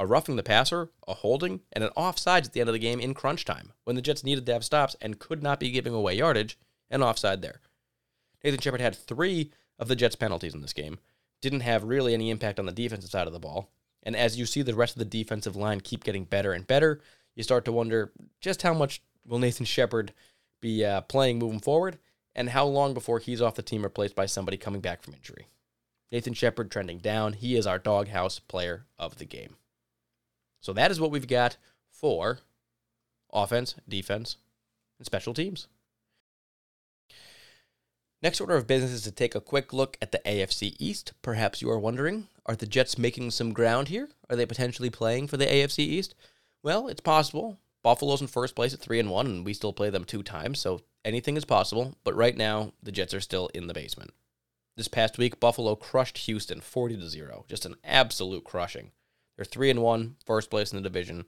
a 0.00 0.06
roughing 0.06 0.36
the 0.36 0.42
passer, 0.42 0.88
a 1.06 1.12
holding, 1.12 1.60
and 1.74 1.84
an 1.84 1.90
offsides 1.94 2.46
at 2.46 2.52
the 2.54 2.60
end 2.60 2.70
of 2.70 2.72
the 2.72 2.78
game 2.78 2.98
in 2.98 3.12
crunch 3.12 3.44
time 3.44 3.72
when 3.84 3.96
the 3.96 4.02
Jets 4.02 4.24
needed 4.24 4.46
to 4.46 4.52
have 4.54 4.64
stops 4.64 4.96
and 5.02 5.18
could 5.18 5.42
not 5.42 5.60
be 5.60 5.70
giving 5.70 5.92
away 5.92 6.14
yardage, 6.14 6.58
and 6.90 7.04
offside 7.04 7.42
there. 7.42 7.60
Nathan 8.42 8.60
Shepherd 8.60 8.80
had 8.80 8.96
three 8.96 9.52
of 9.78 9.88
the 9.88 9.94
Jets' 9.94 10.16
penalties 10.16 10.54
in 10.54 10.62
this 10.62 10.72
game, 10.72 10.98
didn't 11.42 11.60
have 11.60 11.84
really 11.84 12.14
any 12.14 12.30
impact 12.30 12.58
on 12.58 12.64
the 12.64 12.72
defensive 12.72 13.10
side 13.10 13.26
of 13.26 13.34
the 13.34 13.38
ball. 13.38 13.70
And 14.02 14.16
as 14.16 14.38
you 14.38 14.46
see 14.46 14.62
the 14.62 14.74
rest 14.74 14.96
of 14.96 15.00
the 15.00 15.04
defensive 15.04 15.54
line 15.54 15.80
keep 15.80 16.02
getting 16.02 16.24
better 16.24 16.54
and 16.54 16.66
better, 16.66 17.02
you 17.36 17.42
start 17.42 17.66
to 17.66 17.72
wonder 17.72 18.10
just 18.40 18.62
how 18.62 18.72
much 18.72 19.02
will 19.26 19.38
Nathan 19.38 19.66
Shepherd 19.66 20.14
be 20.62 20.82
uh, 20.82 21.02
playing 21.02 21.38
moving 21.38 21.60
forward, 21.60 21.98
and 22.34 22.48
how 22.48 22.64
long 22.64 22.94
before 22.94 23.18
he's 23.18 23.42
off 23.42 23.54
the 23.54 23.62
team 23.62 23.82
replaced 23.82 24.14
by 24.14 24.24
somebody 24.24 24.56
coming 24.56 24.80
back 24.80 25.02
from 25.02 25.12
injury. 25.12 25.48
Nathan 26.10 26.32
Shepherd 26.32 26.70
trending 26.70 26.98
down. 26.98 27.34
He 27.34 27.54
is 27.56 27.66
our 27.66 27.78
doghouse 27.78 28.38
player 28.38 28.86
of 28.98 29.18
the 29.18 29.26
game. 29.26 29.56
So 30.60 30.72
that 30.74 30.90
is 30.90 31.00
what 31.00 31.10
we've 31.10 31.28
got 31.28 31.56
for 31.90 32.40
offense, 33.32 33.74
defense, 33.88 34.36
and 34.98 35.06
special 35.06 35.34
teams. 35.34 35.68
Next 38.22 38.40
order 38.40 38.56
of 38.56 38.66
business 38.66 38.90
is 38.90 39.02
to 39.02 39.10
take 39.10 39.34
a 39.34 39.40
quick 39.40 39.72
look 39.72 39.96
at 40.02 40.12
the 40.12 40.20
AFC 40.26 40.76
East. 40.78 41.14
Perhaps 41.22 41.62
you 41.62 41.70
are 41.70 41.78
wondering 41.78 42.28
Are 42.44 42.56
the 42.56 42.66
Jets 42.66 42.98
making 42.98 43.30
some 43.30 43.54
ground 43.54 43.88
here? 43.88 44.10
Are 44.28 44.36
they 44.36 44.44
potentially 44.44 44.90
playing 44.90 45.28
for 45.28 45.38
the 45.38 45.46
AFC 45.46 45.78
East? 45.78 46.14
Well, 46.62 46.88
it's 46.88 47.00
possible. 47.00 47.58
Buffalo's 47.82 48.20
in 48.20 48.26
first 48.26 48.54
place 48.54 48.74
at 48.74 48.80
3 48.80 49.00
and 49.00 49.10
1 49.10 49.26
and 49.26 49.44
we 49.44 49.54
still 49.54 49.72
play 49.72 49.88
them 49.88 50.04
two 50.04 50.22
times, 50.22 50.58
so 50.58 50.82
anything 51.02 51.38
is 51.38 51.46
possible, 51.46 51.94
but 52.04 52.14
right 52.14 52.36
now 52.36 52.74
the 52.82 52.92
Jets 52.92 53.14
are 53.14 53.22
still 53.22 53.48
in 53.54 53.68
the 53.68 53.74
basement. 53.74 54.12
This 54.76 54.88
past 54.88 55.16
week 55.16 55.40
Buffalo 55.40 55.74
crushed 55.74 56.18
Houston 56.18 56.60
40 56.60 56.98
to 56.98 57.08
0, 57.08 57.46
just 57.48 57.64
an 57.64 57.76
absolute 57.82 58.44
crushing. 58.44 58.90
They're 59.36 59.44
3 59.44 59.70
and 59.70 59.82
one, 59.82 60.16
first 60.26 60.50
place 60.50 60.72
in 60.72 60.76
the 60.76 60.88
division. 60.88 61.24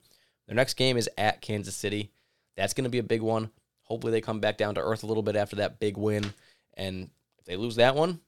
Their 0.47 0.57
next 0.57 0.75
game 0.75 0.97
is 0.97 1.09
at 1.17 1.41
Kansas 1.41 1.77
City. 1.77 2.11
That's 2.57 2.75
going 2.75 2.85
to 2.85 2.91
be 2.91 2.99
a 2.99 3.03
big 3.03 3.23
one. 3.23 3.51
Hopefully 3.85 4.13
they 4.13 4.21
come 4.21 4.41
back 4.41 4.57
down 4.57 4.75
to 4.75 4.81
earth 4.81 5.03
a 5.03 5.07
little 5.07 5.23
bit 5.23 5.37
after 5.37 5.57
that 5.57 5.81
big 5.81 5.97
win 5.97 6.33
and 6.75 7.11
if 7.39 7.47
they 7.47 7.57
lose 7.57 7.77
that 7.77 7.97
one, 7.97 8.21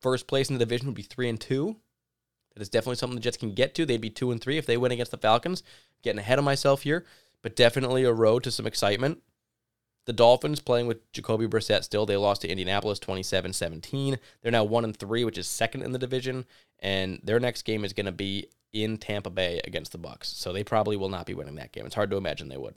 first 0.00 0.26
place 0.26 0.48
in 0.48 0.58
the 0.58 0.64
division 0.64 0.86
would 0.86 0.94
be 0.94 1.02
3 1.02 1.28
and 1.28 1.40
2. 1.40 1.76
That 2.54 2.62
is 2.62 2.68
definitely 2.68 2.96
something 2.96 3.14
the 3.14 3.22
Jets 3.22 3.36
can 3.36 3.54
get 3.54 3.74
to. 3.76 3.86
They'd 3.86 4.00
be 4.00 4.10
2 4.10 4.32
and 4.32 4.40
3 4.40 4.58
if 4.58 4.66
they 4.66 4.76
win 4.76 4.92
against 4.92 5.12
the 5.12 5.18
Falcons. 5.18 5.62
Getting 6.02 6.18
ahead 6.18 6.38
of 6.38 6.44
myself 6.44 6.82
here, 6.82 7.04
but 7.42 7.56
definitely 7.56 8.04
a 8.04 8.12
road 8.12 8.42
to 8.44 8.50
some 8.50 8.66
excitement. 8.66 9.22
The 10.06 10.12
Dolphins 10.12 10.60
playing 10.60 10.86
with 10.86 11.10
Jacoby 11.12 11.46
Brissett 11.46 11.84
still. 11.84 12.06
They 12.06 12.16
lost 12.16 12.42
to 12.42 12.48
Indianapolis 12.48 12.98
27 12.98 13.52
17. 13.52 14.18
They're 14.42 14.52
now 14.52 14.64
1 14.64 14.84
and 14.84 14.96
3, 14.96 15.24
which 15.24 15.38
is 15.38 15.46
second 15.46 15.82
in 15.82 15.92
the 15.92 15.98
division. 15.98 16.46
And 16.80 17.20
their 17.22 17.38
next 17.38 17.62
game 17.62 17.84
is 17.84 17.92
going 17.92 18.06
to 18.06 18.12
be 18.12 18.48
in 18.72 18.98
Tampa 18.98 19.30
Bay 19.30 19.60
against 19.64 19.92
the 19.92 19.98
Bucks. 19.98 20.28
So 20.28 20.52
they 20.52 20.64
probably 20.64 20.96
will 20.96 21.08
not 21.08 21.26
be 21.26 21.34
winning 21.34 21.56
that 21.56 21.72
game. 21.72 21.86
It's 21.86 21.94
hard 21.94 22.10
to 22.10 22.16
imagine 22.16 22.48
they 22.48 22.56
would. 22.56 22.74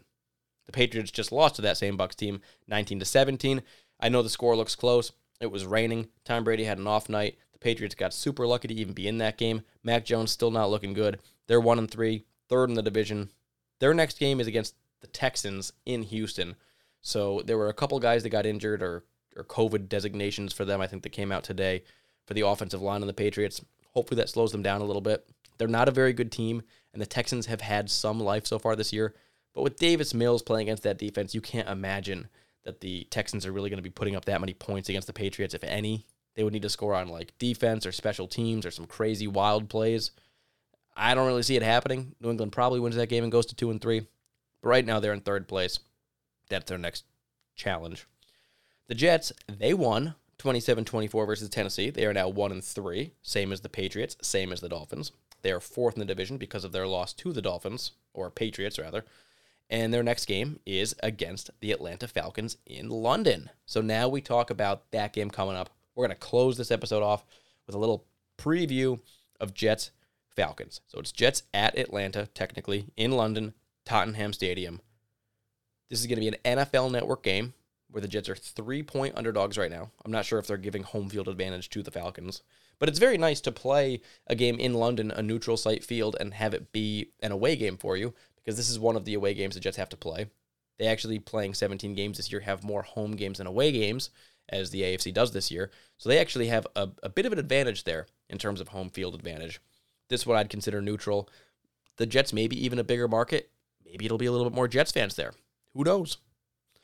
The 0.66 0.72
Patriots 0.72 1.12
just 1.12 1.32
lost 1.32 1.56
to 1.56 1.62
that 1.64 1.78
same 1.78 1.98
Bucks 1.98 2.16
team 2.16 2.42
19 2.68 3.00
to 3.00 3.06
17. 3.06 3.62
I 4.00 4.10
know 4.10 4.22
the 4.22 4.30
score 4.30 4.56
looks 4.56 4.76
close. 4.76 5.12
It 5.40 5.52
was 5.52 5.66
raining. 5.66 6.08
Tom 6.24 6.44
Brady 6.44 6.64
had 6.64 6.78
an 6.78 6.88
off 6.88 7.10
night. 7.10 7.38
The 7.52 7.60
Patriots 7.60 7.96
got 7.96 8.14
super 8.14 8.48
lucky 8.48 8.68
to 8.68 8.74
even 8.74 8.94
be 8.94 9.08
in 9.08 9.18
that 9.18 9.38
game. 9.38 9.64
Mac 9.84 10.06
Jones 10.06 10.32
still 10.32 10.52
not 10.52 10.70
looking 10.70 10.94
good. 10.94 11.20
They're 11.48 11.60
1 11.60 11.80
and 11.80 11.90
3, 11.90 12.26
third 12.48 12.70
in 12.70 12.76
the 12.76 12.82
division. 12.82 13.32
Their 13.80 13.94
next 13.94 14.20
game 14.20 14.40
is 14.40 14.48
against 14.48 14.76
the 15.02 15.08
Texans 15.08 15.74
in 15.86 16.04
Houston. 16.04 16.56
So 17.02 17.42
there 17.46 17.58
were 17.58 17.70
a 17.70 17.74
couple 17.74 18.00
guys 18.00 18.24
that 18.24 18.30
got 18.30 18.46
injured 18.46 18.84
or 18.84 19.04
or 19.36 19.44
COVID 19.44 19.90
designations 19.90 20.54
for 20.54 20.66
them. 20.66 20.82
I 20.82 20.88
think 20.88 21.04
that 21.04 21.10
came 21.10 21.32
out 21.32 21.44
today 21.44 21.84
for 22.26 22.34
the 22.34 22.46
offensive 22.46 22.82
line 22.82 23.02
on 23.02 23.08
the 23.08 23.14
Patriots. 23.14 23.64
Hopefully 23.94 24.18
that 24.18 24.30
slows 24.30 24.52
them 24.52 24.64
down 24.64 24.82
a 24.82 24.86
little 24.86 25.02
bit. 25.02 25.28
They're 25.62 25.68
not 25.68 25.88
a 25.88 25.92
very 25.92 26.12
good 26.12 26.32
team, 26.32 26.64
and 26.92 27.00
the 27.00 27.06
Texans 27.06 27.46
have 27.46 27.62
had 27.62 27.88
some 27.88 28.20
life 28.20 28.48
so 28.48 28.58
far 28.58 28.76
this 28.76 28.92
year. 28.92 29.14
But 29.54 29.62
with 29.62 29.78
Davis 29.78 30.12
Mills 30.12 30.42
playing 30.42 30.68
against 30.68 30.82
that 30.82 30.98
defense, 30.98 31.36
you 31.36 31.42
can't 31.42 31.70
imagine 31.70 32.30
that 32.64 32.80
the 32.80 33.04
Texans 33.12 33.46
are 33.46 33.52
really 33.52 33.70
going 33.70 33.78
to 33.78 33.84
be 33.84 33.92
putting 33.92 34.16
up 34.16 34.26
that 34.26 34.42
many 34.42 34.56
points 34.56 34.90
against 34.90 35.06
the 35.06 35.14
Patriots, 35.14 35.54
if 35.54 35.64
any. 35.64 36.08
They 36.36 36.44
would 36.44 36.52
need 36.52 36.64
to 36.64 36.70
score 36.70 36.96
on 36.96 37.10
like 37.10 37.38
defense 37.38 37.86
or 37.86 37.92
special 37.92 38.28
teams 38.28 38.66
or 38.66 38.72
some 38.72 38.88
crazy 38.88 39.28
wild 39.28 39.70
plays. 39.70 40.10
I 40.98 41.14
don't 41.14 41.28
really 41.28 41.44
see 41.44 41.58
it 41.58 41.62
happening. 41.62 42.16
New 42.20 42.32
England 42.32 42.54
probably 42.54 42.80
wins 42.80 42.96
that 42.96 43.10
game 43.10 43.22
and 43.22 43.32
goes 43.32 43.46
to 43.46 43.56
two 43.56 43.70
and 43.70 43.80
three. 43.80 44.08
But 44.64 44.70
right 44.70 44.86
now 44.86 45.00
they're 45.00 45.14
in 45.14 45.22
third 45.22 45.48
place 45.48 45.78
that's 46.50 46.66
their 46.70 46.80
next 46.80 47.06
challenge. 47.56 48.08
The 48.88 48.96
Jets, 48.96 49.32
they 49.48 49.76
won 49.76 50.16
27-24 50.40 51.26
versus 51.28 51.50
Tennessee. 51.50 51.92
They 51.92 52.08
are 52.08 52.14
now 52.14 52.30
1 52.30 52.52
and 52.52 52.64
3, 52.64 53.12
same 53.22 53.52
as 53.52 53.62
the 53.62 53.70
Patriots, 53.70 54.18
same 54.24 54.52
as 54.52 54.60
the 54.60 54.70
Dolphins. 54.70 55.12
They 55.42 55.52
are 55.52 55.60
fourth 55.60 55.96
in 55.96 56.00
the 56.00 56.06
division 56.06 56.38
because 56.38 56.64
of 56.64 56.72
their 56.72 56.88
loss 56.88 57.14
to 57.14 57.34
the 57.34 57.42
Dolphins 57.42 57.92
or 58.14 58.30
Patriots 58.30 58.80
rather. 58.80 59.06
And 59.70 59.94
their 59.94 60.04
next 60.04 60.26
game 60.26 60.60
is 60.66 60.96
against 61.02 61.50
the 61.62 61.72
Atlanta 61.72 62.08
Falcons 62.08 62.58
in 62.66 62.90
London. 62.90 63.50
So 63.66 63.82
now 63.82 64.10
we 64.10 64.20
talk 64.20 64.50
about 64.50 64.92
that 64.92 65.14
game 65.14 65.30
coming 65.30 65.56
up. 65.56 65.70
We're 65.96 66.08
going 66.08 66.16
to 66.16 66.20
close 66.20 66.58
this 66.58 66.72
episode 66.72 67.04
off 67.04 67.26
with 67.66 67.76
a 67.76 67.80
little 67.80 68.06
preview 68.38 69.00
of 69.40 69.54
Jets 69.54 69.92
Falcons. 70.36 70.82
So 70.88 71.00
it's 71.00 71.12
Jets 71.12 71.44
at 71.54 71.78
Atlanta, 71.78 72.28
technically, 72.34 72.88
in 72.98 73.12
London, 73.12 73.54
Tottenham 73.86 74.34
Stadium. 74.34 74.82
This 75.90 76.00
is 76.00 76.08
going 76.08 76.22
to 76.22 76.32
be 76.32 76.38
an 76.44 76.58
NFL 76.58 76.92
network 76.92 77.24
game 77.24 77.54
where 77.90 78.02
the 78.02 78.08
Jets 78.08 78.30
are 78.30 78.36
three 78.36 78.84
point 78.84 79.18
underdogs 79.18 79.58
right 79.58 79.72
now. 79.72 79.92
I'm 80.04 80.12
not 80.12 80.26
sure 80.26 80.40
if 80.40 80.48
they're 80.48 80.58
giving 80.58 80.84
home 80.84 81.10
field 81.10 81.28
advantage 81.28 81.70
to 81.72 81.84
the 81.84 81.92
Falcons, 81.92 82.42
but 82.82 82.90
it's 82.90 82.98
very 82.98 83.20
nice 83.20 83.40
to 83.42 83.52
play 83.52 84.02
a 84.26 84.34
game 84.34 84.60
in 84.60 84.74
London, 84.74 85.12
a 85.12 85.22
neutral 85.22 85.56
site 85.56 85.84
field, 85.84 86.18
and 86.20 86.34
have 86.34 86.56
it 86.56 86.72
be 86.72 87.12
an 87.20 87.32
away 87.32 87.56
game 87.56 87.78
for 87.78 87.96
you 87.96 88.12
because 88.38 88.58
this 88.58 88.72
is 88.72 88.80
one 88.80 88.96
of 88.96 89.06
the 89.06 89.14
away 89.14 89.36
games 89.36 89.54
the 89.54 89.62
Jets 89.62 89.78
have 89.78 89.90
to 89.90 89.96
play. 89.96 90.26
They 90.80 90.88
actually 90.88 91.20
playing 91.20 91.54
17 91.54 91.94
games 91.94 92.18
this 92.18 92.32
year 92.32 92.42
have 92.42 92.64
more 92.64 92.82
home 92.82 93.12
games 93.12 93.38
than 93.38 93.46
away 93.46 93.72
games 93.72 94.10
as 94.50 94.72
the 94.72 94.82
AFC 94.82 95.14
does 95.14 95.32
this 95.32 95.52
year. 95.52 95.70
So 96.00 96.10
they 96.10 96.18
actually 96.18 96.48
have 96.48 96.66
a, 96.76 96.90
a 97.04 97.10
bit 97.10 97.28
of 97.28 97.34
an 97.34 97.38
advantage 97.38 97.84
there 97.84 98.08
in 98.32 98.40
terms 98.40 98.60
of 98.60 98.70
home 98.70 98.90
field 98.90 99.14
advantage. 99.14 99.62
This 100.10 100.22
is 100.22 100.26
what 100.26 100.38
I'd 100.38 100.50
consider 100.50 100.82
neutral. 100.82 101.30
The 101.98 102.08
Jets 102.08 102.34
maybe 102.34 102.66
even 102.66 102.80
a 102.80 102.84
bigger 102.84 103.08
market. 103.08 103.52
Maybe 103.86 104.06
it'll 104.06 104.18
be 104.18 104.26
a 104.26 104.32
little 104.32 104.50
bit 104.50 104.56
more 104.56 104.68
Jets 104.68 104.92
fans 104.92 105.14
there. 105.16 105.34
Who 105.76 105.84
knows? 105.84 106.18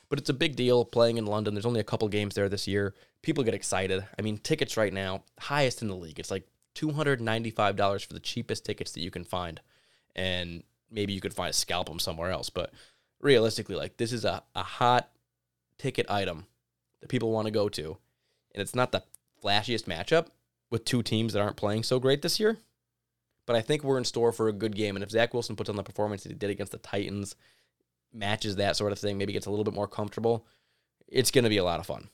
But 0.09 0.19
it's 0.19 0.29
a 0.29 0.33
big 0.33 0.55
deal 0.55 0.85
playing 0.85 1.17
in 1.17 1.25
London. 1.25 1.53
There's 1.53 1.65
only 1.65 1.79
a 1.79 1.85
couple 1.85 2.07
games 2.07 2.35
there 2.35 2.49
this 2.49 2.67
year. 2.67 2.93
People 3.21 3.43
get 3.43 3.53
excited. 3.53 4.05
I 4.17 4.21
mean, 4.21 4.37
tickets 4.37 4.77
right 4.77 4.93
now, 4.93 5.23
highest 5.39 5.81
in 5.81 5.89
the 5.89 5.95
league. 5.95 6.19
It's 6.19 6.31
like 6.31 6.47
$295 6.75 8.05
for 8.05 8.13
the 8.13 8.19
cheapest 8.19 8.63
tickets 8.63 8.91
that 8.93 9.01
you 9.01 9.11
can 9.11 9.25
find. 9.25 9.59
And 10.15 10.63
maybe 10.89 11.13
you 11.13 11.19
could 11.19 11.33
find 11.33 11.49
a 11.49 11.53
scalp 11.53 11.89
them 11.89 11.99
somewhere 11.99 12.31
else. 12.31 12.49
But 12.49 12.71
realistically, 13.19 13.75
like 13.75 13.97
this 13.97 14.13
is 14.13 14.23
a, 14.23 14.43
a 14.55 14.63
hot 14.63 15.09
ticket 15.77 16.09
item 16.09 16.45
that 17.01 17.09
people 17.09 17.31
want 17.31 17.45
to 17.45 17.51
go 17.51 17.69
to. 17.69 17.97
And 18.53 18.61
it's 18.61 18.75
not 18.75 18.91
the 18.91 19.03
flashiest 19.43 19.85
matchup 19.85 20.27
with 20.69 20.85
two 20.85 21.03
teams 21.03 21.33
that 21.33 21.41
aren't 21.41 21.57
playing 21.57 21.83
so 21.83 21.99
great 21.99 22.21
this 22.21 22.39
year. 22.39 22.57
But 23.45 23.55
I 23.55 23.61
think 23.61 23.83
we're 23.83 23.97
in 23.97 24.03
store 24.03 24.31
for 24.31 24.47
a 24.47 24.53
good 24.53 24.75
game. 24.75 24.95
And 24.95 25.03
if 25.03 25.11
Zach 25.11 25.33
Wilson 25.33 25.55
puts 25.55 25.69
on 25.69 25.75
the 25.75 25.83
performance 25.83 26.23
that 26.23 26.29
he 26.29 26.37
did 26.37 26.49
against 26.49 26.71
the 26.71 26.79
Titans 26.79 27.35
matches 28.13 28.55
that 28.55 28.75
sort 28.75 28.91
of 28.91 28.99
thing, 28.99 29.17
maybe 29.17 29.33
gets 29.33 29.45
a 29.45 29.49
little 29.49 29.65
bit 29.65 29.73
more 29.73 29.87
comfortable, 29.87 30.45
it's 31.07 31.31
going 31.31 31.43
to 31.43 31.49
be 31.49 31.57
a 31.57 31.63
lot 31.63 31.79
of 31.79 31.85
fun. 31.85 32.09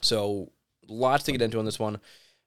So, 0.00 0.52
lots 0.88 1.24
to 1.24 1.32
get 1.32 1.42
into 1.42 1.58
on 1.58 1.64
this 1.64 1.78
one. 1.78 2.00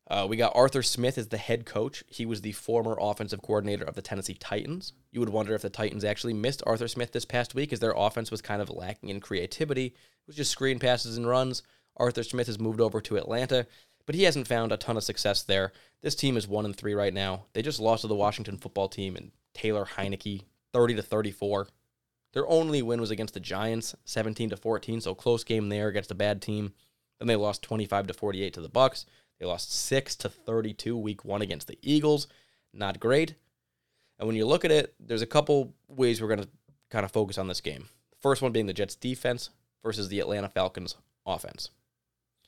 Uh, 0.10 0.28
we 0.30 0.36
got 0.36 0.56
Arthur 0.56 0.84
Smith 0.84 1.18
as 1.18 1.30
the 1.30 1.38
head 1.38 1.66
coach. 1.66 2.04
He 2.08 2.26
was 2.26 2.42
the 2.42 2.52
former 2.52 2.98
offensive 3.00 3.42
coordinator 3.42 3.86
of 3.86 3.96
the 3.96 4.02
Tennessee 4.02 4.34
Titans. 4.34 4.94
You 5.12 5.22
would 5.22 5.30
wonder 5.30 5.56
if 5.56 5.62
the 5.62 5.70
Titans 5.70 6.04
actually 6.04 6.34
missed 6.34 6.62
Arthur 6.66 6.90
Smith 6.90 7.14
this 7.14 7.26
past 7.26 7.56
week 7.56 7.72
as 7.72 7.80
their 7.80 7.94
offense 7.96 8.30
was 8.30 8.42
kind 8.42 8.62
of 8.62 8.70
lacking 8.70 9.10
in 9.10 9.22
creativity. 9.22 9.86
It 9.88 10.28
was 10.28 10.36
just 10.36 10.52
screen 10.52 10.80
passes 10.80 11.16
and 11.16 11.28
runs. 11.28 11.64
Arthur 11.96 12.24
Smith 12.24 12.48
has 12.48 12.60
moved 12.60 12.82
over 12.82 13.00
to 13.00 13.18
Atlanta, 13.18 13.66
but 14.06 14.16
he 14.16 14.24
hasn't 14.24 14.48
found 14.48 14.72
a 14.72 14.78
ton 14.78 14.98
of 14.98 15.04
success 15.04 15.44
there. 15.44 15.72
This 16.02 16.16
team 16.16 16.36
is 16.36 16.48
1 16.48 16.66
and 16.66 16.76
3 16.76 16.94
right 16.96 17.14
now. 17.14 17.46
They 17.54 17.62
just 17.62 17.80
lost 17.80 18.02
to 18.02 18.08
the 18.08 18.16
Washington 18.16 18.58
football 18.58 18.90
team 18.90 19.16
and 19.16 19.32
Taylor 19.54 19.86
Heinicke 19.86 20.44
30 20.74 20.96
to 20.96 21.02
34. 21.02 21.68
Their 22.34 22.48
only 22.48 22.82
win 22.82 23.00
was 23.00 23.12
against 23.12 23.36
the 23.36 23.40
Giants, 23.40 23.96
17 24.06 24.50
to 24.50 24.58
14, 24.58 25.02
so 25.02 25.16
close 25.16 25.44
game 25.44 25.70
there 25.70 25.88
against 25.88 26.12
a 26.12 26.16
bad 26.16 26.42
team. 26.42 26.74
Then 27.20 27.28
they 27.28 27.36
lost 27.36 27.62
25 27.62 28.08
to 28.08 28.14
48 28.14 28.54
to 28.54 28.62
the 28.62 28.70
Bucks. 28.70 29.06
They 29.40 29.46
lost 29.46 29.74
6 29.74 30.16
to 30.18 30.30
32 30.30 30.98
week 30.98 31.24
1 31.24 31.42
against 31.42 31.68
the 31.68 31.78
Eagles. 31.82 32.28
Not 32.74 33.00
great. 33.00 33.36
And 34.18 34.28
when 34.28 34.36
you 34.36 34.46
look 34.46 34.66
at 34.66 34.72
it, 34.72 34.94
there's 35.00 35.22
a 35.22 35.28
couple 35.28 35.74
ways 35.88 36.22
we're 36.22 36.28
going 36.28 36.42
to 36.44 36.50
kind 36.90 37.06
of 37.06 37.12
focus 37.12 37.38
on 37.38 37.48
this 37.48 37.62
game. 37.62 37.90
First 38.22 38.42
one 38.42 38.52
being 38.52 38.68
the 38.68 38.74
Jets 38.74 38.96
defense 38.96 39.50
versus 39.84 40.08
the 40.08 40.20
Atlanta 40.20 40.50
Falcons 40.50 40.96
offense. 41.26 41.70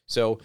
So, 0.08 0.40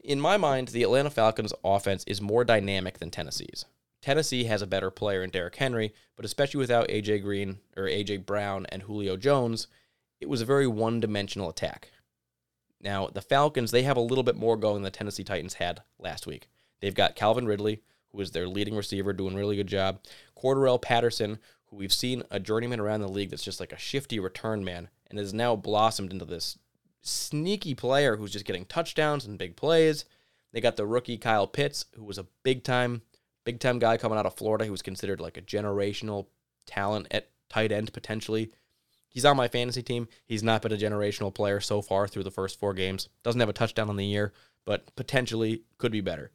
in 0.00 0.20
my 0.20 0.36
mind, 0.36 0.68
the 0.68 0.82
Atlanta 0.82 1.10
Falcons 1.10 1.52
offense 1.64 2.04
is 2.06 2.20
more 2.20 2.44
dynamic 2.44 2.98
than 2.98 3.10
Tennessee's. 3.10 3.64
Tennessee 4.06 4.44
has 4.44 4.62
a 4.62 4.68
better 4.68 4.92
player 4.92 5.24
in 5.24 5.30
Derrick 5.30 5.56
Henry, 5.56 5.92
but 6.14 6.24
especially 6.24 6.58
without 6.58 6.86
AJ 6.86 7.22
Green 7.22 7.58
or 7.76 7.88
AJ 7.88 8.24
Brown 8.24 8.64
and 8.68 8.82
Julio 8.82 9.16
Jones, 9.16 9.66
it 10.20 10.28
was 10.28 10.40
a 10.40 10.44
very 10.44 10.68
one-dimensional 10.68 11.48
attack. 11.48 11.90
Now, 12.80 13.08
the 13.08 13.20
Falcons, 13.20 13.72
they 13.72 13.82
have 13.82 13.96
a 13.96 14.00
little 14.00 14.22
bit 14.22 14.36
more 14.36 14.56
going 14.56 14.74
than 14.74 14.82
the 14.84 14.92
Tennessee 14.92 15.24
Titans 15.24 15.54
had 15.54 15.82
last 15.98 16.24
week. 16.24 16.46
They've 16.78 16.94
got 16.94 17.16
Calvin 17.16 17.48
Ridley, 17.48 17.82
who 18.12 18.20
is 18.20 18.30
their 18.30 18.46
leading 18.46 18.76
receiver, 18.76 19.12
doing 19.12 19.34
a 19.34 19.38
really 19.38 19.56
good 19.56 19.66
job. 19.66 19.98
Cordarrelle 20.40 20.80
Patterson, 20.80 21.40
who 21.64 21.76
we've 21.76 21.92
seen 21.92 22.22
a 22.30 22.38
journeyman 22.38 22.78
around 22.78 23.00
the 23.00 23.08
league 23.08 23.30
that's 23.30 23.42
just 23.42 23.58
like 23.58 23.72
a 23.72 23.76
shifty 23.76 24.20
return 24.20 24.64
man 24.64 24.88
and 25.10 25.18
has 25.18 25.34
now 25.34 25.56
blossomed 25.56 26.12
into 26.12 26.24
this 26.24 26.56
sneaky 27.02 27.74
player 27.74 28.18
who's 28.18 28.32
just 28.32 28.44
getting 28.44 28.66
touchdowns 28.66 29.26
and 29.26 29.36
big 29.36 29.56
plays. 29.56 30.04
They 30.52 30.60
got 30.60 30.76
the 30.76 30.86
rookie 30.86 31.18
Kyle 31.18 31.48
Pitts, 31.48 31.86
who 31.96 32.04
was 32.04 32.18
a 32.18 32.28
big 32.44 32.62
time 32.62 33.02
big 33.46 33.60
time 33.60 33.78
guy 33.78 33.96
coming 33.96 34.18
out 34.18 34.26
of 34.26 34.34
Florida 34.34 34.66
who 34.66 34.72
was 34.72 34.82
considered 34.82 35.20
like 35.20 35.38
a 35.38 35.42
generational 35.42 36.26
talent 36.66 37.06
at 37.10 37.30
tight 37.48 37.72
end 37.72 37.92
potentially. 37.92 38.50
He's 39.08 39.24
on 39.24 39.36
my 39.36 39.48
fantasy 39.48 39.82
team. 39.82 40.08
He's 40.26 40.42
not 40.42 40.60
been 40.60 40.72
a 40.72 40.76
generational 40.76 41.34
player 41.34 41.60
so 41.60 41.80
far 41.80 42.06
through 42.06 42.24
the 42.24 42.30
first 42.30 42.60
four 42.60 42.74
games. 42.74 43.08
Doesn't 43.22 43.40
have 43.40 43.48
a 43.48 43.54
touchdown 43.54 43.88
on 43.88 43.96
the 43.96 44.04
year, 44.04 44.34
but 44.66 44.94
potentially 44.96 45.62
could 45.78 45.92
be 45.92 46.02
better. 46.02 46.32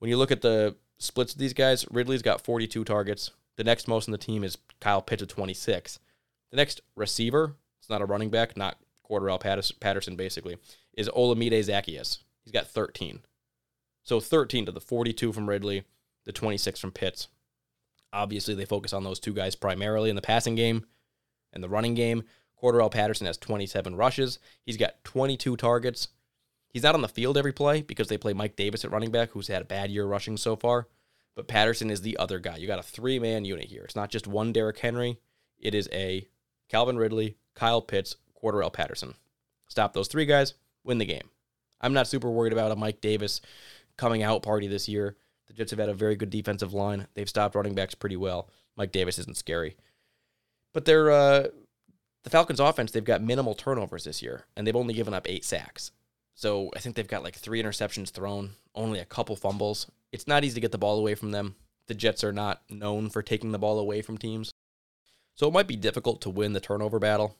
When 0.00 0.08
you 0.08 0.16
look 0.16 0.32
at 0.32 0.40
the 0.40 0.74
splits 0.98 1.34
of 1.34 1.38
these 1.38 1.52
guys, 1.52 1.86
Ridley's 1.90 2.22
got 2.22 2.40
42 2.40 2.82
targets. 2.82 3.30
The 3.56 3.64
next 3.64 3.86
most 3.86 4.08
in 4.08 4.12
the 4.12 4.18
team 4.18 4.42
is 4.42 4.58
Kyle 4.80 5.02
Pitts 5.02 5.22
at 5.22 5.28
26. 5.28 6.00
The 6.50 6.56
next 6.56 6.80
receiver, 6.96 7.54
it's 7.78 7.90
not 7.90 8.02
a 8.02 8.06
running 8.06 8.30
back, 8.30 8.56
not 8.56 8.78
Cordarrelle 9.08 9.38
Patterson, 9.78 10.16
basically, 10.16 10.56
is 10.94 11.08
Olamide 11.10 11.52
Zaccheaus. 11.52 12.18
He's 12.42 12.52
got 12.52 12.66
13. 12.66 13.20
So 14.02 14.20
13 14.20 14.66
to 14.66 14.72
the 14.72 14.80
42 14.80 15.32
from 15.32 15.48
Ridley, 15.48 15.84
the 16.24 16.32
26 16.32 16.80
from 16.80 16.92
Pitts. 16.92 17.28
Obviously, 18.12 18.54
they 18.54 18.64
focus 18.64 18.92
on 18.92 19.04
those 19.04 19.20
two 19.20 19.32
guys 19.32 19.54
primarily 19.54 20.10
in 20.10 20.16
the 20.16 20.22
passing 20.22 20.54
game 20.54 20.84
and 21.52 21.62
the 21.62 21.68
running 21.68 21.94
game. 21.94 22.24
Cordarrelle 22.60 22.90
Patterson 22.90 23.26
has 23.26 23.38
27 23.38 23.96
rushes. 23.96 24.38
He's 24.64 24.76
got 24.76 25.02
22 25.04 25.56
targets. 25.56 26.08
He's 26.68 26.82
not 26.82 26.94
on 26.94 27.02
the 27.02 27.08
field 27.08 27.36
every 27.36 27.52
play 27.52 27.82
because 27.82 28.08
they 28.08 28.18
play 28.18 28.32
Mike 28.32 28.56
Davis 28.56 28.84
at 28.84 28.90
running 28.90 29.10
back, 29.10 29.30
who's 29.30 29.48
had 29.48 29.62
a 29.62 29.66
bad 29.66 29.90
year 29.90 30.06
rushing 30.06 30.36
so 30.36 30.56
far. 30.56 30.88
But 31.34 31.48
Patterson 31.48 31.90
is 31.90 32.02
the 32.02 32.16
other 32.18 32.38
guy. 32.38 32.56
You 32.56 32.66
got 32.66 32.78
a 32.78 32.84
three 32.84 33.18
man 33.18 33.44
unit 33.44 33.66
here. 33.66 33.82
It's 33.82 33.96
not 33.96 34.10
just 34.10 34.26
one 34.26 34.52
Derrick 34.52 34.78
Henry, 34.78 35.18
it 35.58 35.74
is 35.74 35.88
a 35.92 36.26
Calvin 36.68 36.96
Ridley, 36.96 37.36
Kyle 37.54 37.82
Pitts, 37.82 38.16
Cordarrelle 38.42 38.72
Patterson. 38.72 39.14
Stop 39.68 39.92
those 39.92 40.08
three 40.08 40.26
guys, 40.26 40.54
win 40.84 40.98
the 40.98 41.04
game. 41.04 41.28
I'm 41.80 41.92
not 41.92 42.06
super 42.06 42.30
worried 42.30 42.52
about 42.52 42.70
a 42.70 42.76
Mike 42.76 43.00
Davis 43.00 43.40
coming 44.02 44.24
out 44.24 44.42
party 44.42 44.66
this 44.66 44.88
year. 44.88 45.16
The 45.46 45.52
Jets 45.52 45.70
have 45.70 45.78
had 45.78 45.88
a 45.88 45.94
very 45.94 46.16
good 46.16 46.30
defensive 46.30 46.74
line. 46.74 47.06
They've 47.14 47.28
stopped 47.28 47.54
running 47.54 47.76
backs 47.76 47.94
pretty 47.94 48.16
well. 48.16 48.48
Mike 48.76 48.90
Davis 48.90 49.16
isn't 49.20 49.36
scary. 49.36 49.76
But 50.72 50.86
they're 50.86 51.12
uh, 51.12 51.46
the 52.24 52.30
Falcons 52.30 52.58
offense, 52.58 52.90
they've 52.90 53.04
got 53.04 53.22
minimal 53.22 53.54
turnovers 53.54 54.02
this 54.02 54.20
year, 54.20 54.46
and 54.56 54.66
they've 54.66 54.74
only 54.74 54.92
given 54.92 55.14
up 55.14 55.28
eight 55.28 55.44
sacks. 55.44 55.92
So 56.34 56.70
I 56.74 56.80
think 56.80 56.96
they've 56.96 57.06
got 57.06 57.22
like 57.22 57.36
three 57.36 57.62
interceptions 57.62 58.10
thrown, 58.10 58.50
only 58.74 58.98
a 58.98 59.04
couple 59.04 59.36
fumbles. 59.36 59.88
It's 60.10 60.26
not 60.26 60.42
easy 60.42 60.54
to 60.54 60.60
get 60.60 60.72
the 60.72 60.78
ball 60.78 60.98
away 60.98 61.14
from 61.14 61.30
them. 61.30 61.54
The 61.86 61.94
Jets 61.94 62.24
are 62.24 62.32
not 62.32 62.62
known 62.68 63.08
for 63.08 63.22
taking 63.22 63.52
the 63.52 63.58
ball 63.58 63.78
away 63.78 64.02
from 64.02 64.18
teams. 64.18 64.52
So 65.36 65.46
it 65.46 65.52
might 65.52 65.68
be 65.68 65.76
difficult 65.76 66.22
to 66.22 66.30
win 66.30 66.54
the 66.54 66.60
turnover 66.60 66.98
battle. 66.98 67.36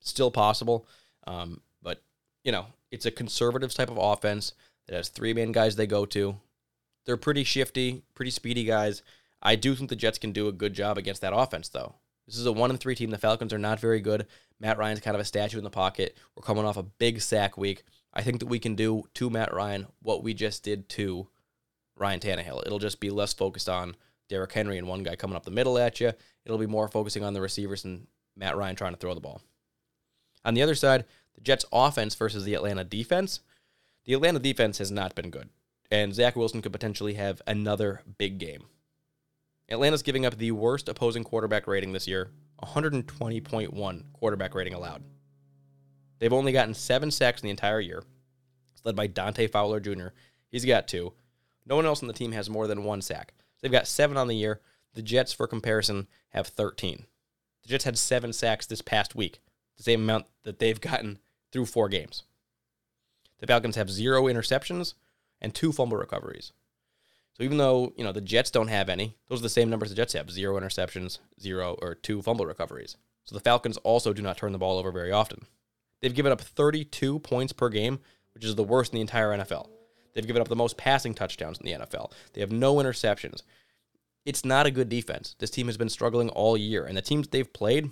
Still 0.00 0.30
possible. 0.30 0.86
Um, 1.26 1.62
but, 1.82 2.02
you 2.44 2.52
know, 2.52 2.66
it's 2.90 3.06
a 3.06 3.10
conservative 3.10 3.72
type 3.72 3.90
of 3.90 3.98
offense 3.98 4.52
that 4.92 4.98
has 4.98 5.08
three 5.08 5.32
man 5.32 5.52
guys 5.52 5.74
they 5.74 5.86
go 5.86 6.04
to. 6.04 6.36
They're 7.06 7.16
pretty 7.16 7.44
shifty, 7.44 8.02
pretty 8.14 8.30
speedy 8.30 8.64
guys. 8.64 9.02
I 9.40 9.56
do 9.56 9.74
think 9.74 9.88
the 9.88 9.96
Jets 9.96 10.18
can 10.18 10.32
do 10.32 10.48
a 10.48 10.52
good 10.52 10.74
job 10.74 10.98
against 10.98 11.22
that 11.22 11.32
offense, 11.34 11.70
though. 11.70 11.94
This 12.26 12.36
is 12.36 12.44
a 12.44 12.52
one 12.52 12.68
and 12.68 12.78
three 12.78 12.94
team. 12.94 13.08
The 13.08 13.16
Falcons 13.16 13.54
are 13.54 13.58
not 13.58 13.80
very 13.80 14.00
good. 14.00 14.26
Matt 14.60 14.76
Ryan's 14.76 15.00
kind 15.00 15.14
of 15.14 15.22
a 15.22 15.24
statue 15.24 15.56
in 15.56 15.64
the 15.64 15.70
pocket. 15.70 16.18
We're 16.36 16.42
coming 16.42 16.66
off 16.66 16.76
a 16.76 16.82
big 16.82 17.22
sack 17.22 17.56
week. 17.56 17.84
I 18.12 18.20
think 18.20 18.40
that 18.40 18.46
we 18.46 18.58
can 18.58 18.74
do 18.74 19.04
to 19.14 19.30
Matt 19.30 19.54
Ryan 19.54 19.86
what 20.02 20.22
we 20.22 20.34
just 20.34 20.62
did 20.62 20.90
to 20.90 21.26
Ryan 21.96 22.20
Tannehill. 22.20 22.66
It'll 22.66 22.78
just 22.78 23.00
be 23.00 23.08
less 23.08 23.32
focused 23.32 23.70
on 23.70 23.96
Derrick 24.28 24.52
Henry 24.52 24.76
and 24.76 24.86
one 24.86 25.02
guy 25.02 25.16
coming 25.16 25.36
up 25.36 25.44
the 25.44 25.50
middle 25.50 25.78
at 25.78 26.00
you. 26.00 26.12
It'll 26.44 26.58
be 26.58 26.66
more 26.66 26.86
focusing 26.86 27.24
on 27.24 27.32
the 27.32 27.40
receivers 27.40 27.86
and 27.86 28.08
Matt 28.36 28.58
Ryan 28.58 28.76
trying 28.76 28.92
to 28.92 28.98
throw 28.98 29.14
the 29.14 29.20
ball. 29.20 29.40
On 30.44 30.52
the 30.52 30.62
other 30.62 30.74
side, 30.74 31.06
the 31.34 31.40
Jets' 31.40 31.64
offense 31.72 32.14
versus 32.14 32.44
the 32.44 32.52
Atlanta 32.52 32.84
defense. 32.84 33.40
The 34.04 34.14
Atlanta 34.14 34.40
defense 34.40 34.78
has 34.78 34.90
not 34.90 35.14
been 35.14 35.30
good, 35.30 35.48
and 35.90 36.12
Zach 36.12 36.34
Wilson 36.34 36.60
could 36.60 36.72
potentially 36.72 37.14
have 37.14 37.40
another 37.46 38.02
big 38.18 38.38
game. 38.38 38.64
Atlanta's 39.68 40.02
giving 40.02 40.26
up 40.26 40.36
the 40.36 40.50
worst 40.50 40.88
opposing 40.88 41.22
quarterback 41.22 41.66
rating 41.66 41.92
this 41.92 42.08
year 42.08 42.30
120.1 42.62 44.02
quarterback 44.12 44.54
rating 44.54 44.74
allowed. 44.74 45.04
They've 46.18 46.32
only 46.32 46.52
gotten 46.52 46.74
seven 46.74 47.10
sacks 47.10 47.42
in 47.42 47.46
the 47.46 47.50
entire 47.50 47.80
year. 47.80 48.02
It's 48.72 48.84
led 48.84 48.96
by 48.96 49.06
Dante 49.06 49.46
Fowler 49.46 49.80
Jr. 49.80 50.08
He's 50.48 50.64
got 50.64 50.88
two. 50.88 51.12
No 51.64 51.76
one 51.76 51.86
else 51.86 52.02
on 52.02 52.08
the 52.08 52.12
team 52.12 52.32
has 52.32 52.50
more 52.50 52.66
than 52.66 52.84
one 52.84 53.02
sack. 53.02 53.34
They've 53.60 53.72
got 53.72 53.86
seven 53.86 54.16
on 54.16 54.26
the 54.26 54.36
year. 54.36 54.60
The 54.94 55.02
Jets, 55.02 55.32
for 55.32 55.46
comparison, 55.46 56.08
have 56.30 56.48
13. 56.48 57.06
The 57.62 57.68
Jets 57.68 57.84
had 57.84 57.98
seven 57.98 58.32
sacks 58.32 58.66
this 58.66 58.82
past 58.82 59.14
week, 59.14 59.40
the 59.76 59.82
same 59.82 60.02
amount 60.02 60.26
that 60.42 60.58
they've 60.58 60.80
gotten 60.80 61.18
through 61.50 61.66
four 61.66 61.88
games. 61.88 62.24
The 63.42 63.48
Falcons 63.48 63.74
have 63.74 63.90
zero 63.90 64.26
interceptions 64.26 64.94
and 65.40 65.52
two 65.52 65.72
fumble 65.72 65.96
recoveries. 65.96 66.52
So 67.36 67.42
even 67.42 67.58
though, 67.58 67.92
you 67.96 68.04
know, 68.04 68.12
the 68.12 68.20
Jets 68.20 68.52
don't 68.52 68.68
have 68.68 68.88
any, 68.88 69.16
those 69.28 69.40
are 69.40 69.42
the 69.42 69.48
same 69.48 69.68
numbers 69.68 69.88
the 69.90 69.96
Jets 69.96 70.12
have 70.12 70.30
zero 70.30 70.58
interceptions, 70.60 71.18
zero 71.40 71.76
or 71.82 71.96
two 71.96 72.22
fumble 72.22 72.46
recoveries. 72.46 72.96
So 73.24 73.34
the 73.34 73.40
Falcons 73.40 73.78
also 73.78 74.12
do 74.12 74.22
not 74.22 74.38
turn 74.38 74.52
the 74.52 74.58
ball 74.58 74.78
over 74.78 74.92
very 74.92 75.10
often. 75.10 75.40
They've 76.00 76.14
given 76.14 76.30
up 76.30 76.40
32 76.40 77.18
points 77.18 77.52
per 77.52 77.68
game, 77.68 77.98
which 78.32 78.44
is 78.44 78.54
the 78.54 78.62
worst 78.62 78.92
in 78.92 78.98
the 78.98 79.00
entire 79.00 79.36
NFL. 79.36 79.68
They've 80.14 80.26
given 80.26 80.40
up 80.40 80.48
the 80.48 80.54
most 80.54 80.76
passing 80.76 81.12
touchdowns 81.12 81.58
in 81.58 81.66
the 81.66 81.84
NFL. 81.84 82.12
They 82.34 82.42
have 82.42 82.52
no 82.52 82.76
interceptions. 82.76 83.42
It's 84.24 84.44
not 84.44 84.66
a 84.66 84.70
good 84.70 84.88
defense. 84.88 85.34
This 85.40 85.50
team 85.50 85.66
has 85.66 85.76
been 85.76 85.88
struggling 85.88 86.28
all 86.28 86.56
year, 86.56 86.84
and 86.84 86.96
the 86.96 87.02
teams 87.02 87.26
they've 87.26 87.52
played, 87.52 87.90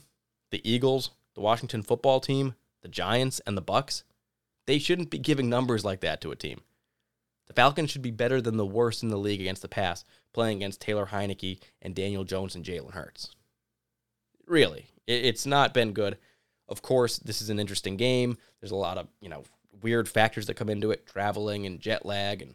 the 0.53 0.61
Eagles, 0.71 1.11
the 1.35 1.41
Washington 1.41 1.83
football 1.83 2.21
team, 2.21 2.55
the 2.83 2.89
Giants, 2.89 3.41
and 3.49 3.57
the 3.57 3.63
Bucs, 3.63 4.05
they 4.71 4.79
shouldn't 4.79 5.11
be 5.11 5.19
giving 5.19 5.49
numbers 5.49 5.85
like 5.85 5.99
that 6.01 6.21
to 6.21 6.31
a 6.31 6.37
team. 6.37 6.61
The 7.49 7.55
Falcons 7.55 7.91
should 7.91 8.03
be 8.03 8.13
better 8.13 8.41
than 8.41 8.57
the 8.57 8.65
worst 8.65 9.03
in 9.03 9.09
the 9.09 9.19
league 9.19 9.41
against 9.41 9.63
the 9.63 9.69
pass, 9.69 10.05
playing 10.33 10.59
against 10.59 10.81
Taylor 10.81 11.07
Heinicke 11.07 11.59
and 11.83 11.93
Daniel 11.93 12.23
Jones 12.23 12.55
and 12.55 12.65
Jalen 12.65 12.93
Hurts. 12.93 13.35
Really, 14.47 14.87
it's 15.09 15.45
not 15.45 15.75
been 15.75 15.93
good. 15.93 16.19
Of 16.69 16.83
course, 16.83 17.19
this 17.19 17.43
is 17.43 17.51
an 17.51 17.59
interesting 17.59 17.97
game. 17.97 18.39
There's 18.61 18.71
a 18.71 18.77
lot 18.77 18.97
of, 18.97 19.09
you 19.21 19.29
know, 19.29 19.43
weird 19.83 20.09
factors 20.09 20.47
that 20.47 20.55
come 20.55 20.69
into 20.69 20.93
it, 20.93 21.05
traveling 21.05 21.67
and 21.67 21.81
jet 21.81 22.07
lag 22.07 22.41
and 22.41 22.55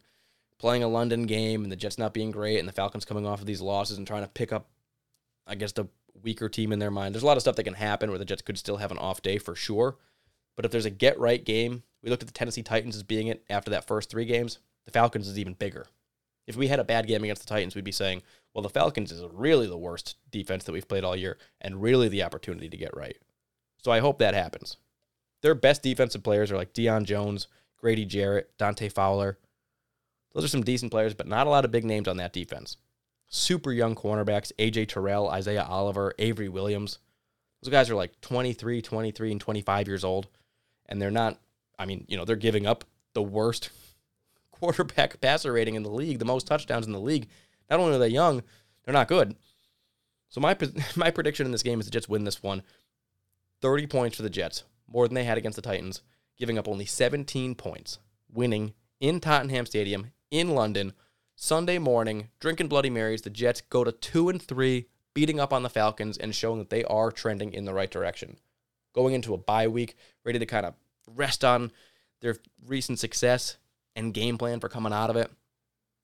playing 0.58 0.84
a 0.84 0.88
London 0.88 1.26
game 1.26 1.64
and 1.64 1.72
the 1.72 1.76
Jets 1.76 1.98
not 1.98 2.14
being 2.14 2.32
great 2.32 2.60
and 2.60 2.68
the 2.68 2.72
Falcons 2.72 3.04
coming 3.04 3.28
off 3.28 3.42
of 3.42 3.46
these 3.46 3.60
losses 3.60 3.98
and 3.98 4.08
trying 4.08 4.24
to 4.24 4.30
pick 4.30 4.54
up, 4.54 4.70
I 5.46 5.56
guess, 5.56 5.74
the 5.74 5.88
weaker 6.24 6.48
team 6.48 6.72
in 6.72 6.80
their 6.80 6.92
mind. 6.92 7.14
There's 7.14 7.24
a 7.24 7.28
lot 7.28 7.36
of 7.36 7.42
stuff 7.42 7.58
that 7.58 7.66
can 7.66 7.74
happen 7.74 8.10
where 8.10 8.20
the 8.20 8.24
Jets 8.24 8.42
could 8.42 8.58
still 8.58 8.78
have 8.78 8.92
an 8.92 8.98
off 9.00 9.22
day 9.22 9.38
for 9.38 9.54
sure. 9.54 9.98
But 10.56 10.66
if 10.66 10.72
there's 10.72 10.86
a 10.86 10.92
get 10.92 11.20
right 11.20 11.44
game, 11.44 11.84
we 12.02 12.10
looked 12.10 12.24
at 12.24 12.28
the 12.28 12.34
Tennessee 12.34 12.64
Titans 12.64 12.96
as 12.96 13.04
being 13.04 13.28
it 13.28 13.44
after 13.50 13.72
that 13.72 13.88
first 13.88 14.10
three 14.10 14.26
games. 14.26 14.60
The 14.86 14.92
Falcons 14.92 15.28
is 15.28 15.40
even 15.40 15.54
bigger. 15.54 15.88
If 16.48 16.56
we 16.56 16.68
had 16.68 16.80
a 16.80 16.84
bad 16.84 17.08
game 17.08 17.24
against 17.24 17.42
the 17.42 17.48
Titans, 17.48 17.76
we'd 17.76 17.84
be 17.84 17.92
saying, 17.92 18.22
well, 18.54 18.62
the 18.62 18.70
Falcons 18.70 19.12
is 19.12 19.24
really 19.34 19.68
the 19.68 19.78
worst 19.78 20.16
defense 20.32 20.64
that 20.64 20.72
we've 20.72 20.88
played 20.88 21.04
all 21.04 21.16
year 21.16 21.38
and 21.60 21.82
really 21.82 22.08
the 22.08 22.24
opportunity 22.24 22.70
to 22.70 22.78
get 22.78 22.96
right. 22.96 23.18
So 23.84 23.92
I 23.92 24.00
hope 24.00 24.20
that 24.20 24.34
happens. 24.34 24.78
Their 25.42 25.56
best 25.56 25.84
defensive 25.84 26.24
players 26.24 26.52
are 26.52 26.58
like 26.58 26.74
Deion 26.74 27.04
Jones, 27.04 27.48
Grady 27.78 28.06
Jarrett, 28.06 28.52
Dante 28.58 28.90
Fowler. 28.90 29.38
Those 30.34 30.46
are 30.46 30.50
some 30.50 30.64
decent 30.64 30.92
players, 30.92 31.14
but 31.14 31.28
not 31.28 31.48
a 31.48 31.50
lot 31.50 31.66
of 31.66 31.72
big 31.72 31.86
names 31.86 32.08
on 32.08 32.18
that 32.18 32.34
defense. 32.34 32.78
Super 33.28 33.72
young 33.72 33.96
cornerbacks, 33.96 34.52
AJ 34.60 34.90
Terrell, 34.90 35.30
Isaiah 35.30 35.64
Oliver, 35.64 36.14
Avery 36.20 36.50
Williams. 36.50 37.00
Those 37.62 37.72
guys 37.72 37.90
are 37.90 37.96
like 37.96 38.20
23, 38.22 38.82
23, 38.82 39.32
and 39.32 39.42
25 39.42 39.88
years 39.88 40.04
old. 40.04 40.28
And 40.88 41.02
they're 41.02 41.12
not, 41.12 41.40
I 41.78 41.86
mean, 41.86 42.06
you 42.08 42.18
know, 42.18 42.26
they're 42.26 42.36
giving 42.36 42.66
up 42.66 42.84
the 43.14 43.24
worst 43.24 43.70
quarterback 44.52 45.20
passer 45.22 45.54
rating 45.54 45.76
in 45.76 45.84
the 45.84 45.90
league, 45.90 46.20
the 46.20 46.26
most 46.26 46.48
touchdowns 46.48 46.86
in 46.86 46.94
the 46.94 47.00
league. 47.00 47.28
Not 47.70 47.80
only 47.80 47.96
are 47.96 48.00
they 48.00 48.08
young, 48.10 48.44
they're 48.84 48.94
not 48.94 49.08
good. 49.08 49.36
So 50.30 50.42
my 50.42 50.58
my 50.96 51.12
prediction 51.12 51.46
in 51.46 51.52
this 51.52 51.64
game 51.64 51.80
is 51.80 51.86
the 51.86 51.92
Jets 51.92 52.10
win 52.10 52.24
this 52.24 52.44
one. 52.44 52.64
30 53.62 53.88
points 53.88 54.18
for 54.18 54.24
the 54.24 54.30
Jets, 54.30 54.64
more 54.88 55.08
than 55.08 55.16
they 55.16 55.24
had 55.24 55.38
against 55.38 55.56
the 55.56 55.62
Titans, 55.62 56.02
giving 56.38 56.58
up 56.58 56.68
only 56.68 56.86
17 56.86 57.56
points, 57.56 58.00
winning 58.32 58.74
in 59.00 59.20
Tottenham 59.20 59.66
Stadium 59.66 60.12
in 60.30 60.50
London 60.50 60.94
Sunday 61.36 61.78
morning, 61.78 62.30
drinking 62.40 62.68
Bloody 62.68 62.90
Marys. 62.90 63.22
The 63.22 63.30
Jets 63.30 63.62
go 63.62 63.84
to 63.84 63.92
2 63.92 64.30
and 64.30 64.42
3, 64.42 64.88
beating 65.14 65.40
up 65.40 65.52
on 65.52 65.64
the 65.64 65.70
Falcons 65.70 66.18
and 66.18 66.36
showing 66.36 66.60
that 66.60 66.70
they 66.70 66.84
are 66.84 67.12
trending 67.12 67.54
in 67.54 67.66
the 67.66 67.74
right 67.74 67.90
direction. 67.90 68.38
Going 68.96 69.14
into 69.14 69.34
a 69.34 69.38
bye 69.38 69.68
week, 69.68 69.96
ready 70.24 70.40
to 70.40 70.46
kind 70.46 70.66
of 70.66 70.74
rest 71.14 71.44
on 71.44 71.72
their 72.22 72.38
recent 72.66 72.98
success 72.98 73.58
and 73.96 74.14
game 74.14 74.38
plan 74.38 74.60
for 74.60 74.70
coming 74.70 74.94
out 74.94 75.10
of 75.10 75.18
it. 75.18 75.30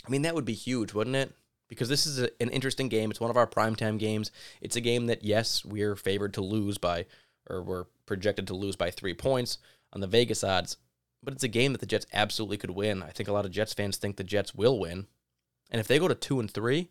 I 0.05 0.09
mean, 0.09 0.23
that 0.23 0.35
would 0.35 0.45
be 0.45 0.53
huge, 0.53 0.93
wouldn't 0.93 1.15
it? 1.15 1.33
Because 1.69 1.87
this 1.87 2.05
is 2.05 2.19
a, 2.19 2.29
an 2.41 2.49
interesting 2.49 2.89
game. 2.89 3.09
It's 3.09 3.21
one 3.21 3.29
of 3.29 3.37
our 3.37 3.47
primetime 3.47 3.97
games. 3.97 4.29
It's 4.59 4.75
a 4.75 4.81
game 4.81 5.05
that, 5.07 5.23
yes, 5.23 5.63
we're 5.63 5.95
favored 5.95 6.33
to 6.33 6.41
lose 6.41 6.77
by, 6.77 7.05
or 7.49 7.63
we're 7.63 7.85
projected 8.05 8.47
to 8.47 8.53
lose 8.53 8.75
by 8.75 8.91
three 8.91 9.13
points 9.13 9.57
on 9.93 10.01
the 10.01 10.07
Vegas 10.07 10.43
odds, 10.43 10.77
but 11.23 11.33
it's 11.33 11.43
a 11.43 11.47
game 11.47 11.71
that 11.71 11.79
the 11.79 11.85
Jets 11.85 12.05
absolutely 12.13 12.57
could 12.57 12.71
win. 12.71 13.01
I 13.03 13.11
think 13.11 13.29
a 13.29 13.33
lot 13.33 13.45
of 13.45 13.51
Jets 13.51 13.73
fans 13.73 13.97
think 13.97 14.17
the 14.17 14.23
Jets 14.23 14.53
will 14.53 14.79
win. 14.79 15.07
And 15.69 15.79
if 15.79 15.87
they 15.87 15.99
go 15.99 16.07
to 16.07 16.15
two 16.15 16.39
and 16.39 16.51
three 16.51 16.89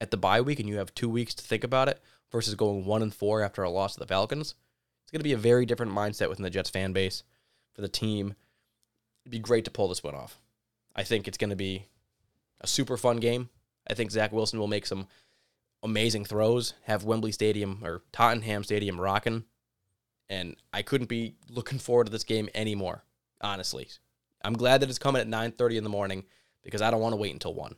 at 0.00 0.10
the 0.10 0.16
bye 0.16 0.40
week 0.40 0.60
and 0.60 0.68
you 0.68 0.78
have 0.78 0.94
two 0.94 1.08
weeks 1.08 1.34
to 1.34 1.44
think 1.44 1.64
about 1.64 1.88
it 1.88 2.00
versus 2.30 2.54
going 2.54 2.84
one 2.84 3.02
and 3.02 3.14
four 3.14 3.42
after 3.42 3.62
a 3.62 3.70
loss 3.70 3.94
to 3.94 4.00
the 4.00 4.06
Falcons, 4.06 4.54
it's 5.08 5.12
going 5.12 5.20
to 5.20 5.24
be 5.24 5.32
a 5.32 5.38
very 5.38 5.64
different 5.64 5.92
mindset 5.92 6.28
within 6.28 6.42
the 6.42 6.50
Jets 6.50 6.68
fan 6.68 6.92
base 6.92 7.22
for 7.74 7.80
the 7.80 7.88
team 7.88 8.34
It'd 9.28 9.42
be 9.42 9.46
great 9.46 9.66
to 9.66 9.70
pull 9.70 9.88
this 9.88 10.02
one 10.02 10.14
off. 10.14 10.40
I 10.96 11.02
think 11.02 11.28
it's 11.28 11.36
going 11.36 11.50
to 11.50 11.56
be 11.56 11.84
a 12.62 12.66
super 12.66 12.96
fun 12.96 13.18
game. 13.18 13.50
I 13.86 13.92
think 13.92 14.10
Zach 14.10 14.32
Wilson 14.32 14.58
will 14.58 14.68
make 14.68 14.86
some 14.86 15.06
amazing 15.82 16.24
throws, 16.24 16.72
have 16.84 17.04
Wembley 17.04 17.30
Stadium 17.30 17.80
or 17.84 18.00
Tottenham 18.10 18.64
Stadium 18.64 18.98
rocking. 18.98 19.44
And 20.30 20.56
I 20.72 20.80
couldn't 20.80 21.10
be 21.10 21.34
looking 21.50 21.78
forward 21.78 22.04
to 22.04 22.10
this 22.10 22.24
game 22.24 22.48
anymore, 22.54 23.04
honestly. 23.42 23.90
I'm 24.42 24.54
glad 24.54 24.80
that 24.80 24.88
it's 24.88 24.98
coming 24.98 25.20
at 25.20 25.28
9:30 25.28 25.76
in 25.76 25.84
the 25.84 25.90
morning 25.90 26.24
because 26.62 26.80
I 26.80 26.90
don't 26.90 27.02
want 27.02 27.12
to 27.12 27.18
wait 27.18 27.34
until 27.34 27.52
1. 27.52 27.74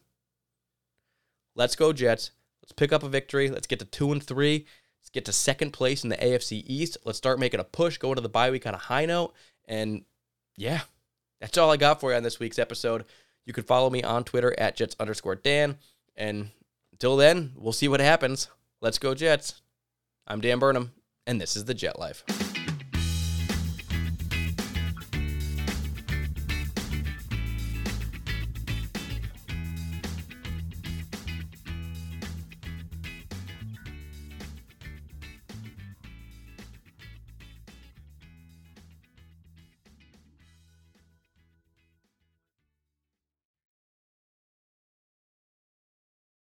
Let's 1.57 1.75
go 1.75 1.93
Jets. 1.93 2.31
Let's 2.63 2.73
pick 2.73 2.93
up 2.93 3.03
a 3.03 3.09
victory. 3.09 3.51
Let's 3.51 3.67
get 3.67 3.81
to 3.81 3.87
2 3.87 4.13
and 4.13 4.23
3. 4.23 4.67
Get 5.13 5.25
to 5.25 5.33
second 5.33 5.73
place 5.73 6.05
in 6.05 6.11
the 6.11 6.17
AFC 6.17 6.63
East. 6.67 6.97
Let's 7.05 7.19
start 7.19 7.41
making 7.41 7.61
a 7.61 7.65
push, 7.65 7.99
go 7.99 8.11
into 8.11 8.21
the 8.21 8.29
bye 8.29 8.51
week 8.51 8.67
on 8.67 8.75
a 8.75 8.79
high 8.79 9.07
note. 9.07 9.35
And 9.67 10.05
yeah, 10.57 10.83
that's 11.41 11.59
all 11.59 11.71
I 11.71 11.77
got 11.77 12.01
for 12.01 12.11
you 12.11 12.17
on 12.17 12.23
this 12.23 12.39
week's 12.39 12.59
episode. 12.59 13.05
You 13.45 13.53
can 13.53 13.65
follow 13.65 13.91
me 13.91 14.03
on 14.03 14.25
Twitter 14.25 14.55
at 14.59 14.77
Jets 14.77 14.97
underscore 15.01 15.37
Dan. 15.37 15.79
And 16.17 16.51
until 16.93 17.17
then, 17.17 17.53
we'll 17.57 17.73
see 17.73 17.89
what 17.89 18.01
happens. 18.01 18.49
Let's 18.81 18.99
go, 18.99 19.15
Jets. 19.15 19.63
I'm 20.27 20.41
Dan 20.41 20.59
Burnham, 20.59 20.93
and 21.27 21.41
this 21.41 21.57
is 21.57 21.65
the 21.65 21.75
Jet 21.75 21.99
Life. 21.99 22.50